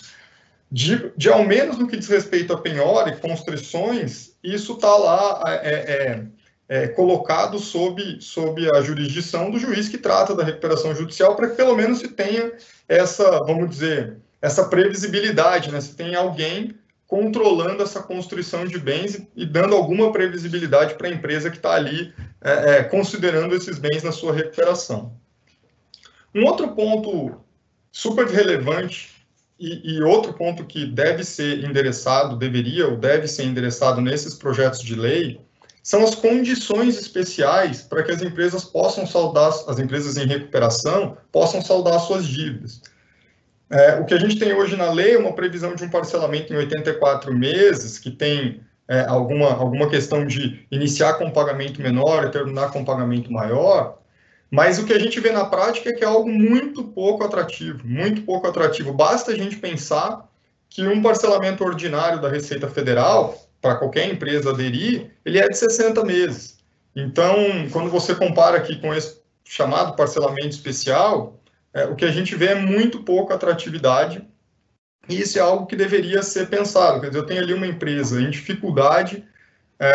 de, 0.71 1.11
de, 1.17 1.29
ao 1.29 1.45
menos 1.45 1.79
no 1.79 1.87
que 1.87 1.97
diz 1.97 2.09
respeito 2.09 2.53
a 2.53 2.61
penhora 2.61 3.09
e 3.11 3.17
constrições, 3.17 4.33
isso 4.43 4.73
está 4.73 4.95
lá 4.97 5.43
é, 5.47 5.71
é, 5.71 6.25
é, 6.69 6.89
colocado 6.89 7.59
sob, 7.59 8.19
sob 8.21 8.69
a 8.77 8.83
jurisdição 8.83 9.51
do 9.51 9.59
juiz 9.59 9.89
que 9.89 9.97
trata 9.97 10.35
da 10.35 10.45
recuperação 10.45 10.95
judicial, 10.95 11.37
para 11.37 11.49
que 11.49 11.57
pelo 11.57 11.77
menos 11.77 12.01
se 12.01 12.09
tenha 12.09 12.53
essa, 12.89 13.39
vamos 13.45 13.71
dizer, 13.71 14.17
essa 14.43 14.65
previsibilidade, 14.65 15.71
né? 15.71 15.81
se 15.81 15.95
tem 15.95 16.15
alguém 16.15 16.75
controlando 17.07 17.83
essa 17.83 18.03
construção 18.03 18.65
de 18.65 18.79
bens 18.79 19.21
e, 19.37 19.45
dando 19.45 19.75
alguma 19.75 20.13
previsibilidade 20.13 20.95
para 20.95 21.09
a 21.09 21.13
empresa 21.13 21.51
que 21.51 21.57
está 21.57 21.75
ali 21.75 22.13
é, 22.41 22.77
é, 22.77 22.85
considerando 22.85 23.55
esses 23.55 23.79
bens 23.79 24.03
na 24.03 24.13
sua 24.13 24.33
recuperação. 24.33 25.13
Um 26.35 26.45
outro 26.45 26.69
ponto 26.69 27.41
super 27.93 28.27
relevante 28.27 29.15
e, 29.59 29.95
e, 29.97 30.03
outro 30.03 30.33
ponto 30.33 30.65
que 30.65 30.85
deve 30.85 31.23
ser 31.23 31.65
endereçado, 31.65 32.37
deveria 32.37 32.89
ou 32.89 32.97
deve 32.97 33.29
ser 33.29 33.45
endereçado 33.45 34.01
nesses 34.01 34.35
projetos 34.35 34.81
de 34.81 34.95
lei, 34.95 35.41
são 35.83 36.03
as 36.03 36.15
condições 36.15 36.99
especiais 36.99 37.83
para 37.83 38.03
que 38.03 38.11
as 38.11 38.23
empresas 38.23 38.65
possam 38.65 39.07
saldar, 39.07 39.53
as 39.69 39.79
empresas 39.79 40.17
em 40.17 40.27
recuperação, 40.27 41.17
possam 41.31 41.61
saldar 41.61 42.01
suas 42.01 42.27
dívidas. 42.27 42.81
É, 43.71 43.99
o 43.99 44.05
que 44.05 44.15
a 44.15 44.19
gente 44.19 44.39
tem 44.39 44.53
hoje 44.53 44.77
na 44.77 44.91
lei 44.93 45.15
é 45.15 45.19
uma 45.19 45.33
previsão 45.33 45.75
de 45.75 45.85
um 45.85 45.91
parcelamento 45.91 46.53
em 46.53 46.57
84 46.57 47.33
meses, 47.33 47.99
que 47.99 48.11
tem 48.11 48.61
é, 48.89 49.01
alguma, 49.01 49.53
alguma 49.53 49.89
questão 49.89 50.27
de 50.27 50.67
iniciar 50.71 51.15
com 51.15 51.31
pagamento 51.31 51.81
menor 51.81 52.27
e 52.27 52.31
terminar 52.31 52.71
com 52.71 52.85
pagamento 52.85 53.33
maior, 53.33 53.99
mas 54.51 54.79
o 54.79 54.85
que 54.85 54.93
a 54.93 54.99
gente 54.99 55.19
vê 55.19 55.33
na 55.33 55.47
prática 55.47 55.91
é 55.91 55.93
que 55.93 56.05
é 56.05 56.07
algo 56.07 56.31
muito 56.31 56.85
pouco 56.85 57.25
atrativo, 57.25 57.81
muito 57.85 58.23
pouco 58.23 58.47
atrativo. 58.47 58.93
Basta 58.93 59.33
a 59.33 59.37
gente 59.37 59.57
pensar 59.57 60.29
que 60.69 60.87
um 60.87 61.03
parcelamento 61.03 61.65
ordinário 61.65 62.21
da 62.21 62.29
Receita 62.29 62.69
Federal, 62.69 63.37
para 63.61 63.77
qualquer 63.77 64.09
empresa 64.09 64.51
aderir, 64.51 65.11
ele 65.25 65.39
é 65.39 65.49
de 65.49 65.57
60 65.57 66.05
meses. 66.05 66.59
Então, 66.95 67.35
quando 67.73 67.91
você 67.91 68.15
compara 68.15 68.59
aqui 68.59 68.77
com 68.81 68.95
esse 68.95 69.19
chamado 69.45 69.97
parcelamento 69.97 70.51
especial, 70.51 71.41
é, 71.75 71.85
o 71.87 71.97
que 71.97 72.05
a 72.05 72.11
gente 72.11 72.37
vê 72.37 72.47
é 72.47 72.55
muito 72.55 73.03
pouca 73.03 73.35
atratividade, 73.35 74.25
e 75.09 75.21
isso 75.21 75.39
é 75.39 75.43
algo 75.43 75.67
que 75.67 75.77
deveria 75.77 76.23
ser 76.23 76.49
pensado. 76.49 77.01
Quer 77.01 77.09
dizer, 77.09 77.19
eu 77.19 77.27
tenho 77.27 77.43
ali 77.43 77.53
uma 77.53 77.67
empresa 77.67 78.23
em 78.23 78.31
dificuldade, 78.31 79.25
é, 79.79 79.89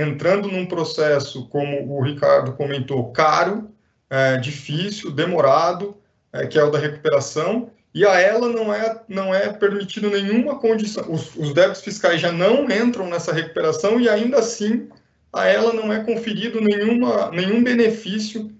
é, 0.00 0.02
entrando 0.02 0.50
num 0.50 0.66
processo, 0.66 1.46
como 1.48 1.94
o 1.94 2.02
Ricardo 2.02 2.54
comentou, 2.54 3.12
caro, 3.12 3.70
é, 4.08 4.38
difícil, 4.38 5.10
demorado, 5.12 5.96
é, 6.32 6.46
que 6.46 6.58
é 6.58 6.64
o 6.64 6.70
da 6.70 6.78
recuperação, 6.78 7.70
e 7.94 8.04
a 8.04 8.18
ela 8.20 8.48
não 8.48 8.72
é, 8.72 9.00
não 9.08 9.34
é 9.34 9.52
permitido 9.52 10.10
nenhuma 10.10 10.58
condição, 10.58 11.04
os, 11.10 11.34
os 11.36 11.54
débitos 11.54 11.82
fiscais 11.82 12.20
já 12.20 12.32
não 12.32 12.70
entram 12.70 13.08
nessa 13.08 13.32
recuperação 13.32 14.00
e 14.00 14.08
ainda 14.08 14.38
assim 14.38 14.88
a 15.32 15.46
ela 15.46 15.72
não 15.72 15.92
é 15.92 16.02
conferido 16.02 16.60
nenhuma, 16.60 17.30
nenhum 17.30 17.62
benefício 17.62 18.50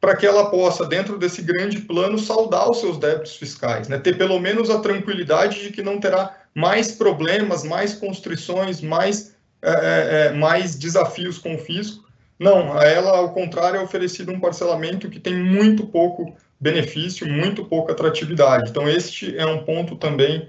para 0.00 0.16
que 0.16 0.26
ela 0.26 0.50
possa, 0.50 0.84
dentro 0.86 1.18
desse 1.18 1.42
grande 1.42 1.80
plano, 1.80 2.18
saldar 2.18 2.70
os 2.70 2.80
seus 2.80 2.98
débitos 2.98 3.36
fiscais, 3.36 3.88
né? 3.88 3.98
ter 3.98 4.16
pelo 4.16 4.38
menos 4.38 4.70
a 4.70 4.80
tranquilidade 4.80 5.62
de 5.62 5.70
que 5.70 5.82
não 5.82 5.98
terá 5.98 6.36
mais 6.54 6.92
problemas, 6.92 7.64
mais 7.64 7.94
constrições, 7.94 8.80
mais, 8.80 9.34
é, 9.62 9.70
é, 9.70 10.26
é 10.26 10.32
mais 10.32 10.76
desafios 10.76 11.38
com 11.38 11.54
o 11.54 11.58
fisco, 11.58 12.06
não, 12.38 12.78
a 12.78 12.84
ela, 12.84 13.16
ao 13.16 13.32
contrário, 13.32 13.78
é 13.78 13.82
oferecido 13.82 14.30
um 14.30 14.38
parcelamento 14.38 15.08
que 15.08 15.18
tem 15.18 15.34
muito 15.34 15.86
pouco 15.86 16.36
benefício, 16.60 17.26
muito 17.26 17.64
pouca 17.64 17.92
atratividade. 17.92 18.70
Então, 18.70 18.88
este 18.88 19.36
é 19.36 19.46
um 19.46 19.64
ponto 19.64 19.96
também 19.96 20.48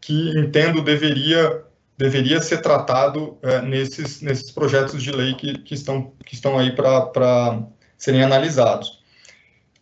que 0.00 0.38
entendo 0.38 0.82
deveria, 0.82 1.64
deveria 1.96 2.40
ser 2.42 2.58
tratado 2.60 3.38
é, 3.42 3.62
nesses, 3.62 4.20
nesses 4.20 4.50
projetos 4.50 5.02
de 5.02 5.10
lei 5.12 5.34
que, 5.34 5.58
que, 5.58 5.74
estão, 5.74 6.12
que 6.26 6.34
estão 6.34 6.58
aí 6.58 6.72
para 6.76 7.66
serem 7.96 8.22
analisados. 8.22 9.04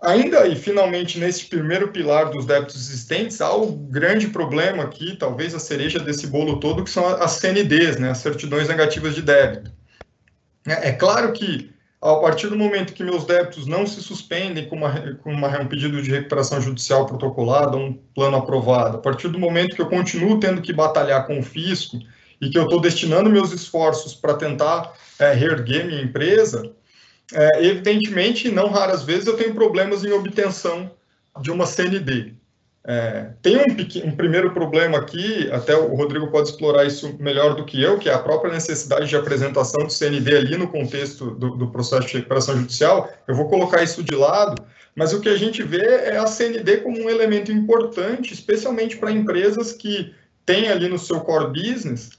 Ainda 0.03 0.49
e 0.49 0.57
finalmente 0.57 1.17
nesse 1.17 1.47
primeiro 1.47 1.89
pilar 1.89 2.31
dos 2.31 2.45
débitos 2.45 2.75
existentes, 2.75 3.41
há 3.41 3.55
o 3.55 3.71
grande 3.71 4.27
problema 4.27 4.83
aqui, 4.83 5.17
talvez 5.17 5.55
a 5.55 5.61
cereja 5.61 6.01
desse 6.01 6.27
bolo 6.27 6.59
todo, 6.59 6.83
que 6.83 6.91
são 6.91 7.07
as 7.07 7.33
CNDs, 7.33 7.99
né, 7.99 8.11
as 8.11 8.19
certidões 8.19 8.69
negativas 8.69 9.15
de 9.15 9.23
débito. 9.23 9.71
É, 10.67 10.89
é 10.89 10.93
claro 10.93 11.33
que, 11.33 11.71
a 12.01 12.17
partir 12.17 12.49
do 12.49 12.57
momento 12.57 12.95
que 12.95 13.05
meus 13.05 13.25
débitos 13.25 13.65
não 13.69 13.87
se 13.87 14.03
suspendem 14.03 14.69
com, 14.69 14.75
uma, 14.75 15.15
com 15.19 15.33
uma, 15.33 15.61
um 15.61 15.69
pedido 15.69 16.03
de 16.03 16.11
recuperação 16.11 16.61
judicial 16.61 17.07
protocolado, 17.07 17.79
um 17.79 17.93
plano 18.13 18.39
aprovado, 18.39 18.97
a 18.97 19.01
partir 19.01 19.29
do 19.29 19.39
momento 19.39 19.77
que 19.77 19.83
eu 19.83 19.89
continuo 19.89 20.41
tendo 20.41 20.61
que 20.61 20.73
batalhar 20.73 21.29
com 21.29 21.39
o 21.39 21.45
fisco 21.45 22.01
e 22.41 22.51
que 22.51 22.59
eu 22.59 22.65
estou 22.65 22.81
destinando 22.81 23.31
meus 23.31 23.53
esforços 23.53 24.17
para 24.17 24.35
tentar 24.35 24.95
é, 25.17 25.33
reerguer 25.33 25.87
minha 25.87 26.03
empresa, 26.03 26.73
é, 27.35 27.65
evidentemente, 27.65 28.51
não 28.51 28.69
raras 28.69 29.03
vezes 29.03 29.27
eu 29.27 29.37
tenho 29.37 29.55
problemas 29.55 30.05
em 30.05 30.13
obtenção 30.13 30.91
de 31.41 31.51
uma 31.51 31.67
CND. 31.67 32.35
É, 32.85 33.31
tem 33.41 33.57
um, 33.59 34.09
um, 34.09 34.17
primeiro 34.17 34.53
problema 34.53 34.99
aqui, 34.99 35.49
até 35.53 35.75
o 35.77 35.95
Rodrigo 35.95 36.33
pode 36.33 36.49
explorar 36.49 36.85
isso 36.85 37.17
melhor 37.21 37.55
do 37.55 37.65
que 37.65 37.81
eu, 37.81 37.97
que 37.97 38.09
é 38.09 38.13
a 38.13 38.19
própria 38.19 38.53
necessidade 38.53 39.09
de 39.09 39.17
apresentação 39.17 39.87
do 39.87 39.93
CND 39.93 40.37
ali 40.37 40.57
no 40.57 40.67
contexto 40.67 41.31
do, 41.31 41.57
do, 41.57 41.71
processo 41.71 42.09
de 42.09 42.15
recuperação 42.15 42.57
judicial. 42.57 43.09
Eu 43.29 43.37
vou 43.37 43.49
colocar 43.49 43.85
isso 43.85 44.03
de 44.03 44.17
lado, 44.17 44.61
mas 44.97 45.13
o 45.13 45.21
que 45.21 45.29
a 45.29 45.37
gente 45.37 45.63
vê 45.63 45.85
é 45.85 46.17
a 46.17 46.27
CND 46.27 46.79
como 46.79 47.01
um 47.01 47.09
elemento 47.09 47.53
importante, 47.53 48.35
especialmente 48.35 48.97
para 48.97 49.13
empresas 49.13 49.73
que 49.73 50.13
têm 50.45 50.69
ali 50.69 50.89
no 50.89 50.99
seu 50.99 51.21
core 51.21 51.53
business 51.53 52.11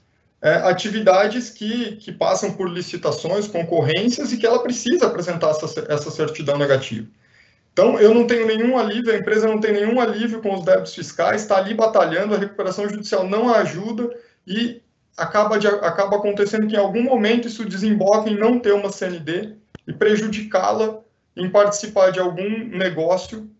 é, 0.44 0.56
atividades 0.56 1.48
que, 1.48 1.96
que 1.96 2.12
passam 2.12 2.52
por 2.52 2.68
licitações, 2.68 3.48
concorrências 3.48 4.30
e 4.30 4.36
que 4.36 4.46
ela 4.46 4.62
precisa 4.62 5.06
apresentar 5.06 5.48
essa, 5.48 5.86
essa 5.88 6.10
certidão 6.10 6.58
negativa. 6.58 7.08
Então, 7.72 7.98
eu 7.98 8.14
não 8.14 8.26
tenho 8.26 8.46
nenhum 8.46 8.78
alívio, 8.78 9.10
a 9.10 9.16
empresa 9.16 9.48
não 9.48 9.58
tem 9.58 9.72
nenhum 9.72 9.98
alívio 9.98 10.42
com 10.42 10.54
os 10.54 10.62
débitos 10.62 10.94
fiscais, 10.94 11.40
está 11.40 11.56
ali 11.56 11.72
batalhando, 11.72 12.34
a 12.34 12.38
recuperação 12.38 12.86
judicial 12.86 13.26
não 13.26 13.48
a 13.48 13.60
ajuda 13.60 14.14
e 14.46 14.82
acaba, 15.16 15.58
de, 15.58 15.66
acaba 15.66 16.18
acontecendo 16.18 16.66
que 16.66 16.74
em 16.74 16.78
algum 16.78 17.02
momento 17.02 17.48
isso 17.48 17.64
desemboca 17.64 18.28
em 18.28 18.36
não 18.36 18.60
ter 18.60 18.74
uma 18.74 18.92
CND 18.92 19.54
e 19.88 19.94
prejudicá-la 19.94 21.00
em 21.34 21.48
participar 21.48 22.10
de 22.10 22.20
algum 22.20 22.68
negócio 22.68 23.50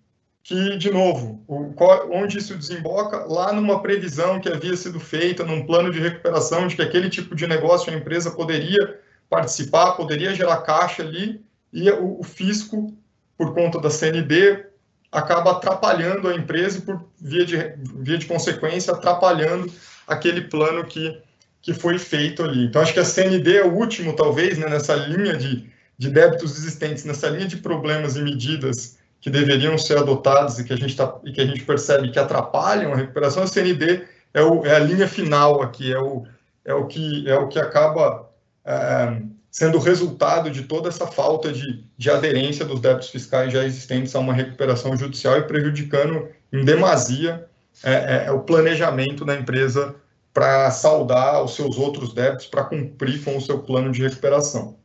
que, 0.45 0.77
de 0.77 0.91
novo, 0.91 1.43
o, 1.49 1.75
onde 2.13 2.37
isso 2.37 2.55
desemboca? 2.55 3.25
Lá 3.25 3.51
numa 3.51 3.81
previsão 3.81 4.39
que 4.39 4.49
havia 4.51 4.77
sido 4.77 5.01
feita, 5.01 5.43
num 5.43 5.65
plano 5.65 5.91
de 5.91 5.99
recuperação, 5.99 6.67
de 6.67 6.77
que 6.77 6.83
aquele 6.83 7.09
tipo 7.09 7.35
de 7.35 7.47
negócio 7.47 7.91
a 7.91 7.97
empresa 7.97 8.31
poderia 8.31 9.01
participar, 9.31 9.93
poderia 9.93 10.35
gerar 10.35 10.59
caixa 10.59 11.03
ali, 11.03 11.43
e 11.73 11.91
o, 11.91 12.21
o 12.21 12.23
fisco, 12.23 12.95
por 13.39 13.55
conta 13.55 13.81
da 13.81 13.89
CND, 13.89 14.67
acaba 15.11 15.53
atrapalhando 15.53 16.29
a 16.29 16.35
empresa 16.35 16.79
e, 16.79 16.83
por 16.83 17.03
via 17.19 17.47
de, 17.47 17.57
via 18.01 18.19
de 18.19 18.27
consequência, 18.27 18.93
atrapalhando 18.93 19.73
aquele 20.07 20.43
plano 20.43 20.85
que, 20.85 21.23
que 21.63 21.73
foi 21.73 21.99
feito 21.99 22.43
ali. 22.43 22.67
Então, 22.67 22.83
acho 22.83 22.93
que 22.93 23.01
a 23.01 23.05
CND 23.05 23.57
é 23.57 23.65
o 23.65 23.73
último, 23.73 24.15
talvez, 24.15 24.59
né, 24.59 24.69
nessa 24.69 24.95
linha 24.95 25.39
de, 25.39 25.71
de 25.97 26.11
débitos 26.11 26.59
existentes, 26.59 27.03
nessa 27.07 27.31
linha 27.31 27.49
de 27.49 27.57
problemas 27.57 28.15
e 28.17 28.21
medidas 28.21 29.03
que 29.25 29.31
deveriam 29.31 29.79
ser 29.79 29.97
adotados 29.97 30.59
e 30.59 30.65
que 30.65 30.73
a 30.75 30.77
gente, 30.77 30.95
tá, 30.95 31.17
e 31.25 31.33
que 31.33 31.41
a 31.41 31.47
gente 31.47 31.65
percebe 31.65 32.11
que 32.11 32.19
atrapalham 32.19 32.93
a 32.93 32.97
recuperação, 32.97 33.43
a 33.43 33.47
CND 33.47 34.05
é, 34.35 34.43
o, 34.43 34.67
é 34.67 34.77
a 34.77 34.79
linha 34.79 35.09
final 35.09 35.63
aqui, 35.63 35.91
é 35.91 35.99
o, 35.99 36.27
é 36.63 36.75
o, 36.75 36.87
que, 36.87 37.27
é 37.27 37.35
o 37.35 37.49
que 37.49 37.59
acaba 37.59 38.29
é, 38.67 39.23
sendo 39.51 39.79
o 39.79 39.81
resultado 39.81 40.51
de 40.51 40.65
toda 40.65 40.91
essa 40.91 41.07
falta 41.07 41.51
de, 41.51 41.83
de 41.97 42.11
aderência 42.11 42.67
dos 42.67 42.81
débitos 42.81 43.09
fiscais 43.09 43.51
já 43.51 43.65
existentes 43.65 44.15
a 44.15 44.19
uma 44.19 44.35
recuperação 44.35 44.95
judicial 44.95 45.39
e 45.39 45.43
prejudicando 45.45 46.29
em 46.53 46.63
demasia 46.63 47.47
é, 47.83 47.93
é, 47.93 48.25
é 48.27 48.31
o 48.31 48.41
planejamento 48.41 49.25
da 49.25 49.35
empresa 49.35 49.95
para 50.35 50.71
saldar 50.71 51.43
os 51.43 51.55
seus 51.55 51.79
outros 51.79 52.13
débitos, 52.13 52.47
para 52.47 52.65
cumprir 52.65 53.25
com 53.25 53.39
o 53.39 53.41
seu 53.41 53.61
plano 53.61 53.91
de 53.91 54.03
recuperação. 54.03 54.77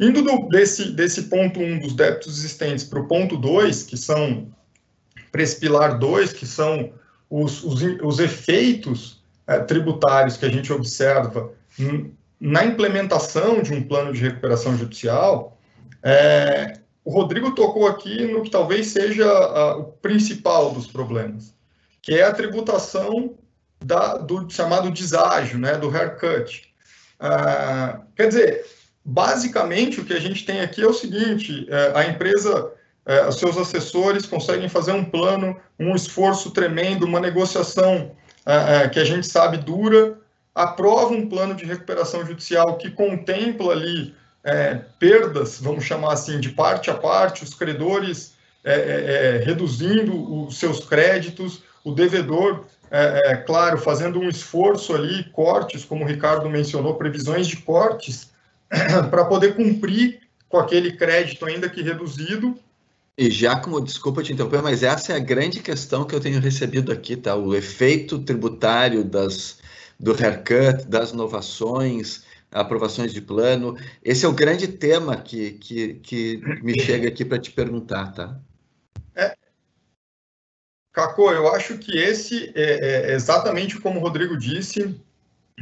Indo 0.00 0.22
do, 0.22 0.48
desse, 0.48 0.92
desse 0.92 1.24
ponto 1.24 1.60
1 1.60 1.62
um 1.62 1.78
dos 1.78 1.92
débitos 1.92 2.38
existentes 2.38 2.84
para 2.84 3.00
o 3.00 3.06
ponto 3.06 3.36
2, 3.36 3.82
que 3.82 3.98
são, 3.98 4.48
para 5.30 5.42
esse 5.42 5.60
pilar 5.60 5.98
2, 5.98 6.32
que 6.32 6.46
são 6.46 6.94
os, 7.28 7.62
os, 7.62 7.82
os 8.02 8.18
efeitos 8.18 9.22
é, 9.46 9.58
tributários 9.58 10.38
que 10.38 10.46
a 10.46 10.48
gente 10.48 10.72
observa 10.72 11.52
na 12.40 12.64
implementação 12.64 13.62
de 13.62 13.74
um 13.74 13.82
plano 13.82 14.12
de 14.12 14.22
recuperação 14.22 14.76
judicial, 14.76 15.58
é, 16.02 16.78
o 17.04 17.10
Rodrigo 17.10 17.54
tocou 17.54 17.86
aqui 17.86 18.26
no 18.26 18.42
que 18.42 18.50
talvez 18.50 18.86
seja 18.86 19.28
a, 19.28 19.76
o 19.76 19.84
principal 19.84 20.72
dos 20.72 20.86
problemas, 20.86 21.54
que 22.00 22.14
é 22.14 22.22
a 22.22 22.32
tributação 22.32 23.34
da, 23.84 24.16
do 24.16 24.48
chamado 24.48 24.90
deságio, 24.90 25.58
né, 25.58 25.76
do 25.76 25.90
haircut. 25.90 26.70
Ah, 27.18 28.00
quer 28.16 28.28
dizer, 28.28 28.64
basicamente 29.04 30.00
o 30.00 30.04
que 30.04 30.12
a 30.12 30.20
gente 30.20 30.44
tem 30.44 30.60
aqui 30.60 30.82
é 30.82 30.86
o 30.86 30.92
seguinte: 30.92 31.66
é, 31.68 31.92
a 31.94 32.06
empresa, 32.06 32.72
é, 33.06 33.30
seus 33.30 33.56
assessores 33.56 34.26
conseguem 34.26 34.68
fazer 34.68 34.92
um 34.92 35.04
plano, 35.04 35.56
um 35.78 35.94
esforço 35.94 36.50
tremendo, 36.50 37.06
uma 37.06 37.20
negociação 37.20 38.12
é, 38.46 38.88
que 38.88 38.98
a 38.98 39.04
gente 39.04 39.26
sabe 39.26 39.58
dura, 39.58 40.18
aprova 40.54 41.12
um 41.12 41.28
plano 41.28 41.54
de 41.54 41.64
recuperação 41.64 42.24
judicial 42.24 42.76
que 42.76 42.90
contempla 42.90 43.72
ali 43.72 44.14
perdas, 44.98 45.60
vamos 45.60 45.84
chamar 45.84 46.14
assim, 46.14 46.40
de 46.40 46.48
parte 46.48 46.90
a 46.90 46.94
parte, 46.94 47.44
os 47.44 47.52
credores 47.52 48.32
reduzindo 49.44 50.46
os 50.46 50.58
seus 50.58 50.82
créditos, 50.82 51.62
o 51.84 51.92
devedor 51.92 52.64
é, 52.90 53.32
é, 53.32 53.36
claro, 53.36 53.78
fazendo 53.78 54.18
um 54.18 54.28
esforço 54.28 54.94
ali, 54.94 55.22
cortes, 55.30 55.84
como 55.84 56.04
o 56.04 56.08
Ricardo 56.08 56.50
mencionou, 56.50 56.96
previsões 56.96 57.46
de 57.46 57.56
cortes, 57.58 58.32
para 59.10 59.24
poder 59.24 59.56
cumprir 59.56 60.20
com 60.48 60.58
aquele 60.58 60.96
crédito 60.96 61.44
ainda 61.44 61.68
que 61.68 61.82
reduzido. 61.82 62.58
E 63.16 63.30
já 63.30 63.56
como, 63.56 63.80
desculpa 63.80 64.22
te 64.22 64.32
interromper, 64.32 64.62
mas 64.62 64.82
essa 64.82 65.12
é 65.12 65.16
a 65.16 65.20
grande 65.20 65.60
questão 65.60 66.04
que 66.04 66.14
eu 66.14 66.20
tenho 66.20 66.40
recebido 66.40 66.90
aqui, 66.90 67.16
tá? 67.16 67.34
O 67.36 67.54
efeito 67.54 68.18
tributário 68.20 69.04
das, 69.04 69.58
do 69.98 70.12
haircut, 70.12 70.86
das 70.86 71.10
inovações, 71.10 72.24
aprovações 72.50 73.12
de 73.12 73.20
plano. 73.20 73.76
Esse 74.02 74.24
é 74.24 74.28
o 74.28 74.32
grande 74.32 74.68
tema 74.68 75.16
que, 75.16 75.52
que, 75.52 75.94
que 75.94 76.40
me 76.62 76.80
chega 76.80 77.08
aqui 77.08 77.24
para 77.24 77.38
te 77.38 77.50
perguntar, 77.50 78.12
tá? 78.12 78.40
É, 79.14 79.34
Cacô, 80.92 81.30
eu 81.30 81.52
acho 81.54 81.78
que 81.78 81.96
esse 81.96 82.52
é, 82.54 83.10
é 83.10 83.14
exatamente 83.14 83.78
como 83.78 84.00
o 84.00 84.02
Rodrigo 84.02 84.36
disse, 84.36 84.98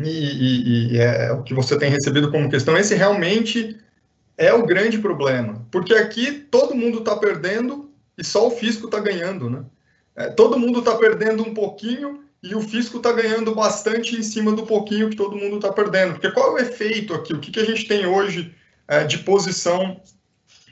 e, 0.03 0.09
e, 0.09 0.93
e 0.93 0.99
é 0.99 1.33
o 1.33 1.43
que 1.43 1.55
você 1.55 1.79
tem 1.79 1.91
recebido 1.91 2.31
como 2.31 2.51
questão, 2.51 2.77
esse 2.77 2.95
realmente 2.95 3.77
é 4.37 4.53
o 4.53 4.65
grande 4.65 4.99
problema. 4.99 5.66
Porque 5.70 5.95
aqui 5.95 6.33
todo 6.33 6.75
mundo 6.75 6.99
está 6.99 7.16
perdendo 7.16 7.91
e 8.16 8.25
só 8.25 8.47
o 8.47 8.51
fisco 8.51 8.87
está 8.87 9.01
ganhando, 9.01 9.51
né? 9.51 9.65
É, 10.15 10.29
todo 10.31 10.59
mundo 10.59 10.81
está 10.81 10.97
perdendo 10.97 11.43
um 11.43 11.55
pouquinho 11.55 12.25
e 12.43 12.55
o 12.55 12.61
fisco 12.61 12.99
está 12.99 13.12
ganhando 13.12 13.55
bastante 13.55 14.16
em 14.16 14.23
cima 14.23 14.53
do 14.53 14.65
pouquinho 14.65 15.11
que 15.11 15.16
todo 15.16 15.37
mundo 15.37 15.57
está 15.57 15.73
perdendo. 15.73 16.15
Porque 16.15 16.31
qual 16.31 16.57
é 16.59 16.62
o 16.62 16.65
efeito 16.65 17.15
aqui? 17.15 17.35
O 17.35 17.41
que, 17.41 17.51
que 17.51 17.61
a 17.61 17.65
gente 17.65 17.87
tem 17.87 18.07
hoje 18.07 18.55
é, 18.87 19.05
de 19.05 19.19
posição 19.19 20.01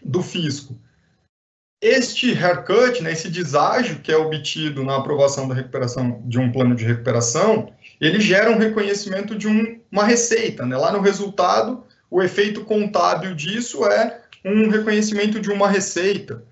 do 0.03 0.23
fisco? 0.23 0.77
Este 1.81 2.33
haircut, 2.33 3.03
né, 3.03 3.13
esse 3.13 3.29
deságio 3.29 4.01
que 4.01 4.11
é 4.11 4.17
obtido 4.17 4.83
na 4.83 4.97
aprovação 4.97 5.47
da 5.47 5.55
recuperação 5.55 6.23
de 6.25 6.39
um 6.39 6.51
plano 6.51 6.75
de 6.75 6.85
recuperação, 6.85 7.73
ele 8.01 8.21
gera 8.21 8.51
um 8.51 8.59
reconhecimento 8.59 9.37
de 9.37 9.49
um, 9.49 9.81
uma 9.91 10.05
receita. 10.05 10.65
Né? 10.67 10.77
Lá 10.77 10.93
no 10.93 11.01
resultado, 11.01 11.85
o 12.11 12.23
efeito 12.23 12.65
contábil 12.65 13.35
disso 13.35 13.85
é 13.87 14.21
um 14.45 14.69
reconhecimento 14.69 15.41
de 15.41 15.51
uma 15.51 15.69
receita. 15.69 16.45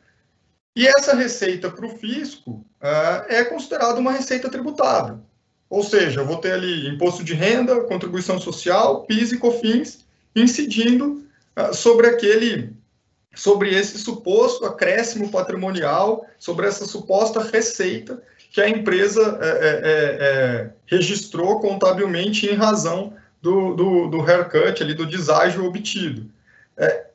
E 0.77 0.87
essa 0.87 1.15
receita 1.15 1.71
para 1.71 1.87
o 1.87 1.97
fisco 1.97 2.65
uh, 2.83 3.25
é 3.29 3.45
considerada 3.45 4.01
uma 4.01 4.13
receita 4.13 4.51
tributável. 4.51 5.21
Ou 5.71 5.83
seja, 5.83 6.21
eu 6.21 6.27
vou 6.27 6.39
ter 6.39 6.53
ali 6.53 6.89
imposto 6.89 7.23
de 7.23 7.35
renda, 7.35 7.83
contribuição 7.85 8.41
social, 8.41 9.03
PIS 9.03 9.33
e 9.33 9.39
COFINS 9.39 10.05
incidindo 10.35 11.25
uh, 11.57 11.73
sobre 11.73 12.09
aquele 12.09 12.73
sobre 13.37 13.75
esse 13.75 13.99
suposto 13.99 14.65
acréscimo 14.65 15.29
patrimonial, 15.29 16.25
sobre 16.39 16.69
essa 16.69 16.87
suposta 16.87 17.43
receita 17.43 18.23
que 18.55 18.61
a 18.61 18.69
empresa 18.69 19.37
é, 19.43 19.49
é, 19.49 19.51
é, 19.51 20.17
é, 20.21 20.71
registrou 20.87 21.59
contabilmente 21.59 22.47
em 22.47 22.55
razão 22.55 23.13
do, 23.43 23.75
do, 23.75 24.07
do 24.07 24.21
haircut, 24.23 24.81
ali, 24.81 24.95
do 24.95 25.05
deságio 25.05 25.65
obtido. 25.65 26.31
É, 26.77 27.07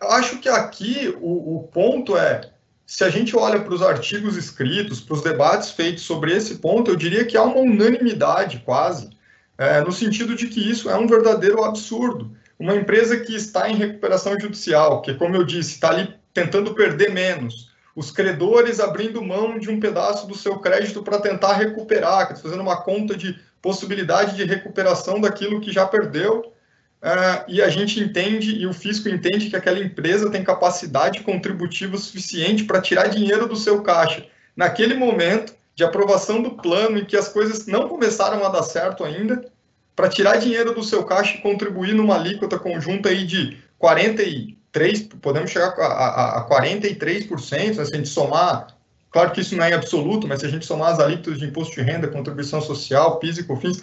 acho 0.00 0.38
que 0.38 0.48
aqui 0.48 1.12
o, 1.20 1.56
o 1.56 1.62
ponto 1.64 2.16
é, 2.16 2.52
se 2.86 3.02
a 3.02 3.10
gente 3.10 3.36
olha 3.36 3.58
para 3.58 3.74
os 3.74 3.82
artigos 3.82 4.36
escritos, 4.36 5.00
para 5.00 5.14
os 5.14 5.22
debates 5.22 5.72
feitos 5.72 6.04
sobre 6.04 6.32
esse 6.32 6.58
ponto, 6.58 6.88
eu 6.88 6.96
diria 6.96 7.24
que 7.24 7.36
há 7.36 7.42
uma 7.42 7.58
unanimidade 7.58 8.62
quase, 8.64 9.10
é, 9.58 9.80
no 9.80 9.90
sentido 9.90 10.36
de 10.36 10.46
que 10.46 10.70
isso 10.70 10.88
é 10.88 10.96
um 10.96 11.08
verdadeiro 11.08 11.64
absurdo. 11.64 12.30
Uma 12.56 12.76
empresa 12.76 13.18
que 13.18 13.34
está 13.34 13.68
em 13.68 13.74
recuperação 13.74 14.38
judicial, 14.38 15.02
que, 15.02 15.14
como 15.14 15.34
eu 15.34 15.42
disse, 15.42 15.74
está 15.74 15.90
ali 15.90 16.14
tentando 16.32 16.76
perder 16.76 17.10
menos, 17.10 17.67
os 17.94 18.10
credores 18.10 18.80
abrindo 18.80 19.22
mão 19.22 19.58
de 19.58 19.70
um 19.70 19.80
pedaço 19.80 20.26
do 20.26 20.36
seu 20.36 20.58
crédito 20.58 21.02
para 21.02 21.20
tentar 21.20 21.54
recuperar, 21.54 22.36
fazendo 22.40 22.60
uma 22.60 22.82
conta 22.82 23.16
de 23.16 23.38
possibilidade 23.60 24.36
de 24.36 24.44
recuperação 24.44 25.20
daquilo 25.20 25.60
que 25.60 25.72
já 25.72 25.86
perdeu. 25.86 26.52
Uh, 27.00 27.44
e 27.46 27.62
a 27.62 27.68
gente 27.68 28.00
entende, 28.00 28.56
e 28.56 28.66
o 28.66 28.72
fisco 28.72 29.08
entende 29.08 29.48
que 29.48 29.56
aquela 29.56 29.78
empresa 29.78 30.30
tem 30.30 30.42
capacidade 30.42 31.20
contributiva 31.20 31.96
suficiente 31.96 32.64
para 32.64 32.80
tirar 32.80 33.08
dinheiro 33.08 33.46
do 33.46 33.56
seu 33.56 33.82
caixa. 33.82 34.26
Naquele 34.56 34.94
momento 34.94 35.54
de 35.76 35.84
aprovação 35.84 36.42
do 36.42 36.52
plano, 36.52 36.98
em 36.98 37.04
que 37.04 37.16
as 37.16 37.28
coisas 37.28 37.66
não 37.66 37.88
começaram 37.88 38.44
a 38.44 38.48
dar 38.48 38.64
certo 38.64 39.04
ainda, 39.04 39.48
para 39.94 40.08
tirar 40.08 40.36
dinheiro 40.36 40.74
do 40.74 40.82
seu 40.82 41.04
caixa 41.04 41.36
e 41.36 41.40
contribuir 41.40 41.94
numa 41.94 42.16
alíquota 42.16 42.58
conjunta 42.58 43.08
aí 43.08 43.24
de 43.24 43.58
40 43.78 44.22
e 44.22 44.57
3, 44.72 45.02
podemos 45.20 45.50
chegar 45.50 45.74
a, 45.78 45.86
a, 45.86 46.38
a 46.40 46.48
43%, 46.48 47.76
né, 47.76 47.84
se 47.84 47.94
a 47.94 47.96
gente 47.96 48.08
somar, 48.08 48.68
claro 49.10 49.30
que 49.32 49.40
isso 49.40 49.56
não 49.56 49.64
é 49.64 49.72
absoluto, 49.72 50.26
mas 50.26 50.40
se 50.40 50.46
a 50.46 50.48
gente 50.48 50.66
somar 50.66 50.92
as 50.92 51.00
alíquotas 51.00 51.38
de 51.38 51.46
imposto 51.46 51.74
de 51.74 51.82
renda, 51.82 52.08
contribuição 52.08 52.60
social, 52.60 53.18
PIS 53.18 53.38
e 53.38 53.44
COFINS, 53.44 53.82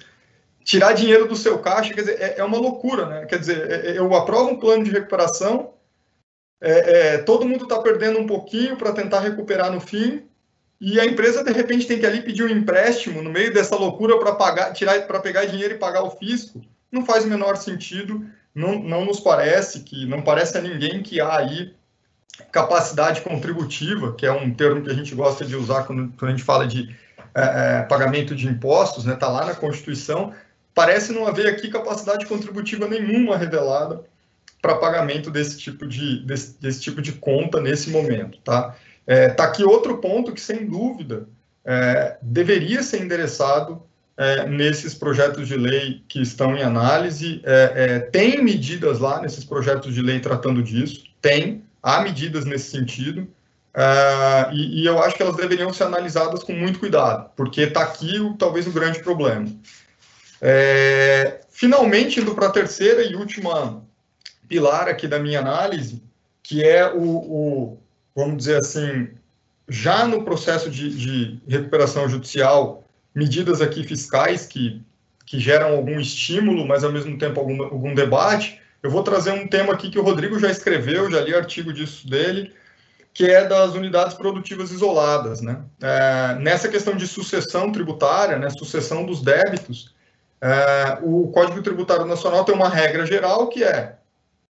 tirar 0.64 0.94
dinheiro 0.94 1.28
do 1.28 1.36
seu 1.36 1.60
caixa, 1.60 1.94
quer 1.94 2.02
dizer, 2.02 2.22
é, 2.22 2.40
é 2.40 2.44
uma 2.44 2.58
loucura, 2.58 3.06
né? 3.06 3.26
Quer 3.26 3.40
dizer, 3.40 3.72
é, 3.72 3.92
é 3.92 3.98
eu 3.98 4.14
aprovo 4.16 4.52
um 4.52 4.60
plano 4.60 4.84
de 4.84 4.92
recuperação, 4.92 5.74
é, 6.62 7.14
é 7.14 7.18
todo 7.20 7.48
mundo 7.48 7.64
está 7.64 7.80
perdendo 7.80 8.20
um 8.20 8.26
pouquinho 8.26 8.76
para 8.76 8.92
tentar 8.92 9.20
recuperar 9.20 9.72
no 9.72 9.80
fim, 9.80 10.24
e 10.82 11.00
a 11.00 11.06
empresa 11.06 11.44
de 11.44 11.52
repente 11.52 11.88
tem 11.88 12.00
que 12.00 12.06
ali 12.06 12.22
pedir 12.22 12.44
um 12.44 12.50
empréstimo 12.50 13.22
no 13.22 13.30
meio 13.30 13.54
dessa 13.54 13.76
loucura 13.76 14.20
para 14.20 14.36
pagar, 14.36 14.74
tirar 14.74 15.00
para 15.08 15.20
pegar 15.20 15.46
dinheiro 15.46 15.76
e 15.76 15.80
pagar 15.80 16.04
o 16.04 16.12
fisco, 16.12 16.62
não 16.92 17.06
faz 17.06 17.24
o 17.24 17.28
menor 17.28 17.56
sentido, 17.56 18.26
não, 18.56 18.82
não 18.82 19.06
nos 19.06 19.20
parece 19.20 19.82
que 19.82 20.06
não 20.06 20.22
parece 20.22 20.58
a 20.58 20.62
ninguém 20.62 21.04
que 21.04 21.20
há 21.20 21.38
aí 21.38 21.76
capacidade 22.52 23.22
contributiva, 23.22 24.14
que 24.14 24.26
é 24.26 24.32
um 24.32 24.54
termo 24.54 24.82
que 24.82 24.90
a 24.90 24.94
gente 24.94 25.14
gosta 25.14 25.46
de 25.46 25.56
usar 25.56 25.84
quando, 25.84 26.12
quando 26.18 26.30
a 26.30 26.32
gente 26.32 26.44
fala 26.44 26.66
de 26.66 26.96
é, 27.36 27.80
é, 27.80 27.82
pagamento 27.84 28.34
de 28.34 28.48
impostos, 28.48 29.04
né? 29.04 29.14
Está 29.14 29.28
lá 29.28 29.46
na 29.46 29.54
Constituição. 29.54 30.34
Parece 30.74 31.12
não 31.12 31.28
haver 31.28 31.48
aqui 31.48 31.70
capacidade 31.70 32.26
contributiva 32.26 32.88
nenhuma 32.88 33.38
revelada 33.38 34.04
para 34.62 34.76
pagamento 34.76 35.30
desse 35.30 35.58
tipo 35.58 35.86
de 35.86 36.26
desse, 36.26 36.60
desse, 36.60 36.82
tipo 36.82 37.02
de 37.02 37.12
conta 37.12 37.60
nesse 37.60 37.90
momento, 37.90 38.40
tá? 38.40 38.76
É, 39.06 39.30
tá 39.30 39.44
aqui 39.44 39.64
outro 39.64 39.98
ponto 39.98 40.34
que 40.34 40.42
sem 40.42 40.66
dúvida 40.66 41.28
é, 41.64 42.18
deveria 42.22 42.82
ser 42.82 43.02
endereçado 43.02 43.84
é, 44.18 44.48
nesses 44.48 44.94
projetos 44.94 45.48
de 45.48 45.56
lei 45.56 46.04
que 46.08 46.22
estão 46.22 46.56
em 46.56 46.64
análise. 46.64 47.42
É, 47.44 47.74
é, 47.76 48.00
tem 48.00 48.42
medidas 48.42 49.00
lá 49.00 49.22
nesses 49.22 49.44
projetos 49.44 49.94
de 49.94 50.02
lei 50.02 50.20
tratando 50.20 50.64
disso, 50.64 51.04
tem, 51.22 51.64
há 51.82 52.02
medidas 52.02 52.46
nesse 52.46 52.72
sentido, 52.72 53.22
uh, 53.76 54.54
e, 54.54 54.82
e, 54.82 54.86
eu 54.86 55.02
acho 55.02 55.16
que 55.16 55.24
elas 55.24 55.36
deveriam 55.36 55.74
ser 55.74 55.84
analisadas 55.84 56.44
com 56.44 56.54
muito 56.54 56.80
cuidado, 56.80 57.30
porque 57.36 57.62
está 57.62 57.82
aqui 57.82 58.20
o, 58.20 58.34
talvez 58.36 58.68
o 58.68 58.72
grande 58.72 59.00
problema. 59.00 59.48
É, 60.42 61.42
finalmente, 61.50 62.20
indo 62.20 62.36
para 62.36 62.48
a 62.48 62.52
terceira 62.52 63.04
e 63.04 63.16
última 63.16 63.84
pilar 64.48 64.88
aqui 64.88 65.08
da 65.08 65.20
minha 65.20 65.40
análise, 65.40 66.02
que 66.44 66.64
é 66.64 66.88
o, 66.94 67.02
o 67.02 67.78
vamos 68.16 68.38
dizer 68.38 68.58
assim, 68.58 69.10
já 69.68 70.06
no 70.06 70.24
processo 70.24 70.70
de, 70.70 70.90
de 70.90 71.40
recuperação 71.48 72.08
judicial, 72.08 72.85
medidas 73.16 73.62
aqui 73.62 73.84
fiscais 73.84 74.46
que, 74.46 74.84
que 75.26 75.40
geram 75.40 75.70
algum 75.70 76.00
estímulo, 76.00 76.68
mas 76.68 76.84
ao 76.84 76.92
mesmo 76.92 77.18
tempo 77.18 77.40
algum, 77.40 77.64
algum 77.64 77.96
debate, 77.96 78.60
eu 78.84 78.92
vou 78.92 79.02
trazer 79.02 79.32
um 79.32 79.48
tema 79.48 79.74
aqui 79.74 79.90
que 79.90 79.98
o 79.98 80.04
Rodrigo 80.04 80.38
já 80.38 80.52
escreveu, 80.52 81.10
já 81.10 81.22
li 81.22 81.34
artigo 81.34 81.72
disso 81.72 82.08
dele, 82.08 82.54
que 83.14 83.26
é 83.26 83.48
das 83.48 83.74
unidades 83.74 84.16
produtivas 84.16 84.72
isoladas. 84.72 85.42
Né? 85.42 85.64
É, 85.82 86.36
nessa 86.36 86.68
questão 86.68 86.96
de 86.96 87.08
sucessão 87.08 87.72
tributária, 87.72 88.38
né, 88.38 88.50
sucessão 88.50 89.06
dos 89.06 89.22
débitos, 89.22 89.96
é, 90.42 91.00
o 91.02 91.30
Código 91.30 91.62
Tributário 91.64 92.06
Nacional 92.06 92.44
tem 92.44 92.54
uma 92.54 92.70
regra 92.70 93.06
geral 93.06 93.48
que 93.48 93.64
é 93.64 93.96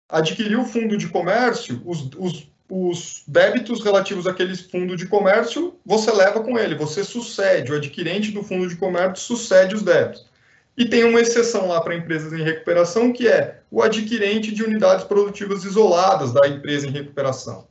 adquirir 0.09 0.59
o 0.59 0.65
fundo 0.65 0.97
de 0.97 1.09
comércio, 1.09 1.82
os, 1.85 2.11
os, 2.16 2.49
os 2.69 3.23
débitos 3.27 3.82
relativos 3.82 4.27
àquele 4.27 4.57
fundo 4.57 4.97
de 4.97 5.07
comércio, 5.07 5.74
você 5.85 6.11
leva 6.11 6.41
com 6.41 6.59
ele, 6.59 6.74
você 6.74 7.05
sucede, 7.05 7.73
o 7.73 7.77
adquirente 7.77 8.32
do 8.32 8.43
fundo 8.43 8.69
de 8.69 8.77
comércio 8.77 9.36
sucede 9.36 9.74
os 9.74 9.82
débitos. 9.82 10.27
E 10.77 10.85
tem 10.86 11.05
uma 11.05 11.20
exceção 11.20 11.69
lá 11.69 11.81
para 11.81 11.95
empresas 11.95 12.32
em 12.32 12.43
recuperação, 12.43 13.12
que 13.12 13.28
é 13.28 13.61
o 13.70 13.82
adquirente 13.82 14.53
de 14.53 14.65
unidades 14.65 15.05
produtivas 15.05 15.65
isoladas 15.65 16.32
da 16.32 16.49
empresa 16.49 16.86
em 16.86 16.91
recuperação. 16.91 17.66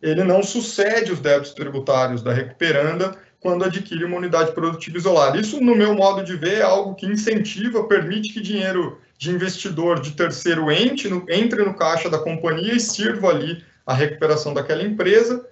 Ele 0.00 0.22
não 0.22 0.42
sucede 0.42 1.10
os 1.10 1.18
débitos 1.18 1.54
tributários 1.54 2.22
da 2.22 2.32
recuperanda 2.32 3.16
quando 3.40 3.64
adquire 3.64 4.04
uma 4.04 4.18
unidade 4.18 4.52
produtiva 4.52 4.96
isolada. 4.96 5.38
Isso, 5.38 5.60
no 5.60 5.74
meu 5.74 5.94
modo 5.94 6.22
de 6.22 6.36
ver, 6.36 6.58
é 6.58 6.62
algo 6.62 6.94
que 6.94 7.06
incentiva, 7.06 7.88
permite 7.88 8.32
que 8.32 8.40
dinheiro 8.40 9.00
de 9.18 9.30
investidor 9.30 10.00
de 10.00 10.12
terceiro 10.12 10.70
ente 10.70 11.08
no, 11.08 11.24
entre 11.28 11.62
no 11.64 11.74
caixa 11.74 12.08
da 12.08 12.18
companhia 12.18 12.74
e 12.74 12.80
sirva 12.80 13.30
ali 13.30 13.64
a 13.86 13.94
recuperação 13.94 14.54
daquela 14.54 14.82
empresa, 14.82 15.46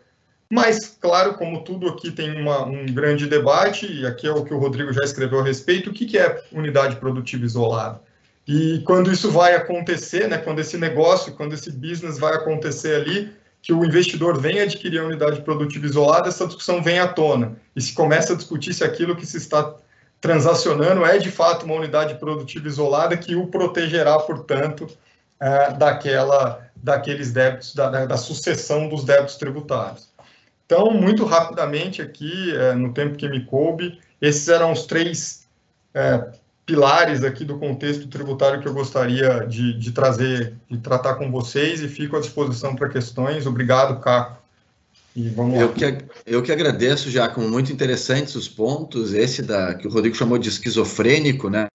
mas, 0.48 0.98
claro, 1.00 1.34
como 1.34 1.64
tudo 1.64 1.88
aqui 1.88 2.10
tem 2.10 2.38
uma, 2.38 2.66
um 2.66 2.84
grande 2.84 3.26
debate, 3.26 3.90
e 3.90 4.06
aqui 4.06 4.26
é 4.26 4.30
o 4.30 4.44
que 4.44 4.52
o 4.52 4.58
Rodrigo 4.58 4.92
já 4.92 5.02
escreveu 5.02 5.40
a 5.40 5.44
respeito, 5.44 5.88
o 5.88 5.92
que, 5.94 6.04
que 6.04 6.18
é 6.18 6.44
unidade 6.52 6.96
produtiva 6.96 7.44
isolada? 7.44 8.00
E 8.46 8.82
quando 8.84 9.10
isso 9.10 9.30
vai 9.30 9.54
acontecer, 9.54 10.28
né, 10.28 10.36
quando 10.36 10.58
esse 10.58 10.76
negócio, 10.76 11.32
quando 11.32 11.54
esse 11.54 11.72
business 11.72 12.18
vai 12.18 12.34
acontecer 12.34 12.96
ali, 12.96 13.32
que 13.62 13.72
o 13.72 13.82
investidor 13.82 14.38
vem 14.38 14.60
adquirir 14.60 14.98
a 14.98 15.06
unidade 15.06 15.40
produtiva 15.40 15.86
isolada, 15.86 16.28
essa 16.28 16.46
discussão 16.46 16.82
vem 16.82 16.98
à 16.98 17.08
tona. 17.08 17.56
E 17.74 17.80
se 17.80 17.94
começa 17.94 18.34
a 18.34 18.36
discutir 18.36 18.74
se 18.74 18.84
aquilo 18.84 19.16
que 19.16 19.24
se 19.24 19.38
está 19.38 19.74
transacionando 20.20 21.04
é 21.06 21.16
de 21.16 21.30
fato 21.30 21.64
uma 21.64 21.76
unidade 21.76 22.16
produtiva 22.16 22.68
isolada 22.68 23.16
que 23.16 23.34
o 23.34 23.46
protegerá, 23.46 24.18
portanto, 24.18 24.86
é, 25.40 25.72
daquela, 25.72 26.68
daqueles 26.82 27.32
débitos, 27.32 27.74
da, 27.74 28.06
da, 28.06 28.16
sucessão 28.16 28.88
dos 28.88 29.04
débitos 29.04 29.36
tributários. 29.36 30.10
Então, 30.66 30.90
muito 30.90 31.24
rapidamente 31.24 32.02
aqui, 32.02 32.54
é, 32.56 32.74
no 32.74 32.92
tempo 32.92 33.16
que 33.16 33.28
me 33.28 33.44
coube, 33.44 34.00
esses 34.20 34.48
eram 34.48 34.72
os 34.72 34.86
três 34.86 35.46
é, 35.94 36.32
pilares 36.66 37.22
aqui 37.22 37.44
do 37.44 37.58
contexto 37.58 38.08
tributário 38.08 38.60
que 38.60 38.66
eu 38.66 38.74
gostaria 38.74 39.46
de, 39.46 39.78
de 39.78 39.92
trazer, 39.92 40.54
de 40.70 40.78
tratar 40.78 41.14
com 41.14 41.30
vocês 41.30 41.82
e 41.82 41.88
fico 41.88 42.16
à 42.16 42.20
disposição 42.20 42.74
para 42.74 42.88
questões. 42.88 43.46
Obrigado, 43.46 44.00
Caco. 44.00 44.41
E 45.14 45.28
vamos 45.28 45.60
eu, 45.60 45.72
que, 45.72 45.84
eu 46.24 46.42
que 46.42 46.50
agradeço, 46.50 47.10
já 47.10 47.28
como 47.28 47.46
muito 47.46 47.70
interessantes 47.70 48.34
os 48.34 48.48
pontos, 48.48 49.12
esse 49.12 49.42
da 49.42 49.74
que 49.74 49.86
o 49.86 49.90
Rodrigo 49.90 50.16
chamou 50.16 50.38
de 50.38 50.48
esquizofrênico, 50.48 51.50
né? 51.50 51.66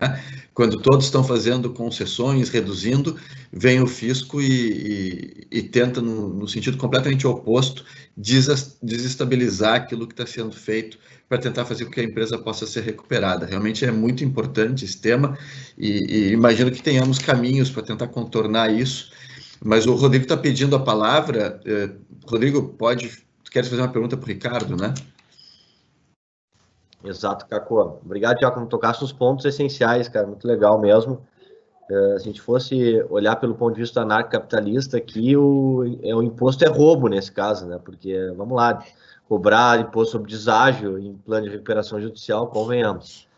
Quando 0.56 0.82
todos 0.82 1.06
estão 1.06 1.24
fazendo 1.24 1.70
concessões, 1.70 2.50
reduzindo, 2.50 3.16
vem 3.54 3.80
o 3.80 3.86
fisco 3.86 4.42
e, 4.42 5.46
e, 5.52 5.60
e 5.60 5.62
tenta, 5.62 6.02
no, 6.02 6.34
no, 6.34 6.48
sentido 6.48 6.78
completamente 6.78 7.28
oposto, 7.28 7.86
desestabilizar 8.82 9.76
aquilo 9.76 10.08
que 10.08 10.14
está 10.14 10.26
sendo 10.26 10.54
feito 10.54 10.98
para 11.30 11.38
tentar 11.38 11.64
fazer 11.66 11.86
com 11.86 11.92
que 11.92 12.00
a 12.00 12.04
empresa 12.04 12.40
possa 12.40 12.66
ser 12.66 12.82
recuperada. 12.82 13.46
Realmente 13.46 13.86
é 13.86 13.92
muito 13.92 14.24
importante 14.24 14.84
esse 14.84 14.98
tema 15.00 15.38
e, 15.78 15.90
e 15.90 16.32
imagino 16.32 16.72
que 16.72 16.82
tenhamos 16.82 17.20
caminhos 17.20 17.70
para 17.70 17.84
tentar 17.84 18.08
contornar 18.08 18.74
isso. 18.74 19.12
Mas 19.64 19.86
o 19.86 19.94
Rodrigo 19.94 20.26
está 20.26 20.38
pedindo 20.38 20.76
a 20.76 20.80
palavra. 20.80 21.60
Eh, 21.66 21.90
Rodrigo, 22.26 22.76
pode 22.78 23.27
Tu 23.48 23.52
queres 23.52 23.70
fazer 23.70 23.82
uma 23.82 23.88
pergunta 23.88 24.18
para 24.18 24.26
o 24.26 24.28
Ricardo, 24.28 24.76
né? 24.76 24.94
Exato, 27.02 27.48
Caco. 27.48 27.98
Obrigado, 28.04 28.40
Tiago, 28.40 28.60
por 28.60 28.68
tocar 28.68 29.00
nos 29.00 29.14
pontos 29.14 29.46
essenciais, 29.46 30.10
cara. 30.10 30.28
Muito 30.28 30.46
legal 30.46 30.78
mesmo. 30.78 31.26
Uh, 31.90 32.20
se 32.20 32.24
a 32.24 32.26
gente 32.26 32.42
fosse 32.42 33.02
olhar 33.10 33.38
pelo 33.38 33.56
ponto 33.56 33.74
de 33.74 33.80
vista 33.80 34.02
anarcocapitalista, 34.02 34.98
aqui 34.98 35.38
o, 35.38 35.98
é, 36.04 36.14
o 36.14 36.22
imposto 36.22 36.66
é 36.66 36.68
roubo 36.68 37.08
nesse 37.08 37.32
caso, 37.32 37.66
né? 37.66 37.80
Porque, 37.82 38.34
vamos 38.36 38.58
lá, 38.58 38.84
cobrar 39.30 39.80
imposto 39.80 40.12
sobre 40.12 40.30
deságio 40.30 41.00
em 41.00 41.14
plano 41.14 41.46
de 41.46 41.54
recuperação 41.54 42.02
judicial, 42.02 42.48
convenhamos. 42.48 43.30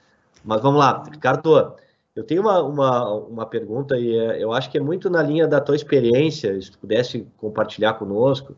Mas 0.44 0.60
vamos 0.60 0.80
lá, 0.80 1.04
Ricardo, 1.04 1.76
eu 2.16 2.24
tenho 2.24 2.42
uma, 2.42 2.64
uma, 2.64 3.14
uma 3.14 3.46
pergunta 3.46 3.96
e 3.96 4.18
é, 4.18 4.44
eu 4.44 4.54
acho 4.54 4.72
que 4.72 4.80
é 4.80 4.82
muito 4.82 5.08
na 5.08 5.22
linha 5.22 5.48
da 5.48 5.62
tua 5.62 5.76
experiência, 5.76 6.60
se 6.60 6.72
tu 6.72 6.80
pudesse 6.80 7.28
compartilhar 7.38 7.94
conosco. 7.94 8.56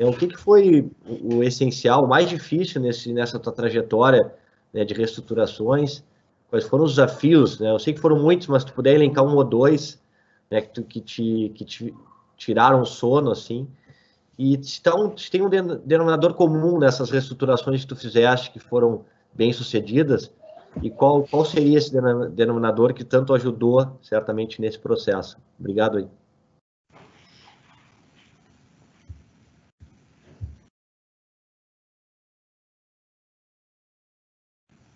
É, 0.00 0.06
o 0.06 0.14
que, 0.14 0.28
que 0.28 0.38
foi 0.38 0.90
o, 1.06 1.42
essencial, 1.42 2.06
o 2.06 2.08
mais 2.08 2.26
difícil 2.26 2.80
nesse, 2.80 3.12
nessa 3.12 3.38
tua 3.38 3.52
trajetória 3.52 4.34
né, 4.72 4.82
de 4.82 4.94
reestruturações? 4.94 6.02
Quais 6.48 6.64
foram 6.64 6.84
os 6.84 6.92
desafios? 6.92 7.60
Né? 7.60 7.70
Eu 7.70 7.78
sei 7.78 7.92
que 7.92 8.00
foram 8.00 8.18
muitos, 8.18 8.46
mas 8.46 8.64
tu 8.64 8.72
puder 8.72 8.94
elencar 8.94 9.22
um 9.22 9.36
ou 9.36 9.44
dois 9.44 10.00
né, 10.50 10.62
que, 10.62 10.68
tu, 10.70 10.82
que, 10.84 11.02
te, 11.02 11.52
que 11.54 11.66
te 11.66 11.94
tiraram 12.34 12.80
o 12.80 12.86
sono, 12.86 13.30
assim. 13.30 13.68
E 14.38 14.58
se, 14.64 14.80
tá 14.80 14.92
se 15.18 15.30
tem 15.30 15.42
um 15.42 15.50
denominador 15.50 16.32
comum 16.32 16.78
nessas 16.78 17.10
reestruturações 17.10 17.82
que 17.82 17.88
tu 17.88 17.94
fizeste 17.94 18.50
que 18.50 18.58
foram 18.58 19.04
bem 19.34 19.52
sucedidas, 19.52 20.32
e 20.82 20.88
qual, 20.88 21.24
qual 21.24 21.44
seria 21.44 21.76
esse 21.76 21.92
denominador 22.32 22.94
que 22.94 23.04
tanto 23.04 23.34
ajudou, 23.34 23.98
certamente, 24.00 24.62
nesse 24.62 24.78
processo? 24.78 25.36
Obrigado 25.58 25.98
aí. 25.98 26.08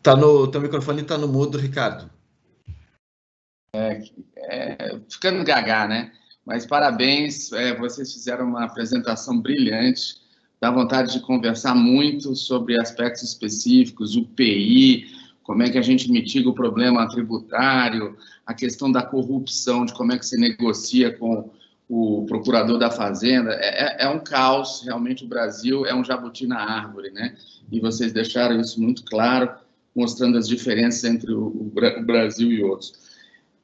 Tá 0.04 0.14
no, 0.14 0.46
teu 0.46 0.60
microfone 0.60 1.00
está 1.00 1.16
no 1.16 1.26
mudo, 1.26 1.56
Ricardo. 1.56 2.10
É, 3.74 4.02
é, 4.36 5.00
ficando 5.08 5.42
gaga, 5.42 5.88
né? 5.88 6.12
Mas 6.44 6.66
parabéns, 6.66 7.50
é, 7.54 7.74
vocês 7.74 8.12
fizeram 8.12 8.46
uma 8.46 8.64
apresentação 8.64 9.40
brilhante. 9.40 10.16
Dá 10.60 10.70
vontade 10.70 11.14
de 11.14 11.20
conversar 11.20 11.74
muito 11.74 12.36
sobre 12.36 12.78
aspectos 12.78 13.22
específicos, 13.22 14.14
o 14.14 14.26
PI, 14.26 15.06
como 15.42 15.62
é 15.62 15.70
que 15.70 15.78
a 15.78 15.82
gente 15.82 16.12
mitiga 16.12 16.50
o 16.50 16.54
problema 16.54 17.08
tributário, 17.08 18.14
a 18.44 18.52
questão 18.52 18.92
da 18.92 19.02
corrupção, 19.02 19.86
de 19.86 19.94
como 19.94 20.12
é 20.12 20.18
que 20.18 20.26
se 20.26 20.38
negocia 20.38 21.16
com 21.16 21.48
o 21.88 22.26
procurador 22.26 22.76
da 22.78 22.90
Fazenda. 22.90 23.54
É, 23.54 24.02
é, 24.02 24.04
é 24.04 24.08
um 24.10 24.18
caos, 24.18 24.82
realmente 24.84 25.24
o 25.24 25.28
Brasil 25.28 25.86
é 25.86 25.94
um 25.94 26.04
jabuti 26.04 26.46
na 26.46 26.60
árvore, 26.60 27.10
né? 27.10 27.34
E 27.72 27.80
vocês 27.80 28.12
deixaram 28.12 28.60
isso 28.60 28.78
muito 28.82 29.02
claro 29.04 29.63
mostrando 29.94 30.36
as 30.36 30.48
diferenças 30.48 31.04
entre 31.04 31.32
o, 31.32 31.46
o 31.46 31.72
Brasil 32.04 32.50
e 32.50 32.62
outros. 32.62 32.92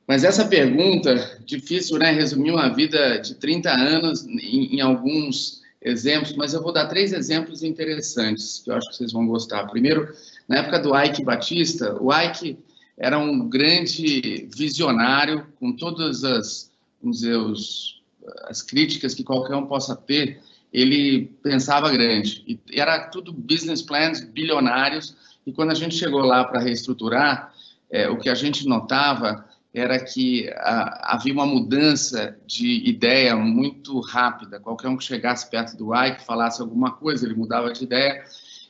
Mas 0.06 0.24
essa 0.24 0.44
pergunta, 0.44 1.38
difícil, 1.44 1.98
né? 1.98 2.10
Resumir 2.10 2.50
uma 2.50 2.68
vida 2.68 3.18
de 3.18 3.34
30 3.36 3.70
anos 3.70 4.26
em, 4.26 4.76
em 4.76 4.80
alguns 4.80 5.60
exemplos, 5.80 6.34
mas 6.36 6.52
eu 6.52 6.62
vou 6.62 6.72
dar 6.72 6.86
três 6.86 7.12
exemplos 7.12 7.62
interessantes 7.62 8.60
que 8.62 8.70
eu 8.70 8.74
acho 8.74 8.88
que 8.90 8.96
vocês 8.96 9.12
vão 9.12 9.26
gostar. 9.26 9.66
Primeiro, 9.68 10.12
na 10.48 10.58
época 10.58 10.78
do 10.80 10.98
Ike 10.98 11.24
Batista, 11.24 11.96
o 12.00 12.12
Ike 12.12 12.58
era 12.98 13.18
um 13.18 13.48
grande 13.48 14.48
visionário, 14.54 15.46
com 15.58 15.72
todas 15.72 16.22
as, 16.22 16.70
vamos 17.00 17.20
dizer, 17.20 17.36
os, 17.36 18.02
as 18.44 18.60
críticas 18.60 19.14
que 19.14 19.24
qualquer 19.24 19.56
um 19.56 19.66
possa 19.66 19.96
ter, 19.96 20.40
ele 20.72 21.30
pensava 21.42 21.90
grande. 21.90 22.44
E 22.46 22.78
era 22.78 23.08
tudo 23.08 23.32
business 23.32 23.80
plans 23.80 24.20
bilionários, 24.20 25.16
e 25.50 25.52
quando 25.52 25.70
a 25.70 25.74
gente 25.74 25.96
chegou 25.96 26.20
lá 26.20 26.44
para 26.44 26.60
reestruturar, 26.60 27.52
é, 27.90 28.08
o 28.08 28.16
que 28.16 28.30
a 28.30 28.36
gente 28.36 28.68
notava 28.68 29.44
era 29.74 29.98
que 29.98 30.48
a, 30.58 31.14
havia 31.14 31.32
uma 31.32 31.44
mudança 31.44 32.38
de 32.46 32.88
ideia 32.88 33.34
muito 33.34 33.98
rápida. 33.98 34.60
Qualquer 34.60 34.86
um 34.88 34.96
que 34.96 35.02
chegasse 35.02 35.50
perto 35.50 35.76
do 35.76 35.92
Ike, 35.92 36.24
falasse 36.24 36.62
alguma 36.62 36.92
coisa, 36.92 37.26
ele 37.26 37.34
mudava 37.34 37.72
de 37.72 37.82
ideia. 37.82 38.22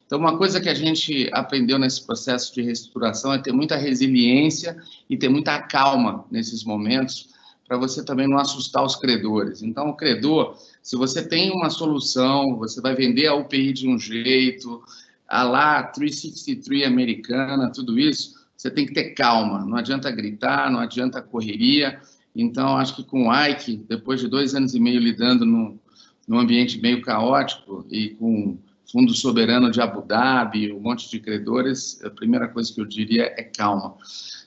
Então, 0.06 0.18
uma 0.18 0.38
coisa 0.38 0.58
que 0.58 0.70
a 0.70 0.74
gente 0.74 1.28
aprendeu 1.34 1.78
nesse 1.78 2.06
processo 2.06 2.54
de 2.54 2.62
reestruturação 2.62 3.34
é 3.34 3.38
ter 3.38 3.52
muita 3.52 3.76
resiliência 3.76 4.74
e 5.08 5.18
ter 5.18 5.28
muita 5.28 5.60
calma 5.60 6.24
nesses 6.30 6.64
momentos, 6.64 7.28
para 7.68 7.76
você 7.76 8.02
também 8.02 8.26
não 8.26 8.38
assustar 8.38 8.82
os 8.82 8.96
credores. 8.96 9.62
Então, 9.62 9.90
o 9.90 9.94
credor, 9.94 10.56
se 10.82 10.96
você 10.96 11.22
tem 11.28 11.52
uma 11.52 11.68
solução, 11.68 12.56
você 12.56 12.80
vai 12.80 12.94
vender 12.94 13.26
a 13.26 13.34
UPI 13.34 13.74
de 13.74 13.86
um 13.86 13.98
jeito, 13.98 14.82
a 15.30 15.44
lá 15.44 15.82
363 15.84 16.84
americana, 16.84 17.70
tudo 17.70 17.98
isso, 17.98 18.34
você 18.56 18.68
tem 18.68 18.84
que 18.84 18.92
ter 18.92 19.14
calma, 19.14 19.64
não 19.64 19.76
adianta 19.76 20.10
gritar, 20.10 20.70
não 20.70 20.80
adianta 20.80 21.22
correria. 21.22 22.00
Então, 22.34 22.76
acho 22.76 22.96
que 22.96 23.04
com 23.04 23.28
o 23.28 23.46
Ike, 23.46 23.84
depois 23.88 24.20
de 24.20 24.28
dois 24.28 24.54
anos 24.54 24.74
e 24.74 24.80
meio 24.80 25.00
lidando 25.00 25.46
num, 25.46 25.78
num 26.26 26.38
ambiente 26.38 26.80
meio 26.80 27.00
caótico 27.00 27.86
e 27.88 28.10
com 28.10 28.58
fundo 28.90 29.14
soberano 29.14 29.70
de 29.70 29.80
Abu 29.80 30.02
Dhabi, 30.02 30.72
um 30.72 30.80
monte 30.80 31.08
de 31.08 31.20
credores, 31.20 32.00
a 32.04 32.10
primeira 32.10 32.48
coisa 32.48 32.72
que 32.72 32.80
eu 32.80 32.84
diria 32.84 33.32
é 33.36 33.44
calma. 33.44 33.94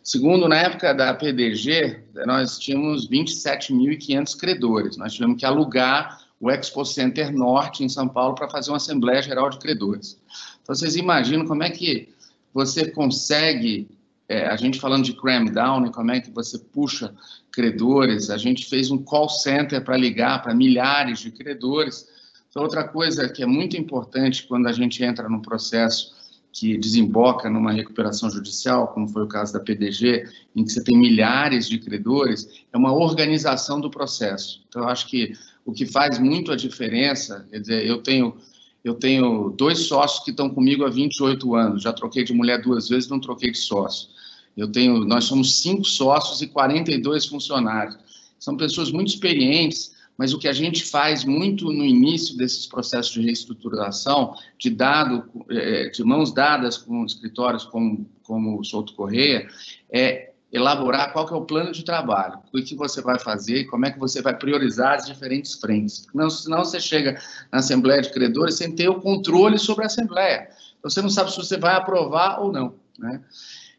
Segundo, 0.03 0.49
na 0.49 0.57
época 0.57 0.93
da 0.93 1.13
PDG, 1.13 2.03
nós 2.25 2.59
tínhamos 2.59 3.09
27.500 3.09 4.37
credores. 4.37 4.97
Nós 4.97 5.13
tivemos 5.13 5.39
que 5.39 5.45
alugar 5.45 6.19
o 6.41 6.51
Expo 6.51 6.83
Center 6.83 7.31
Norte, 7.31 7.85
em 7.85 7.89
São 7.89 8.05
Paulo, 8.05 8.35
para 8.35 8.49
fazer 8.49 8.69
uma 8.69 8.75
Assembleia 8.75 9.21
Geral 9.21 9.49
de 9.49 9.57
Credores. 9.59 10.19
Então, 10.63 10.73
vocês 10.73 10.95
imaginam 10.95 11.45
como 11.45 11.61
é 11.61 11.69
que 11.69 12.09
você 12.53 12.89
consegue 12.89 13.87
é, 14.27 14.47
a 14.47 14.55
gente 14.55 14.79
falando 14.79 15.03
de 15.03 15.13
cram 15.13 15.45
down, 15.45 15.91
como 15.91 16.11
é 16.11 16.19
que 16.19 16.31
você 16.31 16.57
puxa 16.57 17.13
credores, 17.51 18.29
a 18.29 18.37
gente 18.37 18.65
fez 18.65 18.89
um 18.89 18.97
call 18.97 19.29
center 19.29 19.83
para 19.83 19.97
ligar 19.97 20.41
para 20.41 20.55
milhares 20.55 21.19
de 21.19 21.29
credores. 21.29 22.07
Então, 22.49 22.63
outra 22.63 22.87
coisa 22.87 23.27
que 23.29 23.43
é 23.43 23.45
muito 23.45 23.75
importante 23.77 24.47
quando 24.47 24.67
a 24.67 24.71
gente 24.71 25.03
entra 25.03 25.27
num 25.27 25.41
processo 25.41 26.13
que 26.51 26.77
desemboca 26.77 27.49
numa 27.49 27.71
recuperação 27.71 28.29
judicial, 28.29 28.87
como 28.89 29.07
foi 29.07 29.23
o 29.23 29.27
caso 29.27 29.53
da 29.53 29.59
PDG, 29.59 30.29
em 30.55 30.63
que 30.63 30.71
você 30.71 30.83
tem 30.83 30.97
milhares 30.97 31.67
de 31.67 31.79
credores, 31.79 32.63
é 32.71 32.77
uma 32.77 32.93
organização 32.93 33.81
do 33.81 33.89
processo. 33.89 34.63
Então, 34.69 34.83
eu 34.83 34.87
acho 34.87 35.07
que 35.07 35.33
o 35.65 35.73
que 35.73 35.85
faz 35.85 36.19
muito 36.19 36.51
a 36.51 36.55
diferença, 36.55 37.45
quer 37.49 37.59
dizer, 37.59 37.85
eu 37.85 38.03
tenho 38.03 38.37
eu 38.83 38.93
tenho 38.93 39.49
dois 39.57 39.79
sócios 39.79 40.23
que 40.23 40.31
estão 40.31 40.49
comigo 40.49 40.83
há 40.83 40.89
28 40.89 41.55
anos, 41.55 41.83
já 41.83 41.93
troquei 41.93 42.23
de 42.23 42.33
mulher 42.33 42.61
duas 42.61 42.89
vezes, 42.89 43.09
não 43.09 43.19
troquei 43.19 43.51
de 43.51 43.57
sócio. 43.57 44.09
Eu 44.55 44.71
tenho, 44.71 45.05
nós 45.05 45.23
somos 45.23 45.61
cinco 45.61 45.85
sócios 45.85 46.41
e 46.41 46.47
42 46.47 47.25
funcionários. 47.25 47.97
São 48.37 48.57
pessoas 48.57 48.91
muito 48.91 49.07
experientes, 49.07 49.93
mas 50.17 50.33
o 50.33 50.37
que 50.37 50.47
a 50.47 50.53
gente 50.53 50.83
faz 50.83 51.23
muito 51.23 51.71
no 51.71 51.85
início 51.85 52.37
desses 52.37 52.67
processos 52.67 53.13
de 53.13 53.21
reestruturação, 53.21 54.35
de 54.59 54.69
dado, 54.69 55.23
é, 55.49 55.89
de 55.89 56.03
mãos 56.03 56.33
dadas 56.33 56.77
com 56.77 57.05
escritórios 57.05 57.63
como, 57.63 58.07
como 58.21 58.59
o 58.59 58.63
Souto 58.63 58.93
Correia, 58.93 59.47
é 59.89 60.32
elaborar 60.53 61.11
qual 61.11 61.25
que 61.25 61.33
é 61.33 61.35
o 61.35 61.45
plano 61.45 61.71
de 61.71 61.83
trabalho, 61.83 62.37
o 62.53 62.61
que 62.61 62.75
você 62.75 63.01
vai 63.01 63.17
fazer 63.17 63.65
como 63.65 63.87
é 63.87 63.91
que 63.91 63.99
você 63.99 64.21
vai 64.21 64.37
priorizar 64.37 64.93
as 64.93 65.07
diferentes 65.07 65.55
frentes. 65.55 66.05
Não, 66.13 66.29
senão 66.29 66.63
você 66.63 66.79
chega 66.79 67.19
na 67.51 67.57
Assembleia 67.57 68.03
de 68.03 68.11
Credores 68.11 68.55
sem 68.55 68.73
ter 68.73 68.87
o 68.87 69.01
controle 69.01 69.57
sobre 69.57 69.83
a 69.83 69.87
Assembleia. 69.87 70.47
Então, 70.77 70.91
você 70.91 71.01
não 71.01 71.09
sabe 71.09 71.31
se 71.31 71.37
você 71.37 71.57
vai 71.57 71.73
aprovar 71.75 72.39
ou 72.39 72.51
não. 72.51 72.75
Né? 72.99 73.19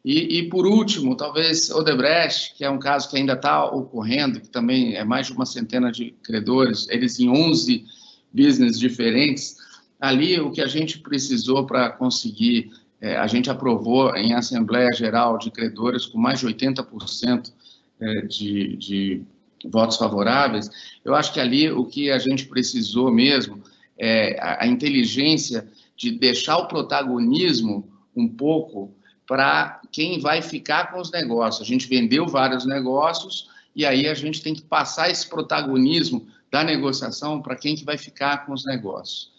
E, 0.05 0.39
e, 0.39 0.49
por 0.49 0.67
último, 0.67 1.17
talvez 1.17 1.71
Odebrecht, 1.71 2.55
que 2.57 2.65
é 2.65 2.69
um 2.69 2.79
caso 2.79 3.09
que 3.09 3.17
ainda 3.17 3.35
está 3.35 3.65
ocorrendo, 3.65 4.41
que 4.41 4.49
também 4.49 4.97
é 4.97 5.05
mais 5.05 5.29
de 5.29 5.33
uma 5.33 5.47
centena 5.47 5.93
de 5.93 6.11
credores, 6.25 6.89
eles 6.91 7.21
em 7.21 7.31
11 7.31 7.85
business 8.33 8.79
diferentes. 8.79 9.57
Ali, 10.01 10.41
o 10.41 10.51
que 10.51 10.61
a 10.61 10.67
gente 10.67 10.99
precisou 10.99 11.65
para 11.65 11.89
conseguir, 11.89 12.71
é, 13.05 13.19
a 13.19 13.27
gente 13.27 13.51
aprovou 13.51 14.17
em 14.17 14.33
Assembleia 14.33 14.91
Geral 14.95 15.37
de 15.37 15.51
Credores 15.51 16.07
com 16.07 16.17
mais 16.17 16.41
de 16.41 16.47
80% 16.47 17.53
é, 18.01 18.23
de, 18.23 18.77
de 18.79 19.23
votos 19.67 19.99
favoráveis. 19.99 20.71
Eu 21.05 21.15
acho 21.15 21.31
que 21.31 21.39
ali 21.39 21.71
o 21.71 21.85
que 21.85 22.11
a 22.11 22.19
gente 22.19 22.47
precisou 22.47 23.13
mesmo 23.13 23.63
é 23.99 24.41
a, 24.41 24.65
a 24.65 24.67
inteligência 24.67 25.69
de 25.95 26.13
deixar 26.13 26.57
o 26.57 26.67
protagonismo 26.67 27.87
um 28.17 28.27
pouco 28.27 28.95
para 29.27 29.83
quem 29.93 30.19
vai 30.19 30.41
ficar 30.41 30.91
com 30.91 30.99
os 30.99 31.11
negócios. 31.11 31.61
A 31.61 31.71
gente 31.71 31.87
vendeu 31.87 32.27
vários 32.27 32.65
negócios 32.65 33.51
e 33.77 33.85
aí 33.85 34.09
a 34.09 34.15
gente 34.15 34.41
tem 34.41 34.55
que 34.55 34.63
passar 34.63 35.11
esse 35.11 35.29
protagonismo 35.29 36.27
da 36.51 36.65
negociação 36.65 37.43
para 37.43 37.55
quem 37.55 37.77
que 37.77 37.85
vai 37.85 37.99
ficar 37.99 38.47
com 38.47 38.55
os 38.55 38.65
negócios. 38.65 39.34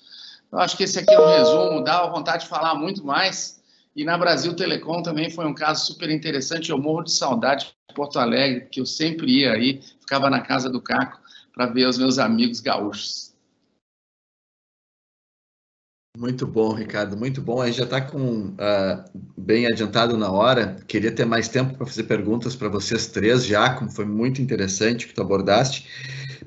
Eu 0.55 0.61
acho 0.61 0.77
que 0.77 0.85
esse 0.85 0.97
aqui 0.97 1.13
é 1.13 1.19
um 1.19 1.27
resumo, 1.27 1.83
dá 1.83 2.07
vontade 2.07 2.43
de 2.43 2.49
falar 2.49 2.75
muito 2.75 3.05
mais. 3.05 3.61
E 3.93 4.05
na 4.05 4.17
Brasil 4.17 4.55
Telecom 4.55 5.03
também 5.03 5.29
foi 5.29 5.45
um 5.45 5.53
caso 5.53 5.85
super 5.85 6.09
interessante. 6.09 6.69
Eu 6.69 6.77
morro 6.77 7.03
de 7.03 7.11
saudade 7.11 7.75
de 7.89 7.93
Porto 7.93 8.17
Alegre, 8.17 8.61
porque 8.61 8.79
eu 8.79 8.85
sempre 8.85 9.29
ia 9.29 9.51
aí, 9.51 9.81
ficava 9.99 10.29
na 10.29 10.39
casa 10.39 10.69
do 10.69 10.81
Caco 10.81 11.19
para 11.53 11.65
ver 11.65 11.85
os 11.89 11.97
meus 11.97 12.17
amigos 12.17 12.61
gaúchos. 12.61 13.35
Muito 16.17 16.47
bom, 16.47 16.71
Ricardo, 16.71 17.17
muito 17.17 17.41
bom. 17.41 17.59
Aí 17.59 17.73
já 17.73 17.83
está 17.83 17.99
com 17.99 18.47
uh, 18.51 19.03
bem 19.35 19.67
adiantado 19.67 20.15
na 20.15 20.31
hora. 20.31 20.77
Queria 20.87 21.11
ter 21.11 21.25
mais 21.25 21.49
tempo 21.49 21.75
para 21.75 21.85
fazer 21.85 22.03
perguntas 22.03 22.55
para 22.55 22.69
vocês 22.69 23.07
três 23.07 23.45
já, 23.45 23.73
como 23.73 23.91
foi 23.91 24.05
muito 24.05 24.41
interessante 24.41 25.05
que 25.05 25.13
tu 25.13 25.21
abordaste. 25.21 25.85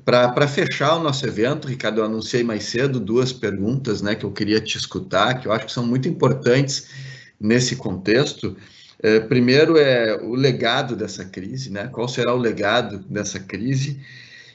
Para 0.05 0.47
fechar 0.47 0.95
o 0.95 1.03
nosso 1.03 1.25
evento, 1.25 1.67
Ricardo, 1.67 2.01
eu 2.01 2.05
anunciei 2.05 2.43
mais 2.43 2.63
cedo 2.63 2.99
duas 2.99 3.31
perguntas 3.31 4.01
né, 4.01 4.15
que 4.15 4.25
eu 4.25 4.31
queria 4.31 4.59
te 4.59 4.77
escutar, 4.77 5.39
que 5.39 5.47
eu 5.47 5.51
acho 5.51 5.65
que 5.65 5.71
são 5.71 5.85
muito 5.85 6.07
importantes 6.07 6.87
nesse 7.39 7.75
contexto. 7.75 8.55
Uh, 8.99 9.27
primeiro 9.27 9.77
é 9.77 10.17
o 10.21 10.35
legado 10.35 10.95
dessa 10.95 11.23
crise, 11.23 11.71
né? 11.71 11.87
Qual 11.87 12.07
será 12.07 12.33
o 12.33 12.37
legado 12.37 12.99
dessa 13.09 13.39
crise? 13.39 13.99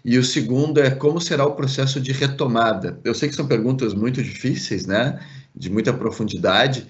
E 0.04 0.18
o 0.18 0.24
segundo 0.24 0.80
é 0.80 0.90
como 0.90 1.18
será 1.18 1.46
o 1.46 1.54
processo 1.54 1.98
de 1.98 2.12
retomada. 2.12 3.00
Eu 3.02 3.14
sei 3.14 3.30
que 3.30 3.34
são 3.34 3.46
perguntas 3.46 3.94
muito 3.94 4.22
difíceis, 4.22 4.84
né? 4.84 5.18
De 5.56 5.70
muita 5.70 5.94
profundidade, 5.94 6.86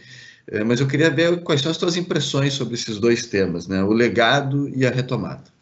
eh, 0.49 0.65
mas 0.65 0.81
eu 0.81 0.89
queria 0.89 1.11
ver 1.11 1.43
quais 1.45 1.61
são 1.61 1.71
as 1.71 1.77
suas 1.77 1.97
impressões 1.97 2.55
sobre 2.55 2.75
esses 2.75 2.99
dois 2.99 3.27
temas, 3.27 3.69
né? 3.69 3.85
O 3.85 3.93
legado 3.93 4.69
e 4.75 4.85
a 4.85 4.91
retomada. 4.91 5.54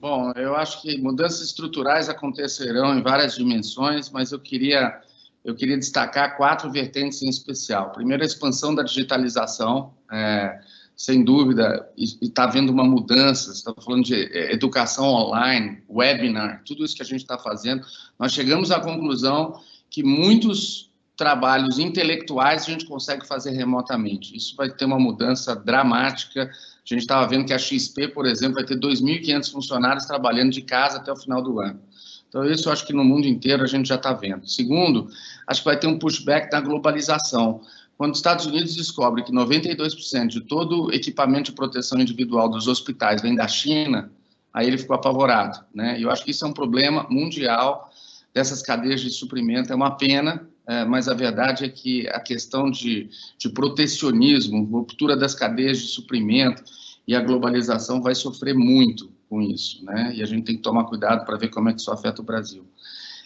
Bom, 0.00 0.32
eu 0.36 0.54
acho 0.54 0.80
que 0.80 0.96
mudanças 0.98 1.40
estruturais 1.40 2.08
acontecerão 2.08 2.96
em 2.96 3.02
várias 3.02 3.34
dimensões, 3.34 4.10
mas 4.10 4.30
eu 4.30 4.38
queria 4.38 5.00
eu 5.44 5.54
queria 5.54 5.78
destacar 5.78 6.36
quatro 6.36 6.70
vertentes 6.70 7.22
em 7.22 7.28
especial. 7.28 7.90
Primeiro, 7.90 8.22
a 8.22 8.26
expansão 8.26 8.74
da 8.74 8.82
digitalização. 8.82 9.94
É, 10.10 10.60
sem 10.94 11.22
dúvida, 11.22 11.88
está 11.96 12.44
havendo 12.44 12.72
uma 12.72 12.84
mudança. 12.84 13.52
Está 13.52 13.72
falando 13.72 14.04
de 14.04 14.14
é, 14.14 14.52
educação 14.52 15.06
online, 15.06 15.82
webinar, 15.88 16.62
tudo 16.66 16.84
isso 16.84 16.96
que 16.96 17.02
a 17.02 17.06
gente 17.06 17.20
está 17.20 17.38
fazendo. 17.38 17.86
Nós 18.18 18.32
chegamos 18.32 18.70
à 18.70 18.80
conclusão 18.80 19.60
que 19.88 20.02
muitos 20.02 20.90
trabalhos 21.16 21.78
intelectuais 21.78 22.62
a 22.62 22.70
gente 22.70 22.86
consegue 22.86 23.26
fazer 23.26 23.50
remotamente. 23.50 24.36
Isso 24.36 24.54
vai 24.56 24.70
ter 24.70 24.84
uma 24.84 24.98
mudança 24.98 25.54
dramática. 25.54 26.50
A 26.90 26.94
gente 26.94 27.02
estava 27.02 27.26
vendo 27.26 27.44
que 27.44 27.52
a 27.52 27.58
XP, 27.58 28.08
por 28.08 28.26
exemplo, 28.26 28.54
vai 28.54 28.64
ter 28.64 28.78
2.500 28.78 29.52
funcionários 29.52 30.06
trabalhando 30.06 30.50
de 30.50 30.62
casa 30.62 30.96
até 30.96 31.12
o 31.12 31.16
final 31.16 31.42
do 31.42 31.60
ano. 31.60 31.80
Então, 32.28 32.44
isso 32.44 32.68
eu 32.68 32.72
acho 32.72 32.86
que 32.86 32.92
no 32.92 33.04
mundo 33.04 33.26
inteiro 33.26 33.62
a 33.62 33.66
gente 33.66 33.88
já 33.88 33.96
está 33.96 34.12
vendo. 34.12 34.48
Segundo, 34.48 35.08
acho 35.46 35.60
que 35.60 35.66
vai 35.66 35.78
ter 35.78 35.86
um 35.86 35.98
pushback 35.98 36.50
da 36.50 36.60
globalização. 36.60 37.62
Quando 37.96 38.12
os 38.12 38.18
Estados 38.18 38.46
Unidos 38.46 38.76
descobrem 38.76 39.24
que 39.24 39.32
92% 39.32 40.28
de 40.28 40.40
todo 40.42 40.84
o 40.84 40.92
equipamento 40.92 41.50
de 41.50 41.52
proteção 41.52 41.98
individual 41.98 42.48
dos 42.48 42.68
hospitais 42.68 43.20
vem 43.20 43.34
da 43.34 43.48
China, 43.48 44.10
aí 44.52 44.66
ele 44.66 44.78
ficou 44.78 44.94
apavorado. 44.94 45.64
Né? 45.74 45.98
E 45.98 46.02
eu 46.02 46.10
acho 46.10 46.24
que 46.24 46.30
isso 46.30 46.44
é 46.44 46.48
um 46.48 46.52
problema 46.52 47.06
mundial 47.10 47.90
dessas 48.32 48.62
cadeias 48.62 49.00
de 49.00 49.10
suprimento. 49.10 49.72
É 49.72 49.76
uma 49.76 49.96
pena, 49.96 50.48
mas 50.84 51.08
a 51.08 51.14
verdade 51.14 51.64
é 51.64 51.68
que 51.68 52.06
a 52.08 52.20
questão 52.20 52.70
de, 52.70 53.08
de 53.38 53.48
protecionismo, 53.48 54.64
ruptura 54.64 55.16
das 55.16 55.34
cadeias 55.34 55.78
de 55.78 55.88
suprimento 55.88 56.62
e 57.06 57.14
a 57.14 57.20
globalização 57.20 58.02
vai 58.02 58.14
sofrer 58.14 58.54
muito 58.54 59.10
com 59.28 59.40
isso. 59.40 59.84
Né? 59.84 60.12
E 60.14 60.22
a 60.22 60.26
gente 60.26 60.44
tem 60.44 60.56
que 60.56 60.62
tomar 60.62 60.84
cuidado 60.84 61.24
para 61.24 61.38
ver 61.38 61.48
como 61.48 61.70
é 61.70 61.72
que 61.72 61.80
isso 61.80 61.90
afeta 61.90 62.20
o 62.20 62.24
Brasil. 62.24 62.66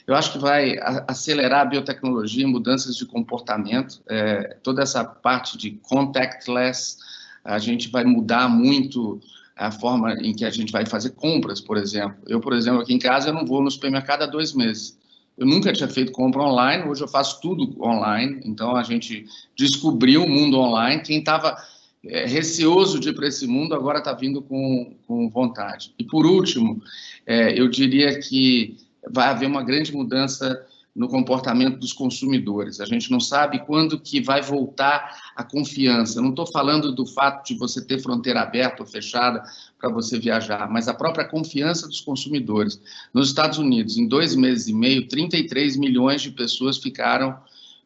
Eu 0.06 0.14
acho 0.14 0.32
que 0.32 0.38
vai 0.38 0.76
acelerar 1.06 1.60
a 1.60 1.64
biotecnologia, 1.64 2.46
mudanças 2.46 2.96
de 2.96 3.06
comportamento, 3.06 4.00
é, 4.08 4.56
toda 4.62 4.82
essa 4.82 5.04
parte 5.04 5.56
de 5.56 5.72
contactless, 5.82 6.96
a 7.44 7.58
gente 7.58 7.88
vai 7.88 8.04
mudar 8.04 8.48
muito 8.48 9.20
a 9.56 9.70
forma 9.70 10.14
em 10.14 10.34
que 10.34 10.44
a 10.44 10.50
gente 10.50 10.72
vai 10.72 10.86
fazer 10.86 11.10
compras, 11.10 11.60
por 11.60 11.76
exemplo. 11.76 12.16
Eu, 12.26 12.40
por 12.40 12.52
exemplo, 12.52 12.80
aqui 12.80 12.94
em 12.94 12.98
casa, 12.98 13.28
eu 13.28 13.34
não 13.34 13.46
vou 13.46 13.62
no 13.62 13.70
supermercado 13.70 14.22
há 14.22 14.26
dois 14.26 14.52
meses. 14.52 14.98
Eu 15.42 15.46
nunca 15.46 15.72
tinha 15.72 15.88
feito 15.88 16.12
compra 16.12 16.40
online, 16.40 16.88
hoje 16.88 17.02
eu 17.02 17.08
faço 17.08 17.40
tudo 17.40 17.74
online, 17.82 18.40
então 18.44 18.76
a 18.76 18.84
gente 18.84 19.26
descobriu 19.56 20.22
o 20.22 20.28
mundo 20.28 20.56
online. 20.56 21.02
Quem 21.02 21.18
estava 21.18 21.56
é, 22.06 22.26
receoso 22.26 23.00
de 23.00 23.08
ir 23.08 23.12
para 23.12 23.26
esse 23.26 23.44
mundo 23.48 23.74
agora 23.74 23.98
está 23.98 24.12
vindo 24.12 24.40
com, 24.40 24.94
com 25.04 25.28
vontade. 25.28 25.92
E 25.98 26.04
por 26.04 26.26
último, 26.26 26.80
é, 27.26 27.58
eu 27.58 27.68
diria 27.68 28.20
que 28.20 28.76
vai 29.10 29.30
haver 29.30 29.46
uma 29.46 29.64
grande 29.64 29.92
mudança 29.92 30.64
no 30.94 31.08
comportamento 31.08 31.78
dos 31.78 31.92
consumidores. 31.92 32.78
A 32.78 32.84
gente 32.84 33.10
não 33.10 33.18
sabe 33.18 33.60
quando 33.60 33.98
que 33.98 34.20
vai 34.20 34.42
voltar 34.42 35.32
a 35.34 35.42
confiança. 35.42 36.20
Não 36.20 36.30
estou 36.30 36.46
falando 36.46 36.92
do 36.92 37.06
fato 37.06 37.46
de 37.46 37.54
você 37.54 37.82
ter 37.82 37.98
fronteira 38.00 38.42
aberta 38.42 38.82
ou 38.82 38.88
fechada 38.88 39.42
para 39.78 39.88
você 39.88 40.18
viajar, 40.18 40.70
mas 40.70 40.88
a 40.88 40.94
própria 40.94 41.24
confiança 41.24 41.88
dos 41.88 42.00
consumidores. 42.00 42.80
Nos 43.12 43.28
Estados 43.28 43.58
Unidos, 43.58 43.96
em 43.96 44.06
dois 44.06 44.36
meses 44.36 44.68
e 44.68 44.74
meio, 44.74 45.08
33 45.08 45.76
milhões 45.76 46.20
de 46.20 46.30
pessoas 46.30 46.76
ficaram 46.76 47.38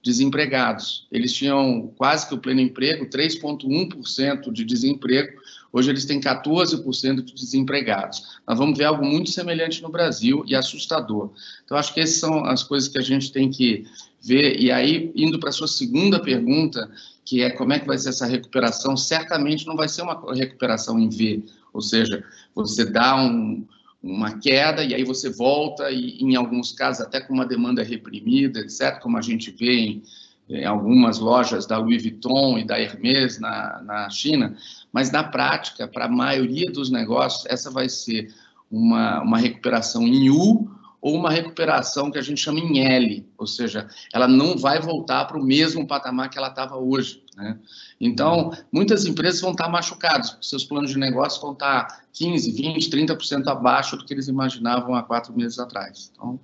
desempregados. 0.03 1.07
Eles 1.11 1.33
tinham 1.33 1.93
quase 1.97 2.29
que 2.29 2.35
o 2.35 2.39
pleno 2.39 2.61
emprego, 2.61 3.07
3,1% 3.07 4.53
de 4.53 4.65
desemprego, 4.65 5.41
Hoje 5.77 5.91
eles 5.91 6.07
têm 6.07 6.19
14% 6.19 7.23
de 7.23 7.35
desempregados. 7.35 8.41
Nós 8.49 8.57
vamos 8.57 8.79
ver 8.79 8.85
algo 8.85 9.05
muito 9.05 9.31
semelhante 9.31 9.83
no 9.83 9.91
Brasil 9.91 10.43
e 10.47 10.55
assustador. 10.55 11.33
Então, 11.67 11.77
acho 11.77 11.93
que 11.93 12.01
essas 12.01 12.17
são 12.17 12.47
as 12.47 12.63
coisas 12.63 12.89
que 12.89 12.97
a 12.97 13.03
gente 13.03 13.31
tem 13.31 13.51
que 13.51 13.85
ver. 14.23 14.59
E 14.59 14.73
aí, 14.73 15.13
indo 15.15 15.39
para 15.39 15.51
a 15.51 15.53
sua 15.53 15.69
segunda 15.69 16.19
pergunta, 16.19 16.91
que 17.27 17.43
é 17.43 17.51
como 17.51 17.75
é 17.75 17.79
que 17.79 17.87
vai 17.87 17.99
ser 17.99 18.09
essa 18.09 18.25
recuperação, 18.25 18.97
certamente 18.97 19.67
não 19.67 19.77
vai 19.77 19.87
ser 19.87 20.01
uma 20.01 20.19
recuperação 20.33 20.99
em 20.99 21.11
V, 21.11 21.43
ou 21.75 21.83
seja, 21.83 22.25
você 22.55 22.83
dá 22.83 23.15
um, 23.15 23.63
uma 24.03 24.39
queda 24.39 24.83
e 24.83 24.95
aí 24.95 25.05
você 25.05 25.29
volta 25.29 25.91
e, 25.91 26.23
em 26.23 26.37
alguns 26.37 26.73
casos, 26.73 27.03
até 27.03 27.21
com 27.21 27.35
uma 27.35 27.45
demanda 27.45 27.83
reprimida, 27.83 28.61
etc., 28.61 28.99
como 28.99 29.19
a 29.19 29.21
gente 29.21 29.51
vê 29.51 29.75
em, 29.75 30.03
em 30.49 30.65
algumas 30.65 31.19
lojas 31.19 31.67
da 31.67 31.79
Louis 31.79 32.03
Vuitton 32.03 32.59
e 32.59 32.65
da 32.65 32.81
Hermès 32.81 33.39
na, 33.39 33.83
na 33.83 34.11
China, 34.11 34.57
mas 34.93 35.11
na 35.11 35.25
prática, 35.25 35.89
para 35.89 36.05
a 36.05 36.11
maioria 36.11 36.71
dos 36.71 36.91
negócios, 36.91 37.45
essa 37.47 37.71
vai 37.71 37.89
ser 37.89 38.33
uma, 38.71 39.21
uma 39.23 39.39
recuperação 39.39 40.03
em 40.03 40.31
U 40.31 40.71
ou 41.01 41.15
uma 41.15 41.31
recuperação 41.31 42.11
que 42.11 42.19
a 42.19 42.23
gente 42.23 42.41
chama 42.41 42.59
em 42.59 42.81
L, 42.81 43.29
ou 43.39 43.47
seja, 43.47 43.89
ela 44.13 44.27
não 44.27 44.57
vai 44.57 44.81
voltar 44.81 45.25
para 45.27 45.39
o 45.39 45.45
mesmo 45.45 45.87
patamar 45.87 46.31
que 46.31 46.39
ela 46.39 46.49
estava 46.49 46.77
hoje. 46.77 47.23
Né? 47.37 47.59
Então, 48.01 48.51
muitas 48.73 49.05
empresas 49.05 49.41
vão 49.41 49.53
estar 49.53 49.69
machucadas, 49.69 50.37
seus 50.41 50.65
planos 50.65 50.91
de 50.91 50.99
negócio 50.99 51.41
vão 51.41 51.53
estar 51.53 52.05
15, 52.13 52.51
20, 52.51 52.91
30% 52.91 53.47
abaixo 53.47 53.97
do 53.97 54.05
que 54.05 54.15
eles 54.15 54.27
imaginavam 54.27 54.95
há 54.95 55.03
quatro 55.03 55.37
meses 55.37 55.59
atrás. 55.59 56.11
Então, 56.13 56.41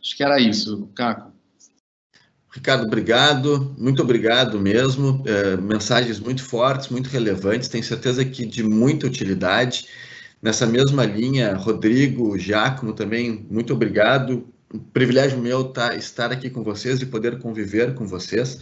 acho 0.00 0.16
que 0.16 0.22
era 0.22 0.40
isso, 0.40 0.88
Caco. 0.94 1.32
Ricardo, 2.54 2.84
obrigado, 2.84 3.74
muito 3.76 4.00
obrigado 4.00 4.60
mesmo. 4.60 5.24
É, 5.26 5.56
mensagens 5.56 6.20
muito 6.20 6.44
fortes, 6.44 6.88
muito 6.88 7.08
relevantes, 7.08 7.68
tenho 7.68 7.82
certeza 7.82 8.24
que 8.24 8.46
de 8.46 8.62
muita 8.62 9.08
utilidade. 9.08 9.88
Nessa 10.40 10.64
mesma 10.64 11.04
linha, 11.04 11.56
Rodrigo, 11.56 12.38
Giacomo 12.38 12.92
também, 12.92 13.44
muito 13.50 13.72
obrigado. 13.72 14.46
Um 14.72 14.78
privilégio 14.78 15.38
meu 15.38 15.64
tá, 15.64 15.96
estar 15.96 16.30
aqui 16.30 16.48
com 16.48 16.62
vocês 16.62 17.02
e 17.02 17.06
poder 17.06 17.38
conviver 17.40 17.92
com 17.94 18.06
vocês. 18.06 18.60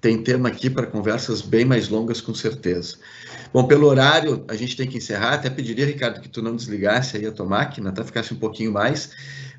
Tem 0.00 0.22
tema 0.22 0.48
aqui 0.48 0.70
para 0.70 0.86
conversas 0.86 1.40
bem 1.40 1.64
mais 1.64 1.88
longas, 1.88 2.20
com 2.20 2.34
certeza. 2.34 2.98
Bom, 3.52 3.64
pelo 3.64 3.88
horário, 3.88 4.44
a 4.46 4.54
gente 4.54 4.76
tem 4.76 4.86
que 4.86 4.98
encerrar. 4.98 5.34
Até 5.34 5.50
pediria, 5.50 5.86
Ricardo, 5.86 6.20
que 6.20 6.28
tu 6.28 6.40
não 6.40 6.54
desligasse 6.54 7.16
aí 7.16 7.26
a 7.26 7.32
tua 7.32 7.46
máquina, 7.46 7.90
até 7.90 8.04
ficasse 8.04 8.32
um 8.32 8.36
pouquinho 8.36 8.70
mais. 8.72 9.10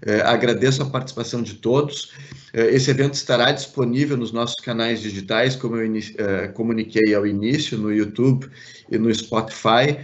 É, 0.05 0.21
agradeço 0.21 0.83
a 0.83 0.85
participação 0.85 1.41
de 1.41 1.55
todos. 1.55 2.11
É, 2.53 2.67
esse 2.67 2.91
evento 2.91 3.15
estará 3.15 3.51
disponível 3.51 4.15
nos 4.15 4.31
nossos 4.31 4.63
canais 4.63 5.01
digitais, 5.01 5.55
como 5.55 5.77
eu 5.77 5.91
é, 6.17 6.47
comuniquei 6.49 7.15
ao 7.15 7.25
início, 7.25 7.75
no 7.75 7.91
YouTube 7.91 8.47
e 8.89 8.97
no 8.99 9.13
Spotify, 9.13 9.97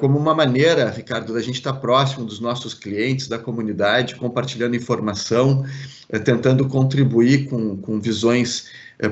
como 0.00 0.18
uma 0.18 0.34
maneira, 0.34 0.90
Ricardo, 0.90 1.32
da 1.32 1.40
gente 1.40 1.54
estar 1.54 1.72
próximo 1.72 2.26
dos 2.26 2.40
nossos 2.40 2.74
clientes, 2.74 3.26
da 3.26 3.38
comunidade, 3.38 4.16
compartilhando 4.16 4.76
informação, 4.76 5.64
tentando 6.26 6.68
contribuir 6.68 7.48
com, 7.48 7.78
com 7.78 7.98
visões 7.98 8.66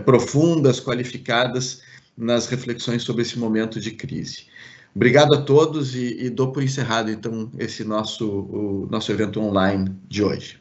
profundas, 0.05 0.79
qualificadas 0.79 1.81
nas 2.15 2.47
reflexões 2.47 3.03
sobre 3.03 3.23
esse 3.23 3.39
momento 3.39 3.81
de 3.81 3.93
crise. 3.93 4.51
Obrigado 4.95 5.35
a 5.35 5.43
todos 5.43 5.95
e, 5.95 6.25
e 6.25 6.31
dou 6.31 6.53
por 6.53 6.63
encerrado, 6.63 7.11
então, 7.11 7.51
esse 7.59 7.85
nosso, 7.85 8.29
o 8.29 8.89
nosso 8.91 9.13
evento 9.13 9.41
online 9.41 9.95
de 10.09 10.23
hoje. 10.23 10.61